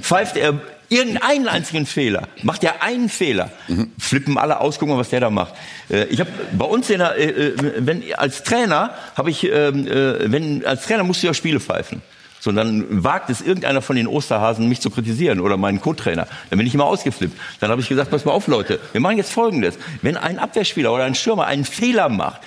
Pfeift 0.00 0.36
er 0.36 0.60
irgendeinen 0.88 1.48
einzigen 1.48 1.86
Fehler, 1.86 2.28
macht 2.42 2.62
er 2.64 2.82
einen 2.82 3.08
Fehler, 3.08 3.50
flippen 3.98 4.36
alle 4.36 4.60
aus, 4.60 4.78
gucken 4.78 4.98
was 4.98 5.08
der 5.08 5.20
da 5.20 5.30
macht. 5.30 5.54
Äh, 5.88 6.04
Ich 6.10 6.20
habe 6.20 6.30
bei 6.52 6.66
uns 6.66 6.90
in 6.90 6.98
der, 6.98 7.16
äh, 7.16 7.24
äh, 7.30 7.54
wenn 7.78 8.02
als 8.14 8.42
Trainer 8.42 8.90
habe 9.16 9.30
ich, 9.30 9.44
ähm, 9.44 9.86
äh, 9.86 10.30
wenn 10.30 10.66
als 10.66 10.82
Trainer 10.84 11.02
musst 11.04 11.22
du 11.22 11.28
ja 11.28 11.34
Spiele 11.34 11.60
pfeifen. 11.60 12.02
So, 12.42 12.50
und 12.50 12.56
dann 12.56 13.04
wagt 13.04 13.30
es 13.30 13.40
irgendeiner 13.40 13.82
von 13.82 13.94
den 13.94 14.08
Osterhasen, 14.08 14.68
mich 14.68 14.80
zu 14.80 14.90
kritisieren 14.90 15.38
oder 15.38 15.56
meinen 15.56 15.80
Co-Trainer. 15.80 16.26
Dann 16.50 16.58
bin 16.58 16.66
ich 16.66 16.74
immer 16.74 16.86
ausgeflippt. 16.86 17.38
Dann 17.60 17.70
habe 17.70 17.80
ich 17.80 17.88
gesagt, 17.88 18.10
pass 18.10 18.24
mal 18.24 18.32
auf, 18.32 18.48
Leute, 18.48 18.80
wir 18.90 19.00
machen 19.00 19.16
jetzt 19.16 19.30
Folgendes. 19.30 19.78
Wenn 20.02 20.16
ein 20.16 20.40
Abwehrspieler 20.40 20.92
oder 20.92 21.04
ein 21.04 21.14
Stürmer 21.14 21.46
einen 21.46 21.64
Fehler 21.64 22.08
macht, 22.08 22.40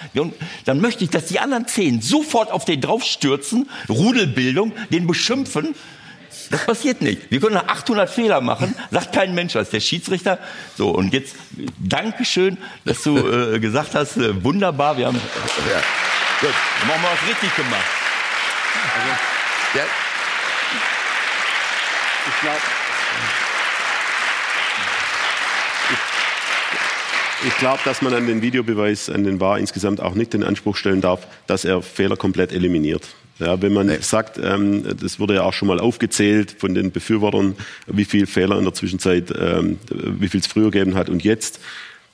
dann 0.66 0.82
möchte 0.82 1.06
ich, 1.06 1.12
dass 1.12 1.28
die 1.28 1.40
anderen 1.40 1.66
zehn 1.66 2.02
sofort 2.02 2.52
auf 2.52 2.66
den 2.66 2.82
draufstürzen, 2.82 3.70
Rudelbildung, 3.88 4.74
den 4.90 5.08
beschimpfen. 5.08 5.76
Das 6.50 6.66
passiert 6.66 7.02
nicht. 7.02 7.32
Wir 7.32 7.40
können 7.40 7.56
800 7.56 8.10
Fehler 8.10 8.42
machen, 8.42 8.76
sagt 8.92 9.14
kein 9.14 9.34
Mensch 9.34 9.56
was. 9.56 9.70
Der 9.70 9.80
Schiedsrichter. 9.80 10.40
So, 10.78 10.90
und 10.90 11.14
jetzt 11.14 11.38
Dankeschön, 11.80 12.58
dass 12.84 13.02
du 13.02 13.18
äh, 13.18 13.60
gesagt 13.60 13.96
hast, 13.96 14.18
äh, 14.18 14.44
wunderbar, 14.44 14.98
wir 14.98 15.08
haben, 15.08 15.16
Ja. 15.16 15.80
Gut. 16.42 16.50
wir 16.86 16.94
haben 16.96 17.04
was 17.04 17.30
richtig 17.30 17.56
gemacht. 17.56 17.86
Ja. 19.76 19.84
Ich 22.28 22.42
glaube, 22.42 22.62
ich 27.46 27.58
glaube, 27.58 27.80
dass 27.84 28.02
man 28.02 28.14
an 28.14 28.26
den 28.26 28.42
Videobeweis, 28.42 29.10
an 29.10 29.24
den 29.24 29.40
VAR 29.40 29.60
insgesamt 29.60 30.02
auch 30.02 30.16
nicht 30.16 30.34
den 30.34 30.44
Anspruch 30.44 30.78
stellen 30.78 31.02
darf, 31.02 31.28
dass 31.46 31.66
er 31.66 31.82
Fehler 31.82 32.16
komplett 32.16 32.54
eliminiert. 32.54 33.08
Ja, 33.38 33.62
wenn 33.62 33.74
man 33.74 33.90
sagt, 34.02 34.40
ähm, 34.42 34.86
das 34.98 35.20
wurde 35.20 35.36
ja 35.36 35.44
auch 35.44 35.52
schon 35.52 35.68
mal 35.68 35.82
aufgezählt 35.82 36.56
von 36.58 36.74
den 36.74 36.92
Befürwortern, 36.92 37.58
wie 37.86 38.06
viel 38.06 38.28
Fehler 38.28 38.58
in 38.58 38.64
der 38.64 38.74
Zwischenzeit, 38.74 39.34
ähm, 39.38 39.78
wie 39.92 40.30
viel 40.30 40.40
es 40.40 40.48
früher 40.48 40.72
gegeben 40.72 40.96
hat 40.96 41.10
und 41.10 41.22
jetzt, 41.24 41.60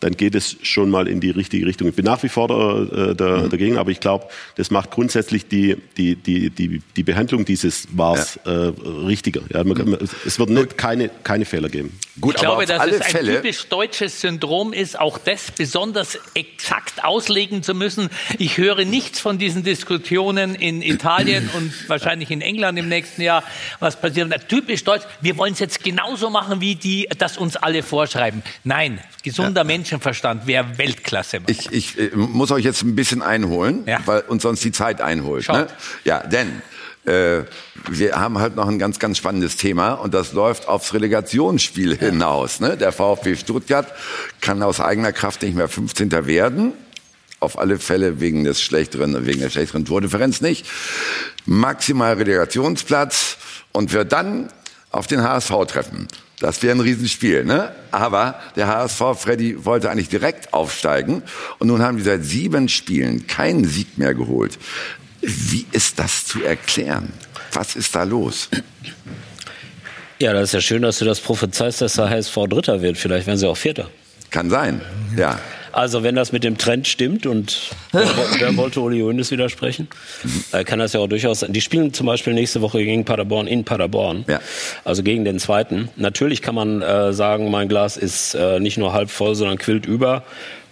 dann 0.01 0.17
geht 0.17 0.35
es 0.35 0.57
schon 0.63 0.89
mal 0.89 1.07
in 1.07 1.21
die 1.21 1.29
richtige 1.29 1.65
Richtung. 1.65 1.87
Ich 1.87 1.95
bin 1.95 2.05
nach 2.05 2.21
wie 2.23 2.29
vor 2.29 2.47
der, 2.47 3.09
äh, 3.11 3.15
der, 3.15 3.47
dagegen, 3.47 3.77
aber 3.77 3.91
ich 3.91 3.99
glaube, 3.99 4.27
das 4.55 4.71
macht 4.71 4.91
grundsätzlich 4.91 5.47
die, 5.47 5.77
die, 5.95 6.15
die, 6.15 6.49
die, 6.49 6.81
die 6.95 7.03
Behandlung 7.03 7.45
dieses 7.45 7.87
Wars 7.95 8.37
äh, 8.45 8.49
richtiger. 8.49 9.41
Ja, 9.53 9.63
man, 9.63 9.91
man, 9.91 9.99
es 10.25 10.39
wird 10.39 10.49
nicht 10.49 10.77
keine, 10.77 11.09
keine 11.23 11.45
Fehler 11.45 11.69
geben. 11.69 11.97
Gut, 12.19 12.35
Ich 12.35 12.41
glaube, 12.41 12.65
dass 12.65 12.79
alle 12.79 12.95
es 12.95 13.01
ein 13.01 13.11
Fälle. 13.11 13.35
typisch 13.35 13.67
deutsches 13.67 14.21
Syndrom 14.21 14.73
ist, 14.73 14.99
auch 14.99 15.17
das 15.17 15.51
besonders 15.51 16.19
exakt 16.33 17.03
auslegen 17.03 17.63
zu 17.63 17.73
müssen. 17.73 18.09
Ich 18.39 18.57
höre 18.57 18.85
nichts 18.85 19.19
von 19.19 19.37
diesen 19.37 19.63
Diskussionen 19.63 20.55
in 20.55 20.81
Italien 20.81 21.49
und 21.55 21.71
wahrscheinlich 21.87 22.31
in 22.31 22.41
England 22.41 22.77
im 22.79 22.89
nächsten 22.89 23.21
Jahr, 23.21 23.43
was 23.79 24.01
passiert. 24.01 24.27
Na, 24.29 24.37
Typisch 24.37 24.83
deutsch, 24.83 25.03
wir 25.21 25.37
wollen 25.37 25.53
es 25.53 25.59
jetzt 25.59 25.83
genauso 25.83 26.29
machen, 26.29 26.59
wie 26.59 26.75
die 26.75 27.07
das 27.17 27.37
uns 27.37 27.55
alle 27.55 27.83
vorschreiben. 27.83 28.41
Nein, 28.63 28.99
gesunder 29.23 29.63
Menschenverstand 29.91 30.47
wäre 30.47 30.77
Weltklasse. 30.77 31.41
Mann. 31.41 31.47
Ich, 31.49 31.71
ich 31.71 31.99
äh, 31.99 32.11
muss 32.15 32.51
euch 32.51 32.63
jetzt 32.63 32.81
ein 32.83 32.95
bisschen 32.95 33.21
einholen, 33.21 33.85
weil 34.05 34.21
uns 34.21 34.43
sonst 34.43 34.63
die 34.63 34.71
Zeit 34.71 35.01
einholt. 35.01 35.47
Ne? 35.49 35.67
Ja, 36.05 36.19
denn 36.25 36.61
äh, 37.05 37.43
wir 37.89 38.15
haben 38.15 38.39
halt 38.39 38.55
noch 38.55 38.69
ein 38.69 38.79
ganz, 38.79 38.99
ganz 38.99 39.17
spannendes 39.17 39.57
Thema 39.57 39.93
und 39.93 40.13
das 40.13 40.31
läuft 40.31 40.69
aufs 40.69 40.93
Relegationsspiel 40.93 41.97
hinaus. 41.97 42.61
Ne? 42.61 42.77
Der 42.77 42.93
VfB 42.93 43.35
Stuttgart 43.35 43.91
kann 44.39 44.63
aus 44.63 44.79
eigener 44.79 45.11
Kraft 45.11 45.41
nicht 45.41 45.55
mehr 45.55 45.67
15. 45.67 46.25
werden. 46.25 46.73
Auf 47.41 47.57
alle 47.57 47.79
Fälle 47.79 48.21
wegen 48.21 48.43
des 48.43 48.61
schlechteren, 48.61 49.25
wegen 49.25 49.41
der 49.41 49.49
schlechteren 49.49 49.83
Tordifferenz 49.83 50.41
nicht. 50.41 50.65
Maximal 51.45 52.13
Relegationsplatz 52.13 53.37
und 53.71 53.91
wird 53.93 54.13
dann 54.13 54.49
auf 54.91 55.07
den 55.07 55.23
HSV 55.23 55.51
treffen. 55.67 56.07
Das 56.41 56.63
wäre 56.63 56.75
ein 56.75 56.79
Riesenspiel, 56.79 57.45
ne? 57.45 57.71
Aber 57.91 58.39
der 58.55 58.67
HSV, 58.67 59.01
Freddy, 59.15 59.63
wollte 59.63 59.91
eigentlich 59.91 60.09
direkt 60.09 60.53
aufsteigen. 60.53 61.21
Und 61.59 61.67
nun 61.67 61.83
haben 61.83 61.97
die 61.97 62.03
seit 62.03 62.25
sieben 62.25 62.67
Spielen 62.67 63.27
keinen 63.27 63.63
Sieg 63.63 63.99
mehr 63.99 64.15
geholt. 64.15 64.57
Wie 65.21 65.67
ist 65.71 65.99
das 65.99 66.25
zu 66.25 66.43
erklären? 66.43 67.13
Was 67.53 67.75
ist 67.75 67.93
da 67.95 68.03
los? 68.03 68.49
Ja, 70.17 70.33
das 70.33 70.45
ist 70.45 70.53
ja 70.53 70.61
schön, 70.61 70.81
dass 70.81 70.97
du 70.97 71.05
das 71.05 71.19
prophezeist, 71.19 71.81
dass 71.81 71.93
der 71.93 72.09
HSV 72.09 72.35
Dritter 72.49 72.81
wird. 72.81 72.97
Vielleicht 72.97 73.27
werden 73.27 73.37
sie 73.37 73.47
auch 73.47 73.57
Vierter. 73.57 73.91
Kann 74.31 74.49
sein, 74.49 74.81
ja. 75.15 75.39
Also 75.71 76.03
wenn 76.03 76.15
das 76.15 76.31
mit 76.31 76.43
dem 76.43 76.57
Trend 76.57 76.87
stimmt 76.87 77.25
und 77.25 77.69
wer, 77.91 78.05
wer 78.39 78.57
wollte 78.57 78.81
Uli 78.81 78.99
Hoeneß 79.01 79.31
widersprechen, 79.31 79.87
äh, 80.51 80.63
kann 80.63 80.79
das 80.79 80.93
ja 80.93 80.99
auch 80.99 81.07
durchaus 81.07 81.41
sein. 81.41 81.53
Die 81.53 81.61
spielen 81.61 81.93
zum 81.93 82.07
Beispiel 82.07 82.33
nächste 82.33 82.61
Woche 82.61 82.83
gegen 82.83 83.05
Paderborn 83.05 83.47
in 83.47 83.63
Paderborn, 83.63 84.25
also 84.83 85.03
gegen 85.03 85.25
den 85.25 85.39
Zweiten. 85.39 85.89
Natürlich 85.95 86.41
kann 86.41 86.55
man 86.55 86.81
äh, 86.81 87.13
sagen, 87.13 87.49
mein 87.51 87.67
Glas 87.69 87.97
ist 87.97 88.33
äh, 88.35 88.59
nicht 88.59 88.77
nur 88.77 88.93
halb 88.93 89.09
voll, 89.09 89.35
sondern 89.35 89.57
quillt 89.57 89.85
über. 89.85 90.23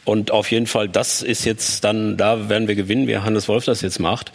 Und 0.05 0.31
auf 0.31 0.49
jeden 0.49 0.65
Fall, 0.65 0.89
das 0.89 1.21
ist 1.21 1.45
jetzt 1.45 1.83
dann, 1.83 2.17
da 2.17 2.49
werden 2.49 2.67
wir 2.67 2.75
gewinnen, 2.75 3.07
wie 3.07 3.17
Hannes 3.17 3.47
Wolf 3.47 3.65
das 3.65 3.81
jetzt 3.81 3.99
macht. 3.99 4.31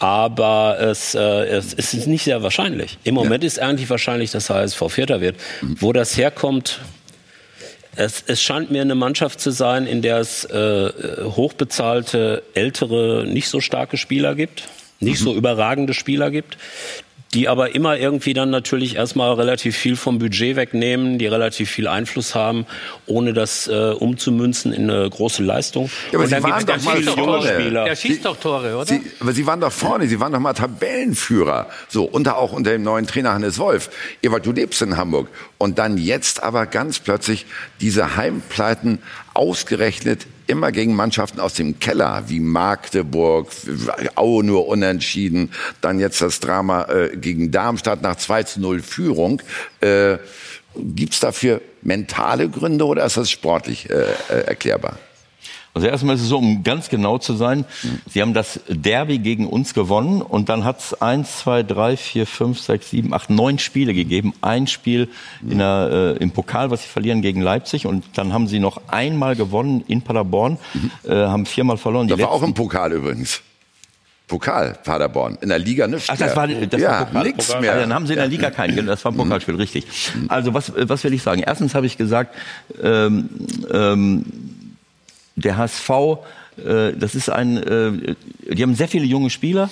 Aber 0.00 0.78
es, 0.80 1.14
äh, 1.14 1.20
es, 1.20 1.74
es 1.74 1.94
ist 1.94 2.06
nicht 2.06 2.24
sehr 2.24 2.42
wahrscheinlich. 2.42 2.98
Im 3.04 3.14
Moment 3.14 3.42
ist 3.42 3.58
eigentlich 3.58 3.90
wahrscheinlich, 3.90 4.30
dass 4.30 4.48
HSV 4.50 4.80
Vierter 4.88 5.20
wird. 5.20 5.36
Wo 5.60 5.92
das 5.92 6.16
herkommt, 6.16 6.80
es, 7.96 8.22
es 8.26 8.42
scheint 8.42 8.70
mir 8.70 8.82
eine 8.82 8.94
Mannschaft 8.94 9.40
zu 9.40 9.50
sein, 9.50 9.86
in 9.86 10.02
der 10.02 10.18
es 10.18 10.44
äh, 10.44 10.92
hochbezahlte, 11.24 12.42
ältere, 12.54 13.24
nicht 13.26 13.48
so 13.48 13.60
starke 13.60 13.96
Spieler 13.96 14.34
gibt, 14.34 14.68
nicht 15.00 15.18
so 15.18 15.34
überragende 15.34 15.94
Spieler 15.94 16.30
gibt, 16.30 16.58
die 17.34 17.48
aber 17.48 17.74
immer 17.74 17.98
irgendwie 17.98 18.32
dann 18.32 18.50
natürlich 18.50 18.96
erstmal 18.96 19.32
relativ 19.34 19.76
viel 19.76 19.96
vom 19.96 20.18
Budget 20.18 20.56
wegnehmen, 20.56 21.18
die 21.18 21.26
relativ 21.26 21.70
viel 21.70 21.86
Einfluss 21.86 22.34
haben, 22.34 22.66
ohne 23.06 23.34
das 23.34 23.66
äh, 23.68 23.90
umzumünzen 23.92 24.72
in 24.72 24.90
eine 24.90 25.08
große 25.10 25.42
Leistung. 25.42 25.90
Ja, 26.10 26.18
aber 26.18 26.22
Und 26.22 26.28
Sie 26.28 26.34
dann 26.34 26.42
waren 26.44 26.66
doch 26.66 26.82
mal 26.82 26.96
viele 26.96 27.10
junge 27.10 27.22
vorne. 27.24 27.48
Spieler. 27.48 27.84
Der 27.84 27.96
schießt 27.96 28.24
doch 28.24 28.36
Tore, 28.38 28.74
oder? 28.76 28.86
Sie, 28.86 29.02
aber 29.20 29.32
Sie 29.32 29.46
waren 29.46 29.60
doch 29.60 29.72
vorne, 29.72 30.08
Sie 30.08 30.20
waren 30.20 30.32
doch 30.32 30.40
mal 30.40 30.54
Tabellenführer. 30.54 31.68
So, 31.88 32.04
unter, 32.04 32.38
auch 32.38 32.52
unter 32.52 32.70
dem 32.70 32.82
neuen 32.82 33.06
Trainer 33.06 33.34
Hannes 33.34 33.58
Wolf. 33.58 33.90
Ewald, 34.22 34.46
du 34.46 34.52
lebst 34.52 34.80
in 34.80 34.96
Hamburg. 34.96 35.28
Und 35.58 35.78
dann 35.78 35.98
jetzt 35.98 36.42
aber 36.42 36.66
ganz 36.66 36.98
plötzlich 36.98 37.44
diese 37.80 38.16
Heimpleiten 38.16 39.00
ausgerechnet 39.34 40.26
immer 40.48 40.72
gegen 40.72 40.94
Mannschaften 40.94 41.40
aus 41.40 41.54
dem 41.54 41.78
Keller, 41.78 42.24
wie 42.26 42.40
Magdeburg, 42.40 43.48
Aue 44.14 44.44
nur 44.44 44.66
unentschieden, 44.66 45.52
dann 45.80 46.00
jetzt 46.00 46.20
das 46.20 46.40
Drama 46.40 46.84
äh, 46.84 47.16
gegen 47.16 47.50
Darmstadt 47.50 48.02
nach 48.02 48.16
2 48.16 48.42
zu 48.44 48.60
0 48.60 48.80
Führung. 48.80 49.42
Äh, 49.80 50.18
Gibt 50.74 51.14
es 51.14 51.20
dafür 51.20 51.60
mentale 51.82 52.48
Gründe 52.48 52.84
oder 52.84 53.04
ist 53.04 53.16
das 53.16 53.30
sportlich 53.30 53.90
äh, 53.90 54.04
äh, 54.28 54.40
erklärbar? 54.46 54.98
Also 55.78 55.86
erstmal 55.86 56.16
ist 56.16 56.22
es 56.22 56.28
so, 56.28 56.38
um 56.38 56.64
ganz 56.64 56.88
genau 56.88 57.18
zu 57.18 57.34
sein, 57.34 57.64
Sie 58.10 58.20
haben 58.20 58.34
das 58.34 58.58
Derby 58.68 59.20
gegen 59.20 59.46
uns 59.46 59.74
gewonnen 59.74 60.22
und 60.22 60.48
dann 60.48 60.64
hat 60.64 60.80
es 60.80 61.00
eins, 61.00 61.38
zwei, 61.38 61.62
drei, 61.62 61.96
vier, 61.96 62.26
fünf, 62.26 62.58
sechs, 62.58 62.90
sieben, 62.90 63.14
acht, 63.14 63.30
neun 63.30 63.60
Spiele 63.60 63.94
gegeben. 63.94 64.34
Ein 64.40 64.66
Spiel 64.66 65.08
in 65.48 65.58
der, 65.58 66.16
äh, 66.18 66.22
im 66.22 66.32
Pokal, 66.32 66.72
was 66.72 66.82
Sie 66.82 66.88
verlieren 66.88 67.22
gegen 67.22 67.42
Leipzig 67.42 67.86
und 67.86 68.04
dann 68.16 68.32
haben 68.32 68.48
Sie 68.48 68.58
noch 68.58 68.80
einmal 68.88 69.36
gewonnen 69.36 69.84
in 69.86 70.02
Paderborn, 70.02 70.58
äh, 71.04 71.14
haben 71.14 71.46
viermal 71.46 71.76
verloren. 71.76 72.08
Das 72.08 72.18
war 72.18 72.32
auch 72.32 72.42
im 72.42 72.54
Pokal 72.54 72.92
übrigens. 72.92 73.40
Pokal, 74.26 74.76
Paderborn. 74.82 75.38
In 75.40 75.48
der 75.48 75.60
Liga 75.60 75.86
nichts 75.86 76.10
Ach, 76.10 76.16
das 76.16 76.34
war, 76.34 76.48
das 76.48 76.80
ja, 76.80 76.90
war 76.90 77.06
Pokal. 77.06 77.22
nix 77.22 77.60
mehr. 77.60 77.74
Ah, 77.74 77.78
Dann 77.78 77.94
haben 77.94 78.08
sie 78.08 78.14
in 78.14 78.18
der 78.18 78.26
Liga 78.26 78.50
keinen. 78.50 78.84
Das 78.84 79.04
war 79.04 79.12
ein 79.12 79.16
Pokalspiel, 79.16 79.54
richtig. 79.54 79.86
Also 80.26 80.52
was, 80.54 80.72
was 80.76 81.04
will 81.04 81.14
ich 81.14 81.22
sagen? 81.22 81.40
Erstens 81.46 81.76
habe 81.76 81.86
ich 81.86 81.96
gesagt, 81.96 82.34
ähm, 82.82 83.28
ähm, 83.72 84.24
der 85.40 85.56
HSV, 85.56 85.90
äh, 86.64 86.92
das 86.92 87.14
ist 87.14 87.28
ein, 87.28 87.56
äh, 87.56 88.14
die 88.52 88.62
haben 88.62 88.74
sehr 88.74 88.88
viele 88.88 89.04
junge 89.04 89.30
Spieler 89.30 89.70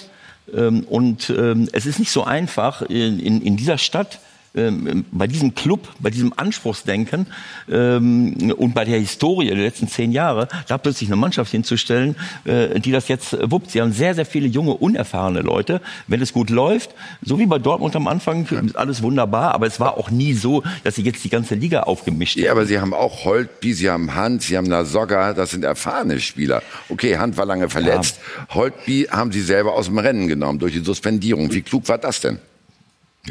ähm, 0.55 0.85
und 0.85 1.31
ähm, 1.31 1.69
es 1.73 1.87
ist 1.87 1.99
nicht 1.99 2.11
so 2.11 2.25
einfach 2.25 2.83
in, 2.83 3.21
in, 3.21 3.43
in 3.43 3.57
dieser 3.57 3.79
Stadt 3.79 4.21
ähm, 4.57 5.05
bei 5.13 5.27
diesem 5.27 5.55
Club, 5.55 5.89
bei 5.99 6.11
diesem 6.11 6.33
Anspruchsdenken 6.37 7.27
ähm, 7.71 8.53
und 8.57 8.75
bei 8.75 8.85
der 8.85 8.99
Historie 8.99 9.47
der 9.47 9.57
letzten 9.57 9.89
zehn 9.89 10.13
Jahre, 10.13 10.49
da 10.69 10.79
plötzlich 10.79 11.09
eine 11.09 11.17
Mannschaft 11.17 11.51
hinzustellen, 11.51 12.17
äh, 12.45 12.81
die 12.81 12.93
das 12.93 13.09
jetzt 13.09 13.33
äh, 13.33 13.51
wuppt. 13.51 13.71
Sie 13.71 13.81
haben 13.81 13.93
sehr, 13.93 14.15
sehr 14.15 14.27
viele 14.27 14.47
junge, 14.47 14.75
unerfahrene 14.75 15.41
Leute. 15.41 15.81
Wenn 16.07 16.21
es 16.21 16.33
gut 16.33 16.51
läuft, 16.51 16.91
so 17.23 17.39
wie 17.39 17.47
bei 17.47 17.59
Dortmund 17.59 17.95
am 17.97 18.09
Anfang, 18.09 18.47
ist 18.47 18.77
alles 18.77 19.03
wunderbar, 19.03 19.55
aber 19.55 19.67
es 19.67 19.81
war 19.81 19.97
auch 19.97 20.11
nie 20.11 20.33
so, 20.33 20.63
dass 20.85 20.95
sie 20.97 21.03
jetzt 21.03 21.25
die 21.25 21.29
ganze 21.29 21.55
Liga 21.55 21.83
aufgemischt 21.83 22.37
Ja, 22.37 22.53
aber 22.53 22.67
Sie 22.67 22.81
haben 22.81 22.95
auch 22.95 23.25
Holtby, 23.25 23.73
Sie 23.75 23.91
haben 23.91 24.15
Hand, 24.15 24.43
Sie 24.43 24.57
haben 24.57 24.67
Lasogga, 24.67 25.35
das 25.35 25.51
sind 25.51 25.65
erfahrene 25.65 26.21
Spieler. 26.21 26.63
Okay, 26.89 27.19
Hand 27.19 27.37
war 27.37 27.47
lange 27.47 27.69
verletzt. 27.69 28.19
Holtby 28.51 29.09
haben 29.11 29.33
Sie 29.33 29.41
selber 29.41 29.75
aus 29.75 29.87
dem 29.87 29.99
Rennen 29.99 30.29
genommen 30.29 30.59
durch 30.59 30.73
die 30.73 30.85
Suspendierung. 30.85 31.53
Wie 31.53 31.63
klug 31.63 31.89
war 31.89 31.99
das 31.99 32.21
denn? 32.21 32.39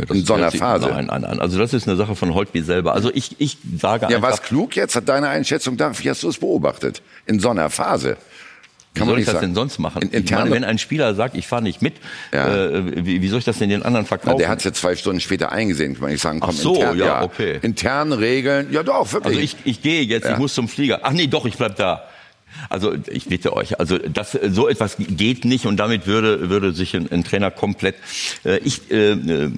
In 0.09 0.26
so 0.26 0.34
einer 0.34 0.51
Phase. 0.51 0.88
Nein, 0.89 1.05
nein, 1.07 1.22
nein. 1.22 1.39
Also 1.39 1.57
das 1.57 1.73
ist 1.73 1.88
eine 1.88 1.95
Sache 1.97 2.15
von 2.15 2.34
Holtby 2.34 2.61
selber. 2.61 2.93
Also 2.93 3.11
ich, 3.13 3.35
ich 3.39 3.57
sage 3.80 4.07
Ja, 4.09 4.17
einfach... 4.17 4.31
was 4.31 4.41
klug 4.41 4.76
jetzt? 4.76 4.95
Hat 4.95 5.07
deine 5.09 5.30
Einschätzung 5.30 5.77
da? 5.77 5.97
Wie 5.97 6.09
hast 6.09 6.23
du 6.23 6.30
es 6.30 6.38
beobachtet? 6.38 7.01
In 7.26 7.39
so 7.39 7.49
einer 7.49 7.69
Phase? 7.69 8.17
Wie 8.93 9.03
soll 9.03 9.19
ich 9.19 9.26
das 9.26 9.41
denn 9.41 9.53
sonst 9.53 9.77
machen? 9.77 10.09
ich 10.11 10.31
meine, 10.31 10.51
wenn 10.51 10.63
ein 10.63 10.77
Spieler 10.77 11.15
sagt, 11.15 11.35
ich 11.35 11.47
fahre 11.47 11.61
nicht 11.61 11.81
mit, 11.81 11.95
äh, 12.31 12.38
wie, 13.05 13.22
wie 13.22 13.27
soll 13.27 13.39
ich 13.39 13.45
das 13.45 13.57
denn 13.57 13.69
den 13.69 13.84
anderen 13.84 14.05
verkaufen? 14.05 14.35
Na, 14.35 14.38
der 14.38 14.47
hat 14.49 14.59
es 14.59 14.63
ja 14.63 14.72
zwei 14.72 14.95
Stunden 14.95 15.19
später 15.19 15.51
eingesehen, 15.51 15.99
kann 15.99 16.09
ich 16.11 16.22
sagen. 16.22 16.39
Komm, 16.39 16.51
Ach 16.55 16.57
so, 16.57 16.76
intern, 16.76 16.97
ja, 16.97 17.22
okay. 17.23 17.59
Interne 17.61 18.19
Regeln, 18.19 18.72
ja 18.72 18.84
doch, 18.84 19.11
wirklich. 19.11 19.35
Also 19.35 19.39
ich, 19.41 19.57
ich 19.65 19.81
gehe 19.81 20.01
jetzt, 20.03 20.23
Ja. 20.26 20.31
ich 20.34 20.38
muss 20.38 20.53
zum 20.53 20.69
Flieger. 20.69 20.99
Ach 21.03 21.11
nee, 21.11 21.27
doch, 21.27 21.45
ich 21.45 21.57
bleib 21.57 21.76
da. 21.76 22.03
Also 22.69 22.94
ich 23.07 23.26
bitte 23.26 23.53
euch, 23.53 23.80
also 23.80 23.98
das, 23.98 24.38
so 24.49 24.68
etwas 24.68 24.98
geht 24.98 25.45
nicht 25.45 25.65
und 25.65 25.77
damit 25.77 26.07
würde, 26.07 26.49
würde 26.49 26.73
sich 26.73 26.95
ein, 26.95 27.11
ein 27.11 27.23
Trainer 27.23 27.52
komplett. 27.52 27.95
Äh, 28.44 28.57
ich, 28.60 28.91
äh, 28.91 29.11
äh, 29.11 29.52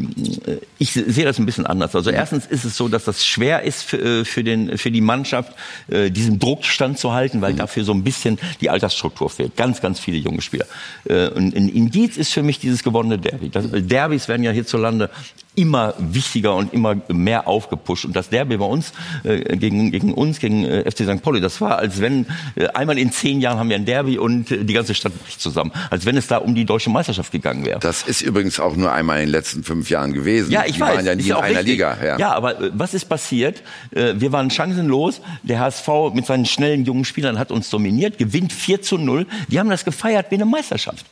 ich 0.78 0.92
sehe 0.92 1.26
das 1.26 1.40
ein 1.40 1.46
bisschen 1.46 1.66
anders. 1.66 1.96
Also 1.96 2.10
erstens 2.10 2.46
ist 2.46 2.66
es 2.66 2.78
so, 2.78 2.88
dass 2.88 3.06
das 3.06 3.26
schwer 3.26 3.64
ist 3.64 3.84
für, 3.84 3.98
äh, 3.98 4.26
für, 4.26 4.44
den, 4.44 4.78
für 4.78 4.92
die 4.92 5.02
Mannschaft, 5.02 5.54
äh, 5.88 6.10
diesen 6.10 6.40
Druck 6.40 6.66
standzuhalten, 6.66 7.42
weil 7.42 7.54
dafür 7.54 7.84
so 7.84 7.94
ein 7.94 8.04
bisschen 8.04 8.40
die 8.62 8.70
Altersstruktur 8.70 9.30
fehlt. 9.30 9.56
Ganz, 9.56 9.82
ganz 9.82 10.00
viele 10.00 10.18
junge 10.18 10.42
Spieler. 10.42 10.66
Äh, 11.06 11.30
und 11.30 11.56
ein 11.56 11.70
Indiz 11.70 12.18
ist 12.18 12.34
für 12.34 12.44
mich 12.44 12.60
dieses 12.60 12.84
gewonnene 12.84 13.18
Derby. 13.18 13.50
Das, 13.50 13.66
Derbys 13.72 14.28
werden 14.28 14.44
ja 14.44 14.52
hierzulande 14.52 15.10
immer 15.58 15.96
wichtiger 15.98 16.56
und 16.56 16.72
immer 16.72 16.96
mehr 17.08 17.48
aufgepusht. 17.48 18.06
Und 18.06 18.16
das 18.16 18.30
Derby 18.30 18.58
bei 18.58 18.66
uns 18.66 18.94
äh, 19.24 19.58
gegen, 19.58 19.92
gegen 19.92 20.14
uns, 20.14 20.40
gegen 20.40 20.64
äh, 20.64 20.90
FC 20.90 21.00
St. 21.00 21.22
Pauli, 21.24 21.42
das 21.42 21.60
war, 21.60 21.80
als 21.80 22.00
wenn 22.00 22.28
äh, 22.56 22.68
einmal 22.68 22.98
in 23.00 23.12
zehn 23.12 23.42
Jahren 23.42 23.58
haben 23.58 23.70
wir 23.70 23.76
ein 23.76 23.86
Derby 23.86 24.20
und 24.20 24.52
äh, 24.52 24.64
die 24.64 24.74
ganze 24.74 24.94
Stadt 24.94 25.14
bricht 25.24 25.42
zusammen. 25.42 25.72
Als 25.90 26.06
wenn 26.06 26.16
es 26.16 26.28
da 26.28 26.38
um 26.38 26.54
die 26.54 26.64
deutsche 26.64 26.92
Meisterschaft 26.92 27.32
gegangen 27.32 27.66
wäre. 27.66 27.80
Das 27.80 28.04
ist 28.04 28.22
übrigens 28.22 28.60
auch 28.60 28.76
nur 28.76 28.92
einmal 28.92 29.18
in 29.18 29.26
den 29.26 29.32
letzten 29.32 29.64
fünf 29.64 29.90
Jahren 29.90 30.14
gewesen. 30.14 30.52
Ja, 30.52 30.64
ich 30.66 30.76
die 30.76 30.80
weiß. 30.80 30.98
waren 30.98 31.06
ja 31.06 31.16
nie 31.16 31.24
in 31.24 31.34
einer 31.34 31.48
richtig. 31.50 31.66
Liga. 31.66 31.98
Ja. 32.04 32.20
ja, 32.20 32.34
aber 32.34 32.62
äh, 32.62 32.70
was 32.74 32.94
ist 32.94 33.06
passiert? 33.06 33.64
Äh, 33.92 34.14
Wir 34.18 34.32
waren 34.32 34.52
chancenlos. 34.52 35.22
Der 35.42 35.60
HSV 35.60 35.88
mit 36.14 36.28
seinen 36.28 36.46
schnellen 36.46 36.86
jungen 36.86 37.04
Spielern 37.04 37.40
hat 37.40 37.52
uns 37.52 37.72
dominiert, 37.72 38.20
gewinnt 38.20 38.54
4 38.54 38.84
zu 38.84 39.00
0. 39.00 39.26
Die 39.48 39.60
haben 39.60 39.70
das 39.70 39.84
gefeiert 39.86 40.28
wie 40.30 40.36
eine 40.36 40.46
Meisterschaft. 40.46 41.04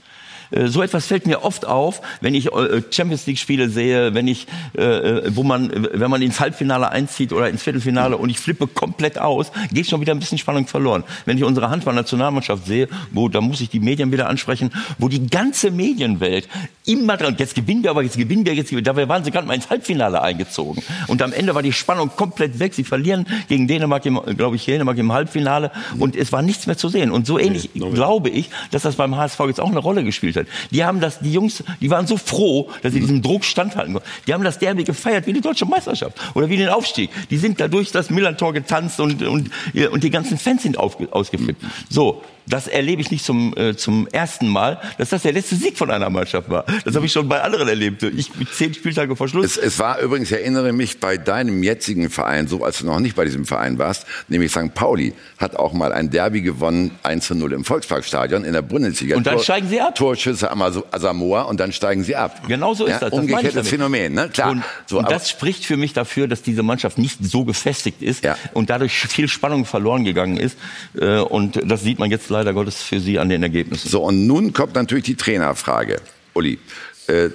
Äh, 0.51 0.67
So 0.67 0.81
etwas 0.81 1.07
fällt 1.07 1.27
mir 1.27 1.43
oft 1.43 1.65
auf, 1.65 2.01
wenn 2.22 2.35
ich 2.35 2.51
äh, 2.51 2.81
Champions 2.91 3.26
League 3.26 3.39
Spiele 3.39 3.69
sehe, 3.69 4.13
wenn 4.13 4.27
ich, 4.27 4.47
äh, 4.73 5.22
wo 5.35 5.43
man, 5.43 5.72
wenn 5.93 6.09
man 6.09 6.22
ins 6.22 6.39
Halbfinale 6.39 6.91
einzieht 6.91 7.34
oder 7.34 7.49
ins 7.49 7.63
Viertelfinale 7.63 8.17
und 8.17 8.30
ich 8.30 8.39
flippe 8.39 8.67
komplett 8.67 9.17
aus, 9.17 9.51
geht 9.72 9.88
schon 9.88 10.01
wieder 10.01 10.13
ein 10.13 10.19
bisschen 10.19 10.38
Spannung 10.38 10.67
verloren. 10.67 11.03
Wenn 11.26 11.38
ich 11.38 11.43
unsere 11.43 11.69
Handball-Nationalmannschaft 11.69 12.65
sehe, 12.65 12.88
wo, 13.11 13.30
da 13.30 13.41
muss 13.41 13.61
ich 13.61 13.69
die 13.69 13.80
Medien 13.80 14.11
wieder 14.11 14.30
ansprechen, 14.30 14.72
wo 14.97 15.07
die 15.09 15.27
ganze 15.27 15.72
Medienwelt 15.72 16.47
immer 16.85 17.17
dran, 17.17 17.35
jetzt 17.38 17.55
gewinnen 17.55 17.84
wir, 17.84 17.91
aber 17.91 18.03
jetzt 18.03 18.17
gewinnen 18.17 18.45
wir, 18.45 18.53
jetzt 18.53 18.69
gewinnen 18.69 18.85
wir. 18.85 18.93
Dabei 18.93 19.09
waren 19.09 19.23
sie 19.23 19.31
gerade 19.31 19.47
mal 19.47 19.53
ins 19.53 19.69
Halbfinale 19.69 20.22
eingezogen. 20.22 20.84
Und 21.07 21.22
am 21.22 21.34
Ende 21.34 21.55
war 21.55 21.63
die 21.63 21.73
Spannung 21.73 22.11
komplett 22.15 22.59
weg. 22.59 22.73
Sie 22.73 22.84
verlieren 22.84 23.26
gegen 23.47 23.67
Dänemark, 23.67 24.03
glaube 24.03 24.55
ich, 24.55 24.65
Dänemark 24.65 24.97
im 24.97 25.11
Halbfinale 25.11 25.72
und 25.99 26.15
es 26.15 26.31
war 26.31 26.41
nichts 26.41 26.67
mehr 26.67 26.77
zu 26.77 26.89
sehen. 26.89 27.11
Und 27.11 27.26
so 27.26 27.39
ähnlich 27.39 27.69
glaube 27.73 28.30
ich, 28.30 28.49
dass 28.72 28.84
das 28.84 28.95
beim 28.95 29.15
HSV 29.15 29.39
jetzt 29.47 29.59
auch 29.59 29.69
eine 29.69 29.80
Rolle 29.80 30.03
gespielt 30.03 30.35
hat. 30.35 30.44
Die 30.72 30.84
haben 30.84 30.99
das, 30.99 31.19
die 31.19 31.31
Jungs, 31.31 31.63
die 31.81 31.89
waren 31.89 32.07
so 32.07 32.17
froh, 32.17 32.69
dass 32.81 32.93
sie 32.93 32.99
diesem 32.99 33.22
Druck 33.22 33.45
standhalten 33.45 33.93
konnten. 33.93 34.09
Die 34.27 34.34
haben 34.34 34.43
das 34.43 34.59
Derby 34.59 34.84
gefeiert 34.84 35.27
wie 35.27 35.34
die 35.34 35.41
deutsche 35.41 35.65
Meisterschaft 35.65 36.17
oder 36.34 36.49
wie 36.49 36.57
den 36.57 36.69
Aufstieg. 36.69 37.09
Die 37.30 37.38
sind 37.38 37.59
dadurch 37.59 37.91
das 37.91 38.09
Millantor 38.09 38.53
getanzt 38.53 38.99
und, 38.99 39.22
und, 39.23 39.49
und 39.91 40.03
die 40.03 40.09
ganzen 40.09 40.38
Fans 40.38 40.63
sind 40.63 40.77
auf, 40.77 40.97
ausgeflippt. 41.11 41.63
So. 41.89 42.22
Das 42.47 42.67
erlebe 42.67 43.01
ich 43.01 43.11
nicht 43.11 43.26
zum, 43.26 43.55
äh, 43.57 43.76
zum 43.76 44.07
ersten 44.07 44.47
Mal, 44.47 44.80
dass 44.97 45.09
das 45.09 45.23
der 45.23 45.34
letzte 45.34 45.55
Sieg 45.55 45.77
von 45.77 45.91
einer 45.91 46.09
Mannschaft 46.09 46.49
war. 46.49 46.65
Das 46.84 46.95
habe 46.95 47.05
ich 47.05 47.11
schon 47.11 47.27
bei 47.27 47.41
anderen 47.41 47.67
erlebt. 47.67 48.03
Ich 48.03 48.35
mit 48.35 48.53
zehn 48.53 48.73
Spieltage 48.73 49.15
vor 49.15 49.27
Schluss. 49.27 49.45
Es, 49.45 49.57
es 49.57 49.80
war 49.80 49.99
übrigens, 49.99 50.31
ich 50.31 50.38
erinnere 50.38 50.72
mich, 50.73 50.99
bei 50.99 51.17
deinem 51.17 51.63
jetzigen 51.63 52.09
Verein, 52.09 52.47
so 52.47 52.63
als 52.63 52.80
du 52.80 52.85
noch 52.85 52.99
nicht 52.99 53.15
bei 53.15 53.26
diesem 53.26 53.45
Verein 53.45 53.77
warst, 53.77 54.05
nämlich 54.27 54.51
St. 54.51 54.73
Pauli, 54.73 55.13
hat 55.38 55.55
auch 55.55 55.73
mal 55.73 55.91
ein 55.91 56.09
Derby 56.09 56.41
gewonnen, 56.41 56.91
1 57.03 57.27
zu 57.27 57.35
0 57.35 57.53
im 57.53 57.65
Volksparkstadion 57.65 58.43
in 58.43 58.53
der 58.53 58.61
Bundesliga. 58.61 59.17
Und 59.17 59.27
dann 59.27 59.39
steigen 59.39 59.67
sie 59.67 59.81
ab. 59.81 59.95
Torschüsse 59.95 60.51
Asamoah 60.51 61.47
und 61.47 61.59
dann 61.59 61.72
steigen 61.72 62.03
sie 62.03 62.15
ab. 62.15 62.41
Genau 62.47 62.73
so 62.73 62.85
ist 62.85 62.91
ja, 62.91 62.99
das. 62.99 63.09
das 63.11 63.19
Umgekehrtes 63.19 63.53
damit. 63.53 63.69
Phänomen, 63.69 64.13
ne? 64.13 64.30
Klar. 64.30 64.51
Und, 64.51 64.63
so, 64.85 64.99
und 64.99 65.09
das 65.09 65.30
spricht 65.30 65.65
für 65.65 65.77
mich 65.77 65.93
dafür, 65.93 66.27
dass 66.27 66.41
diese 66.41 66.63
Mannschaft 66.63 66.97
nicht 66.97 67.23
so 67.23 67.43
gefestigt 67.45 68.01
ist 68.01 68.23
und 68.53 68.69
dadurch 68.69 68.93
viel 68.93 69.27
Spannung 69.27 69.65
verloren 69.65 70.03
gegangen 70.03 70.38
ist. 70.38 70.57
Äh, 70.99 71.19
Und 71.19 71.59
das 71.69 71.81
sieht 71.84 71.99
man 71.99 72.11
jetzt 72.11 72.27
leider 72.36 72.53
Gottes 72.53 72.82
für 72.82 72.99
sie 72.99 73.20
an 73.20 73.30
den 73.30 73.44
Ergebnissen. 73.44 73.90
So, 73.90 74.03
und 74.03 74.28
nun 74.28 74.53
kommt 74.53 74.76
natürlich 74.76 75.06
die 75.06 75.16
Trainerfrage. 75.16 76.02
Uli, 76.34 76.60
äh, 77.07 77.30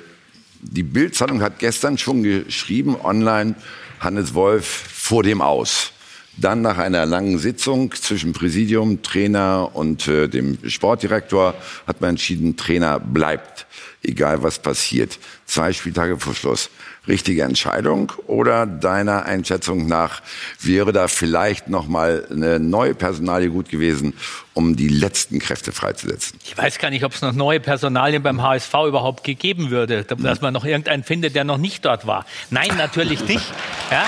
die 0.60 0.82
Bildzeitung 0.82 1.40
hat 1.42 1.58
gestern 1.58 1.96
schon 1.96 2.22
geschrieben, 2.22 2.96
online, 3.02 3.54
Hannes 3.98 4.34
Wolf 4.34 4.66
vor 4.66 5.22
dem 5.22 5.40
Aus. 5.40 5.92
Dann 6.36 6.62
nach 6.62 6.78
einer 6.78 7.06
langen 7.06 7.38
Sitzung 7.38 7.92
zwischen 7.92 8.32
Präsidium, 8.32 9.02
Trainer 9.02 9.70
und 9.74 10.06
äh, 10.08 10.28
dem 10.28 10.58
Sportdirektor 10.68 11.54
hat 11.86 12.00
man 12.00 12.10
entschieden, 12.10 12.56
Trainer 12.56 13.00
bleibt, 13.00 13.66
egal 14.02 14.42
was 14.42 14.58
passiert. 14.58 15.18
Zwei 15.44 15.72
Spieltage 15.72 16.18
vor 16.18 16.34
Schluss. 16.34 16.70
Richtige 17.08 17.42
Entscheidung 17.42 18.12
oder 18.26 18.66
deiner 18.66 19.24
Einschätzung 19.24 19.86
nach 19.86 20.22
wäre 20.60 20.92
da 20.92 21.08
vielleicht 21.08 21.68
noch 21.68 21.88
mal 21.88 22.26
eine 22.30 22.60
neue 22.60 22.94
Personalie 22.94 23.50
gut 23.50 23.68
gewesen, 23.68 24.14
um 24.60 24.76
die 24.76 24.88
letzten 24.88 25.38
Kräfte 25.38 25.72
freizusetzen? 25.72 26.38
Ich 26.44 26.56
weiß 26.56 26.78
gar 26.78 26.90
nicht, 26.90 27.02
ob 27.04 27.14
es 27.14 27.22
noch 27.22 27.32
neue 27.32 27.60
Personalien 27.60 28.22
beim 28.22 28.42
HSV 28.42 28.74
überhaupt 28.86 29.24
gegeben 29.24 29.70
würde, 29.70 30.04
dass 30.04 30.42
man 30.42 30.52
noch 30.52 30.66
irgendeinen 30.66 31.02
findet, 31.02 31.34
der 31.34 31.44
noch 31.44 31.56
nicht 31.56 31.84
dort 31.86 32.06
war. 32.06 32.26
Nein, 32.50 32.70
natürlich 32.76 33.24
nicht. 33.24 33.44
Ja, 33.90 34.04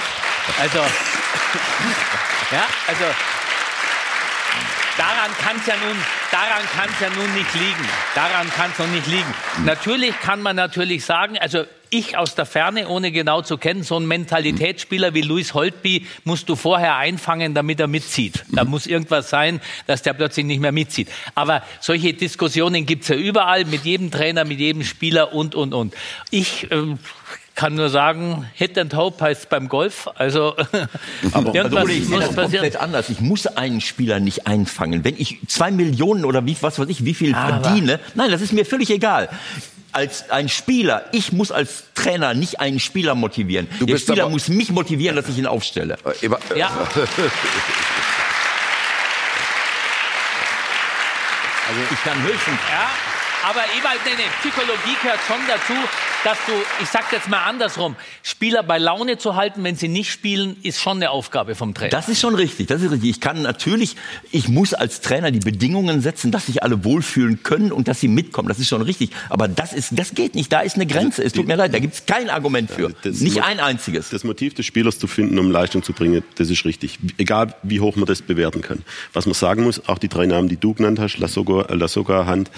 also, 0.61 0.79
ja, 2.53 2.67
also 2.87 3.05
daran 4.99 5.31
kann 5.43 5.57
es 5.57 5.67
ja 5.67 5.75
nun, 5.77 5.97
daran 6.31 6.65
kann 6.77 6.91
es 6.93 7.01
ja 7.01 7.09
nun 7.11 7.35
nicht 7.35 7.55
liegen. 7.55 7.89
Daran 8.15 8.51
kann 8.51 8.71
es 8.73 8.79
noch 8.79 8.89
nicht 8.89 9.07
liegen. 9.07 9.35
Natürlich 9.65 10.19
kann 10.21 10.43
man 10.43 10.57
natürlich 10.57 11.07
sagen, 11.07 11.39
also 11.39 11.65
ich 11.93 12.17
aus 12.17 12.35
der 12.35 12.47
Ferne, 12.47 12.89
ohne 12.89 13.13
genau 13.13 13.43
zu 13.43 13.59
kennen, 13.59 13.83
so 13.83 13.99
ein 13.99 14.07
Mentalitätsspieler 14.07 15.13
wie 15.15 15.21
Luis 15.21 15.53
Holtby 15.55 16.07
musst 16.25 16.49
du 16.49 16.57
vorher 16.57 16.97
einfangen, 16.97 17.55
damit 17.55 17.81
er 17.81 17.87
mitzieht. 17.87 18.45
Da 18.51 18.65
muss 18.65 18.87
irgendwas 18.87 19.29
sein, 19.31 19.61
dass 19.87 20.03
der 20.03 20.15
plötzlich 20.15 20.47
nicht 20.47 20.61
mehr 20.61 20.73
mitzieht. 20.73 21.09
Aber 21.35 21.63
solche 21.81 22.15
Diskussionen 22.15 22.87
gibt's 22.87 23.09
ja 23.09 23.17
überall, 23.17 23.67
mit 23.67 23.85
jedem 23.85 24.11
Trainer, 24.11 24.45
mit 24.45 24.59
jedem 24.59 24.85
Spieler 24.85 25.35
und, 25.35 25.55
und, 25.55 25.75
und. 25.75 25.95
Ich 26.31 26.71
ähm, 26.71 26.99
kann 27.55 27.75
nur 27.75 27.91
sagen, 27.91 28.49
Hit 28.55 28.79
and 28.79 28.95
Hope 28.95 29.23
heißt 29.23 29.51
beim 29.51 29.69
Golf. 29.69 30.09
Also, 30.15 30.57
Aber 31.33 31.49
also, 31.49 31.55
irgendwas 31.55 31.85
Uli, 31.85 31.99
ich 31.99 32.09
muss 32.09 32.21
das 32.21 32.35
passieren. 32.35 32.63
komplett 32.65 32.77
anders. 32.77 33.11
Ich 33.11 33.21
muss 33.21 33.47
einen 33.47 33.83
Spieler 33.83 34.19
nicht 34.19 34.47
einfangen. 34.47 35.05
Wenn 35.05 35.17
ich 35.19 35.39
zwei 35.47 35.71
Millionen 35.71 36.25
oder 36.25 36.47
wie, 36.47 36.57
was 36.63 36.79
weiß 36.79 36.89
ich, 36.89 37.05
wie 37.05 37.15
viel 37.15 37.35
Aber- 37.35 37.63
verdiene, 37.63 38.01
nein, 38.15 38.31
das 38.31 38.41
ist 38.41 38.53
mir 38.55 38.65
völlig 38.65 38.89
egal. 38.91 39.29
Als 39.93 40.31
ein 40.31 40.49
Spieler, 40.49 41.05
ich 41.13 41.33
muss 41.33 41.53
als 41.53 41.85
Trainer 41.95 42.35
nicht 42.35 42.61
einen 42.61 42.81
Spieler 42.81 43.15
motivieren. 43.15 43.69
Der 43.79 43.87
bist 43.87 44.07
Spieler 44.09 44.29
muss 44.29 44.49
mich 44.49 44.71
motivieren, 44.71 45.17
dass 45.17 45.29
ich 45.29 45.39
ihn 45.39 45.47
aufstelle. 45.47 45.99
Ja. 46.57 46.71
Also 51.69 51.81
ich 51.91 52.03
kann 52.03 52.23
höchstens 52.23 52.59
Ja, 52.71 52.91
aber 53.49 53.61
Ewald, 53.79 54.01
nee, 54.05 54.13
nee, 54.17 54.31
Psychologie 54.41 54.97
gehört 55.03 55.21
schon 55.27 55.41
dazu. 55.49 55.75
dass 56.25 56.39
du, 56.47 56.53
ich 56.81 56.89
sag 56.89 57.11
jetzt 57.13 57.29
mal 57.29 57.43
andersrum, 57.45 57.97
Spieler 58.23 58.63
bei 58.63 58.79
Laune 58.79 59.19
zu 59.19 59.35
halten, 59.35 59.65
wenn 59.65 59.75
sie 59.75 59.89
nicht 59.89 60.11
spielen, 60.13 60.57
ist 60.63 60.81
schon 60.81 60.99
eine 60.99 61.11
Aufgabe 61.11 61.57
vom 61.57 61.75
Trainer. 61.75 61.91
Das 61.91 62.09
ist 62.09 62.21
schon 62.21 62.37
richtig, 62.37 62.69
das 62.69 62.81
ist 62.81 62.93
richtig. 62.93 63.11
Ich 63.11 63.21
kann 63.21 63.43
natürlich, 63.43 63.97
ich 64.31 64.49
muss 64.49 64.73
als 64.73 65.01
Trainer 65.01 65.33
die 65.33 65.41
Bedingungen 65.41 66.01
setzen, 66.01 66.31
dass 66.31 66.47
sich 66.47 66.63
alle 66.63 66.85
wohlfühlen 66.85 67.43
können 67.43 67.73
und 67.73 67.89
dass 67.89 67.99
sie 67.99 68.07
mitkommen. 68.07 68.47
Das 68.49 68.61
ist 68.61 68.69
schon 68.69 68.83
richtig. 68.83 69.11
Aber 69.31 69.49
das 69.49 69.73
ist, 69.73 69.99
das 69.99 70.15
geht 70.15 70.37
nicht. 70.37 70.53
Da 70.53 70.61
ist 70.61 70.77
eine 70.77 70.87
Grenze. 70.87 71.25
Es 71.25 71.33
tut 71.33 71.49
mir 71.49 71.57
leid, 71.57 71.75
da 71.75 71.81
gibt 71.81 71.95
es 71.95 72.07
kein 72.07 72.31
Argument 72.31 72.71
für. 72.71 72.91
Das 73.03 73.19
nicht 73.19 73.37
Mo- 73.39 73.43
ein 73.43 73.59
einziges. 73.59 74.11
Das 74.11 74.23
Motiv 74.23 74.55
des 74.55 74.65
Spielers 74.67 75.01
zu 75.01 75.09
finden, 75.09 75.41
um 75.41 75.51
Leistung 75.51 75.83
zu 75.83 75.93
bringen, 75.93 76.23
das 76.37 76.51
ist 76.51 76.65
richtig. 76.65 77.01
Egal, 77.19 77.55
wie 77.65 77.81
hoch 77.81 77.97
man 77.97 78.07
das 78.07 78.23
bewerten 78.23 78.63
kann. 78.63 78.85
Was 79.13 79.27
man 79.27 79.35
sagen 79.35 79.65
muss, 79.65 79.89
auch 79.89 79.99
die 79.99 80.09
drei 80.09 80.27
Namen, 80.27 80.49
die 80.49 80.57
du 80.57 80.73
genannt 80.75 81.01
hast, 81.01 81.19
Lasogga, 81.19 81.63
äh, 81.63 81.75
Lasogga 81.75 82.27
Hand, 82.27 82.49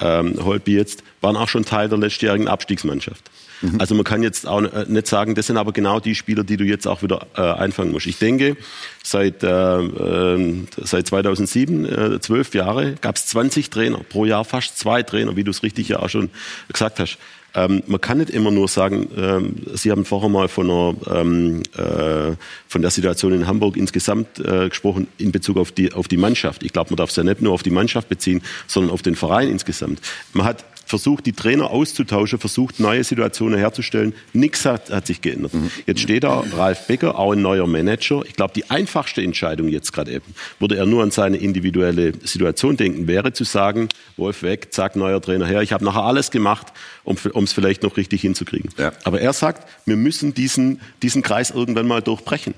ähm, 0.00 0.44
Holby 0.44 0.74
jetzt, 0.74 1.02
waren 1.20 1.36
auch 1.36 1.48
schon 1.48 1.64
Teil 1.64 1.88
der 1.88 1.98
letztjährigen 1.98 2.48
Abstiegsmannschaft. 2.48 3.30
Also 3.78 3.94
man 3.94 4.04
kann 4.04 4.22
jetzt 4.22 4.46
auch 4.46 4.62
äh, 4.62 4.84
nicht 4.86 5.06
sagen, 5.08 5.34
das 5.34 5.48
sind 5.48 5.56
aber 5.56 5.72
genau 5.72 5.98
die 5.98 6.14
Spieler, 6.14 6.44
die 6.44 6.56
du 6.56 6.64
jetzt 6.64 6.86
auch 6.86 7.02
wieder 7.02 7.26
äh, 7.36 7.40
einfangen 7.40 7.90
musst. 7.90 8.06
Ich 8.06 8.18
denke, 8.18 8.56
seit, 9.02 9.42
äh, 9.42 9.48
äh, 9.48 10.66
seit 10.76 11.08
2007, 11.08 11.84
äh, 11.84 12.20
zwölf 12.20 12.54
Jahre, 12.54 12.94
gab 13.00 13.16
es 13.16 13.26
20 13.26 13.70
Trainer, 13.70 13.98
pro 14.08 14.24
Jahr 14.24 14.44
fast 14.44 14.78
zwei 14.78 15.02
Trainer, 15.02 15.36
wie 15.36 15.44
du 15.44 15.50
es 15.50 15.62
richtig 15.62 15.88
ja 15.88 15.98
auch 15.98 16.08
schon 16.08 16.30
gesagt 16.68 17.00
hast. 17.00 17.18
Ähm, 17.54 17.82
man 17.86 18.00
kann 18.00 18.18
nicht 18.18 18.30
immer 18.30 18.50
nur 18.50 18.68
sagen, 18.68 19.08
ähm, 19.16 19.56
Sie 19.74 19.90
haben 19.90 20.04
vorher 20.04 20.28
mal 20.28 20.48
von, 20.48 20.70
einer, 20.70 20.94
ähm, 21.10 21.62
äh, 21.76 22.36
von 22.68 22.82
der 22.82 22.90
Situation 22.90 23.32
in 23.32 23.46
Hamburg 23.46 23.76
insgesamt 23.76 24.38
äh, 24.38 24.68
gesprochen 24.68 25.08
in 25.18 25.32
Bezug 25.32 25.56
auf 25.56 25.72
die, 25.72 25.92
auf 25.92 26.08
die 26.08 26.18
Mannschaft. 26.18 26.62
Ich 26.62 26.72
glaube, 26.72 26.90
man 26.90 26.98
darf 26.98 27.10
es 27.10 27.16
ja 27.16 27.24
nicht 27.24 27.40
nur 27.40 27.52
auf 27.52 27.62
die 27.62 27.70
Mannschaft 27.70 28.08
beziehen, 28.08 28.42
sondern 28.66 28.92
auf 28.92 29.02
den 29.02 29.14
Verein 29.14 29.48
insgesamt. 29.48 30.00
Man 30.34 30.46
hat 30.46 30.64
versucht, 30.88 31.26
die 31.26 31.32
Trainer 31.32 31.70
auszutauschen, 31.70 32.38
versucht, 32.38 32.80
neue 32.80 33.04
Situationen 33.04 33.58
herzustellen. 33.58 34.14
Nichts 34.32 34.64
hat, 34.64 34.90
hat 34.90 35.06
sich 35.06 35.20
geändert. 35.20 35.52
Jetzt 35.86 36.00
steht 36.00 36.24
da 36.24 36.42
Ralf 36.56 36.86
Becker, 36.86 37.18
auch 37.18 37.32
ein 37.32 37.42
neuer 37.42 37.66
Manager. 37.66 38.22
Ich 38.26 38.34
glaube, 38.34 38.54
die 38.54 38.70
einfachste 38.70 39.22
Entscheidung 39.22 39.68
jetzt 39.68 39.92
gerade 39.92 40.12
eben, 40.12 40.34
würde 40.58 40.76
er 40.76 40.86
nur 40.86 41.02
an 41.02 41.10
seine 41.10 41.36
individuelle 41.36 42.12
Situation 42.24 42.76
denken, 42.76 43.06
wäre 43.06 43.32
zu 43.32 43.44
sagen, 43.44 43.88
Wolf 44.16 44.42
weg, 44.42 44.68
zack, 44.72 44.96
neuer 44.96 45.20
Trainer 45.20 45.46
her. 45.46 45.62
Ich 45.62 45.72
habe 45.72 45.84
nachher 45.84 46.02
alles 46.02 46.30
gemacht, 46.30 46.68
um 47.04 47.44
es 47.44 47.52
vielleicht 47.52 47.82
noch 47.82 47.96
richtig 47.96 48.22
hinzukriegen. 48.22 48.70
Aber 49.04 49.20
er 49.20 49.32
sagt, 49.32 49.68
wir 49.84 49.96
müssen 49.96 50.32
diesen, 50.34 50.80
diesen 51.02 51.22
Kreis 51.22 51.50
irgendwann 51.50 51.86
mal 51.86 52.00
durchbrechen. 52.02 52.54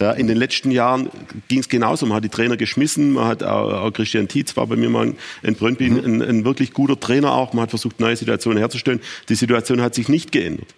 Ja, 0.00 0.12
in 0.12 0.26
den 0.26 0.36
letzten 0.36 0.70
Jahren 0.70 1.10
ging 1.48 1.60
es 1.60 1.68
genauso. 1.68 2.06
Man 2.06 2.16
hat 2.16 2.24
die 2.24 2.28
Trainer 2.28 2.56
geschmissen. 2.56 3.12
Man 3.12 3.26
hat 3.26 3.42
auch, 3.42 3.72
auch 3.72 3.92
Christian 3.92 4.26
Tietz 4.26 4.56
war 4.56 4.66
bei 4.66 4.76
mir 4.76 4.88
mal 4.88 5.14
in 5.42 5.54
Brøndby 5.54 5.86
ein, 5.86 6.22
ein 6.22 6.44
wirklich 6.44 6.72
guter 6.72 6.98
Trainer 6.98 7.32
auch. 7.32 7.52
Man 7.52 7.64
hat 7.64 7.70
versucht, 7.70 8.00
neue 8.00 8.16
Situationen 8.16 8.58
herzustellen. 8.58 9.00
Die 9.28 9.34
Situation 9.34 9.80
hat 9.80 9.94
sich 9.94 10.08
nicht 10.08 10.32
geändert. 10.32 10.68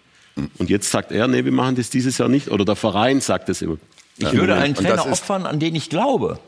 Und 0.57 0.69
jetzt 0.69 0.91
sagt 0.91 1.11
er, 1.11 1.27
nee, 1.27 1.45
wir 1.45 1.51
machen 1.51 1.75
das 1.75 1.89
dieses 1.89 2.17
Jahr 2.17 2.29
nicht. 2.29 2.49
Oder 2.49 2.65
der 2.65 2.75
Verein 2.75 3.21
sagt 3.21 3.49
es 3.49 3.61
immer. 3.61 3.77
Ich 4.17 4.31
würde 4.33 4.55
einen 4.55 4.75
Trainer 4.75 5.09
opfern, 5.09 5.45
an 5.45 5.59
den 5.59 5.75
ich 5.75 5.89
glaube. 5.89 6.39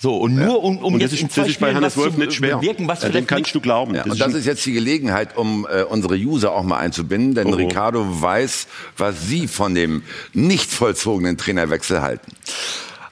So, 0.00 0.16
und 0.16 0.36
nur 0.36 0.62
um, 0.62 0.78
um 0.78 0.94
Und 0.94 1.02
das 1.02 1.10
jetzt 1.10 1.14
ist- 1.14 1.22
in 1.22 1.30
zwei 1.30 1.42
das 1.42 1.50
ist 1.50 1.60
bei 1.60 1.74
Hannes 1.74 1.96
was 1.96 2.04
Wolf 2.04 2.14
zu 2.14 2.20
nicht 2.20 2.34
schwer. 2.34 2.58
bewirken, 2.58 2.86
was 2.86 3.02
Ja, 3.02 3.08
dem 3.08 3.26
kannst 3.26 3.46
nicht- 3.46 3.54
du 3.56 3.60
glauben. 3.60 3.94
Ja, 3.96 4.04
Das 4.04 4.12
und 4.12 4.20
das 4.20 4.34
ist 4.34 4.46
jetzt 4.46 4.64
die 4.64 4.72
Gelegenheit, 4.72 5.36
um 5.36 5.66
äh, 5.68 5.82
unsere 5.82 6.14
User 6.14 6.52
auch 6.52 6.62
mal 6.62 6.78
einzubinden, 6.78 7.34
denn 7.34 7.48
Oh, 7.48 7.52
oh. 7.52 7.56
Ricardo 7.56 8.06
weiß, 8.22 8.68
was 8.96 9.26
Sie 9.26 9.48
von 9.48 9.74
dem 9.74 10.04
nicht 10.32 10.70
vollzogenen 10.70 11.36
Trainerwechsel 11.36 12.00
halten. 12.00 12.30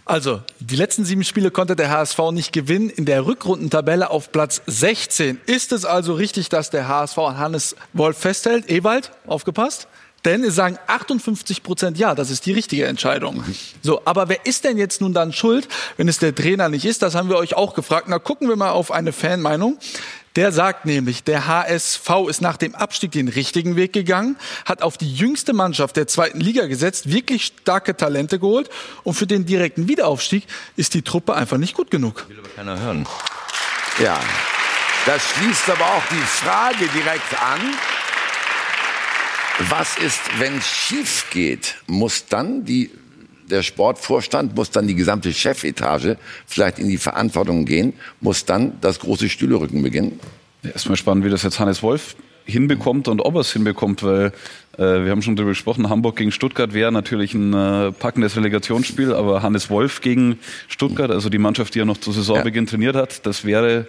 Also, 0.04 0.40
die 0.60 0.76
letzten 0.76 1.04
sieben 1.04 1.24
Spiele 1.24 1.50
konnte 1.50 1.74
der 1.74 1.90
HSV 1.90 2.30
nicht 2.30 2.52
gewinnen. 2.52 2.90
In 2.90 3.06
der 3.06 3.26
Rückrundentabelle 3.26 4.08
auf 4.10 4.30
Platz 4.30 4.62
16. 4.68 5.40
Ist 5.46 5.72
es 5.72 5.84
also 5.84 6.14
richtig, 6.14 6.48
dass 6.48 6.70
der 6.70 6.86
HSV 6.86 7.18
an 7.18 7.38
Hannes 7.38 7.74
Wolf 7.92 8.16
festhält? 8.16 8.70
Ewald, 8.70 9.10
aufgepasst? 9.26 9.88
Denn 10.26 10.42
es 10.42 10.56
sagen 10.56 10.76
58 10.88 11.62
Prozent 11.62 11.98
ja, 11.98 12.16
das 12.16 12.30
ist 12.30 12.46
die 12.46 12.52
richtige 12.52 12.86
Entscheidung. 12.86 13.44
So, 13.80 14.02
aber 14.04 14.28
wer 14.28 14.44
ist 14.44 14.64
denn 14.64 14.76
jetzt 14.76 15.00
nun 15.00 15.14
dann 15.14 15.32
schuld, 15.32 15.68
wenn 15.96 16.08
es 16.08 16.18
der 16.18 16.34
Trainer 16.34 16.68
nicht 16.68 16.84
ist? 16.84 17.02
Das 17.02 17.14
haben 17.14 17.28
wir 17.28 17.36
euch 17.36 17.54
auch 17.54 17.74
gefragt. 17.74 18.08
Na, 18.08 18.18
gucken 18.18 18.48
wir 18.48 18.56
mal 18.56 18.70
auf 18.70 18.90
eine 18.90 19.12
Fanmeinung. 19.12 19.78
Der 20.34 20.50
sagt 20.50 20.84
nämlich, 20.84 21.22
der 21.22 21.46
HSV 21.46 22.10
ist 22.28 22.42
nach 22.42 22.56
dem 22.56 22.74
Abstieg 22.74 23.12
den 23.12 23.28
richtigen 23.28 23.76
Weg 23.76 23.92
gegangen, 23.92 24.36
hat 24.64 24.82
auf 24.82 24.98
die 24.98 25.10
jüngste 25.14 25.52
Mannschaft 25.52 25.96
der 25.96 26.08
zweiten 26.08 26.40
Liga 26.40 26.66
gesetzt, 26.66 27.10
wirklich 27.10 27.46
starke 27.46 27.96
Talente 27.96 28.38
geholt 28.38 28.68
und 29.04 29.14
für 29.14 29.26
den 29.26 29.46
direkten 29.46 29.88
Wiederaufstieg 29.88 30.44
ist 30.74 30.92
die 30.92 31.02
Truppe 31.02 31.34
einfach 31.34 31.56
nicht 31.56 31.74
gut 31.74 31.90
genug. 31.90 32.26
Keiner 32.56 32.78
hören. 32.78 33.06
Ja, 34.02 34.20
das 35.06 35.22
schließt 35.22 35.70
aber 35.70 35.86
auch 35.86 36.02
die 36.10 36.16
Frage 36.16 36.86
direkt 36.88 37.32
an. 37.40 37.60
Was 39.58 39.96
ist, 39.96 40.20
wenn 40.38 40.58
es 40.58 40.66
schief 40.66 41.30
geht? 41.30 41.76
Muss 41.86 42.26
dann 42.26 42.66
die, 42.66 42.90
der 43.48 43.62
Sportvorstand, 43.62 44.54
muss 44.54 44.70
dann 44.70 44.86
die 44.86 44.94
gesamte 44.94 45.32
Chefetage 45.32 46.18
vielleicht 46.46 46.78
in 46.78 46.88
die 46.88 46.98
Verantwortung 46.98 47.64
gehen? 47.64 47.94
Muss 48.20 48.44
dann 48.44 48.78
das 48.82 48.98
große 48.98 49.30
Stühlerücken 49.30 49.82
beginnen? 49.82 50.20
Erstmal 50.62 50.98
spannend, 50.98 51.24
wie 51.24 51.30
das 51.30 51.42
jetzt 51.42 51.58
Hannes 51.58 51.82
Wolf 51.82 52.16
hinbekommt 52.46 53.08
und 53.08 53.20
ob 53.20 53.34
er 53.34 53.40
es 53.40 53.52
hinbekommt, 53.52 54.02
weil 54.02 54.32
äh, 54.78 55.04
wir 55.04 55.10
haben 55.10 55.22
schon 55.22 55.36
darüber 55.36 55.50
gesprochen, 55.50 55.88
Hamburg 55.88 56.16
gegen 56.16 56.32
Stuttgart 56.32 56.72
wäre 56.72 56.92
natürlich 56.92 57.34
ein 57.34 57.52
äh, 57.52 57.92
packendes 57.92 58.36
Relegationsspiel, 58.36 59.12
aber 59.12 59.42
Hannes 59.42 59.68
Wolf 59.68 60.00
gegen 60.00 60.38
Stuttgart, 60.68 61.10
also 61.10 61.28
die 61.28 61.38
Mannschaft, 61.38 61.74
die 61.74 61.80
er 61.80 61.84
noch 61.84 61.98
zu 61.98 62.12
Saisonbeginn 62.12 62.66
trainiert 62.66 62.96
hat, 62.96 63.26
das 63.26 63.44
wäre, 63.44 63.86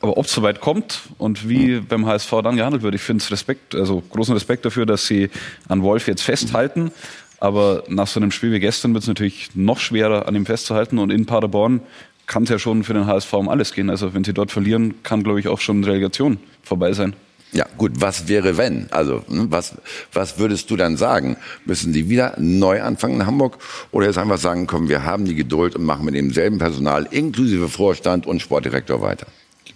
aber 0.00 0.16
ob 0.16 0.26
es 0.26 0.32
soweit 0.32 0.60
kommt 0.60 1.00
und 1.18 1.48
wie 1.48 1.80
beim 1.80 2.06
HSV 2.06 2.30
dann 2.42 2.56
gehandelt 2.56 2.82
wird, 2.82 2.94
ich 2.94 3.02
finde 3.02 3.22
es 3.22 3.30
Respekt, 3.30 3.74
also 3.74 4.02
großen 4.10 4.34
Respekt 4.34 4.64
dafür, 4.64 4.86
dass 4.86 5.06
sie 5.06 5.30
an 5.68 5.82
Wolf 5.82 6.06
jetzt 6.06 6.22
festhalten, 6.22 6.92
aber 7.40 7.84
nach 7.88 8.06
so 8.06 8.20
einem 8.20 8.30
Spiel 8.30 8.52
wie 8.52 8.60
gestern 8.60 8.94
wird 8.94 9.02
es 9.02 9.08
natürlich 9.08 9.50
noch 9.54 9.78
schwerer, 9.78 10.26
an 10.28 10.34
ihm 10.34 10.46
festzuhalten 10.46 10.98
und 10.98 11.10
in 11.10 11.26
Paderborn 11.26 11.80
kann 12.26 12.42
es 12.42 12.48
ja 12.48 12.58
schon 12.58 12.82
für 12.82 12.94
den 12.94 13.06
HSV 13.06 13.32
um 13.34 13.48
alles 13.48 13.72
gehen. 13.72 13.88
Also 13.88 14.14
wenn 14.14 14.24
sie 14.24 14.34
dort 14.34 14.50
verlieren, 14.50 15.02
kann, 15.02 15.22
glaube 15.22 15.38
ich, 15.40 15.48
auch 15.48 15.60
schon 15.60 15.84
Relegation 15.84 16.38
vorbei 16.62 16.92
sein. 16.92 17.14
Ja, 17.52 17.64
gut, 17.78 17.92
was 18.00 18.28
wäre 18.28 18.56
wenn? 18.56 18.88
Also, 18.90 19.22
hm, 19.28 19.50
was, 19.50 19.76
was 20.12 20.38
würdest 20.38 20.70
du 20.70 20.76
dann 20.76 20.96
sagen? 20.96 21.36
Müssen 21.64 21.92
die 21.92 22.08
wieder 22.08 22.34
neu 22.38 22.82
anfangen 22.82 23.20
in 23.20 23.26
Hamburg? 23.26 23.58
Oder 23.92 24.06
jetzt 24.06 24.18
einfach 24.18 24.38
sagen, 24.38 24.66
komm, 24.66 24.88
wir 24.88 25.04
haben 25.04 25.24
die 25.24 25.34
Geduld 25.34 25.76
und 25.76 25.84
machen 25.84 26.04
mit 26.04 26.14
demselben 26.14 26.58
Personal 26.58 27.06
inklusive 27.10 27.68
Vorstand 27.68 28.26
und 28.26 28.42
Sportdirektor 28.42 29.00
weiter? 29.00 29.26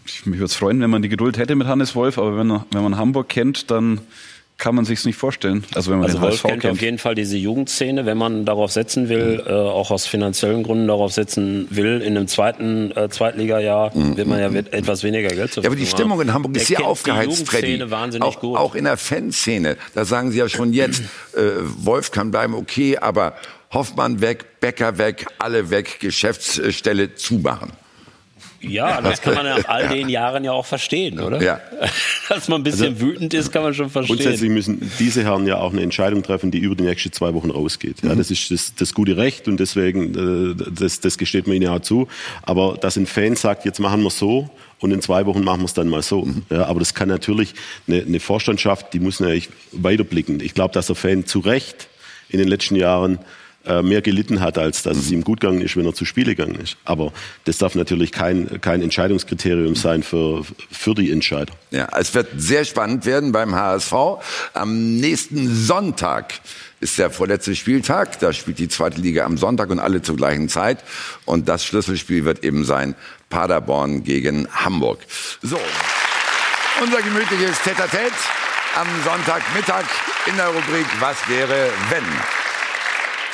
Ich, 0.04 0.26
mich 0.26 0.38
würde 0.38 0.46
es 0.46 0.54
freuen, 0.54 0.80
wenn 0.80 0.90
man 0.90 1.02
die 1.02 1.08
Geduld 1.08 1.38
hätte 1.38 1.54
mit 1.54 1.66
Hannes 1.66 1.94
Wolf, 1.94 2.18
aber 2.18 2.36
wenn, 2.36 2.48
wenn 2.48 2.82
man 2.82 2.96
Hamburg 2.96 3.28
kennt, 3.28 3.70
dann 3.70 4.00
kann 4.60 4.74
man 4.74 4.84
sich 4.84 5.04
nicht 5.04 5.16
vorstellen. 5.16 5.64
Also 5.74 5.90
wenn 5.90 5.98
man 5.98 6.06
Also 6.06 6.18
den 6.18 6.22
Wolf 6.22 6.42
kennt 6.42 6.66
auf 6.66 6.80
jeden 6.80 6.98
Fall 6.98 7.14
diese 7.14 7.36
Jugendszene, 7.36 8.06
wenn 8.06 8.18
man 8.18 8.44
darauf 8.44 8.70
setzen 8.70 9.08
will, 9.08 9.42
äh, 9.44 9.50
auch 9.50 9.90
aus 9.90 10.06
finanziellen 10.06 10.62
Gründen 10.62 10.86
darauf 10.86 11.12
setzen 11.12 11.66
will, 11.70 12.00
in 12.00 12.16
einem 12.16 12.28
zweiten 12.28 12.96
äh, 12.96 13.08
Zweitligajahr 13.08 13.92
wird 13.94 14.28
man 14.28 14.38
ja 14.38 14.50
mit 14.50 14.72
etwas 14.72 15.02
weniger 15.02 15.30
Geld 15.30 15.52
zur 15.52 15.64
Ja, 15.64 15.70
aber 15.70 15.76
die 15.76 15.86
Verfügung 15.86 16.10
Stimmung 16.10 16.20
in 16.20 16.34
Hamburg 16.34 16.56
ist 16.56 16.66
sehr 16.66 16.84
aufgeheizt, 16.84 17.48
Freddy. 17.48 17.82
Auch, 18.20 18.42
auch 18.42 18.74
in 18.74 18.84
der 18.84 18.96
Fanszene. 18.96 19.76
Da 19.94 20.04
sagen 20.04 20.30
sie 20.30 20.38
ja 20.38 20.48
schon 20.48 20.72
jetzt, 20.72 21.02
äh, 21.34 21.40
Wolf 21.78 22.10
kann 22.10 22.30
bleiben, 22.30 22.54
okay, 22.54 22.98
aber 22.98 23.34
Hoffmann 23.72 24.20
weg, 24.20 24.60
Becker 24.60 24.98
weg, 24.98 25.26
alle 25.38 25.70
weg, 25.70 26.00
Geschäftsstelle 26.00 27.14
zumachen. 27.14 27.72
Ja, 28.60 29.00
das 29.00 29.22
kann 29.22 29.34
man 29.34 29.46
nach 29.46 29.64
all 29.68 29.88
den 29.94 30.08
Jahren 30.08 30.44
ja 30.44 30.52
auch 30.52 30.66
verstehen, 30.66 31.18
oder? 31.20 31.42
Ja. 31.42 31.60
Dass 32.28 32.48
man 32.48 32.60
ein 32.60 32.64
bisschen 32.64 32.94
Also, 32.94 33.00
wütend 33.00 33.32
ist, 33.34 33.50
kann 33.52 33.62
man 33.62 33.74
schon 33.74 33.88
verstehen. 33.88 34.16
Grundsätzlich 34.16 34.50
müssen 34.50 34.92
diese 34.98 35.24
Herren 35.24 35.46
ja 35.46 35.58
auch 35.58 35.72
eine 35.72 35.82
Entscheidung 35.82 36.22
treffen, 36.22 36.50
die 36.50 36.58
über 36.58 36.74
die 36.74 36.84
nächsten 36.84 37.12
zwei 37.12 37.32
Wochen 37.34 37.50
rausgeht. 37.50 38.02
Ja, 38.02 38.14
das 38.14 38.30
ist 38.30 38.50
das, 38.50 38.74
das 38.74 38.92
gute 38.94 39.16
Recht 39.16 39.48
und 39.48 39.58
deswegen, 39.58 40.54
äh, 40.58 40.70
das, 40.70 41.00
das 41.00 41.16
gesteht 41.16 41.46
man 41.46 41.56
ihnen 41.56 41.64
ja 41.64 41.76
auch 41.76 41.80
zu. 41.80 42.06
Aber 42.42 42.76
dass 42.80 42.96
ein 42.96 43.06
Fan 43.06 43.34
sagt, 43.36 43.64
jetzt 43.64 43.80
machen 43.80 44.02
wir 44.02 44.10
so 44.10 44.50
und 44.78 44.90
in 44.92 45.00
zwei 45.00 45.26
Wochen 45.26 45.42
machen 45.42 45.60
wir 45.60 45.66
es 45.66 45.74
dann 45.74 45.88
mal 45.88 46.02
so. 46.02 46.28
Ja, 46.50 46.66
aber 46.66 46.80
das 46.80 46.94
kann 46.94 47.08
natürlich 47.08 47.54
eine, 47.88 48.02
eine 48.02 48.20
Vorstandschaft, 48.20 48.92
die 48.92 49.00
muss 49.00 49.20
natürlich 49.20 49.48
weiterblicken. 49.72 50.40
Ich 50.40 50.54
glaube, 50.54 50.74
dass 50.74 50.86
der 50.86 50.96
Fan 50.96 51.26
zu 51.26 51.40
Recht 51.40 51.88
in 52.28 52.38
den 52.38 52.48
letzten 52.48 52.76
Jahren 52.76 53.18
äh, 53.66 53.82
mehr 53.82 54.00
gelitten 54.00 54.40
hat, 54.40 54.56
als 54.56 54.82
dass 54.82 54.96
es 54.96 55.10
ihm 55.10 55.22
gut 55.22 55.40
gegangen 55.40 55.60
ist, 55.60 55.76
wenn 55.76 55.84
er 55.84 55.94
zu 55.94 56.04
Spiele 56.04 56.34
gegangen 56.34 56.58
ist. 56.60 56.76
Aber 56.84 57.12
das 57.44 57.58
darf 57.58 57.74
natürlich 57.74 58.10
kein, 58.10 58.60
kein 58.60 58.80
Entscheidungskriterium 58.82 59.74
sein 59.74 60.02
für, 60.02 60.44
für 60.70 60.94
die 60.94 61.10
Entscheider. 61.10 61.52
Ja, 61.70 61.88
es 61.98 62.14
wird 62.14 62.28
sehr 62.36 62.64
spannend 62.64 63.04
werden 63.04 63.32
beim 63.32 63.54
HSV. 63.54 63.92
Am 64.54 64.96
nächsten 64.96 65.54
Sonntag 65.54 66.40
ist 66.80 66.98
der 66.98 67.10
vorletzte 67.10 67.54
Spieltag. 67.54 68.18
Da 68.20 68.32
spielt 68.32 68.58
die 68.58 68.68
zweite 68.68 69.00
Liga 69.00 69.24
am 69.24 69.36
Sonntag 69.36 69.68
und 69.70 69.78
alle 69.78 70.00
zur 70.00 70.16
gleichen 70.16 70.48
Zeit. 70.48 70.78
Und 71.26 71.48
das 71.48 71.64
Schlüsselspiel 71.64 72.24
wird 72.24 72.42
eben 72.42 72.64
sein 72.64 72.94
Paderborn 73.28 74.04
gegen 74.04 74.48
Hamburg. 74.52 75.00
So, 75.42 75.60
unser 76.82 77.02
gemütliches 77.02 77.60
Tete-a-Tete 77.62 78.14
am 78.76 78.88
Sonntagmittag 79.04 79.84
in 80.26 80.36
der 80.36 80.46
Rubrik 80.46 80.86
Was 81.00 81.16
wäre 81.28 81.70
wenn? 81.90 82.49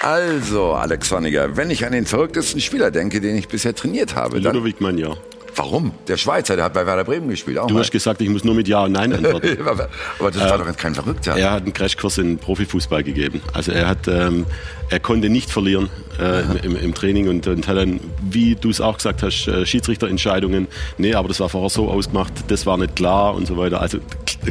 Also, 0.02 0.72
Alex 0.74 1.08
Sonniger, 1.08 1.56
wenn 1.56 1.70
ich 1.70 1.84
an 1.86 1.92
den 1.92 2.06
verrücktesten 2.06 2.60
Spieler 2.60 2.90
denke, 2.90 3.20
den 3.20 3.36
ich 3.36 3.48
bisher 3.48 3.74
trainiert 3.74 4.14
habe, 4.14 4.40
dann 4.40 4.54
Ludovic 4.54 4.80
Magna. 4.80 5.16
Warum? 5.58 5.92
Der 6.06 6.18
Schweizer, 6.18 6.54
der 6.54 6.66
hat 6.66 6.74
bei 6.74 6.86
Werder 6.86 7.04
Bremen 7.04 7.30
gespielt. 7.30 7.56
Auch 7.56 7.66
Du 7.68 7.72
mal. 7.74 7.80
hast 7.80 7.90
gesagt, 7.90 8.20
ich 8.20 8.28
muss 8.28 8.44
nur 8.44 8.54
mit 8.54 8.68
Ja 8.68 8.84
und 8.84 8.92
Nein 8.92 9.10
antworten. 9.14 9.56
aber 9.66 9.88
das 10.30 10.38
war 10.42 10.60
Äh, 10.60 10.64
doch 10.70 10.76
kein 10.76 10.94
Verrückter. 10.94 11.34
Er 11.34 11.50
hat 11.52 11.62
einen 11.62 11.72
Crashkurs 11.72 12.18
in 12.18 12.36
Profifußball 12.36 13.02
gegeben. 13.02 13.40
Also 13.54 13.72
er 13.72 13.88
hat, 13.88 14.06
ähm, 14.06 14.44
er 14.90 15.00
konnte 15.00 15.30
nicht 15.30 15.50
verlieren 15.50 15.88
äh, 16.20 16.42
im, 16.62 16.76
im 16.76 16.92
Training 16.92 17.28
und, 17.30 17.46
und 17.46 17.66
hat 17.68 17.78
dann, 17.78 18.00
wie 18.20 18.54
du 18.54 18.68
es 18.68 18.82
auch 18.82 18.98
gesagt 18.98 19.22
hast, 19.22 19.48
äh, 19.48 19.64
Schiedsrichterentscheidungen. 19.64 20.68
Nee, 20.98 21.14
aber 21.14 21.28
das 21.28 21.40
war 21.40 21.48
vorher 21.48 21.70
so 21.70 21.88
ausgemacht, 21.88 22.34
das 22.48 22.66
war 22.66 22.76
nicht 22.76 22.94
klar 22.94 23.34
und 23.34 23.46
so 23.46 23.56
weiter. 23.56 23.80
Also 23.80 23.96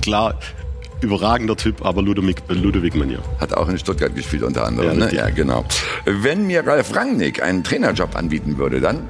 klar, 0.02 0.40
überragender 1.06 1.56
Typ, 1.56 1.86
aber 1.86 2.02
Ludovic, 2.02 2.44
Ludovic 2.50 2.96
Manja. 2.96 3.20
Hat 3.40 3.54
auch 3.54 3.70
in 3.70 3.78
Stuttgart 3.78 4.16
gespielt 4.16 4.44
unter 4.44 4.66
anderem. 4.66 5.00
Ja, 5.00 5.06
ne? 5.06 5.16
ja 5.16 5.30
genau. 5.30 5.66
Wenn 6.06 6.48
mir 6.48 6.66
Ralf 6.66 6.96
Rangnick 6.96 7.42
einen 7.42 7.64
Trainerjob 7.64 8.16
anbieten 8.16 8.58
würde, 8.58 8.82
dann 8.82 9.08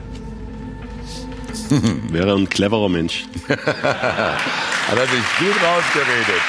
Wäre 2.12 2.36
ein 2.36 2.50
cleverer 2.50 2.90
Mensch. 2.90 3.26
hat 3.48 4.98
er 4.98 5.08
sich 5.08 5.24
gut 5.40 5.56
rausgeredet. 5.64 6.42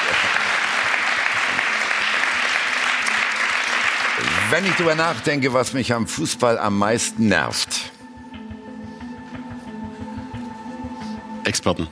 Wenn 4.49 4.65
ich 4.65 4.71
darüber 4.73 4.95
nachdenke, 4.95 5.53
was 5.53 5.73
mich 5.73 5.93
am 5.93 6.07
Fußball 6.07 6.57
am 6.57 6.77
meisten 6.77 7.27
nervt. 7.27 7.91
Experten. 11.43 11.87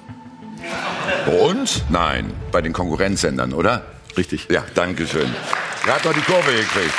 Und? 1.41 1.83
Nein, 1.89 2.31
bei 2.51 2.61
den 2.61 2.73
Konkurrenzsendern, 2.73 3.53
oder? 3.53 3.83
Richtig. 4.17 4.47
Ja, 4.49 4.63
danke 4.75 5.07
schön. 5.07 5.33
Gerade 5.83 6.07
noch 6.07 6.13
die 6.13 6.21
Kurve 6.21 6.51
gekriegt. 6.51 6.93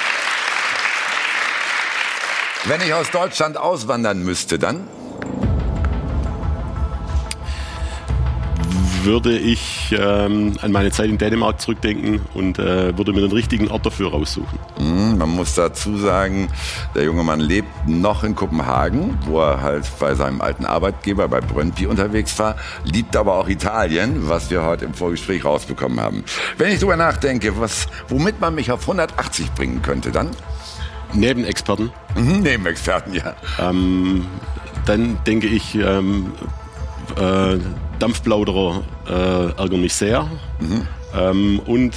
Wenn 2.64 2.80
ich 2.80 2.92
aus 2.92 3.10
Deutschland 3.10 3.56
auswandern 3.56 4.22
müsste, 4.22 4.58
dann? 4.58 4.88
Würde 9.06 9.38
ich 9.38 9.94
ähm, 9.96 10.54
an 10.62 10.72
meine 10.72 10.90
Zeit 10.90 11.08
in 11.08 11.16
Dänemark 11.16 11.60
zurückdenken 11.60 12.20
und 12.34 12.58
äh, 12.58 12.98
würde 12.98 13.12
mir 13.12 13.20
den 13.20 13.30
richtigen 13.30 13.68
Ort 13.68 13.86
dafür 13.86 14.10
raussuchen. 14.10 14.58
Hm, 14.78 15.16
Man 15.16 15.28
muss 15.28 15.54
dazu 15.54 15.96
sagen, 15.96 16.48
der 16.96 17.04
junge 17.04 17.22
Mann 17.22 17.38
lebt 17.38 17.68
noch 17.86 18.24
in 18.24 18.34
Kopenhagen, 18.34 19.16
wo 19.24 19.40
er 19.40 19.62
halt 19.62 19.84
bei 20.00 20.16
seinem 20.16 20.40
alten 20.40 20.64
Arbeitgeber 20.64 21.28
bei 21.28 21.40
Brøndby 21.40 21.86
unterwegs 21.86 22.36
war, 22.40 22.56
liebt 22.82 23.14
aber 23.14 23.36
auch 23.36 23.48
Italien, 23.48 24.28
was 24.28 24.50
wir 24.50 24.64
heute 24.64 24.86
im 24.86 24.94
Vorgespräch 24.94 25.44
rausbekommen 25.44 26.00
haben. 26.00 26.24
Wenn 26.58 26.72
ich 26.72 26.80
darüber 26.80 26.96
nachdenke, 26.96 27.60
was, 27.60 27.86
womit 28.08 28.40
man 28.40 28.56
mich 28.56 28.72
auf 28.72 28.80
180 28.80 29.52
bringen 29.54 29.82
könnte, 29.82 30.10
dann? 30.10 30.30
Neben 31.12 31.44
Experten? 31.44 31.92
Mhm, 32.16 32.40
neben 32.40 32.66
Experten, 32.66 33.14
ja. 33.14 33.36
Ähm, 33.60 34.26
dann 34.84 35.16
denke 35.24 35.46
ich, 35.46 35.76
ähm, 35.76 36.32
äh, 37.16 37.58
Dampfplauderer 37.98 38.82
äh, 39.08 39.60
ärgern 39.60 39.80
mich 39.80 39.94
sehr. 39.94 40.28
Ähm, 41.14 41.60
und 41.60 41.94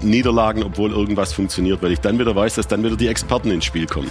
Niederlagen, 0.00 0.62
obwohl 0.62 0.92
irgendwas 0.92 1.32
funktioniert, 1.32 1.82
weil 1.82 1.92
ich 1.92 2.00
dann 2.00 2.18
wieder 2.18 2.34
weiß, 2.34 2.54
dass 2.54 2.68
dann 2.68 2.82
wieder 2.84 2.96
die 2.96 3.08
Experten 3.08 3.50
ins 3.50 3.64
Spiel 3.64 3.86
kommen. 3.86 4.10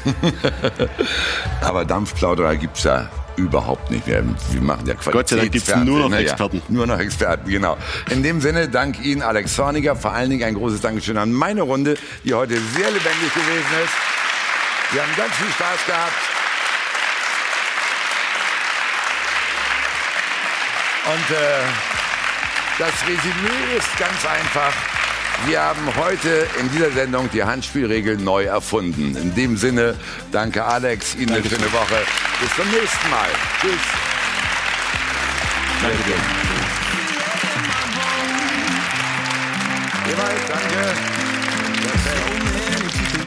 Aber 1.62 1.86
Dampfplauderer 1.86 2.56
gibt's 2.56 2.84
ja 2.84 3.10
überhaupt 3.36 3.92
nicht 3.92 4.08
mehr. 4.08 4.24
Wir 4.52 4.62
machen 4.62 4.86
ja 4.86 4.94
Qualitätsfernsehen. 4.94 5.14
Gott 5.14 5.30
sei 5.30 5.36
Dank 5.38 5.52
gibt's 5.52 5.76
nur 5.76 6.00
noch 6.00 6.10
ne? 6.10 6.18
Experten. 6.18 6.58
Ja, 6.58 6.64
nur 6.70 6.88
noch 6.88 7.00
Experten, 7.00 7.50
genau. 7.50 7.78
In 8.10 8.24
dem 8.24 8.42
Sinne, 8.42 8.70
dank 8.70 9.04
Ihnen, 9.04 9.22
Alex 9.22 9.56
Zorniger. 9.56 9.96
Vor 9.96 10.12
allen 10.12 10.30
Dingen 10.30 10.44
ein 10.44 10.56
großes 10.56 10.82
Dankeschön 10.82 11.18
an 11.18 11.32
meine 11.32 11.62
Runde, 11.62 11.96
die 12.24 12.34
heute 12.34 12.56
sehr 12.56 12.92
lebendig 12.92 13.34
gewesen 13.34 13.84
ist. 13.84 13.94
Wir 14.94 15.02
haben 15.02 15.12
ganz 15.16 15.34
viel 15.36 15.52
Spaß 15.52 15.86
gehabt. 15.86 16.41
Und 21.06 21.36
äh, 21.36 21.64
das 22.78 22.92
Resümee 23.08 23.78
ist 23.78 23.98
ganz 23.98 24.26
einfach. 24.26 24.74
Wir 25.48 25.60
haben 25.60 25.82
heute 25.98 26.48
in 26.60 26.72
dieser 26.72 26.92
Sendung 26.92 27.28
die 27.32 27.44
Handspielregel 27.44 28.18
neu 28.18 28.44
erfunden. 28.44 29.16
In 29.16 29.34
dem 29.34 29.58
Sinne, 29.58 29.96
danke 30.32 30.64
Alex, 30.64 31.16
Ihnen 31.16 31.34
eine 31.34 31.44
schöne 31.44 31.72
Woche. 31.74 32.06
Bis 32.40 32.56
zum 32.56 32.70
nächsten 32.70 33.10
Mal. 33.10 33.30
Tschüss. 33.60 33.74
Danke. 35.82 36.14
Ewald, 40.12 40.50
danke. 40.50 41.22
Wäre 42.04 42.41